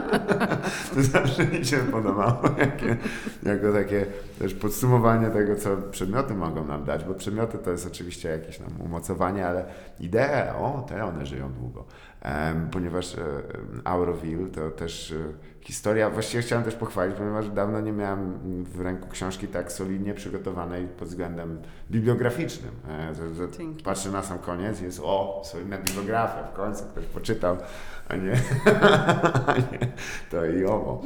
to 0.94 1.02
zawsze 1.02 1.46
mi 1.46 1.64
się 1.64 1.76
podobało, 1.76 2.42
jakie, 2.58 2.96
jako 3.42 3.72
takie 3.72 4.06
też 4.38 4.54
podsumowanie 4.54 5.30
tego, 5.30 5.56
co 5.56 5.76
przedmioty 5.76 6.34
mogą 6.34 6.64
nam 6.64 6.84
dać, 6.84 7.04
bo 7.04 7.14
przedmioty 7.14 7.58
to 7.58 7.70
jest 7.70 7.86
oczywiście 7.86 8.28
jakieś 8.28 8.58
tam 8.58 8.80
umocowanie, 8.84 9.46
ale 9.46 9.64
idee, 10.00 10.50
o, 10.58 10.86
te 10.88 11.04
one 11.04 11.26
żyją 11.26 11.52
długo. 11.52 11.84
Ponieważ 12.72 13.14
e, 13.14 13.42
Auroville 13.84 14.46
to 14.46 14.70
też 14.70 15.12
e, 15.12 15.16
historia, 15.60 16.10
właściwie 16.10 16.42
chciałem 16.42 16.64
też 16.64 16.74
pochwalić, 16.74 17.16
ponieważ 17.16 17.48
dawno 17.48 17.80
nie 17.80 17.92
miałem 17.92 18.38
w 18.64 18.80
ręku 18.80 19.08
książki 19.08 19.48
tak 19.48 19.72
solidnie 19.72 20.14
przygotowanej 20.14 20.88
pod 20.88 21.08
względem 21.08 21.62
bibliograficznym. 21.90 22.70
E, 22.88 23.14
że, 23.14 23.48
patrzę 23.84 24.10
na 24.10 24.22
sam 24.22 24.38
koniec 24.38 24.80
i 24.80 24.84
jest 24.84 25.00
o, 25.02 25.42
solidna 25.44 25.78
bibliografia, 25.78 26.42
w 26.42 26.52
końcu 26.52 26.84
ktoś 26.84 27.04
poczytał, 27.04 27.56
a 28.08 28.16
nie, 28.16 28.32
a 29.46 29.54
nie 29.56 29.92
to 30.30 30.46
i 30.46 30.64
owo. 30.64 31.02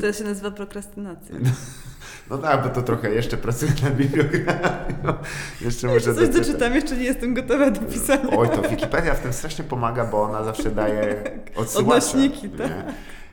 To 0.00 0.12
się 0.12 0.24
nazywa 0.24 0.50
prokrastynacja. 0.50 1.36
No 2.30 2.38
tak, 2.38 2.62
bo 2.62 2.68
to 2.68 2.82
trochę 2.82 3.10
jeszcze 3.14 3.36
pracuję 3.36 3.72
nad 3.82 3.94
bibliografią. 3.96 4.58
Jeszcze 5.60 5.86
muszę 5.86 6.00
coś 6.00 6.14
doczytać. 6.14 6.46
doczytam, 6.46 6.74
jeszcze 6.74 6.96
nie 6.96 7.04
jestem 7.04 7.34
gotowa 7.34 7.70
do 7.70 7.80
pisania. 7.80 8.36
Oj, 8.38 8.48
to 8.48 8.68
Wikipedia 8.68 9.14
w 9.14 9.20
tym 9.20 9.32
strasznie 9.32 9.64
pomaga, 9.64 10.04
bo 10.04 10.22
ona 10.22 10.44
zawsze 10.44 10.70
daje 10.70 11.22
odsyłacze. 11.56 11.78
Odnośniki, 11.78 12.48
tak. 12.48 12.68
nie? 12.70 12.84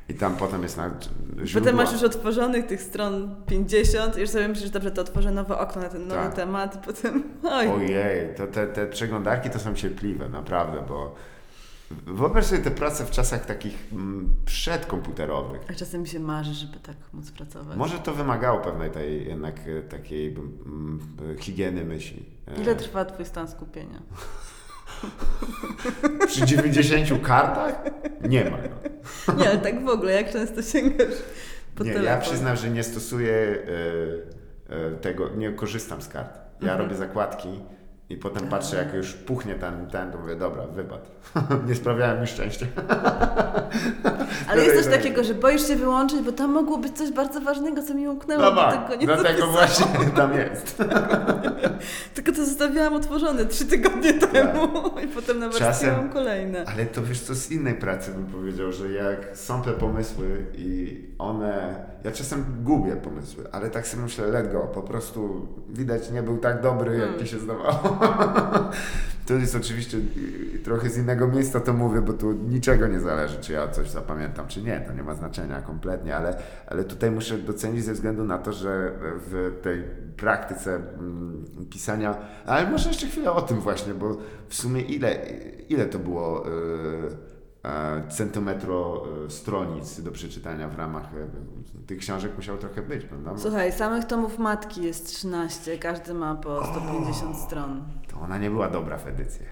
I 0.09 0.13
tam 0.13 0.35
potem 0.35 0.63
jest 0.63 0.77
na 0.77 0.89
źródła. 1.43 1.59
Potem 1.61 1.75
masz 1.75 1.91
już 1.93 2.03
otworzonych 2.03 2.65
tych 2.65 2.81
stron 2.81 3.35
50 3.47 4.17
i 4.17 4.21
już 4.21 4.29
sobie 4.29 4.47
myślisz, 4.47 4.69
dobrze, 4.69 4.91
to 4.91 5.01
otworzę 5.01 5.31
nowe 5.31 5.57
okno 5.57 5.81
na 5.81 5.89
ten 5.89 6.07
nowy 6.07 6.21
Tak. 6.21 6.33
temat 6.33 6.75
i 6.75 6.77
potem 6.85 7.23
oj, 7.51 7.67
Ojej, 7.67 8.35
to 8.37 8.47
te, 8.47 8.67
te 8.67 8.87
przeglądarki 8.87 9.49
to 9.49 9.59
są 9.59 9.73
cierpliwe, 9.73 10.29
naprawdę, 10.29 10.83
bo 10.87 11.15
wyobraź 11.91 12.45
sobie 12.45 12.61
te 12.61 12.71
prace 12.71 13.05
w 13.05 13.11
czasach 13.11 13.45
takich 13.45 13.88
mm, 13.91 14.36
przedkomputerowych. 14.45 15.61
a 15.69 15.73
czasem 15.73 16.01
mi 16.01 16.07
się 16.07 16.19
marzy, 16.19 16.53
żeby 16.53 16.79
tak 16.79 16.95
móc 17.13 17.31
pracować. 17.31 17.77
Może 17.77 17.99
to 17.99 18.13
wymagało 18.13 18.61
pewnej 18.61 18.91
tej 18.91 19.27
jednak 19.27 19.55
e, 19.67 19.81
takiej 19.81 20.36
higieny 21.39 21.86
myśli. 21.86 22.25
E, 22.47 22.61
Ile 22.61 22.75
trwa 22.75 23.05
twój 23.05 23.25
stan 23.25 23.47
skupienia? 23.47 24.01
Przy 26.27 26.45
90 26.45 27.27
kartach? 27.27 27.83
Nie 28.29 28.49
ma 28.49 28.57
go. 28.57 28.75
Nie, 29.38 29.49
ale 29.49 29.57
tak 29.57 29.86
w 29.86 29.89
ogóle, 29.89 30.11
jak 30.11 30.31
często 30.31 30.61
sięgasz 30.61 31.15
po 31.75 31.83
Nie, 31.83 31.93
telefon? 31.93 32.13
ja 32.15 32.21
przyznam, 32.21 32.55
że 32.55 32.69
nie 32.69 32.83
stosuję 32.83 33.33
e, 34.69 34.91
tego, 34.91 35.29
nie 35.29 35.51
korzystam 35.51 36.01
z 36.01 36.07
kart. 36.07 36.33
Ja 36.61 36.71
Mhm. 36.71 36.79
robię 36.79 36.95
zakładki 36.95 37.47
i 38.10 38.18
potem 38.18 38.47
patrzę, 38.47 38.78
jak 38.78 38.93
już 38.93 39.14
puchnie 39.14 39.56
ten, 39.56 39.88
ten 39.88 40.12
to 40.12 40.18
mówię, 40.18 40.36
dobra, 40.36 40.68
wypad. 40.68 41.12
nie 41.68 41.76
sprawiałem 41.76 42.22
mi 42.22 42.28
szczęścia. 42.28 42.66
Ale 44.49 44.64
jest 44.64 44.84
coś 44.84 44.93
takiego, 44.93 45.24
że 45.24 45.34
boisz 45.34 45.68
się 45.68 45.76
wyłączyć, 45.76 46.22
bo 46.22 46.32
tam 46.32 46.51
mogło 46.51 46.78
być 46.78 46.97
coś 46.97 47.12
bardzo 47.12 47.41
ważnego, 47.41 47.84
co 47.84 47.93
mi 47.93 48.08
umknęło, 48.08 48.41
No 48.41 48.56
tak, 48.56 48.89
tego 48.89 49.01
nie 49.01 49.08
dlatego 49.08 49.47
właśnie 49.47 49.86
tam 50.18 50.34
jest. 50.34 50.78
Tylko 52.14 52.32
to 52.32 52.45
zostawiałam 52.45 52.93
otworzone 52.93 53.45
trzy 53.45 53.66
tygodnie 53.66 54.14
temu 54.14 54.68
i 55.03 55.08
potem 55.08 55.39
nawarstwiłam 55.39 55.74
Tak. 55.74 55.80
Czasem- 55.95 56.10
kolejne. 56.10 56.66
Ale 56.74 56.86
to 56.86 57.03
wiesz 57.03 57.20
co, 57.20 57.36
z 57.36 57.51
innej 57.51 57.74
pracy 57.76 58.12
bym 58.12 58.26
powiedział, 58.26 58.72
że 58.72 58.91
jak 58.91 59.38
są 59.38 59.62
te 59.62 59.72
pomysły 59.72 60.45
i 60.58 61.01
one... 61.20 61.86
Ja 62.03 62.12
czasem 62.12 62.45
gubię 62.64 62.95
pomysły, 62.95 63.43
ale 63.51 63.70
tak 63.70 63.88
sobie 63.88 64.03
myślę, 64.03 64.28
let 64.28 64.51
go, 64.51 64.60
po 64.60 64.82
prostu 64.82 65.47
widać 65.70 66.12
nie 66.12 66.24
był 66.24 66.38
tak 66.38 66.62
dobry, 66.62 66.91
jak 66.91 67.01
Hmm. 67.01 67.22
mi 67.22 67.28
się 67.28 67.39
zdawało. 67.39 67.94
To 69.25 69.33
jest 69.33 69.55
oczywiście 69.55 69.97
trochę 70.63 70.89
z 70.89 70.97
innego 70.97 71.27
miejsca 71.27 71.59
to 71.59 71.73
mówię, 71.73 72.01
bo 72.01 72.13
tu 72.13 72.31
niczego 72.31 72.87
nie 72.87 72.99
zależy, 72.99 73.37
czy 73.41 73.53
ja 73.53 73.67
coś 73.67 73.89
zapamiętam, 73.89 74.47
czy 74.47 74.61
nie, 74.61 74.81
to 74.87 74.93
nie 74.93 75.03
ma 75.03 75.15
znaczenia 75.15 75.61
kompletnie, 75.61 76.15
ale, 76.15 76.37
ale 76.67 76.83
tutaj 76.83 77.11
muszę 77.11 77.37
docenić 77.37 77.83
ze 77.83 77.93
względu 77.93 78.23
na 78.23 78.37
to, 78.37 78.53
że 78.53 78.91
w 79.01 79.59
tej 79.61 79.83
praktyce 80.17 80.75
mm, 80.75 81.45
pisania, 81.69 82.17
ale 82.45 82.71
może 82.71 82.89
jeszcze 82.89 83.07
chwilę 83.07 83.31
o 83.31 83.41
tym 83.41 83.59
właśnie, 83.59 83.93
bo 83.93 84.17
w 84.47 84.55
sumie 84.55 84.81
ile, 84.81 85.15
ile 85.69 85.85
to 85.85 85.99
było 85.99 86.47
y, 86.47 86.51
e, 86.51 87.34
centymetro 88.09 89.03
e, 89.28 89.30
stronic 89.32 90.01
do 90.01 90.11
przeczytania 90.11 90.68
w 90.68 90.78
ramach 90.78 91.03
e, 91.03 91.86
tych 91.88 91.97
książek 91.99 92.32
musiało 92.36 92.57
trochę 92.57 92.82
być, 92.82 93.05
prawda? 93.05 93.32
Słuchaj, 93.38 93.72
samych 93.72 94.05
tomów 94.05 94.39
matki 94.39 94.84
jest 94.84 95.07
13, 95.07 95.78
każdy 95.78 96.13
ma 96.13 96.36
po 96.36 96.66
150 96.66 97.38
stron. 97.38 97.84
To 98.13 98.20
ona 98.22 98.38
nie 98.38 98.49
była 98.49 98.70
dobra 98.70 98.97
w 98.97 99.07
edycji. 99.07 99.45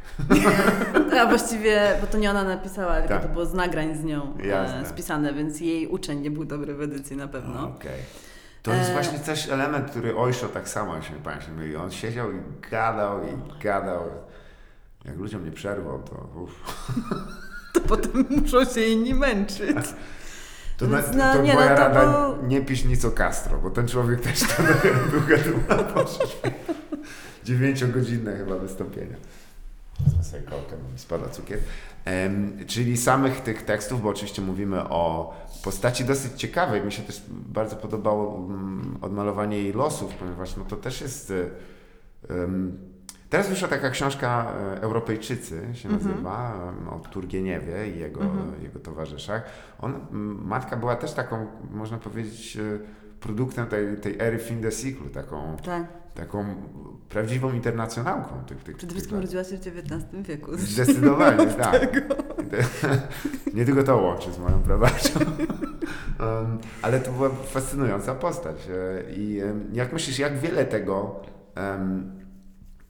A 1.22 1.26
właściwie, 1.26 1.97
bo 2.01 2.07
to 2.07 2.18
nie 2.18 2.30
ona 2.32 2.43
napisała, 2.43 2.93
tylko 2.95 3.07
Tak. 3.14 3.22
to 3.24 3.30
było 3.30 3.45
z 3.45 3.53
nagrań 3.53 3.95
z 3.97 4.03
nią 4.03 4.38
Jasne. 4.43 4.82
e, 4.82 4.86
spisane, 4.86 5.34
więc 5.34 5.59
jej 5.59 5.88
uczeń 5.88 6.20
nie 6.22 6.32
był 6.32 6.45
dobry 6.45 6.76
w 6.76 6.82
edycji 6.82 7.18
na 7.18 7.28
pewno. 7.28 7.68
Okej. 7.68 7.99
To 8.64 8.74
jest 8.74 8.89
E, 8.89 8.93
właśnie 8.93 9.20
też 9.20 9.49
element, 9.49 9.89
który 9.91 10.18
Ojszo 10.18 10.47
tak 10.47 10.70
samo, 10.70 10.95
jeśli 10.95 11.16
pamiętam, 11.16 11.55
myli. 11.55 11.76
On 11.76 11.91
siedział 11.91 12.32
i 12.32 12.36
gadał 12.72 13.20
i 13.24 13.61
gadał. 13.64 14.01
Jak 15.05 15.18
ludziom 15.18 15.45
nie 15.45 15.51
przerwał, 15.51 15.99
to 16.03 16.39
uff. 16.41 16.53
To 17.74 17.80
potem 17.82 18.26
muszą 18.30 18.65
się 18.65 18.82
inni 18.82 19.13
męczyć. 19.13 19.78
To, 20.78 20.88
na, 20.88 20.97
Więc 21.01 21.11
to, 21.11 21.17
no, 21.17 21.41
nie, 21.41 21.53
moja 21.53 21.69
no 21.69 21.76
to 21.76 21.82
rada, 21.82 22.28
był- 22.30 22.47
nie 22.47 22.61
pisz 22.61 22.86
nic 22.86 23.05
o 23.05 23.11
Castro, 23.11 23.57
bo 23.57 23.69
ten 23.69 23.88
człowiek 23.88 24.21
też 24.21 24.39
długa, 25.11 25.38
długa 25.38 25.84
poszła. 25.84 26.26
Dziewięciogodzinne 27.43 28.38
chyba 28.38 28.55
wystąpienia. 28.57 29.15
Wezmę 30.05 30.24
sobie 30.24 30.43
kołkę, 30.43 30.76
mi 30.93 30.99
spada 30.99 31.30
cukier. 31.30 31.59
Em, 32.05 32.57
czyli 32.67 32.97
samych 32.97 33.41
tych 33.41 33.65
tekstów, 33.65 34.01
bo 34.01 34.09
oczywiście 34.09 34.41
mówimy 34.41 34.89
o 34.89 35.34
postaci 35.63 36.05
dosyć 36.05 36.34
ciekawej. 36.34 36.82
Mi 36.84 36.91
się 36.91 37.01
też 37.03 37.21
bardzo 37.30 37.76
podobało 37.76 38.38
mm, 38.38 38.97
odmalowanie 39.01 39.57
jej 39.57 39.74
losów, 39.74 40.13
ponieważ 40.15 40.55
no 40.57 40.65
to 40.65 40.76
też 40.76 41.01
jest... 41.01 41.34
em, 42.30 42.78
teraz 43.34 43.49
wyszła 43.49 43.67
taka 43.67 43.89
książka 43.89 44.53
e, 44.77 44.81
Europejczycy 44.81 45.61
się 45.73 45.89
Mhm. 45.89 46.07
nazywa, 46.11 46.53
em, 46.81 46.89
o 46.89 46.99
Turgieniewie 46.99 47.88
i 47.89 47.99
jego, 47.99 48.19
jego 48.61 48.79
towarzyszach. 48.79 49.43
On, 49.79 49.93
matka 50.45 50.77
była 50.77 50.95
też 50.95 51.13
taką, 51.13 51.47
można 51.71 51.97
powiedzieć, 51.97 52.57
e, 52.57 52.59
produktem 53.19 53.65
tej, 53.67 53.97
tej 53.97 54.15
ery 54.19 54.39
fin 54.39 54.61
de 54.61 54.71
cycle, 54.71 55.09
taką, 55.09 55.57
Tak. 55.65 55.84
taką 56.13 56.45
prawdziwą 57.09 57.53
internacjonałką 57.53 58.43
tych, 58.47 58.63
tych, 58.63 58.77
Przede 58.77 58.93
wszystkim 58.93 59.19
rodziła 59.19 59.43
się 59.43 59.57
w 59.57 59.67
XIX 59.67 60.03
wieku. 60.27 60.51
Zdecydowanie, 60.57 61.45
tak. 61.71 62.01
Nie 63.55 63.65
tylko 63.65 63.84
to 63.84 63.97
łączy 63.97 64.31
z 64.34 64.39
moją 64.39 64.61
prawością. 64.63 65.19
Um, 65.19 66.57
ale 66.81 66.99
to 66.99 67.11
była 67.11 67.29
fascynująca 67.29 68.15
postać. 68.15 68.55
e, 68.69 69.13
I 69.13 69.41
jak 69.73 69.93
myślisz, 69.93 70.19
jak 70.19 70.38
wiele 70.39 70.65
tego 70.65 71.15
em, 71.55 72.22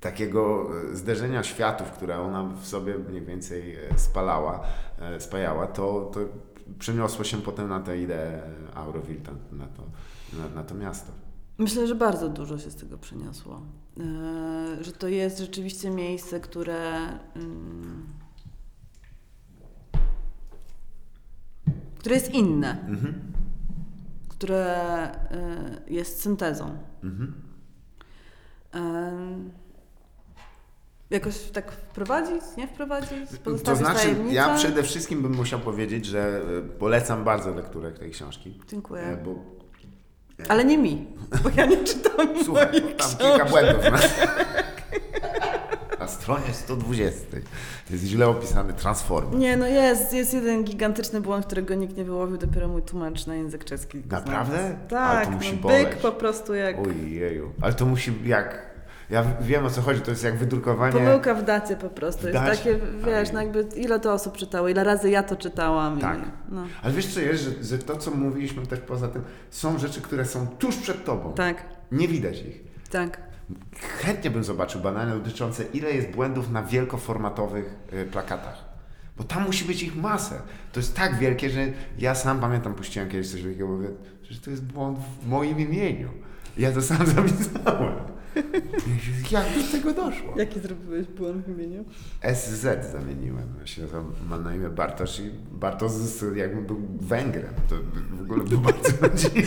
takiego 0.04 0.70
e, 0.92 0.96
zderzenia 0.96 1.44
światów, 1.44 1.92
które 1.92 2.20
ona 2.20 2.44
w 2.44 2.66
sobie 2.68 2.98
mniej 2.98 3.22
więcej 3.22 3.76
e, 3.76 4.00
spalała, 4.00 4.64
e, 5.00 5.20
spajała, 5.20 5.68
to, 5.68 6.12
to 6.14 6.20
przeniosło 6.80 7.24
się 7.24 7.38
potem 7.42 7.70
na 7.70 7.80
tę 7.80 8.02
ideę 8.02 8.42
Auroville, 8.76 9.22
na, 9.52 9.68
to, 9.68 9.84
na, 10.38 10.56
na 10.56 10.64
to 10.64 10.76
miasto. 10.76 11.12
Myślę, 11.58 11.88
że 11.88 11.96
bardzo 11.96 12.30
dużo 12.30 12.58
się 12.60 12.72
z 12.72 12.76
tego 12.76 12.98
przeniosło. 12.98 13.62
Że 14.82 14.92
to 14.92 15.08
jest 15.08 15.40
rzeczywiście 15.40 15.90
miejsce, 15.90 16.40
które. 16.40 16.92
mm, 17.36 18.04
które 21.96 22.16
jest 22.16 22.34
inne, 22.34 22.86
Mhm. 22.88 23.22
które 24.30 25.12
jest 25.88 26.22
syntezą. 26.22 26.78
Mhm. 27.04 27.34
Jakoś 31.14 31.36
tak 31.38 31.72
wprowadzić, 31.72 32.42
nie 32.58 32.68
wprowadzić? 32.68 33.30
To 33.64 33.76
znaczy, 33.76 34.00
tajemnicę? 34.00 34.34
ja 34.36 34.56
przede 34.56 34.84
wszystkim 34.84 35.22
bym 35.22 35.36
musiał 35.36 35.60
powiedzieć, 35.60 36.06
że 36.06 36.42
e, 36.60 36.62
polecam 36.80 37.24
bardzo 37.24 37.52
lekturę 37.52 37.92
tej 37.92 38.12
książki. 38.12 38.60
E, 38.64 38.70
Dziękuję. 38.70 39.18
Bo 39.26 39.36
Ale 40.50 40.66
nie 40.66 40.78
mi, 40.78 41.08
bo 41.44 41.50
ja 41.58 41.66
nie 41.66 41.84
czytam 41.84 42.28
Słuchaj, 42.46 42.68
moich 42.72 42.96
tam 42.96 43.08
książek. 43.10 43.20
kilka 43.20 43.46
błędów. 43.46 43.84
Na... 43.92 44.00
A 46.00 46.08
stronie 46.08 46.54
120. 46.54 47.22
To 47.88 47.94
jest 47.94 48.06
źle 48.06 48.28
opisany 48.28 48.74
transform. 48.74 49.40
Nie, 49.40 49.58
no 49.58 49.68
jest, 49.68 50.14
jest 50.14 50.34
jeden 50.34 50.64
gigantyczny 50.64 51.22
błąd, 51.22 51.46
którego 51.46 51.76
nikt 51.76 51.98
nie 51.98 52.04
wyłowił, 52.06 52.38
dopiero 52.38 52.68
mój 52.68 52.82
tłumacz 52.82 53.26
na 53.26 53.36
język 53.36 53.64
czeski. 53.66 53.98
Naprawdę? 54.10 54.54
znalazł. 54.58 54.76
Ale 54.90 54.90
Tak, 54.90 55.26
to 55.26 55.32
musi 55.32 55.60
no, 55.64 55.70
byk 55.70 55.96
po 55.98 56.12
prostu 56.12 56.54
jak 56.56 56.78
Ojeju. 56.80 57.52
Ale 57.62 57.74
to 57.74 57.86
musi 57.86 58.14
jak... 58.26 58.73
Ja 59.14 59.24
wiem 59.42 59.66
o 59.66 59.70
co 59.70 59.82
chodzi, 59.82 60.02
to 60.02 60.12
jest 60.12 60.24
jak 60.24 60.38
wydrukowanie... 60.38 60.94
pomyłka 60.94 61.34
w 61.34 61.44
dacie 61.44 61.76
po 61.76 61.90
prostu. 61.90 62.28
Jest 62.28 62.40
dacie? 62.40 62.58
takie, 62.58 62.80
wiesz, 63.06 63.28
Aj. 63.30 63.34
no 63.34 63.42
jakby 63.42 63.68
ile 63.76 64.00
to 64.00 64.14
osób 64.14 64.38
czytało, 64.38 64.70
ile 64.70 64.84
razy 64.84 65.10
ja 65.10 65.24
to 65.24 65.36
czytałam. 65.36 66.00
Tak. 66.00 66.20
I, 66.20 66.22
no. 66.50 66.66
Ale 66.84 66.94
wiesz 66.94 67.14
co 67.14 67.20
jest, 67.20 67.44
że, 67.44 67.64
że 67.64 67.78
to 67.78 67.98
co 67.98 68.12
mówiliśmy 68.12 68.68
też 68.68 68.80
poza 68.80 69.08
tym, 69.08 69.22
są 69.50 69.80
rzeczy, 69.80 70.02
które 70.02 70.26
są 70.26 70.48
tuż 70.48 70.76
przed 70.76 71.06
tobą. 71.06 71.34
Tak, 71.34 71.64
Nie 71.92 72.08
widać 72.08 72.42
ich. 72.42 72.64
tak. 72.92 73.22
Chętnie 74.00 74.32
bym 74.32 74.44
zobaczył 74.44 74.82
badania 74.82 75.16
dotyczące 75.16 75.64
ile 75.74 75.92
jest 75.92 76.10
błędów 76.10 76.52
na 76.52 76.64
wielkoformatowych 76.64 77.76
y, 77.94 78.06
plakatach. 78.06 78.66
Bo 79.18 79.24
tam 79.24 79.46
musi 79.46 79.66
być 79.66 79.84
ich 79.84 79.96
masę. 79.96 80.42
To 80.72 80.80
jest 80.80 80.96
tak 80.96 81.20
wielkie, 81.20 81.50
że 81.50 81.66
ja 82.00 82.16
sam 82.16 82.40
pamiętam, 82.40 82.74
puściłem 82.74 83.10
kiedyś 83.10 83.32
coś 83.32 83.42
takiego, 83.42 83.68
mówię, 83.68 83.88
że 84.30 84.42
to 84.42 84.52
jest 84.52 84.64
błąd 84.64 85.00
w 85.00 85.28
moim 85.28 85.60
imieniu. 85.60 86.10
Ja 86.58 86.72
to 86.72 86.82
sam 86.82 87.08
zapisałem. 87.16 88.14
Jak 89.32 89.44
do 89.44 89.72
tego 89.72 89.94
doszło? 89.94 90.34
Jaki 90.38 90.60
zrobiłeś 90.60 91.08
błąd 91.08 91.46
w 91.46 91.50
imieniu? 91.50 91.86
SZ 92.34 92.92
zamieniłem. 92.92 93.48
Właśnie 93.58 93.84
to 93.84 94.04
ma 94.30 94.38
na 94.38 94.56
imię 94.56 94.70
Bartosz 94.70 95.20
i 95.20 95.32
Bartosz 95.52 95.92
jakby 96.36 96.62
był 96.62 96.82
Węgrem. 97.02 97.54
To 97.70 97.76
w 98.18 98.22
ogóle 98.22 98.44
był 98.44 98.60
bardzo 98.60 98.90
dziwne. 99.18 99.42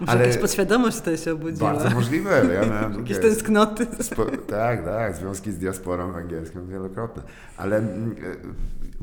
Może 0.00 0.12
Ale- 0.12 0.26
jakaś 0.26 0.40
podświadomość 0.40 0.96
tutaj 0.96 1.18
się 1.18 1.32
obudziła. 1.32 1.72
Bardzo 1.72 1.90
możliwe. 1.90 2.54
Ja 2.54 2.66
miałem 2.66 2.92
Jakieś 2.98 3.18
tęsknoty. 3.18 3.86
Spo, 4.00 4.24
tak, 4.24 4.84
tak, 4.84 5.16
związki 5.16 5.52
z 5.52 5.58
diasporą 5.58 6.12
węgierską 6.12 6.66
wielokrotne. 6.66 7.22
Ale 7.56 7.76
mm, 7.76 8.10
e, 8.12 8.14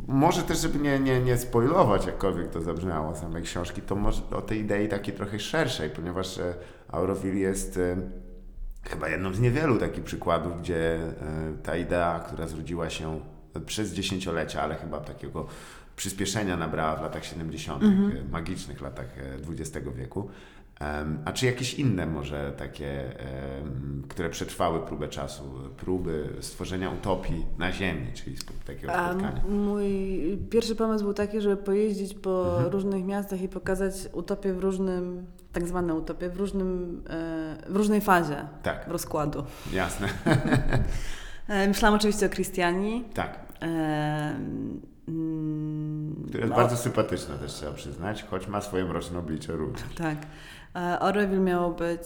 może 0.08 0.44
też, 0.44 0.60
żeby 0.60 0.80
nie, 0.80 1.00
nie, 1.00 1.22
nie 1.22 1.38
spoilować, 1.38 2.06
jakkolwiek 2.06 2.50
to 2.50 2.62
zabrzmiało 2.62 3.16
samej 3.16 3.44
książki, 3.44 3.82
to 3.82 3.96
może 3.96 4.22
o 4.32 4.42
tej 4.42 4.60
idei 4.60 4.88
takiej 4.88 5.14
trochę 5.14 5.40
szerszej, 5.40 5.90
ponieważ 5.90 6.38
e, 6.38 6.54
Auroville 6.88 7.40
jest 7.40 7.78
e, 7.78 7.96
chyba 8.84 9.10
jedną 9.10 9.34
z 9.34 9.40
niewielu 9.40 9.78
takich 9.78 10.04
przykładów, 10.04 10.62
gdzie 10.62 10.96
e, 10.96 11.12
ta 11.64 11.78
idea, 11.78 12.20
która 12.20 12.48
zrodziła 12.48 12.90
się 12.90 13.20
przez 13.66 13.94
dziesięciolecia, 13.94 14.62
ale 14.62 14.76
chyba 14.76 15.00
takiego 15.00 15.46
przyspieszenia 15.96 16.58
nabrała 16.58 16.96
w 16.96 17.02
latach 17.02 17.26
70., 17.26 17.84
e, 17.84 17.88
magicznych 18.32 18.82
latach 18.82 19.18
e, 19.18 19.52
XX 19.64 19.88
wieku. 19.96 20.30
Em, 20.80 21.20
A 21.26 21.32
czy 21.32 21.46
jakieś 21.46 21.74
inne 21.74 22.06
może 22.06 22.54
takie, 22.58 23.04
które 24.10 24.30
przetrwały 24.30 24.80
próbę 24.80 25.08
czasu, 25.08 25.44
próby 25.78 26.30
stworzenia 26.40 26.90
utopii 26.92 27.46
na 27.58 27.72
Ziemi, 27.72 28.08
czyli 28.14 28.36
takiego 28.66 28.94
A 28.94 29.10
spotkania? 29.12 29.42
mój 29.50 29.90
pierwszy 30.50 30.76
pomysł 30.76 31.04
był 31.04 31.14
taki, 31.14 31.42
żeby 31.42 31.58
pojeździć 31.58 32.14
po 32.14 32.46
Mhm. 32.56 32.72
różnych 32.74 33.06
miastach 33.06 33.42
i 33.42 33.50
pokazać 33.50 33.94
utopię 34.14 34.54
w 34.54 34.60
różnym, 34.60 35.26
tak 35.54 35.68
zwane 35.68 35.94
utopie, 35.96 36.30
w, 36.30 36.38
różnym, 36.38 37.02
e, 37.10 37.56
w 37.70 37.76
różnej 37.76 38.02
fazie 38.02 38.46
Tak, 38.64 38.88
rozkładu. 38.88 39.44
jasne. 39.74 40.08
E, 41.48 41.68
Myślałam 41.68 41.96
oczywiście 42.00 42.26
o 42.26 42.30
Christiani. 42.30 43.04
tak, 43.14 43.40
E, 43.62 44.36
mm, 45.08 46.24
które 46.28 46.40
jest 46.40 46.50
no, 46.50 46.56
bardzo 46.56 46.78
sympatyczne 46.78 47.36
też 47.36 47.54
trzeba 47.54 47.72
przyznać, 47.72 48.24
choć 48.24 48.48
ma 48.48 48.62
swoje 48.62 48.86
mroczne 48.86 49.20
oblicze 49.20 49.54
również. 49.54 49.84
Tak. 49.98 50.18
E, 50.76 51.00
Oreville 51.00 51.40
miało 51.42 51.72
być, 51.72 52.04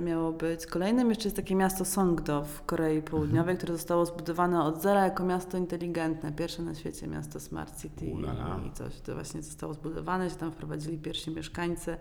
miało 0.00 0.32
być 0.32 0.66
kolejnym. 0.66 1.08
Jeszcze 1.08 1.24
jest 1.24 1.36
takie 1.36 1.54
miasto 1.54 1.84
Songdo 1.84 2.44
w 2.44 2.62
Korei 2.64 3.02
Południowej, 3.02 3.56
które 3.56 3.72
zostało 3.72 4.06
zbudowane 4.06 4.62
od 4.62 4.82
zera 4.82 5.04
jako 5.04 5.24
miasto 5.24 5.58
inteligentne. 5.58 6.32
Pierwsze 6.32 6.62
na 6.62 6.74
świecie 6.74 7.06
miasto 7.06 7.40
Smart 7.40 7.80
City 7.82 8.04
Ulala. 8.06 8.60
i 8.66 8.72
coś. 8.72 9.00
To 9.00 9.14
właśnie 9.14 9.42
zostało 9.42 9.74
zbudowane, 9.74 10.30
się 10.30 10.36
tam 10.36 10.52
wprowadzili 10.52 10.98
pierwsi 10.98 11.30
mieszkańcy. 11.30 11.96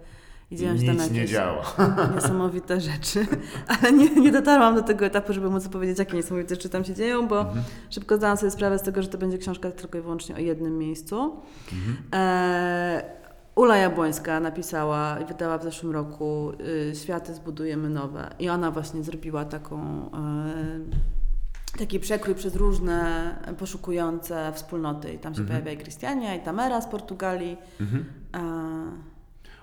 I 0.51 0.55
dzieją 0.55 0.77
się 0.77 0.85
tam 0.97 1.13
nie 1.13 1.26
działa. 1.26 1.63
niesamowite 2.15 2.81
rzeczy, 2.81 3.27
ale 3.67 3.91
nie, 3.91 4.09
nie 4.09 4.31
dotarłam 4.31 4.76
do 4.76 4.81
tego 4.81 5.05
etapu, 5.05 5.34
żeby 5.34 5.49
móc 5.49 5.65
opowiedzieć, 5.67 5.99
jakie 5.99 6.17
niesamowite 6.17 6.55
rzeczy 6.55 6.69
tam 6.69 6.84
się 6.85 6.93
dzieją, 6.93 7.27
bo 7.27 7.39
Mhm. 7.41 7.63
szybko 7.89 8.17
zdałam 8.17 8.38
sobie 8.38 8.51
sprawę 8.51 8.80
z 8.80 8.81
tego, 8.81 9.01
że 9.01 9.07
to 9.07 9.17
będzie 9.17 9.38
książka 9.38 9.71
tylko 9.71 9.97
i 9.97 10.01
wyłącznie 10.01 10.35
o 10.35 10.39
jednym 10.39 10.77
miejscu. 10.77 11.41
Mhm. 11.73 11.97
E, 12.13 13.19
Ula 13.55 13.77
Jabłońska 13.77 14.39
napisała 14.39 15.19
i 15.19 15.26
wydała 15.26 15.57
w 15.57 15.63
zeszłym 15.63 15.91
roku 15.93 16.51
y, 16.91 16.95
Światy 16.95 17.34
zbudujemy 17.34 17.89
nowe 17.89 18.30
i 18.39 18.49
ona 18.49 18.71
właśnie 18.71 19.03
zrobiła 19.03 19.45
taką 19.45 19.81
e, 20.11 21.77
taki 21.80 21.99
przekrój 21.99 22.35
przez 22.35 22.55
różne 22.55 23.35
poszukujące 23.57 24.51
wspólnoty 24.55 25.13
i 25.13 25.19
tam 25.19 25.35
się 25.35 25.41
Mhm. 25.41 25.61
pojawia 25.61 25.80
i 25.80 25.84
Krystiania 25.84 26.35
i 26.35 26.39
Tamera 26.39 26.81
z 26.81 26.88
Portugalii. 26.88 27.57
Mhm. 27.81 28.05
E, 28.35 28.39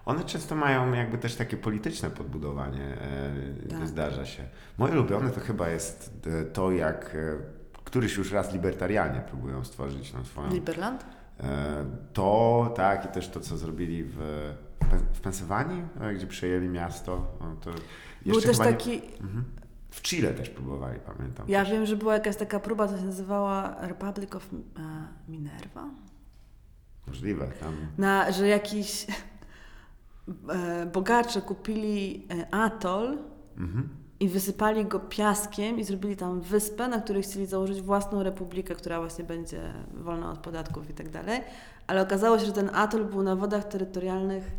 One 0.06 0.24
często 0.24 0.54
mają 0.56 0.92
jakby 0.92 1.18
też 1.18 1.36
takie 1.36 1.56
polityczne 1.56 2.10
podbudowanie, 2.10 2.84
e, 3.00 3.68
Tak. 3.70 3.88
zdarza 3.88 4.26
się. 4.26 4.44
Moje 4.78 4.92
ulubione 4.92 5.30
to 5.30 5.40
chyba 5.40 5.68
jest 5.68 6.26
e, 6.26 6.44
to, 6.44 6.70
jak 6.72 7.14
e, 7.14 7.36
któryś 7.84 8.16
już 8.16 8.32
raz 8.32 8.52
libertarianie 8.52 9.20
próbują 9.20 9.64
stworzyć 9.64 10.12
tą 10.12 10.24
swoją 10.24 10.50
Liberland? 10.50 11.04
To, 12.12 12.72
tak, 12.76 13.04
i 13.04 13.08
też 13.08 13.28
to, 13.28 13.40
co 13.40 13.56
zrobili 13.56 14.04
w, 14.04 14.14
w 14.84 14.88
Pen- 14.90 15.06
w 15.12 15.20
Pensylwanii, 15.20 15.82
gdzie 16.16 16.26
przejęli 16.26 16.68
miasto. 16.68 17.38
To 17.60 17.70
Był 18.26 18.40
też 18.40 18.58
taki, 18.58 19.02
Mhm. 19.20 19.44
W 19.90 20.02
Chile 20.02 20.34
też 20.34 20.50
próbowali, 20.50 20.98
pamiętam. 21.06 21.46
Ja 21.48 21.64
wiem, 21.64 21.86
że 21.86 21.96
była 21.96 22.14
jakaś 22.14 22.36
taka 22.36 22.60
próba, 22.60 22.88
to 22.88 22.98
się 22.98 23.04
nazywała 23.04 23.76
Republic 23.80 24.34
of 24.34 24.48
Minerva, 25.28 25.84
Możliwe. 27.06 27.46
Tam... 27.60 27.74
na, 27.98 28.32
że 28.32 28.48
jakiś 28.48 29.06
bogacze 30.92 31.42
kupili 31.42 32.26
e, 32.30 32.54
atol 32.54 33.18
Mhm. 33.58 33.88
i 34.20 34.28
wysypali 34.28 34.86
go 34.86 35.00
piaskiem 35.00 35.78
i 35.78 35.84
zrobili 35.84 36.16
tam 36.16 36.40
wyspę, 36.40 36.88
na 36.88 37.00
której 37.00 37.22
chcieli 37.22 37.46
założyć 37.46 37.82
własną 37.82 38.22
republikę, 38.22 38.74
która 38.74 39.00
właśnie 39.00 39.24
będzie 39.24 39.72
wolna 39.94 40.30
od 40.32 40.38
podatków 40.38 40.90
i 40.90 40.94
tak 40.94 41.08
dalej. 41.10 41.40
Ale 41.86 42.02
okazało 42.02 42.38
się, 42.38 42.46
że 42.46 42.52
ten 42.52 42.70
atol 42.74 43.04
był 43.04 43.22
na 43.22 43.36
wodach 43.36 43.64
terytorialnych 43.64 44.50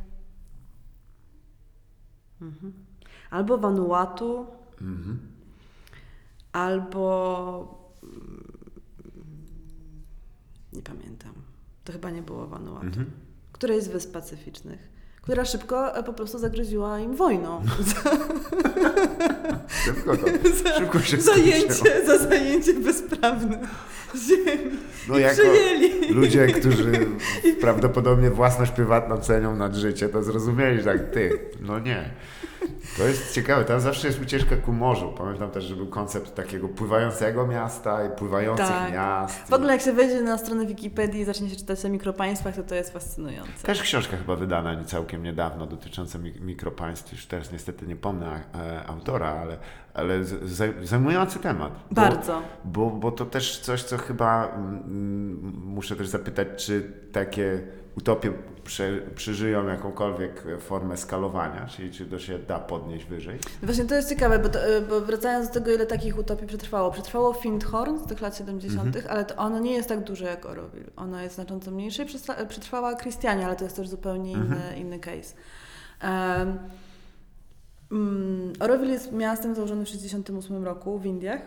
mhm. 2.42 2.74
albo 3.32 3.58
Vanuatu, 3.58 4.46
Mhm. 4.82 5.20
albo 6.52 7.88
nie 10.74 10.82
pamiętam. 10.82 11.34
To 11.84 11.94
chyba 11.94 12.10
nie 12.10 12.22
było 12.22 12.48
Vanuatu. 12.48 12.86
Mhm. 12.88 13.12
Którejś 13.52 13.84
z 13.84 13.88
wysp 13.88 14.14
pacyficznych, 14.14 14.90
która 15.28 15.46
szybko 15.46 15.96
e, 15.98 16.04
po 16.04 16.14
prostu 16.14 16.40
zagroziła 16.40 17.00
im 17.00 17.16
wojną. 17.16 17.62
Szybko 19.86 20.18
to, 20.18 20.28
szybko 20.78 21.00
się 21.00 21.22
skończyło. 21.22 21.48
zajęcie, 21.48 22.06
za 22.06 22.18
zajęcie 22.18 22.74
bezprawne 22.74 23.60
ziemi. 24.28 24.78
No 25.10 25.18
jako 25.18 25.36
przyjęli. 25.36 26.14
ludzie, 26.14 26.48
którzy 26.48 26.92
prawdopodobnie 27.62 28.30
własność 28.30 28.72
prywatną 28.72 29.18
cenią 29.18 29.56
nad 29.56 29.76
życie, 29.76 30.10
to 30.10 30.24
zrozumieli, 30.24 30.78
że 30.78 30.84
tak, 30.84 31.10
ty, 31.12 31.40
no 31.62 31.80
nie. 31.80 32.10
To 32.98 33.04
jest 33.08 33.34
ciekawe, 33.34 33.66
tam 33.66 33.80
zawsze 33.80 34.08
jest 34.08 34.22
ucieczka 34.22 34.56
ku 34.56 34.74
morzu. 34.74 35.14
Pamiętam 35.18 35.52
też, 35.52 35.64
że 35.64 35.76
był 35.76 35.88
koncept 35.88 36.36
takiego 36.36 36.68
pływającego 36.70 37.48
miasta 37.48 38.06
i 38.06 38.10
pływających 38.10 38.66
Tak. 38.68 38.94
miast. 38.94 39.48
W 39.50 39.54
ogóle 39.54 39.74
jak 39.74 39.82
się 39.82 39.94
wejdzie 39.94 40.22
na 40.22 40.38
stronę 40.38 40.66
Wikipedii 40.66 41.22
i 41.22 41.26
zacznie 41.26 41.50
się 41.50 41.56
czytać 41.56 41.86
o 41.86 41.90
mikropaństwach, 41.90 42.56
to 42.56 42.64
to 42.64 42.76
jest 42.76 42.94
fascynujące. 42.94 43.52
Też 43.68 43.82
książka 43.82 44.18
chyba 44.18 44.36
wydana 44.36 44.74
nie 44.74 44.86
całkiem 44.86 45.24
niedawno 45.24 45.66
dotycząca 45.68 46.20
mik- 46.20 46.42
mikropaństw. 46.42 47.12
Już 47.12 47.26
teraz 47.26 47.52
niestety 47.52 47.88
nie 47.88 47.96
pomnę 47.96 48.42
e, 48.56 48.88
autora, 48.88 49.28
ale, 49.30 49.58
ale 49.94 50.24
zajmujący 50.84 51.40
temat. 51.40 51.74
Bo- 51.92 52.02
Bardzo. 52.02 52.42
Bo, 52.66 52.90
bo 52.90 53.12
to 53.12 53.26
też 53.26 53.60
coś, 53.60 53.84
co 53.84 53.98
chyba 53.98 54.48
mm, 54.56 55.54
muszę 55.66 55.96
też 55.96 56.08
zapytać, 56.08 56.48
czy 56.66 56.92
takie 57.12 57.62
utopie 57.98 58.34
prze, 58.64 59.02
przeżyją 59.16 59.68
jakąkolwiek 59.68 60.44
formę 60.60 60.98
skalowania, 60.98 61.66
czyli 61.66 61.92
czy 61.92 62.06
to 62.06 62.20
się 62.20 62.40
da 62.40 62.60
podnieść 62.60 63.06
wyżej? 63.06 63.40
No 63.62 63.66
Właśnie 63.66 63.86
to 63.86 63.96
jest 63.96 64.10
ciekawe, 64.10 64.40
bo, 64.40 64.50
to, 64.50 64.60
e, 64.66 64.82
bo 64.82 65.02
wracając 65.02 65.48
do 65.48 65.54
tego, 65.54 65.72
ile 65.72 65.86
takich 65.86 66.18
utopii 66.18 66.48
przetrwało. 66.48 66.92
Przetrwało 66.92 67.34
Findhorn 67.34 68.00
z 68.00 68.08
tych 68.08 68.22
lat 68.22 68.38
70., 68.38 68.86
Mhm. 68.96 69.06
ale 69.10 69.26
to 69.26 69.36
ono 69.36 69.60
nie 69.60 69.74
jest 69.74 69.90
tak 69.90 70.04
duże 70.04 70.26
jak 70.26 70.46
Oroville. 70.46 70.86
Ono 70.96 71.22
jest 71.22 71.36
znacząco 71.36 71.72
mniejsze 71.72 72.04
i 72.04 72.06
przetrwa- 72.06 72.46
przetrwała 72.48 72.96
Christiania, 72.96 73.46
ale 73.48 73.56
to 73.56 73.64
jest 73.64 73.76
też 73.76 73.88
zupełnie 73.90 74.32
inny, 74.32 74.42
Mhm. 74.56 74.78
inny 74.78 75.00
case. 75.00 75.34
Um, 76.04 76.58
mm, 77.92 78.54
Oroville 78.60 78.94
jest 78.94 79.12
miastem 79.12 79.56
założonym 79.56 79.86
w 79.86 79.88
1968 79.88 80.64
roku 80.66 81.00
w 81.00 81.06
Indiach. 81.06 81.42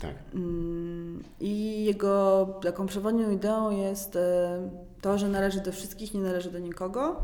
Tak. 0.00 0.14
Mm, 0.34 1.22
I 1.40 1.84
jego 1.84 2.46
taką 2.62 2.86
przewodnią 2.86 3.30
ideą 3.30 3.70
jest 3.70 4.18
to, 5.06 5.18
że 5.18 5.28
należy 5.28 5.60
do 5.60 5.72
wszystkich, 5.72 6.14
nie 6.14 6.20
należy 6.20 6.50
do 6.50 6.58
nikogo. 6.58 7.20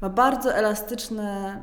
Ma 0.00 0.08
bardzo 0.08 0.54
elastyczne 0.54 1.62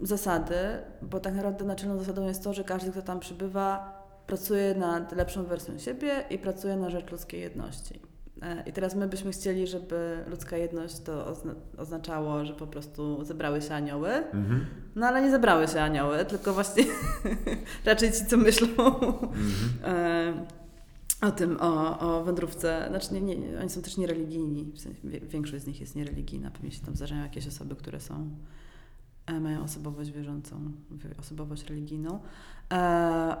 zasady, 0.00 0.54
bo 1.02 1.20
tak 1.20 1.34
naprawdę 1.34 1.64
naczelną 1.64 1.98
zasadą 1.98 2.26
jest 2.26 2.44
to, 2.44 2.52
że 2.52 2.64
każdy, 2.64 2.90
kto 2.90 3.02
tam 3.02 3.20
przybywa, 3.20 3.98
pracuje 4.26 4.74
nad 4.74 5.12
lepszą 5.12 5.44
wersją 5.44 5.78
siebie 5.78 6.24
i 6.30 6.38
pracuje 6.38 6.76
na 6.76 6.90
rzecz 6.90 7.10
ludzkiej 7.10 7.40
jedności. 7.40 8.00
E, 8.42 8.62
I 8.66 8.72
teraz 8.72 8.94
my 8.94 9.08
byśmy 9.08 9.30
chcieli, 9.32 9.66
żeby 9.66 10.24
ludzka 10.28 10.56
jedność 10.56 11.00
to 11.00 11.26
ozna 11.26 11.54
oznaczało, 11.78 12.44
że 12.44 12.54
po 12.54 12.66
prostu 12.66 13.24
zebrały 13.24 13.62
się 13.62 13.74
anioły, 13.74 14.10
Mhm. 14.10 14.66
no 14.96 15.06
ale 15.06 15.22
nie 15.22 15.30
zebrały 15.30 15.68
się 15.68 15.80
anioły, 15.80 16.24
tylko 16.24 16.52
właśnie 16.52 16.84
raczej 17.84 18.12
ci, 18.12 18.26
co 18.26 18.36
myślą 18.36 18.68
Mhm. 19.84 20.46
O 21.22 21.30
tym, 21.30 21.56
o, 21.60 21.98
o 21.98 22.24
wędrówce. 22.24 22.86
Znaczy, 22.88 23.14
nie, 23.14 23.20
nie, 23.36 23.60
oni 23.60 23.70
są 23.70 23.82
też 23.82 23.96
niereligijni. 23.96 24.72
W 24.74 24.80
sensie, 24.80 25.00
większość 25.22 25.64
z 25.64 25.66
nich 25.66 25.80
jest 25.80 25.96
niereligijna. 25.96 26.50
Pewnie 26.50 26.70
się 26.70 26.80
tam 26.84 26.96
zdarzają 26.96 27.22
jakieś 27.22 27.46
osoby, 27.48 27.76
które 27.76 28.00
są, 28.00 28.30
e, 29.26 29.40
mają 29.40 29.62
osobowość 29.64 30.10
wierzącą, 30.10 30.56
wi- 30.90 31.18
osobowość 31.20 31.64
religijną. 31.68 32.18
E, 32.72 33.36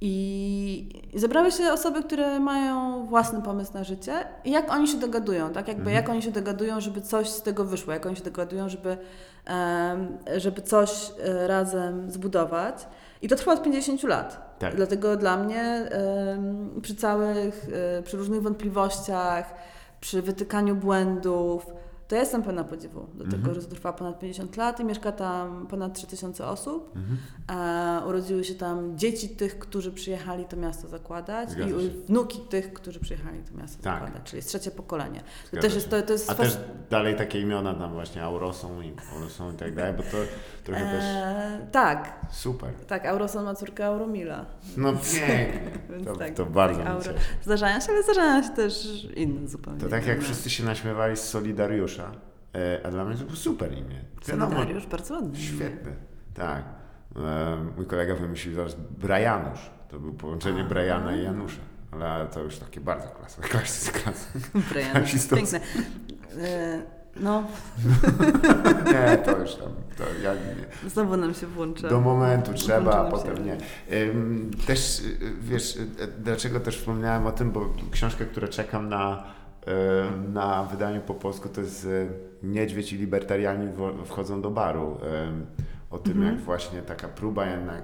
I 0.00 0.88
zebrały 1.14 1.52
się 1.52 1.72
osoby, 1.72 2.02
które 2.02 2.40
mają 2.40 3.06
własny 3.06 3.42
pomysł 3.42 3.74
na 3.74 3.84
życie 3.84 4.12
i 4.44 4.50
jak 4.50 4.72
oni 4.72 4.88
się 4.88 4.98
dogadują, 4.98 5.50
tak? 5.52 5.68
Jakby 5.68 5.80
Mhm. 5.82 5.96
jak 5.96 6.08
oni 6.08 6.22
się 6.22 6.30
dogadują, 6.32 6.80
żeby 6.80 7.00
coś 7.00 7.28
z 7.28 7.42
tego 7.42 7.64
wyszło, 7.64 7.92
jak 7.92 8.06
oni 8.06 8.16
się 8.16 8.24
dogadują, 8.24 8.68
żeby, 8.68 8.98
żeby 10.36 10.62
coś 10.62 11.10
e, 11.18 11.46
razem 11.46 12.10
zbudować. 12.10 12.86
I 13.22 13.28
to 13.28 13.36
trwa 13.36 13.52
od 13.52 13.62
50 13.62 14.02
lat. 14.02 14.47
Tak. 14.58 14.76
Dlatego 14.76 15.16
dla 15.16 15.36
mnie 15.36 15.88
przy 16.82 16.94
całych, 16.94 17.66
e, 17.98 18.02
przy 18.02 18.16
różnych 18.16 18.42
wątpliwościach, 18.42 19.54
przy 20.00 20.22
wytykaniu 20.22 20.76
błędów, 20.76 21.66
to 22.08 22.14
ja 22.14 22.20
jestem 22.20 22.42
pełna 22.42 22.64
podziwu 22.64 23.06
do 23.14 23.24
tego, 23.24 23.36
Mhm. 23.36 23.54
że 23.54 23.62
to 23.62 23.74
trwa 23.74 23.92
ponad 23.92 24.18
50 24.18 24.56
lat 24.56 24.80
i 24.80 24.84
mieszka 24.84 25.12
tam 25.12 25.66
ponad 25.66 25.94
3000 25.94 26.46
osób. 26.46 26.96
Mhm. 26.96 27.18
E, 28.02 28.06
urodziły 28.06 28.44
się 28.44 28.54
tam 28.54 28.98
dzieci 28.98 29.28
tych, 29.28 29.58
którzy 29.58 29.92
przyjechali 29.92 30.44
to 30.44 30.56
miasto 30.56 30.88
zakładać 30.88 31.50
Zgadza 31.50 31.76
i 31.76 31.82
się. 31.82 31.88
wnuki 31.88 32.38
tych, 32.40 32.72
którzy 32.72 33.00
przyjechali 33.00 33.38
to 33.42 33.56
miasto 33.60 33.82
Tak. 33.82 33.94
zakładać, 34.00 34.22
czyli 34.24 34.36
jest 34.38 34.48
trzecie 34.48 34.70
pokolenie. 34.70 35.20
To 35.50 35.56
też 35.60 35.74
jest, 35.74 35.90
to, 35.90 36.02
to 36.02 36.12
jest 36.12 36.30
A 36.30 36.34
fas- 36.34 36.36
też 36.38 36.58
dalej 36.90 37.16
takie 37.16 37.40
imiona 37.40 37.74
tam 37.74 37.92
właśnie 37.92 38.22
Aurosą 38.24 38.80
i 38.82 38.92
Aurosą 39.14 39.52
i 39.52 39.54
tak 39.56 39.74
dalej, 39.74 39.92
bo 39.96 40.02
to 40.02 40.16
trochę 40.64 40.80
też 40.80 41.04
e, 41.04 41.66
Tak, 41.72 42.26
super. 42.30 42.70
tak, 42.86 43.06
Auroson 43.06 43.44
ma 43.44 43.54
córkę 43.54 43.86
Auromila. 43.86 44.46
No 44.76 44.92
pięknie. 44.92 45.60
To, 46.04 46.16
tak, 46.16 46.34
to 46.34 46.46
bardzo 46.46 46.78
tak, 46.82 46.86
mi 46.88 46.92
Auro-. 46.92 47.12
Zdarzają 47.44 47.80
się, 47.80 47.86
ale 47.92 48.02
zdarzają 48.02 48.42
się 48.42 48.48
też 48.50 49.04
inne 49.16 49.48
zupełnie. 49.48 49.80
To 49.80 49.88
tak 49.88 50.06
jak 50.06 50.20
wszyscy 50.22 50.50
się 50.50 50.64
naśmiewali 50.64 51.16
z 51.16 51.20
Solidariusza, 51.22 51.97
e, 52.04 52.86
a 52.86 52.90
dla 52.90 53.04
mnie 53.04 53.16
to 53.16 53.24
było 53.24 53.36
super 53.36 53.72
imię. 53.72 54.00
Solidariusz, 54.22 54.86
bardzo 54.86 55.14
ładny. 55.14 55.38
Świetne, 55.38 55.92
tak. 56.34 56.64
E, 57.16 57.56
mój 57.76 57.86
kolega 57.86 58.14
wymyślił 58.14 58.54
zaraz 58.54 58.74
Brajanusz. 58.74 59.70
To 59.88 59.98
był 60.00 60.12
połączenie 60.12 60.64
Brajana 60.64 61.16
i 61.16 61.22
Janusza. 61.24 61.60
Ale 61.90 62.26
to 62.26 62.40
już 62.42 62.58
takie 62.58 62.80
bardzo 62.80 63.08
klasowe. 63.08 63.48
Klasy, 63.52 63.92
klasy. 63.92 64.26
Brian, 64.72 64.94
Rasistowskie. 64.94 65.60
piękne. 65.60 66.46
E, 66.48 66.82
No, 67.20 67.42
Nie, 68.92 69.18
to 69.18 69.38
już 69.38 69.54
tam, 69.54 69.68
to 69.96 70.04
ja 70.22 70.34
nie. 70.34 70.90
znowu 70.90 71.16
nam 71.16 71.34
się 71.34 71.46
włącza. 71.46 71.88
Do 71.88 72.00
momentu 72.00 72.54
trzeba, 72.54 73.06
a 73.06 73.10
potem 73.10 73.46
nie. 73.46 73.56
Też, 74.66 75.02
wiesz, 75.40 75.78
dlaczego 76.18 76.60
też 76.60 76.78
wspomniałem 76.78 77.26
o 77.26 77.32
tym, 77.32 77.50
bo 77.52 77.74
książkę, 77.90 78.24
którą 78.26 78.48
czekam 78.48 78.88
na, 78.88 79.24
na 80.32 80.64
wydaniu 80.64 81.00
po 81.00 81.14
polsku, 81.14 81.48
to 81.48 81.60
jest 81.60 81.84
y, 81.84 82.08
Niedźwiedź 82.42 82.92
i 82.92 82.96
libertariani 82.96 83.72
wo- 83.72 84.04
wchodzą 84.04 84.42
do 84.42 84.50
baru. 84.50 84.98
Ym, 85.28 85.46
O 85.90 85.98
tym, 85.98 86.12
Mhm. 86.12 86.34
jak 86.34 86.44
właśnie 86.44 86.82
taka 86.82 87.08
próba 87.08 87.46
jednak 87.46 87.82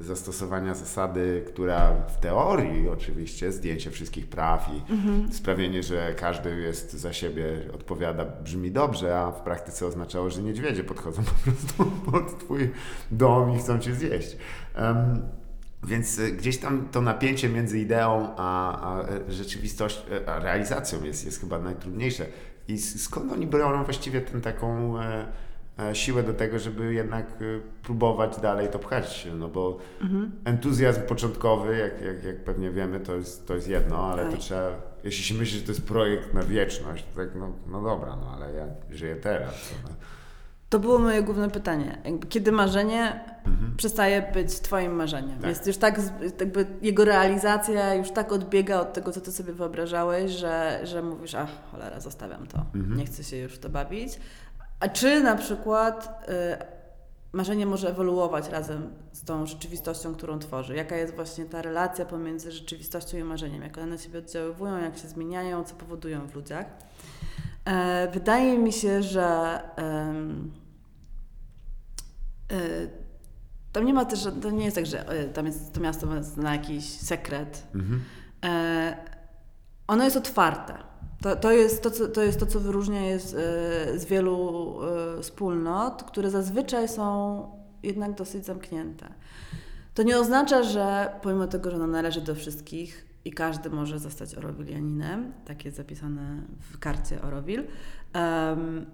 zastosowania 0.00 0.74
zasady, 0.74 1.44
która 1.46 1.92
w 2.08 2.20
teorii 2.20 2.88
oczywiście, 2.88 3.52
zdjęcie 3.52 3.90
wszystkich 3.90 4.26
praw 4.28 4.70
i 4.74 4.92
Mhm. 4.92 5.32
sprawienie, 5.32 5.82
że 5.82 6.14
każdy 6.14 6.56
jest 6.60 6.92
za 6.92 7.12
siebie, 7.12 7.44
odpowiada, 7.74 8.24
brzmi 8.24 8.70
dobrze, 8.70 9.18
a 9.18 9.30
w 9.32 9.40
praktyce 9.40 9.86
oznaczało, 9.86 10.30
że 10.30 10.42
niedźwiedzie 10.42 10.84
podchodzą 10.84 11.22
po 11.44 11.50
prostu 11.50 11.84
pod 12.10 12.38
twój 12.38 12.70
dom 13.10 13.54
i 13.56 13.58
chcą 13.58 13.78
cię 13.78 13.94
zjeść. 13.94 14.36
Em, 14.74 15.22
więc 15.86 16.18
y, 16.18 16.32
gdzieś 16.32 16.58
tam 16.58 16.88
to 16.92 17.00
napięcie 17.00 17.48
między 17.48 17.78
ideą 17.78 18.34
a, 18.36 18.80
a 18.96 19.02
e, 19.02 19.32
rzeczywistością, 19.32 20.00
e, 20.26 20.28
a 20.30 20.38
realizacją 20.38 21.04
jest, 21.04 21.24
jest 21.24 21.40
chyba 21.40 21.58
najtrudniejsze. 21.58 22.26
I 22.68 22.78
skąd 22.78 23.32
oni 23.32 23.46
biorą 23.46 23.84
właściwie 23.84 24.20
tę 24.20 24.40
taką 24.40 25.00
e, 25.00 25.26
siłę 25.92 26.22
do 26.22 26.32
tego, 26.34 26.58
żeby 26.58 26.94
jednak 26.94 27.26
e, 27.26 27.60
próbować 27.82 28.40
dalej 28.40 28.68
to 28.68 28.78
pchać? 28.78 29.28
No 29.38 29.48
bo 29.48 29.78
Mhm. 30.00 30.32
entuzjazm 30.44 31.02
początkowy, 31.02 31.76
jak, 31.78 32.02
jak, 32.02 32.24
jak 32.24 32.44
pewnie 32.44 32.70
wiemy, 32.70 33.00
to 33.00 33.16
jest, 33.16 33.46
to 33.46 33.54
jest 33.54 33.68
jedno, 33.68 34.12
ale 34.12 34.24
to 34.24 34.30
Tak. 34.30 34.40
trzeba, 34.40 34.70
jeśli 35.04 35.24
się 35.24 35.34
myśli, 35.34 35.58
że 35.58 35.64
to 35.64 35.72
jest 35.72 35.86
projekt 35.86 36.34
na 36.34 36.42
wieczność, 36.42 37.04
to 37.14 37.16
tak, 37.20 37.34
no, 37.34 37.52
no 37.66 37.82
dobra, 37.82 38.16
no 38.16 38.30
ale 38.36 38.52
ja 38.54 38.66
żyję 38.90 39.16
teraz. 39.16 39.74
No. 39.84 39.90
To 40.72 40.78
było 40.78 40.98
moje 40.98 41.22
główne 41.22 41.50
pytanie. 41.50 41.98
Jakby, 42.04 42.26
kiedy 42.26 42.52
marzenie 42.52 43.20
Mhm. 43.46 43.76
przestaje 43.76 44.30
być 44.34 44.60
Twoim 44.60 44.92
marzeniem? 44.92 45.38
Tak. 45.38 45.50
Jest 45.50 45.66
już 45.66 45.76
tak, 45.76 46.00
jakby 46.40 46.66
jego 46.82 47.04
realizacja 47.04 47.94
już 47.94 48.10
tak 48.10 48.32
odbiega 48.32 48.80
od 48.80 48.92
tego, 48.92 49.12
co 49.12 49.20
Ty 49.20 49.32
sobie 49.32 49.52
wyobrażałeś, 49.52 50.30
że, 50.32 50.80
że 50.84 51.02
mówisz, 51.02 51.34
ach, 51.34 51.48
cholera, 51.70 52.00
zostawiam 52.00 52.46
to. 52.46 52.58
Mhm. 52.74 52.96
Nie 52.96 53.06
chcę 53.06 53.24
się 53.24 53.36
już 53.36 53.52
w 53.52 53.58
to 53.58 53.68
bawić. 53.68 54.18
A 54.80 54.88
czy 54.88 55.22
na 55.22 55.36
przykład 55.36 56.28
y, 56.28 56.32
marzenie 57.32 57.66
może 57.66 57.88
ewoluować 57.90 58.48
razem 58.48 58.90
z 59.12 59.24
tą 59.24 59.46
rzeczywistością, 59.46 60.14
którą 60.14 60.38
tworzy? 60.38 60.76
Jaka 60.76 60.96
jest 60.96 61.14
właśnie 61.14 61.44
ta 61.44 61.62
relacja 61.62 62.04
pomiędzy 62.04 62.52
rzeczywistością 62.52 63.18
i 63.18 63.24
marzeniem? 63.24 63.62
Jak 63.62 63.78
one 63.78 63.86
na 63.86 63.98
siebie 63.98 64.18
oddziaływują, 64.18 64.78
jak 64.78 64.98
się 64.98 65.08
zmieniają, 65.08 65.64
co 65.64 65.74
powodują 65.74 66.26
w 66.26 66.34
ludziach? 66.34 66.66
E, 67.64 68.08
wydaje 68.12 68.58
mi 68.58 68.72
się, 68.72 69.02
że 69.02 69.60
tam 73.72 73.84
nie 73.84 73.94
ma 73.94 74.04
też, 74.04 74.28
to 74.42 74.50
nie 74.50 74.64
jest 74.64 74.76
tak, 74.76 74.86
że 74.86 75.08
e, 75.08 75.24
tam 75.24 75.46
jest 75.46 75.72
to 75.72 75.80
miasto 75.80 76.06
na 76.36 76.52
jakiś 76.52 76.84
sekret. 76.84 77.66
Mhm. 77.74 78.02
E, 78.44 78.96
ono 79.86 80.04
jest 80.04 80.16
otwarte. 80.16 80.74
To, 81.22 81.36
to, 81.36 81.52
jest 81.52 81.82
to, 81.82 81.90
co, 81.90 82.08
to 82.08 82.22
jest 82.22 82.40
to, 82.40 82.46
co 82.46 82.60
wyróżnia 82.60 83.00
je 83.00 83.18
z, 83.18 83.34
e, 83.34 83.98
z 83.98 84.04
wielu 84.04 84.78
e, 85.18 85.22
wspólnot, 85.22 86.02
które 86.02 86.30
zazwyczaj 86.30 86.88
są 86.88 87.46
jednak 87.82 88.14
dosyć 88.14 88.46
zamknięte. 88.46 89.08
To 89.94 90.02
nie 90.02 90.18
oznacza, 90.18 90.62
że 90.62 91.12
pomimo 91.22 91.46
tego, 91.46 91.70
że 91.70 91.76
ono 91.76 91.86
należy 91.86 92.20
do 92.20 92.34
wszystkich 92.34 93.06
i 93.24 93.32
każdy 93.32 93.70
może 93.70 93.98
zostać 93.98 94.34
Orowilianinem, 94.34 95.32
tak 95.44 95.64
jest 95.64 95.76
zapisane 95.76 96.42
w 96.72 96.78
karcie 96.78 97.22
Orowil, 97.22 97.64
em, 98.12 98.86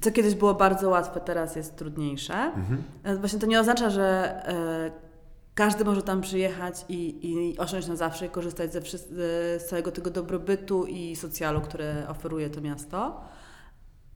co 0.00 0.10
kiedyś 0.10 0.34
było 0.34 0.54
bardzo 0.54 0.88
łatwe, 0.88 1.20
teraz 1.20 1.56
jest 1.56 1.76
trudniejsze. 1.76 2.34
Mhm. 2.34 2.82
E, 3.04 3.16
Właśnie 3.16 3.38
to 3.38 3.46
nie 3.46 3.60
oznacza, 3.60 3.90
że 3.90 4.34
e, 4.48 4.90
każdy 5.54 5.84
może 5.84 6.02
tam 6.02 6.20
przyjechać 6.20 6.84
i, 6.88 7.30
i 7.30 7.58
osiąść 7.58 7.88
na 7.88 7.96
zawsze 7.96 8.26
i 8.26 8.30
korzystać 8.30 8.72
ze 8.72 8.80
z 9.58 9.64
całego 9.66 9.92
tego 9.92 10.10
dobrobytu 10.10 10.86
i 10.86 11.16
socjalu, 11.16 11.60
które 11.60 12.08
oferuje 12.08 12.50
to 12.50 12.60
miasto. 12.60 13.20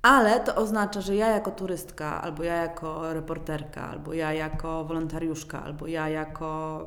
Ale 0.03 0.41
to 0.41 0.55
oznacza, 0.55 1.01
że 1.01 1.17
ja 1.17 1.29
jako 1.29 1.51
turystka, 1.51 2.23
albo 2.23 2.43
ja 2.43 2.55
jako 2.57 3.13
reporterka, 3.13 3.91
albo 3.91 4.15
ja 4.15 4.33
jako 4.33 4.85
wolontariuszka, 4.85 5.65
albo 5.65 5.87
ja 5.87 6.09
jako 6.09 6.81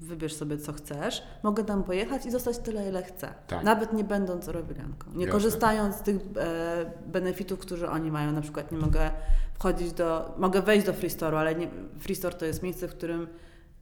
wybierz 0.00 0.34
sobie 0.34 0.58
co 0.58 0.72
chcesz, 0.72 1.22
mogę 1.42 1.64
tam 1.64 1.84
pojechać 1.84 2.26
i 2.26 2.30
zostać 2.30 2.58
tyle, 2.58 2.88
ile 2.88 3.02
chcę. 3.02 3.34
Tak. 3.46 3.64
Nawet 3.64 3.92
nie 3.92 4.04
będąc 4.04 4.48
rowilanką. 4.48 5.10
Nie 5.10 5.26
Jasne. 5.26 5.32
korzystając 5.32 5.96
z 5.96 6.00
tych 6.02 6.16
e, 6.16 6.92
benefitów, 7.06 7.58
które 7.58 7.90
oni 7.90 8.10
mają. 8.10 8.32
Na 8.32 8.40
przykład 8.40 8.72
nie 8.72 8.78
mogę 8.78 9.10
wchodzić 9.54 9.92
do, 9.92 10.34
mogę 10.38 10.62
wejść 10.62 10.86
do 10.86 10.92
Freestore'u, 10.92 11.36
ale 11.36 11.54
nie, 11.54 11.68
Freestore 11.98 12.34
to 12.36 12.44
jest 12.44 12.62
miejsce, 12.62 12.88
w 12.88 12.90
którym 12.90 13.26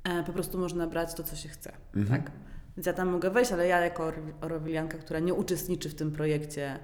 e, 0.04 0.22
po 0.24 0.32
prostu 0.32 0.58
można 0.58 0.86
brać 0.86 1.14
to, 1.14 1.22
co 1.22 1.36
się 1.36 1.48
chce. 1.48 1.72
Mhm. 1.96 2.22
Tak? 2.22 2.32
Więc 2.76 2.86
ja 2.86 2.92
tam 2.92 3.08
mogę 3.08 3.30
wejść, 3.30 3.52
ale 3.52 3.66
ja 3.66 3.80
jako 3.80 4.12
Orowilianka, 4.40 4.98
która 4.98 5.20
nie 5.20 5.34
uczestniczy 5.34 5.88
w 5.88 5.94
tym 5.94 6.12
projekcie 6.12 6.78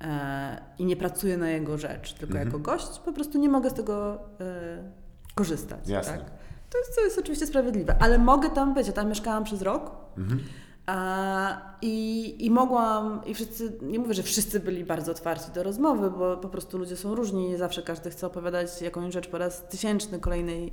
e, 0.00 0.62
i 0.78 0.84
nie 0.84 0.96
pracuje 0.96 1.36
na 1.36 1.48
jego 1.50 1.78
rzecz, 1.78 2.12
tylko 2.14 2.34
Mhm. 2.34 2.46
jako 2.48 2.58
gość, 2.58 2.98
po 2.98 3.12
prostu 3.12 3.38
nie 3.38 3.48
mogę 3.48 3.70
z 3.70 3.74
tego 3.74 4.14
e, 4.40 4.92
korzystać. 5.34 5.88
Jasne. 5.88 6.18
Tak? 6.18 6.30
To, 6.74 6.78
jest, 6.78 6.94
to 6.94 7.00
jest 7.00 7.18
oczywiście 7.18 7.46
sprawiedliwe, 7.46 7.96
ale 8.00 8.18
mogę 8.18 8.50
tam 8.50 8.74
być. 8.74 8.86
Ja 8.86 8.92
tam 8.92 9.08
mieszkałam 9.08 9.44
przez 9.44 9.62
rok. 9.62 9.90
Mhm. 10.18 10.40
A, 10.86 11.76
i, 11.82 12.46
I 12.46 12.50
mogłam, 12.50 13.20
i 13.26 13.34
wszyscy, 13.34 13.72
nie 13.82 13.98
mówię, 13.98 14.14
że 14.14 14.22
wszyscy 14.22 14.60
byli 14.60 14.84
bardzo 14.84 15.12
otwarci 15.12 15.52
do 15.54 15.62
rozmowy, 15.62 16.10
bo 16.10 16.36
po 16.36 16.48
prostu 16.48 16.78
ludzie 16.78 16.96
są 16.96 17.14
różni, 17.14 17.48
nie 17.48 17.58
zawsze 17.58 17.82
każdy 17.82 18.10
chce 18.10 18.26
opowiadać 18.26 18.82
jakąś 18.82 19.14
rzecz 19.14 19.28
po 19.28 19.38
raz 19.38 19.68
tysięczny 19.68 20.20
kolejnej, 20.20 20.72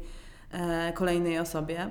e, 0.52 0.94
kolejnej 0.94 1.40
osobie 1.40 1.90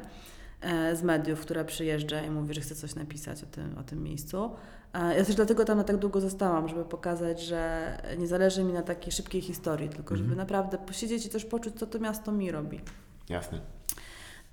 e, 0.61 0.97
z 0.97 1.03
mediów, 1.03 1.41
która 1.41 1.65
przyjeżdża 1.65 2.23
i 2.23 2.31
mówi, 2.31 2.55
że 2.55 2.61
chce 2.61 2.75
coś 2.75 2.95
napisać 2.95 3.43
o 3.43 3.47
tym, 3.47 3.79
o 3.79 3.83
tym 3.83 4.03
miejscu. 4.03 4.51
E, 4.95 5.19
ja 5.19 5.25
też 5.25 5.35
dlatego 5.35 5.65
tam 5.65 5.79
na 5.79 5.85
tak 5.85 5.97
długo 5.97 6.21
zostałam, 6.21 6.69
żeby 6.69 6.85
pokazać, 6.85 7.43
że 7.43 7.93
nie 8.19 8.27
zależy 8.27 8.65
mi 8.65 8.73
na 8.73 8.83
takiej 8.83 9.13
szybkiej 9.13 9.41
historii, 9.41 9.89
tylko 9.89 10.17
żeby 10.17 10.29
Mhm. 10.31 10.39
naprawdę 10.39 10.79
posiedzieć 10.79 11.27
i 11.27 11.29
też 11.29 11.45
poczuć, 11.45 11.75
co 11.79 11.87
to 11.87 11.99
miasto 11.99 12.33
mi 12.33 12.51
robi. 12.51 12.81
Jasne. 13.29 13.61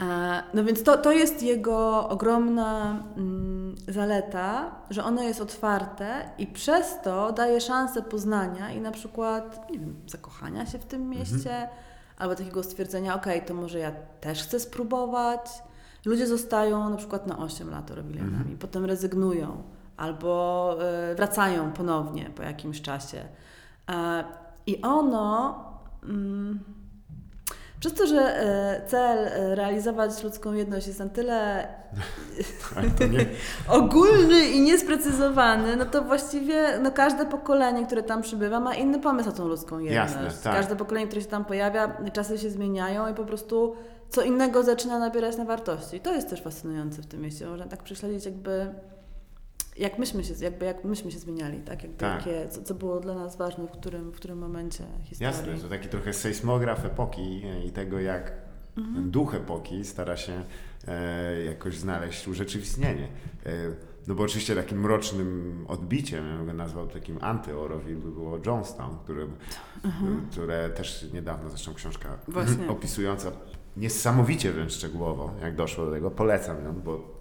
E, 0.01 0.43
No 0.53 0.63
więc 0.63 0.83
to, 0.83 0.97
to 0.97 1.11
jest 1.11 1.43
jego 1.43 2.09
ogromna 2.09 3.03
mm, 3.17 3.75
zaleta, 3.87 4.75
że 4.89 5.03
ono 5.03 5.23
jest 5.23 5.41
otwarte 5.41 6.29
i 6.37 6.47
przez 6.47 7.01
to 7.03 7.31
daje 7.31 7.61
szansę 7.61 8.01
poznania 8.01 8.71
i 8.71 8.81
na 8.81 8.91
przykład, 8.91 9.69
nie 9.71 9.79
wiem, 9.79 9.95
zakochania 10.07 10.65
się 10.65 10.79
w 10.79 10.85
tym 10.85 11.09
mieście, 11.09 11.69
albo 12.17 12.35
takiego 12.35 12.63
stwierdzenia, 12.63 13.15
okej, 13.15 13.41
to 13.45 13.53
może 13.53 13.79
ja 13.79 13.91
też 14.21 14.43
chcę 14.43 14.59
spróbować. 14.59 15.63
Ludzie 16.05 16.27
zostają 16.27 16.89
na 16.89 16.97
przykład 16.97 17.27
na 17.27 17.37
8 17.37 17.69
lat 17.69 17.91
Orowilianami, 17.91 18.57
potem 18.59 18.85
rezygnują, 18.85 19.63
albo 19.97 20.75
e, 20.81 21.15
wracają 21.15 21.71
ponownie 21.71 22.29
po 22.35 22.43
jakimś 22.43 22.81
czasie. 22.81 23.25
E, 23.89 24.23
I 24.65 24.81
ono... 24.81 25.55
Mm, 26.03 26.76
przez 27.79 27.93
to, 27.93 28.07
że 28.07 28.17
e, 28.17 28.81
cel 28.87 29.17
e, 29.17 29.55
realizować 29.55 30.23
ludzką 30.23 30.53
jedność 30.53 30.87
jest 30.87 30.99
na 30.99 31.09
tyle 31.09 31.67
ogólny 33.67 34.45
i 34.45 34.61
niesprecyzowany, 34.61 35.75
no 35.75 35.85
to 35.85 36.01
właściwie 36.01 36.79
no 36.83 36.91
każde 36.91 37.25
pokolenie, 37.25 37.85
które 37.85 38.03
tam 38.03 38.21
przybywa, 38.21 38.59
ma 38.59 38.75
inny 38.75 38.99
pomysł 38.99 39.29
na 39.29 39.35
tą 39.35 39.47
ludzką 39.47 39.79
jedność. 39.79 40.13
Jasne, 40.13 40.43
tak. 40.43 40.53
Każde 40.53 40.75
pokolenie, 40.75 41.07
które 41.07 41.21
się 41.21 41.27
tam 41.27 41.45
pojawia, 41.45 41.97
czasy 42.13 42.37
się 42.37 42.49
zmieniają 42.49 43.11
i 43.11 43.13
po 43.13 43.25
prostu 43.25 43.75
co 44.09 44.21
innego 44.21 44.63
zaczyna 44.63 44.99
nabierać 44.99 45.37
na 45.37 45.45
wartości. 45.45 45.97
I 45.97 45.99
to 45.99 46.13
jest 46.13 46.29
też 46.29 46.41
fascynujące 46.41 47.01
w 47.01 47.05
tym 47.05 47.21
mieście. 47.21 47.47
Można 47.47 47.65
tak 47.65 47.83
prześledzić 47.83 48.25
jakby 48.25 48.67
jak 49.77 49.99
myśmy 49.99 50.23
się, 50.23 50.33
jakby 50.41 50.65
jak 50.65 50.83
myśmy 50.83 51.11
się 51.11 51.19
zmieniali, 51.19 51.59
tak? 51.59 51.83
Jakby 51.83 51.97
Tak. 51.97 52.25
Jakie, 52.25 52.49
co, 52.49 52.63
co 52.63 52.75
było 52.75 52.99
dla 52.99 53.15
nas 53.15 53.37
ważne 53.37 53.67
w 53.67 53.71
którym, 53.71 54.11
w 54.11 54.15
którym 54.15 54.37
momencie 54.37 54.83
historii. 55.03 55.23
jasne, 55.23 55.57
to 55.63 55.69
taki 55.69 55.87
trochę 55.87 56.13
sejsmograf 56.13 56.85
epoki 56.85 57.41
e, 57.45 57.65
i 57.65 57.71
tego, 57.71 57.99
jak 57.99 58.47
ten 58.75 59.11
duch 59.11 59.35
epoki 59.35 59.85
stara 59.85 60.17
się 60.17 60.43
e, 60.87 61.43
jakoś 61.43 61.77
znaleźć 61.77 62.27
urzeczywistnienie. 62.27 63.07
E, 63.45 63.51
no 64.07 64.15
bo 64.15 64.23
oczywiście 64.23 64.55
takim 64.55 64.81
mrocznym 64.81 65.65
odbiciem, 65.67 66.27
ja 66.27 66.37
bym 66.37 66.45
go 66.45 66.53
nazwał 66.53 66.87
takim 66.87 67.17
anty-Orowille, 67.17 68.01
by 68.01 68.11
było 68.11 68.39
Jonestown, 68.45 68.97
które, 69.03 69.27
które 70.31 70.69
też 70.69 71.05
niedawno, 71.13 71.49
zresztą 71.49 71.73
książka 71.73 72.17
Właśnie. 72.27 72.69
opisująca 72.69 73.31
niesamowicie 73.77 74.51
wręcz 74.51 74.73
szczegółowo, 74.73 75.33
jak 75.41 75.55
doszło 75.55 75.85
do 75.85 75.91
tego, 75.91 76.11
polecam 76.11 76.63
ją, 76.63 76.73
bo 76.73 77.16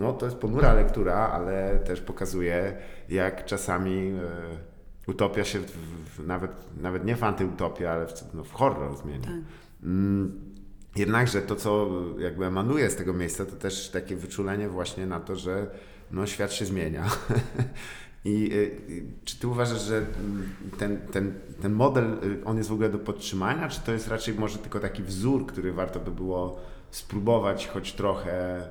no, 0.00 0.12
to 0.12 0.26
jest 0.26 0.38
ponura 0.38 0.74
lektura, 0.74 1.14
ale 1.14 1.78
też 1.78 2.00
pokazuje, 2.00 2.76
jak 3.08 3.44
czasami 3.44 4.08
e, 4.08 5.10
utopia 5.10 5.44
się 5.44 5.58
w, 5.58 5.70
w, 6.16 6.26
nawet, 6.26 6.50
nawet 6.80 7.04
nie 7.04 7.16
w 7.16 7.24
antyutopię, 7.24 7.90
ale 7.92 8.06
w, 8.06 8.34
no, 8.34 8.44
w 8.44 8.52
horror 8.52 8.96
zmienia. 8.96 9.26
Tak. 9.26 9.40
Mm, 9.82 10.50
Jednakże 10.96 11.42
to, 11.42 11.56
co 11.56 11.88
jakby 12.18 12.46
emanuje 12.46 12.90
z 12.90 12.96
tego 12.96 13.12
miejsca, 13.12 13.44
to 13.46 13.56
też 13.56 13.88
takie 13.88 14.16
wyczulenie 14.16 14.68
właśnie 14.68 15.06
na 15.06 15.20
to, 15.20 15.36
że 15.36 15.66
no, 16.10 16.26
świat 16.26 16.52
się 16.52 16.64
zmienia. 16.66 17.04
I 18.24 18.52
y, 18.52 19.04
czy 19.24 19.38
ty 19.38 19.48
uważasz, 19.48 19.82
że 19.82 19.96
mm, 19.96 20.48
ten, 20.78 20.98
ten, 21.12 21.34
ten 21.62 21.72
model, 21.72 22.04
y, 22.24 22.44
on 22.44 22.56
jest 22.56 22.68
w 22.68 22.72
ogóle 22.72 22.88
do 22.88 22.98
podtrzymania, 22.98 23.68
czy 23.68 23.80
to 23.80 23.92
jest 23.92 24.08
raczej 24.08 24.34
może 24.34 24.58
tylko 24.58 24.80
taki 24.80 25.02
wzór, 25.02 25.46
który 25.46 25.72
warto 25.72 26.00
by 26.00 26.10
było 26.10 26.60
spróbować 26.90 27.66
choć 27.66 27.92
trochę, 27.92 28.60
y, 28.62 28.64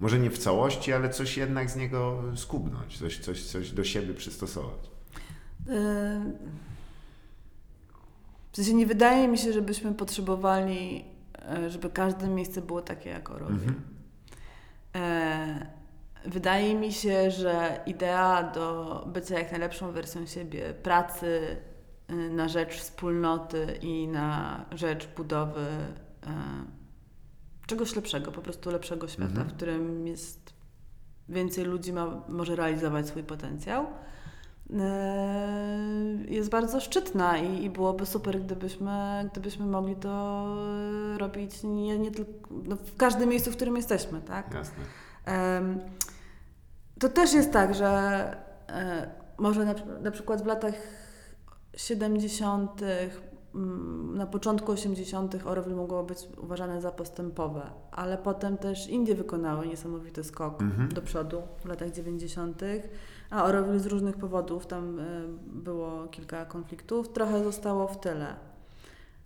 może 0.00 0.18
nie 0.18 0.30
w 0.30 0.38
całości, 0.38 0.92
ale 0.92 1.10
coś 1.10 1.36
jednak 1.36 1.70
z 1.70 1.76
niego 1.76 2.22
skubnąć, 2.36 2.98
coś, 2.98 3.18
coś, 3.18 3.44
coś 3.44 3.70
do 3.72 3.84
siebie 3.84 4.14
przystosować? 4.14 4.90
E, 5.68 6.20
W 8.52 8.56
sensie 8.56 8.74
nie 8.74 8.86
wydaje 8.86 9.28
mi 9.28 9.38
się, 9.38 9.52
żebyśmy 9.52 9.94
potrzebowali, 9.94 11.04
e, 11.48 11.70
żeby 11.70 11.90
każde 11.90 12.28
miejsce 12.28 12.62
było 12.62 12.82
takie 12.82 13.10
jak 13.10 13.30
Orowil. 13.30 13.54
Mhm. 13.56 13.82
E, 14.96 15.76
Wydaje 16.26 16.74
mi 16.74 16.92
się, 16.92 17.30
że 17.30 17.80
idea 17.86 18.42
do 18.42 19.04
bycia 19.12 19.38
jak 19.38 19.50
najlepszą 19.50 19.92
wersją 19.92 20.26
siebie, 20.26 20.74
pracy 20.82 21.56
e, 22.08 22.14
na 22.14 22.48
rzecz 22.48 22.74
wspólnoty 22.74 23.78
i 23.82 24.08
na 24.08 24.64
rzecz 24.72 25.08
budowy 25.16 25.60
e, 25.60 25.86
czegoś 27.66 27.96
lepszego, 27.96 28.32
po 28.32 28.42
prostu 28.42 28.70
lepszego 28.70 29.08
świata, 29.08 29.30
Mhm. 29.30 29.48
w 29.48 29.52
którym 29.52 30.06
jest 30.06 30.52
więcej 31.28 31.64
ludzi 31.64 31.92
ma, 31.92 32.22
może 32.28 32.56
realizować 32.56 33.08
swój 33.08 33.22
potencjał 33.22 33.86
e, 34.80 35.86
jest 36.28 36.50
bardzo 36.50 36.80
szczytna 36.80 37.38
i, 37.38 37.64
i 37.64 37.70
byłoby 37.70 38.06
super, 38.06 38.40
gdybyśmy, 38.40 39.28
gdybyśmy 39.32 39.66
mogli 39.66 39.96
to 39.96 40.46
robić 41.18 41.62
nie, 41.62 41.98
nie 41.98 42.10
tylko 42.10 42.50
no, 42.64 42.76
w 42.76 42.96
każdym 42.96 43.28
miejscu, 43.28 43.50
w 43.50 43.56
którym 43.56 43.76
jesteśmy, 43.76 44.20
tak? 44.20 44.54
Jasne. 44.54 44.84
To 47.00 47.08
też 47.08 47.32
jest 47.32 47.52
tak, 47.52 47.74
że 47.74 47.88
e, 48.68 49.10
może 49.38 49.64
na, 49.64 49.74
na 50.02 50.10
przykład 50.10 50.42
w 50.42 50.46
latach 50.46 50.74
70., 51.76 52.82
mm, 52.82 53.10
na 54.14 54.26
początku 54.26 54.72
80. 54.72 55.36
Orwell 55.44 55.74
mogło 55.74 56.02
być 56.02 56.18
uważane 56.42 56.80
za 56.80 56.90
postępowe, 56.90 57.70
ale 57.90 58.18
potem 58.18 58.56
też 58.56 58.88
Indie 58.88 59.14
wykonały 59.14 59.66
niesamowity 59.66 60.24
skok 60.24 60.62
Mhm. 60.62 60.88
do 60.88 61.02
przodu 61.02 61.42
w 61.58 61.64
latach 61.64 61.90
90., 61.90 62.62
a 63.30 63.44
Orwell 63.44 63.80
z 63.80 63.86
różnych 63.86 64.16
powodów, 64.16 64.66
tam 64.66 65.00
e, 65.00 65.04
było 65.46 66.06
kilka 66.06 66.44
konfliktów, 66.44 67.12
trochę 67.12 67.44
zostało 67.44 67.88
w 67.88 68.00
tyle. 68.00 68.34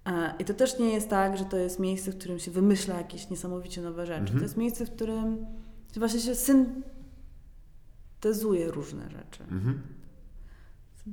E, 0.06 0.34
I 0.38 0.44
to 0.44 0.54
też 0.54 0.78
nie 0.78 0.94
jest 0.94 1.10
tak, 1.10 1.38
że 1.38 1.44
to 1.44 1.56
jest 1.56 1.80
miejsce, 1.80 2.12
w 2.12 2.18
którym 2.18 2.38
się 2.38 2.50
wymyśla 2.50 2.96
jakieś 2.96 3.30
niesamowicie 3.30 3.82
nowe 3.82 4.06
rzeczy. 4.06 4.20
Mhm. 4.20 4.38
To 4.38 4.44
jest 4.44 4.56
miejsce, 4.56 4.86
w 4.86 4.90
którym 4.90 5.46
właśnie 5.96 6.20
się 6.20 6.34
syntezuje 6.34 6.80
różne 8.70 9.10
rzeczy. 9.10 9.42
Mhm. 9.42 9.82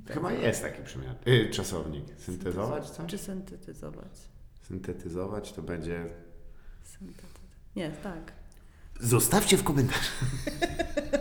Chyba 0.07 0.31
jest 0.31 0.61
taki 0.61 0.83
przymiot. 0.83 1.27
Y, 1.27 1.49
czasownik. 1.49 2.05
Syntezować 2.17 2.89
coś? 2.89 3.05
Czy 3.11 3.17
syntetyzować? 3.17 4.11
Syntetyzować 4.61 5.53
to 5.53 5.61
będzie. 5.61 6.05
Syntety... 6.83 7.27
Nie, 7.75 7.91
tak. 7.91 8.31
Zostawcie 8.99 9.57
w 9.57 9.63
komentarzu 9.63 10.11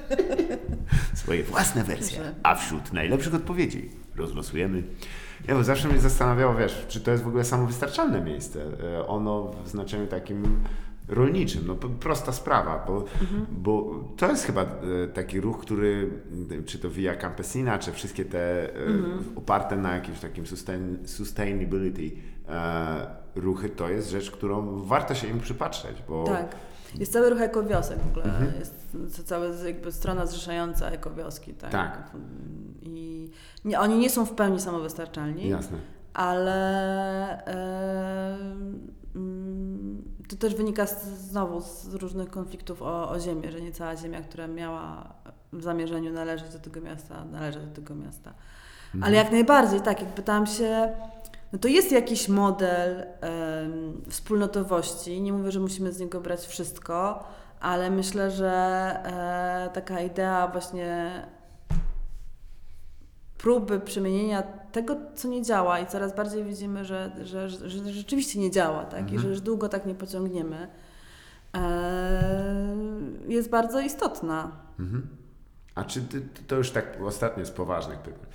swoje 1.15 1.43
własne 1.45 1.85
wersje, 1.85 2.17
Proszę. 2.19 2.35
a 2.43 2.55
wśród 2.55 2.93
najlepszych 2.93 3.35
odpowiedzi 3.35 3.91
rozlosujemy. 4.17 4.83
Ja 5.49 5.55
bo 5.55 5.65
zawsze 5.65 5.89
mnie 5.89 6.01
zastanawiało, 6.01 6.55
wiesz, 6.55 6.85
czy 6.89 7.01
to 7.01 7.11
jest 7.11 7.25
w 7.25 7.29
ogóle 7.29 7.45
samowystarczalne 7.45 8.21
miejsce. 8.21 8.61
E, 8.99 9.07
Ono 9.07 9.53
w 9.65 9.69
znaczeniu 9.69 10.07
takim 10.07 10.65
rolniczym, 11.09 11.67
no 11.67 11.75
prosta 11.75 12.33
sprawa, 12.33 12.85
bo, 12.87 13.05
bo 13.51 14.05
to 14.17 14.31
jest 14.31 14.45
chyba 14.45 14.63
e, 14.63 14.67
taki 15.15 15.41
ruch, 15.41 15.59
który, 15.61 16.11
m, 16.51 16.65
czy 16.65 16.79
to 16.79 16.91
Via 16.91 17.15
Campesina, 17.15 17.79
czy 17.79 17.93
wszystkie 17.93 18.25
te 18.25 18.75
e, 18.75 18.79
oparte 19.37 19.77
na 19.77 19.95
jakimś 19.95 20.21
takim 20.21 20.47
sustain, 20.47 20.99
sustainability 21.09 22.11
e, 22.49 23.07
ruchy, 23.35 23.69
to 23.69 23.89
jest 23.89 24.11
rzecz, 24.11 24.31
którą 24.31 24.83
warto 24.83 25.15
się 25.15 25.29
im 25.29 25.41
przypatrzeć, 25.41 25.97
bo 26.09 26.25
Tak. 26.25 26.57
Jest 26.99 27.13
cały 27.13 27.31
ruch 27.31 27.41
ekowiosek 27.41 27.99
w 27.99 28.09
ogóle. 28.11 28.25
Mhm. 28.25 28.53
Jest 28.59 29.23
cała 29.25 29.47
jakby 29.67 29.93
strona 29.93 30.27
zrzeszająca 30.27 30.91
ekowioski. 30.91 31.55
Tak. 31.55 31.71
Tak. 31.71 32.11
I 32.83 33.31
nie, 33.65 33.81
oni 33.81 33.99
nie 33.99 34.11
są 34.11 34.27
w 34.27 34.33
pełni 34.33 34.61
samowystarczalni. 34.61 35.49
jasne. 35.49 35.79
ale 36.15 37.47
e, 37.47 38.39
mm, 39.15 40.03
to 40.29 40.37
też 40.37 40.55
wynika 40.55 40.87
z, 40.87 41.05
znowu 41.05 41.61
z 41.61 41.95
różnych 41.95 42.31
konfliktów 42.31 42.83
o, 42.83 43.11
o 43.11 43.21
ziemię, 43.21 43.53
że 43.53 43.61
nie 43.61 43.73
cała 43.73 43.97
ziemia, 43.97 44.23
która 44.23 44.47
miała 44.47 45.15
w 45.53 45.63
zamierzeniu 45.63 46.13
należeć 46.13 46.53
do 46.53 46.59
tego 46.59 46.81
miasta, 46.81 47.25
należy 47.25 47.61
do 47.61 47.75
tego 47.75 47.95
miasta. 47.95 48.33
Ale 49.03 49.17
jak 49.17 49.33
najbardziej, 49.33 49.81
tak, 49.81 50.01
jak 50.01 50.11
pytałam 50.11 50.47
się, 50.47 50.89
no 51.53 51.59
to 51.59 51.69
jest 51.69 51.93
jakiś 51.93 52.29
model 52.29 53.07
em, 53.21 54.03
wspólnotowości. 54.09 55.21
Nie 55.21 55.33
mówię, 55.33 55.53
że 55.53 55.61
musimy 55.61 55.93
z 55.93 56.01
niego 56.01 56.21
brać 56.21 56.47
wszystko, 56.47 57.25
ale 57.61 57.91
myślę, 57.91 58.31
że 58.31 58.51
e, 59.05 59.71
taka 59.75 60.01
idea 60.01 60.49
właśnie 60.49 61.11
próby 63.39 63.81
przemienienia 63.81 64.43
tego, 64.73 64.97
co 65.15 65.29
nie 65.29 65.43
działa 65.43 65.81
i 65.81 65.87
coraz 65.87 66.15
bardziej 66.15 66.45
widzimy, 66.45 66.85
że, 66.85 67.11
że, 67.23 67.49
że, 67.49 67.69
że 67.69 67.93
rzeczywiście 67.93 68.41
nie 68.41 68.51
działa, 68.51 68.85
tak? 68.85 69.13
I 69.13 69.19
że 69.19 69.29
już 69.29 69.41
długo 69.41 69.69
tak 69.69 69.87
nie 69.87 69.95
pociągniemy, 69.95 70.69
e, 71.57 72.77
jest 73.29 73.51
bardzo 73.51 73.81
istotna. 73.81 74.51
Mhm. 74.79 75.07
A 75.75 75.85
czy 75.85 76.03
ty, 76.03 76.21
ty, 76.21 76.43
to 76.47 76.57
już 76.57 76.71
tak 76.71 76.99
ostatnie 77.05 77.47
z 77.47 77.51
poważnych 77.51 77.99
pytań? 78.07 78.27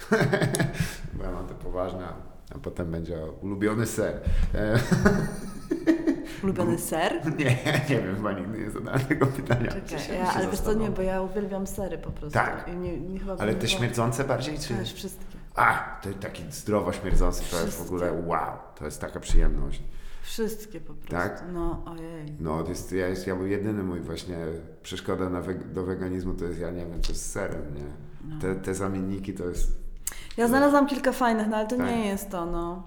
Bo 1.14 1.24
ja 1.24 1.32
mam 1.32 1.48
te 1.48 1.54
poważne, 1.54 2.08
a 2.56 2.60
potem 2.60 2.92
będzie 2.92 3.20
ulubiony 3.42 3.86
ser. 3.86 4.20
Ulubiony 6.44 6.78
ser? 6.78 7.22
nie, 7.40 7.58
nie 7.90 8.02
wiem, 8.02 8.16
chyba 8.16 8.32
nigdy 8.32 8.58
nie 8.60 8.70
zadałem 8.72 9.00
tego 9.00 9.28
pytania. 9.28 9.72
Czekaj, 9.72 10.00
Się- 10.00 10.14
ja, 10.14 10.26
się 10.26 10.32
ale 10.32 10.48
wiesz 10.48 10.60
co, 10.60 10.74
nie, 10.74 10.90
bo 10.90 11.02
ja 11.02 11.22
uwielbiam 11.22 11.68
sery 11.68 11.98
po 11.98 12.12
prostu. 12.12 12.34
Tak. 12.34 12.68
I 12.74 12.78
nie, 12.78 12.98
nie 13.00 13.20
chyba 13.20 13.36
Ale 13.40 13.56
te 13.56 13.68
śmierdzące 13.68 14.24
bardziej, 14.24 14.60
czy... 14.60 14.74
Też 14.74 14.94
wszystkie. 14.94 15.26
A, 15.56 16.00
to 16.04 16.10
taki 16.22 16.44
zdrowo 16.50 16.94
śmierdzący, 16.94 17.52
to 17.52 17.66
jest 17.66 17.78
w 17.78 17.82
ogóle 17.82 18.12
wow, 18.26 18.58
to 18.76 18.86
jest 18.86 19.02
taka 19.02 19.20
przyjemność. 19.20 19.82
Wszystkie 20.24 20.80
po 20.80 20.94
prostu. 20.94 21.12
Tak? 21.12 21.44
No, 21.54 21.84
ojej. 21.86 22.26
No, 22.40 22.64
to 22.64 22.70
jest, 22.70 22.92
ja, 22.92 23.08
jest, 23.08 23.28
ja 23.28 23.36
był 23.36 23.48
jedyny 23.48 23.84
mój 23.84 24.00
właśnie 24.00 24.38
przeszkoda 24.84 25.30
na 25.30 25.42
weg- 25.42 25.72
do 25.74 25.84
weganizmu, 25.84 26.34
to 26.34 26.46
jest, 26.46 26.60
ja 26.60 26.72
nie 26.72 26.86
wiem, 26.86 27.02
co 27.02 27.14
z 27.14 27.22
serem, 27.22 27.76
nie? 27.76 27.84
No. 28.30 28.42
Te, 28.42 28.56
te 28.56 28.76
zamienniki 28.76 29.34
to 29.34 29.46
jest... 29.46 29.72
Ja 30.38 30.48
znalazłam 30.48 30.88
kilka 30.88 31.12
fajnych, 31.12 31.48
no 31.48 31.58
ale 31.58 31.68
to 31.68 31.78
Tak. 31.78 31.86
nie 31.88 32.06
jest 32.08 32.30
to, 32.30 32.46
no. 32.46 32.84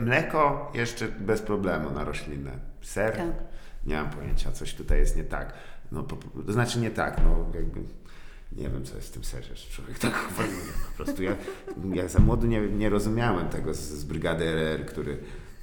Mleko 0.00 0.70
jeszcze 0.74 1.08
bez 1.08 1.42
problemu 1.42 1.90
na 1.90 2.04
roślinne. 2.04 2.71
Ser? 2.82 3.16
Tak. 3.16 3.26
Nie 3.86 3.96
mam 3.96 4.10
pojęcia, 4.10 4.52
coś 4.52 4.74
tutaj 4.74 4.98
jest 4.98 5.16
nie 5.16 5.24
tak. 5.24 5.52
No, 5.92 6.02
po, 6.02 6.16
to 6.46 6.52
znaczy 6.52 6.78
nie 6.80 6.90
tak, 6.90 7.20
no 7.24 7.46
jakby... 7.54 7.80
Nie 8.56 8.70
wiem, 8.70 8.84
co 8.84 8.96
jest 8.96 9.08
w 9.08 9.12
tym 9.12 9.24
serze, 9.24 9.56
że 9.56 9.70
człowiek 9.70 9.98
tak 9.98 10.12
chwaluje. 10.14 10.72
Po 10.90 11.04
prostu 11.04 11.22
ja, 11.22 11.32
ja 11.94 12.08
za 12.08 12.18
młodu 12.18 12.46
nie, 12.46 12.60
nie 12.60 12.90
rozumiałem 12.90 13.48
tego 13.48 13.74
z, 13.74 13.78
z 13.78 14.04
brygady 14.04 14.44
RR, 14.44 14.86
który 14.86 15.18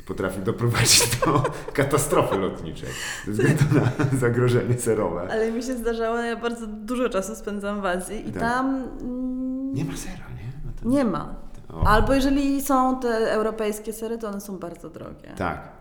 potrafił 0.08 0.44
doprowadzić 0.44 1.18
do 1.26 1.44
katastrofy 1.74 2.38
lotniczej 2.38 2.90
ze 3.26 3.32
względu 3.32 3.64
na 3.76 3.92
zagrożenie 4.20 4.78
serowe. 4.78 5.28
Ale 5.32 5.52
mi 5.52 5.64
się 5.64 5.78
zdarzało, 5.78 6.18
ja 6.18 6.36
bardzo 6.36 6.68
dużo 6.68 7.10
czasu 7.10 7.36
spędzam 7.36 7.82
w 7.82 7.86
Azji 7.86 8.30
i 8.30 8.32
Tak. 8.32 8.42
tam 8.42 8.66
mm, 9.02 9.74
Nie 9.74 9.86
ma 9.86 9.98
sera, 9.98 10.14
nie? 10.14 10.52
No 10.66 10.72
to, 10.82 10.90
nie 10.90 11.06
ma. 11.06 11.36
O, 11.74 11.88
Albo 11.88 12.14
jeżeli 12.14 12.62
są 12.62 13.00
te 13.00 13.32
europejskie 13.32 13.94
sery, 13.94 14.18
to 14.18 14.28
one 14.30 14.42
są 14.42 14.58
bardzo 14.58 14.90
drogie. 14.90 15.34
Tak. 15.38 15.72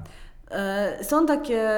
E, 0.51 1.05
Są 1.05 1.27
takie 1.27 1.71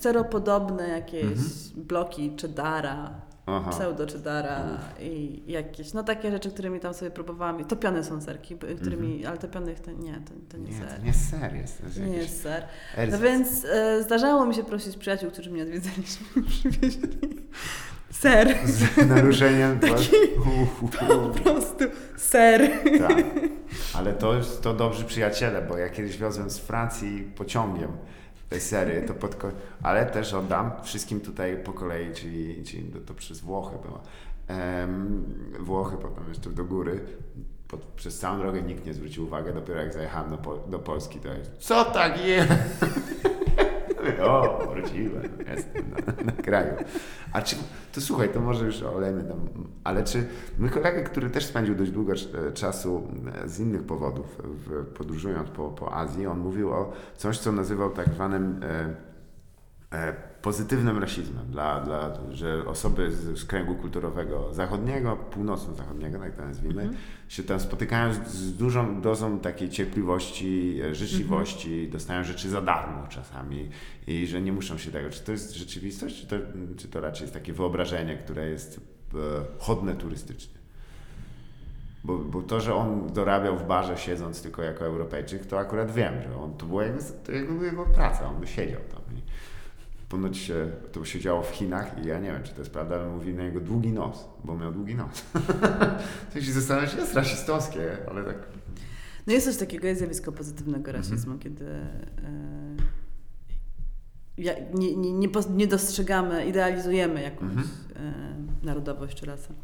seropodobne 0.00 0.88
jakieś 0.88 1.22
Mhm. 1.24 1.48
bloki 1.76 2.36
cheddara, 2.40 3.10
Aha. 3.56 3.70
pseudo 3.70 4.06
cheddara 4.06 4.64
i 5.00 5.42
jakieś, 5.46 5.92
no 5.92 6.02
takie 6.02 6.30
rzeczy, 6.30 6.50
którymi 6.50 6.80
tam 6.80 6.94
sobie 6.94 7.10
próbowałam. 7.10 7.60
I 7.60 7.64
Topione 7.64 8.04
są 8.04 8.20
serki, 8.20 8.56
którymi, 8.80 9.26
ale 9.26 9.38
topionych 9.38 9.80
to 9.80 9.90
nie, 9.92 10.12
to, 10.12 10.32
to 10.48 10.56
nie, 10.56 10.68
Mhm. 10.70 10.80
Nie, 10.80 10.90
ser. 10.90 10.98
to 11.00 11.06
nie 11.06 11.12
ser 11.14 11.54
jest. 11.56 11.78
To 11.80 11.84
jest 11.86 11.98
Nie 12.00 12.06
jakiś 12.06 12.18
jest 12.22 12.42
ser. 12.42 12.62
No 13.10 13.18
więc 13.18 13.64
e, 13.64 14.02
zdarzało 14.02 14.46
mi 14.46 14.54
się 14.54 14.64
prosić 14.64 14.96
przyjaciół, 14.96 15.30
którzy 15.30 15.50
mnie 15.50 15.62
odwiedzaliśmy, 15.62 16.26
przywieźli 16.48 17.08
ser. 18.10 18.56
Z 18.64 18.96
naruszeniem 19.08 19.80
Po 20.98 21.40
prostu 21.42 21.84
ser. 22.16 22.70
Tak. 23.08 23.16
Ale 23.98 24.12
to 24.12 24.34
to 24.62 24.74
dobrzy 24.74 25.04
przyjaciele, 25.04 25.62
bo 25.62 25.76
ja 25.78 25.88
kiedyś 25.88 26.16
wiozłem 26.18 26.50
z 26.50 26.58
Francji 26.58 27.32
pociągiem 27.36 27.90
te 28.50 28.60
sery, 28.60 29.02
to 29.06 29.14
pod, 29.14 29.36
ale 29.82 30.06
też 30.06 30.34
oddam 30.34 30.70
wszystkim 30.82 31.20
tutaj 31.20 31.56
po 31.64 31.72
kolei, 31.72 32.12
czyli, 32.14 32.64
czyli 32.64 32.82
to, 32.82 33.00
to 33.00 33.14
przez 33.14 33.40
Włochy 33.40 33.76
było. 33.82 34.00
Em, 34.48 35.24
Włochy, 35.60 35.96
potem 35.96 36.24
jeszcze 36.28 36.50
do 36.50 36.64
góry. 36.64 37.00
Pod, 37.68 37.80
przez 37.80 38.18
całą 38.18 38.38
drogę 38.38 38.62
nikt 38.62 38.86
nie 38.86 38.94
zwrócił 38.94 39.24
uwagi, 39.24 39.52
dopiero 39.54 39.80
jak 39.80 39.92
zajechałem 39.92 40.30
do, 40.30 40.64
do 40.68 40.78
Polski, 40.78 41.18
to 41.18 41.28
jest, 41.28 41.56
co 41.58 41.84
tak 41.84 42.24
jest? 42.24 42.52
O, 44.28 44.66
wróciłem, 44.72 45.22
jestem 45.56 45.84
na, 45.90 46.24
na 46.24 46.32
kraju. 46.32 46.74
A 47.32 47.42
czy, 47.42 47.56
to 47.92 48.00
słuchaj, 48.00 48.28
to 48.28 48.40
może 48.40 48.66
już 48.66 48.82
olejmy 48.82 49.24
tam, 49.24 49.38
ale 49.84 50.04
czy 50.04 50.26
mój 50.58 50.70
kolega, 50.70 51.02
który 51.02 51.30
też 51.30 51.46
spędził 51.46 51.74
dość 51.74 51.90
długo 51.90 52.12
e, 52.12 52.52
czasu 52.52 53.08
e, 53.44 53.48
z 53.48 53.60
innych 53.60 53.82
powodów, 53.82 54.26
w, 54.44 54.86
podróżując 54.86 55.50
po, 55.50 55.68
po 55.68 55.94
Azji, 55.94 56.26
on 56.26 56.38
mówił 56.38 56.72
o 56.72 56.92
coś, 57.16 57.38
co 57.38 57.52
nazywał 57.52 57.90
tak 57.90 58.08
zwanym 58.08 58.60
e, 58.62 58.94
e, 59.96 60.29
pozytywnym 60.42 60.98
rasizmem, 60.98 61.46
dla, 61.50 61.80
dla, 61.80 62.18
że 62.30 62.66
osoby 62.66 63.12
z, 63.12 63.38
z 63.38 63.44
kręgu 63.44 63.74
kulturowego 63.74 64.54
zachodniego, 64.54 65.16
północno-zachodniego, 65.16 66.18
tak 66.18 66.36
to 66.36 66.44
nazwijmy, 66.44 66.90
się 67.28 67.42
tam 67.42 67.60
spotykają 67.60 68.14
z, 68.14 68.28
z 68.28 68.56
dużą 68.56 69.00
dozą 69.00 69.40
takiej 69.40 69.70
cierpliwości, 69.70 70.80
e, 70.84 70.94
życzliwości, 70.94 71.88
dostają 71.88 72.24
rzeczy 72.24 72.50
za 72.50 72.60
darmo 72.60 73.06
czasami 73.08 73.70
i 74.06 74.26
że 74.26 74.42
nie 74.42 74.52
muszą 74.52 74.78
się 74.78 74.90
tego. 74.90 75.10
Czy 75.10 75.20
to 75.20 75.32
jest 75.32 75.54
rzeczywistość, 75.54 76.20
czy 76.20 76.26
to, 76.26 76.36
czy 76.76 76.88
to 76.88 77.00
raczej 77.00 77.24
jest 77.24 77.34
takie 77.34 77.52
wyobrażenie, 77.52 78.16
które 78.16 78.50
jest 78.50 78.80
e, 79.14 79.18
chodne 79.58 79.94
turystycznie? 79.94 80.60
Bo, 82.04 82.18
bo 82.18 82.42
to, 82.42 82.60
że 82.60 82.74
on 82.74 83.12
dorabiał 83.12 83.58
w 83.58 83.66
barze 83.66 83.96
siedząc 83.96 84.42
tylko 84.42 84.62
jako 84.62 84.84
Europejczyk, 84.84 85.46
to 85.46 85.58
akurat 85.58 85.90
wiem, 85.94 86.14
że 86.22 86.36
on, 86.36 86.54
to 86.54 86.66
była 86.66 86.84
jego, 86.84 86.98
to 87.24 87.32
jego, 87.32 87.64
jego 87.64 87.86
praca, 87.86 88.28
on 88.28 88.40
by 88.40 88.46
siedział 88.46 88.80
tam. 88.90 89.16
I 89.18 89.22
ponoć 90.10 90.36
się, 90.38 90.70
to 90.92 91.04
się 91.04 91.20
działo 91.20 91.42
w 91.42 91.50
Chinach 91.50 92.04
i 92.04 92.06
ja 92.08 92.18
nie 92.18 92.32
wiem, 92.32 92.42
czy 92.42 92.52
to 92.52 92.58
jest 92.58 92.70
prawda, 92.70 92.94
ale 92.96 93.08
mówi 93.08 93.34
na 93.34 93.42
jego 93.42 93.60
długi 93.60 93.92
nos, 93.92 94.28
bo 94.44 94.56
miał 94.56 94.72
długi 94.72 94.94
nos. 94.94 95.24
to 96.34 96.40
się 96.40 96.52
zastanawiam, 96.52 96.98
jest 96.98 97.14
rasistowskie, 97.14 97.96
ale 98.10 98.24
tak... 98.24 98.36
No 99.26 99.32
jest 99.32 99.46
coś 99.46 99.56
takiego, 99.56 99.86
jest 99.86 99.98
zjawisko 100.00 100.30
Mhm. 100.30 100.36
pozytywnego 100.38 100.92
rasizmu, 100.92 101.38
kiedy 101.38 101.64
e, 101.66 101.90
ja, 104.38 104.52
nie, 104.74 104.96
nie, 104.96 105.12
nie, 105.12 105.28
pos- 105.28 105.54
nie 105.56 105.66
dostrzegamy, 105.66 106.46
idealizujemy 106.46 107.22
jakąś 107.22 107.50
Mhm. 107.52 107.68
e, 107.96 108.66
narodowość 108.66 109.20
czy 109.20 109.26
rasę. 109.26 109.54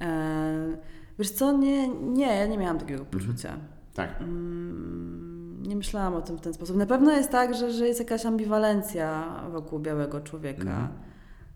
E, 0.00 0.76
wiesz 1.18 1.30
co, 1.30 1.52
nie, 1.58 1.88
nie, 1.88 2.26
ja 2.26 2.46
nie 2.46 2.58
miałam 2.58 2.78
takiego 2.78 3.02
Mhm. 3.04 3.20
poczucia. 3.26 3.56
Tak. 3.94 4.10
Nie 5.62 5.76
myślałam 5.76 6.14
o 6.14 6.22
tym 6.22 6.36
w 6.36 6.40
ten 6.40 6.54
sposób. 6.54 6.76
Na 6.76 6.86
pewno 6.86 7.12
jest 7.12 7.30
tak, 7.30 7.54
że, 7.54 7.72
że 7.72 7.88
jest 7.88 8.00
jakaś 8.00 8.26
ambiwalencja 8.26 9.24
wokół 9.52 9.78
białego 9.78 10.20
człowieka. 10.20 10.88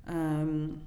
Em, 0.07 0.79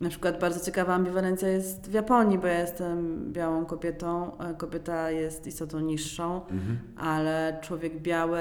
na 0.00 0.08
przykład 0.08 0.40
bardzo 0.40 0.64
ciekawa 0.64 0.94
ambiwalencja 0.94 1.48
jest 1.48 1.90
w 1.90 1.92
Japonii, 1.92 2.38
bo 2.38 2.46
ja 2.46 2.60
jestem 2.60 3.18
białą 3.32 3.66
kobietą. 3.66 4.38
e, 4.38 4.54
Kobieta 4.54 5.10
jest 5.10 5.46
istotą 5.46 5.80
niższą, 5.80 6.34
Mhm. 6.46 6.78
ale 6.96 7.58
człowiek 7.62 8.00
biały 8.02 8.38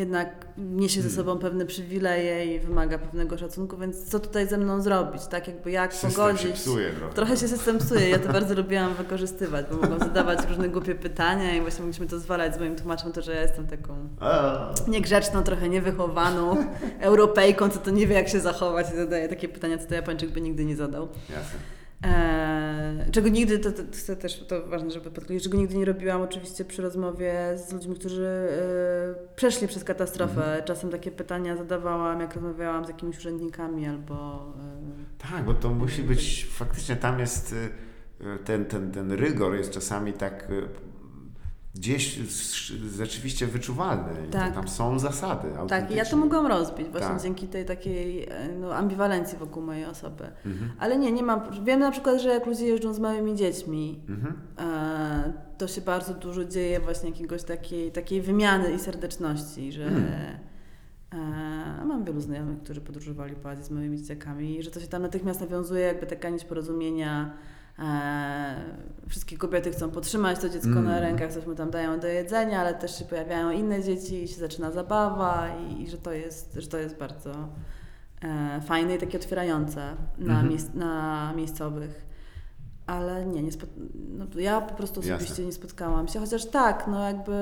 jednak 0.00 0.46
niesie 0.58 1.02
ze 1.02 1.08
Hmm. 1.08 1.16
sobą 1.16 1.38
pewne 1.40 1.66
przywileje 1.66 2.56
i 2.56 2.60
wymaga 2.60 2.98
pewnego 2.98 3.38
szacunku, 3.38 3.76
więc 3.78 4.04
co 4.10 4.20
tutaj 4.20 4.48
ze 4.48 4.58
mną 4.58 4.80
zrobić? 4.82 5.26
Tak 5.26 5.48
jakby 5.48 5.70
jak 5.70 5.92
System 5.92 6.10
się 6.10 6.16
pogodzić 6.16 6.52
psuje 6.52 6.90
trochę. 6.90 7.14
Trochę 7.14 7.36
się 7.36 7.48
system 7.48 7.78
psuje, 7.78 8.08
ja 8.08 8.18
to 8.18 8.32
bardzo 8.32 8.54
lubiłam 8.54 8.94
wykorzystywać, 8.94 9.66
bo 9.70 9.76
mogłam 9.76 9.98
zadawać 9.98 10.38
różne 10.48 10.68
głupie 10.68 10.94
pytania 10.94 11.56
i 11.56 11.60
właśnie 11.60 11.80
mogliśmy 11.82 12.06
to 12.06 12.18
zwalać 12.18 12.54
z 12.54 12.58
moim 12.58 12.76
tłumaczem, 12.76 13.12
to 13.12 13.22
że 13.22 13.34
ja 13.34 13.42
jestem 13.42 13.66
taką 13.66 14.08
niegrzeczną, 14.88 15.42
trochę 15.42 15.68
niewychowaną 15.68 16.56
Europejką, 17.00 17.68
co 17.68 17.78
to 17.78 17.90
nie 17.90 18.06
wie 18.06 18.14
jak 18.14 18.28
się 18.28 18.40
zachować 18.40 18.86
i 18.92 18.96
zadaje 18.96 19.28
takie 19.28 19.48
pytania, 19.48 19.78
co 19.78 19.86
to 19.86 19.94
Japończyk 19.94 20.30
by 20.30 20.40
nigdy 20.40 20.64
nie 20.64 20.76
zadał. 20.76 21.08
jasne. 21.30 21.58
Eee, 22.02 23.10
czego 23.12 23.28
nigdy, 23.28 23.58
to, 23.58 23.72
to 23.72 23.82
chcę 23.92 24.16
też, 24.16 24.44
to 24.46 24.66
ważne, 24.66 24.90
żeby 24.90 25.10
podkreślić, 25.10 25.44
czego 25.44 25.58
nigdy 25.58 25.76
nie 25.76 25.84
robiłam 25.84 26.22
oczywiście 26.22 26.64
przy 26.64 26.82
rozmowie 26.82 27.34
z 27.68 27.72
ludźmi, 27.72 27.94
którzy 27.96 28.26
e, 28.26 29.34
przeszli 29.36 29.68
przez 29.68 29.84
katastrofę. 29.84 30.62
Czasem 30.64 30.90
takie 30.90 31.10
pytania 31.10 31.56
zadawałam, 31.56 32.20
jak 32.20 32.34
rozmawiałam 32.34 32.84
z 32.84 32.88
jakimiś 32.88 33.18
urzędnikami 33.18 33.86
albo... 33.86 34.46
E, 35.22 35.30
Tak, 35.32 35.44
bo 35.44 35.54
to 35.54 35.70
musi 35.70 36.02
być, 36.02 36.46
faktycznie 36.50 36.96
tam 36.96 37.18
jest 37.20 37.52
y, 37.52 37.70
ten, 38.44 38.64
ten, 38.64 38.90
ten 38.92 39.12
rygor 39.12 39.54
jest 39.54 39.70
czasami 39.70 40.12
tak 40.12 40.50
y, 40.50 40.68
gdzieś 41.74 42.18
rzeczywiście 42.96 43.46
wyczuwalny. 43.46 44.26
I 44.26 44.30
Tak. 44.30 44.54
Tam 44.54 44.68
są 44.68 44.98
zasady 44.98 45.48
Tak, 45.68 45.90
i 45.90 45.94
ja 45.94 46.04
to 46.04 46.16
mogłam 46.16 46.46
rozbić 46.46 46.88
właśnie 46.88 47.08
Tak. 47.08 47.22
dzięki 47.22 47.48
tej 47.48 47.64
takiej 47.64 48.24
e, 48.24 48.48
no, 48.60 48.74
ambiwalencji 48.74 49.38
wokół 49.38 49.62
mojej 49.62 49.84
osoby. 49.84 50.24
Mhm. 50.46 50.72
Ale 50.78 50.98
nie, 50.98 51.12
nie 51.12 51.22
mam. 51.22 51.40
Wiem 51.64 51.80
na 51.80 51.90
przykład, 51.90 52.20
że 52.20 52.28
jak 52.28 52.46
ludzie 52.46 52.66
jeżdżą 52.66 52.94
z 52.94 52.98
małymi 52.98 53.36
dziećmi, 53.36 54.00
Mhm. 54.08 54.34
e, 54.58 55.32
to 55.58 55.68
się 55.68 55.80
bardzo 55.80 56.14
dużo 56.14 56.44
dzieje 56.44 56.80
właśnie 56.80 57.10
jakiegoś 57.10 57.42
takiej, 57.42 57.92
takiej 57.92 58.22
wymiany 58.22 58.72
i 58.72 58.78
serdeczności, 58.78 59.72
że 59.72 59.84
Mm. 59.86 60.04
e, 61.12 61.84
mam 61.84 62.04
wielu 62.04 62.20
znajomych, 62.20 62.62
którzy 62.62 62.80
podróżowali 62.80 63.36
po 63.36 63.50
Azji 63.50 63.64
z 63.64 63.70
małymi 63.70 63.98
dzieciakami 63.98 64.58
i 64.58 64.62
że 64.62 64.70
to 64.70 64.80
się 64.80 64.86
tam 64.86 65.02
natychmiast 65.02 65.40
nawiązuje 65.40 65.84
jakby 65.86 66.06
taka 66.06 66.28
nić 66.28 66.44
porozumienia. 66.44 67.32
E, 67.80 68.54
wszystkie 69.08 69.38
kobiety 69.38 69.70
chcą 69.70 69.90
podtrzymać 69.90 70.38
to 70.40 70.48
dziecko 70.48 70.68
Mm. 70.70 70.84
na 70.84 71.00
rękach, 71.00 71.32
coś 71.32 71.46
mu 71.46 71.54
tam 71.54 71.70
dają 71.70 72.00
do 72.00 72.06
jedzenia, 72.06 72.60
ale 72.60 72.74
też 72.74 72.98
się 72.98 73.04
pojawiają 73.04 73.50
inne 73.50 73.82
dzieci 73.82 74.22
i 74.22 74.28
się 74.28 74.36
zaczyna 74.40 74.70
zabawa 74.70 75.48
i, 75.48 75.82
i 75.82 75.90
że, 75.90 75.98
to 75.98 76.12
jest, 76.12 76.54
że 76.54 76.68
to 76.68 76.78
jest 76.78 76.96
bardzo 76.96 77.30
e, 78.22 78.60
fajne 78.60 78.94
i 78.94 78.98
takie 78.98 79.18
otwierające 79.18 79.80
na, 80.18 80.32
Mhm. 80.32 80.48
miejsc, 80.48 80.74
na 80.74 81.32
miejscowych. 81.36 82.10
Ale 82.86 83.26
nie, 83.26 83.42
nie 83.42 83.50
no, 83.94 84.26
ja 84.40 84.60
po 84.60 84.74
prostu 84.74 85.00
Jasne. 85.00 85.14
osobiście 85.14 85.46
nie 85.46 85.52
spotkałam 85.52 86.08
się, 86.08 86.20
chociaż 86.20 86.46
tak, 86.46 86.86
no 86.86 87.06
jakby 87.08 87.32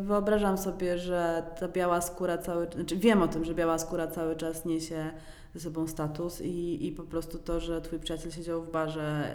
wyobrażam 0.00 0.58
sobie, 0.58 0.98
że 0.98 1.42
ta 1.60 1.68
biała 1.68 2.00
skóra 2.00 2.38
cały 2.38 2.66
znaczy 2.74 2.96
wiem 2.96 3.22
o 3.22 3.28
tym, 3.28 3.44
że 3.44 3.54
biała 3.54 3.78
skóra 3.78 4.06
cały 4.06 4.36
czas 4.36 4.64
niesie 4.64 5.10
ze 5.56 5.60
sobą 5.60 5.86
status 5.86 6.40
i, 6.40 6.86
i 6.86 6.92
po 6.92 7.02
prostu 7.02 7.38
to, 7.38 7.60
że 7.60 7.80
twój 7.80 7.98
przyjaciel 7.98 8.30
siedział 8.32 8.62
w 8.62 8.70
barze 8.72 9.32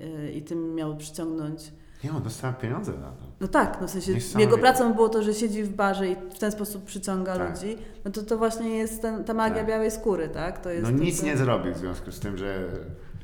y, 0.00 0.04
y, 0.28 0.32
i 0.32 0.42
tym 0.42 0.74
miał 0.74 0.96
przyciągnąć 0.96 1.72
Nie, 2.04 2.10
on 2.12 2.22
dostał 2.22 2.52
pieniądze 2.54 2.92
za 2.92 2.98
to. 2.98 3.22
no 3.40 3.48
tak, 3.48 3.78
no 3.80 3.86
w 3.86 3.90
sensie 3.90 4.12
jego 4.40 4.58
pracą 4.58 4.94
było 4.94 5.08
to, 5.08 5.22
że 5.22 5.34
siedzi 5.34 5.62
w 5.64 5.68
barze 5.76 6.08
i 6.08 6.16
w 6.34 6.38
ten 6.38 6.52
sposób 6.52 6.84
przyciąga 6.84 7.36
Tak. 7.38 7.50
ludzi, 7.50 7.76
no 8.04 8.10
to 8.10 8.22
to 8.22 8.38
właśnie 8.38 8.70
jest 8.76 9.02
ten, 9.02 9.24
ta 9.24 9.34
magia 9.34 9.56
Tak. 9.58 9.66
białej 9.66 9.90
skóry, 9.90 10.28
tak? 10.28 10.58
To 10.62 10.70
jest 10.70 10.82
No 10.92 10.98
to, 10.98 11.04
nic 11.04 11.20
co- 11.20 11.26
nie 11.26 11.36
zrobił 11.36 11.74
w 11.74 11.78
związku 11.78 12.12
z 12.12 12.20
tym, 12.20 12.36
że 12.36 12.68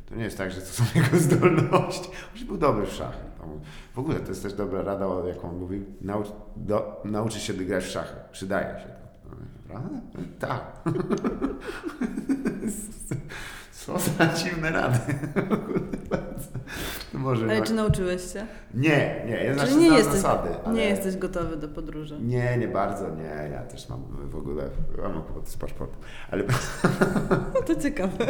To 0.09 0.15
nie 0.17 0.25
jest 0.25 0.39
tak, 0.39 0.51
że 0.51 0.61
to 0.61 0.67
są 0.67 0.85
jego 1.01 1.17
zdolności. 1.17 2.11
On 2.41 2.47
był 2.47 2.57
dobry 2.57 2.87
w 2.87 2.93
szachy. 2.93 3.19
W 3.95 3.99
ogóle 3.99 4.21
to 4.21 4.29
jest 4.29 4.43
też 4.43 4.53
dobra 4.53 4.83
rada, 4.83 5.07
jaką 5.29 5.51
on 5.51 5.59
mówił. 5.59 5.85
Naucz, 6.01 6.27
do, 6.57 7.01
nauczyć 7.05 7.43
się 7.43 7.55
grać 7.55 7.85
w 7.85 7.89
szachy. 7.91 8.15
Przydaje 8.33 8.81
się 8.81 9.02
to. 9.73 10.03
Prawda? 10.13 10.73
Tak. 13.87 13.97
Co 14.03 14.11
za 14.19 14.27
dziwne 14.27 14.71
rady. 14.71 14.99
Może 17.15 17.45
Ale 17.45 17.59
ma- 17.61 17.67
czy 17.67 17.73
nauczyłeś 17.75 18.33
się? 18.33 18.47
Nie, 18.75 19.25
nie, 19.27 19.45
ja 19.45 19.55
znaczy 19.55 19.77
nie 19.77 19.89
jesteś, 19.89 20.15
zasady. 20.15 20.49
ale- 20.65 20.75
nie 20.75 20.85
jesteś 20.85 21.17
gotowy 21.17 21.57
do 21.57 21.69
podróży. 21.69 22.19
Nie, 22.21 22.57
nie 22.59 22.69
bardzo, 22.69 23.11
nie. 23.11 23.49
Ja 23.53 23.63
też 23.63 23.89
mam 23.89 24.03
w 24.31 24.37
ogóle, 24.37 24.69
mam 25.03 25.13
kłopoty 25.23 25.51
z 25.51 25.57
paszportem. 25.57 25.99
Ale 26.31 26.45
No 27.55 27.63
to 27.67 27.75
ciekawe. 27.75 28.27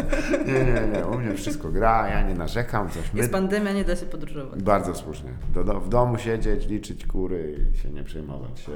nie, 0.47 0.53
nie, 0.65 0.99
nie, 0.99 1.07
u 1.07 1.19
mnie 1.19 1.35
wszystko 1.35 1.69
gra, 1.69 2.09
ja 2.09 2.29
nie 2.29 2.35
narzekam, 2.35 2.91
coś 2.91 3.13
my... 3.13 3.19
Jest 3.21 3.33
pandemia, 3.33 3.73
nie 3.73 3.85
da 3.85 3.97
się 3.97 4.07
podróżować. 4.07 4.63
Bardzo 4.63 4.95
słusznie. 4.95 5.31
Do, 5.55 5.65
do, 5.65 5.81
w 5.81 5.89
domu 5.89 6.19
siedzieć, 6.19 6.67
liczyć 6.67 7.07
kury 7.07 7.57
i 7.75 7.77
się 7.79 7.91
nie 7.91 8.03
przejmować. 8.05 8.69
E, 8.69 8.73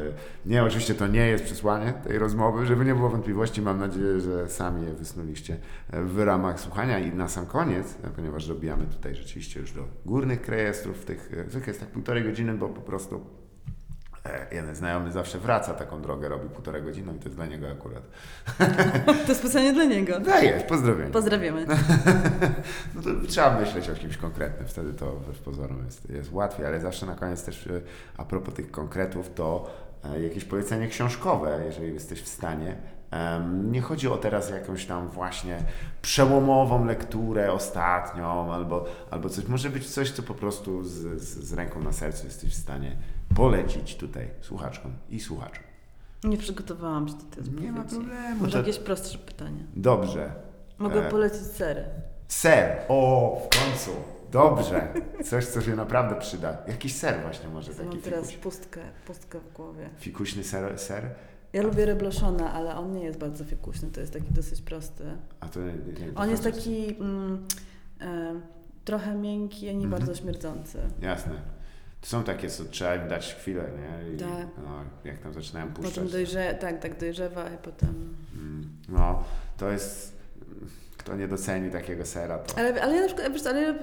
Nie, 0.48 0.64
oczywiście 0.64 0.94
to 0.94 1.06
nie 1.06 1.26
jest 1.28 1.44
przesłanie 1.44 1.92
tej 2.04 2.18
rozmowy, 2.18 2.66
żeby 2.66 2.84
nie 2.84 2.94
było 2.94 3.08
wątpliwości. 3.10 3.62
Mam 3.62 3.78
nadzieję, 3.78 4.20
że 4.20 4.48
sami 4.48 4.86
je 4.86 4.92
wysnuliście 4.92 5.56
e, 5.90 6.02
w 6.02 6.18
ramach 6.18 6.60
słuchania. 6.66 6.98
I 6.98 7.14
na 7.14 7.28
sam 7.28 7.46
koniec, 7.46 7.94
e, 8.04 8.10
ponieważ 8.10 8.46
dobijamy 8.46 8.86
tutaj 8.86 9.14
rzeczywiście 9.14 9.60
już 9.60 9.72
do 9.72 9.84
górnych 10.06 10.48
rejestrów, 10.48 11.04
tych, 11.04 11.30
e, 11.46 11.50
zwykle 11.50 11.70
jest 11.70 11.80
tak 11.80 11.88
półtorej 11.88 12.24
godziny, 12.24 12.54
bo 12.54 12.68
po 12.68 12.80
prostu 12.80 13.26
e, 14.24 14.54
jeden 14.54 14.74
znajomy 14.74 15.12
zawsze 15.12 15.38
wraca 15.38 15.74
taką 15.74 16.02
drogę, 16.02 16.28
robi 16.28 16.48
półtorej 16.48 16.82
godziny 16.82 17.12
i 17.16 17.18
to 17.18 17.24
jest 17.24 17.36
dla 17.36 17.46
niego 17.46 17.70
akurat. 17.70 18.02
To 19.26 19.34
specjalnie 19.34 19.72
dla 19.72 19.84
niego. 19.84 20.20
Daję, 20.20 20.64
pozdrowienia. 20.68 21.10
Pozdrawiamy. 21.10 21.66
No 22.94 23.02
to 23.02 23.10
trzeba 23.28 23.60
myśleć 23.60 23.90
o 23.90 23.94
kimś 23.94 24.16
konkretnym, 24.16 24.68
wtedy 24.68 24.92
to 24.92 25.12
wbrew 25.12 25.38
pozorom 25.38 25.84
jest, 25.84 26.10
jest 26.10 26.32
łatwiej, 26.32 26.66
ale 26.66 26.80
zawsze 26.80 27.06
na 27.06 27.14
koniec 27.14 27.44
też 27.44 27.68
a 28.16 28.24
propos 28.24 28.54
tych 28.54 28.70
konkretów, 28.70 29.30
to 29.34 29.70
jakieś 30.22 30.44
polecenie 30.44 30.88
książkowe, 30.88 31.62
jeżeli 31.66 31.94
jesteś 31.94 32.22
w 32.22 32.28
stanie. 32.28 32.76
Nie 33.64 33.80
chodzi 33.80 34.08
o 34.08 34.16
teraz 34.16 34.50
jakąś 34.50 34.86
tam 34.86 35.08
właśnie 35.08 35.58
przełomową 36.02 36.84
lekturę 36.84 37.52
ostatnią 37.52 38.52
albo, 38.52 38.84
albo 39.10 39.28
coś. 39.28 39.46
Może 39.46 39.70
być 39.70 39.90
coś, 39.90 40.10
co 40.10 40.22
po 40.22 40.34
prostu 40.34 40.84
z, 40.84 40.90
z, 41.22 41.44
z 41.44 41.52
ręką 41.52 41.80
na 41.82 41.92
sercu 41.92 42.24
jesteś 42.26 42.50
w 42.54 42.58
stanie 42.62 42.96
polecić 43.36 43.96
tutaj 43.96 44.28
słuchaczkom 44.40 44.92
i 45.10 45.20
słuchaczom. 45.20 45.64
Nie 46.24 46.36
przygotowałam 46.36 47.08
się 47.08 47.14
do 47.14 47.24
tej 47.36 47.54
Nie 47.64 47.72
ma 47.72 47.80
odpowiedzi. 47.80 48.06
problemu. 48.10 48.40
Może 48.40 48.52
To 48.52 48.58
jakieś 48.58 48.78
prostsze 48.78 49.18
pytanie. 49.18 49.60
dobrze. 49.76 50.30
Mogę 50.78 51.06
E, 51.06 51.10
polecić 51.10 51.40
sery. 51.42 51.84
Ser. 52.28 52.76
O, 52.88 53.40
w 53.52 53.58
końcu. 53.64 53.90
Dobrze. 54.32 54.88
Coś, 55.24 55.44
co 55.46 55.60
się 55.60 55.76
naprawdę 55.76 56.14
przyda. 56.16 56.56
Jakiś 56.68 56.94
ser 56.96 57.22
właśnie 57.22 57.48
może 57.48 57.72
mam 57.72 57.86
taki 57.86 57.98
teraz 57.98 58.26
fikuś, 58.30 58.42
pustkę, 58.42 58.80
pustkę 59.06 59.40
w 59.40 59.52
głowie. 59.52 59.88
fikuśny 59.98 60.44
ser, 60.44 60.78
ser. 60.78 61.10
Ja 61.52 61.62
lubię 61.62 61.86
rebloszona, 61.86 62.52
ale 62.52 62.76
on 62.76 62.92
nie 62.92 63.04
jest 63.04 63.18
bardzo 63.18 63.44
fikuśny, 63.44 63.90
to 63.90 64.00
jest 64.00 64.12
taki 64.12 64.32
dosyć 64.32 64.62
prosty. 64.62 65.04
A 65.40 65.48
to 65.48 65.60
nie, 65.60 65.66
nie, 65.72 66.14
On 66.14 66.30
jest 66.30 66.42
taki 66.42 66.96
mm, 67.00 67.46
e, 68.00 68.40
trochę 68.84 69.14
miękki, 69.14 69.68
a 69.68 69.72
nie 69.72 69.84
Mhm. 69.84 69.90
bardzo 69.90 70.14
śmierdzący. 70.14 70.78
Jasne. 71.02 71.32
To 72.00 72.06
są 72.06 72.24
takie, 72.24 72.50
co 72.50 72.64
trzeba 72.64 72.94
im 72.96 73.08
dać 73.08 73.34
chwilę, 73.34 73.64
nie? 73.78 74.14
I, 74.14 74.18
Tak. 74.18 74.46
No, 74.64 74.80
jak 75.04 75.18
tam 75.18 75.32
zaczynają 75.32 75.72
puszczać. 75.72 75.94
Potem 75.94 76.08
dojrze, 76.10 76.54
tak, 76.60 76.80
tak 76.80 77.00
dojrzewa 77.00 77.50
i 77.50 77.56
potem... 77.62 78.14
Mm, 78.34 78.68
No, 78.88 79.24
to 79.56 79.70
jest... 79.70 80.16
Kto 80.96 81.16
nie 81.16 81.28
doceni 81.28 81.70
takiego 81.70 82.04
sera, 82.06 82.38
to... 82.38 82.58
Ale, 82.58 82.82
ale 82.82 82.94
ja 82.96 83.00
na 83.00 83.06
przykład, 83.06 83.46
ale 83.46 83.74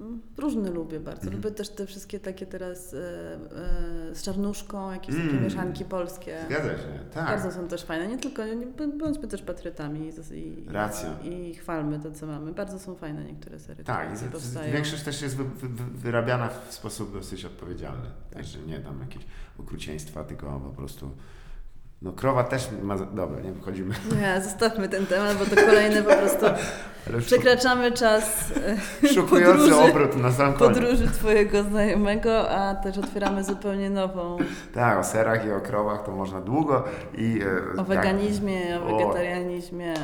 ja 0.00 0.06
y, 0.06 0.40
różne 0.42 0.70
lubię 0.70 1.00
bardzo. 1.00 1.22
Mhm. 1.22 1.36
Lubię 1.42 1.50
też 1.56 1.68
te 1.68 1.86
wszystkie 1.86 2.20
takie 2.20 2.46
teraz 2.46 2.94
e, 2.94 2.98
e, 2.98 4.14
z 4.14 4.22
czarnuszką, 4.22 4.92
jakieś 4.92 5.14
takie 5.16 5.28
Mm. 5.30 5.42
mieszanki 5.44 5.84
polskie. 5.84 6.38
Zgadza 6.46 6.68
się, 6.68 6.98
tak. 7.14 7.24
Bardzo 7.26 7.52
są 7.52 7.68
też 7.68 7.84
fajne. 7.84 8.06
Nie 8.06 8.18
tylko, 8.18 8.44
nie, 8.46 8.66
bądźmy 8.98 9.28
też 9.28 9.42
patriotami 9.42 10.10
i, 10.32 10.38
i, 10.38 10.68
Racja. 10.68 11.18
i 11.24 11.54
chwalmy 11.54 12.00
to, 12.00 12.10
co 12.12 12.26
mamy. 12.26 12.52
Bardzo 12.52 12.78
są 12.78 12.94
fajne 12.94 13.24
niektóre 13.24 13.58
serie, 13.58 13.84
Tak, 13.84 14.22
i 14.22 14.28
powstają. 14.32 14.72
większość 14.72 15.02
też 15.02 15.22
jest 15.22 15.36
wy, 15.36 15.44
wy, 15.44 15.68
wy- 15.68 15.98
wyrabiana 15.98 16.48
w 16.68 16.72
sposób 16.74 17.12
dosyć 17.12 17.44
odpowiedzialny. 17.44 18.06
Także 18.30 18.58
nie 18.58 18.78
tam 18.80 19.00
jakieś 19.00 19.22
okrucieństwa, 19.60 20.24
tylko 20.24 20.60
po 20.60 20.70
prostu. 20.70 21.10
No 22.04 22.12
krowa 22.12 22.44
też 22.44 22.68
ma. 22.82 22.96
Dobra, 22.96 23.40
nie 23.40 23.54
wchodzimy. 23.54 23.94
Nie, 24.20 24.40
zostawmy 24.42 24.88
ten 24.88 25.06
temat, 25.06 25.36
bo 25.38 25.44
to 25.44 25.56
kolejny 25.56 26.02
po 26.02 26.14
prostu 26.14 26.46
przekraczamy 27.26 27.92
czas 27.92 28.52
e, 29.04 29.08
szukujący 29.08 29.58
podróży- 29.70 29.90
obrót 29.90 30.16
na 30.16 30.32
sam 30.32 30.54
koniec. 30.54 30.74
podróży 30.78 31.08
Twojego 31.08 31.62
znajomego, 31.62 32.50
a 32.50 32.74
też 32.74 32.98
otwieramy 32.98 33.44
zupełnie 33.44 33.90
nową 33.90 34.36
Tak, 34.74 34.98
o 34.98 35.04
serach 35.04 35.46
i 35.46 35.50
o 35.52 35.60
krowach 35.60 36.04
to 36.06 36.12
można 36.12 36.40
długo 36.40 36.84
i. 37.18 37.40
e, 37.42 37.72
o 37.72 37.76
tak, 37.76 37.86
weganizmie, 37.86 38.80
o 38.80 38.86
O, 38.94 38.96
wegetarianizmie, 38.98 39.94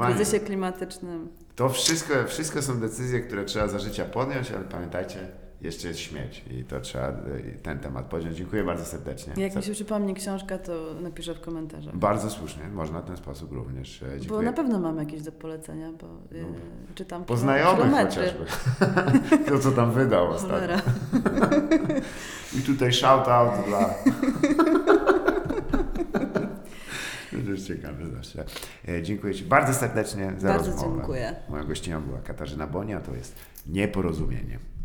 o 0.00 0.04
kryzysie 0.04 0.40
klimatycznym. 0.40 1.28
To 1.56 1.68
wszystko, 1.68 2.14
wszystko 2.26 2.62
są 2.62 2.80
decyzje, 2.80 3.20
które 3.20 3.44
trzeba 3.44 3.68
za 3.68 3.78
życia 3.78 4.04
podjąć, 4.04 4.50
ale 4.52 4.64
pamiętajcie, 4.64 5.18
jeszcze 5.60 5.88
jest 5.88 6.00
śmierć 6.00 6.44
i 6.50 6.64
to 6.64 6.80
trzeba 6.80 7.08
e, 7.08 7.14
ten 7.62 7.78
temat 7.78 8.06
podjąć. 8.06 8.36
Dziękuję 8.36 8.64
bardzo 8.64 8.84
serdecznie. 8.84 9.32
Jak 9.36 9.52
Za- 9.52 9.58
mi 9.58 9.64
się 9.66 9.72
przypomni 9.72 10.14
książka, 10.14 10.58
to 10.58 10.72
napiszę 11.00 11.34
w 11.34 11.40
komentarzach. 11.40 11.96
Bardzo 11.96 12.30
słusznie, 12.30 12.62
można 12.68 13.00
w 13.00 13.04
ten 13.06 13.16
sposób 13.16 13.52
również. 13.52 14.02
e, 14.02 14.06
Bo 14.06 14.18
Dziękuję. 14.18 14.42
na 14.42 14.52
pewno 14.52 14.78
mam 14.78 14.98
jakieś 14.98 15.22
do 15.22 15.32
polecenia, 15.32 15.90
bo 15.92 16.06
y, 16.36 16.42
No. 16.42 16.48
czytam 16.94 17.24
Po 17.24 17.36
znajomych 17.36 17.90
chociażby. 17.92 18.44
to, 19.48 19.58
co 19.58 19.72
tam 19.72 19.92
wydał 19.92 20.30
ostatnio. 20.34 20.76
I 22.58 22.62
tutaj 22.62 22.92
shout 22.92 23.28
out 23.28 23.50
dla... 23.66 23.94
Jest 27.48 27.66
ciekawe 27.66 28.10
zawsze. 28.10 28.44
E, 28.88 29.02
Dziękuję 29.02 29.34
Ci 29.34 29.44
bardzo 29.44 29.74
serdecznie 29.74 30.32
za 30.38 30.48
Bardzo 30.48 30.70
rozmowę. 30.70 30.96
dziękuję. 30.96 31.36
Moją 31.48 31.64
gościnią 31.66 32.00
była 32.02 32.18
Katarzyna 32.18 32.66
Bonia, 32.66 33.00
to 33.00 33.14
jest 33.14 33.34
Nieporozumienie. 33.66 34.58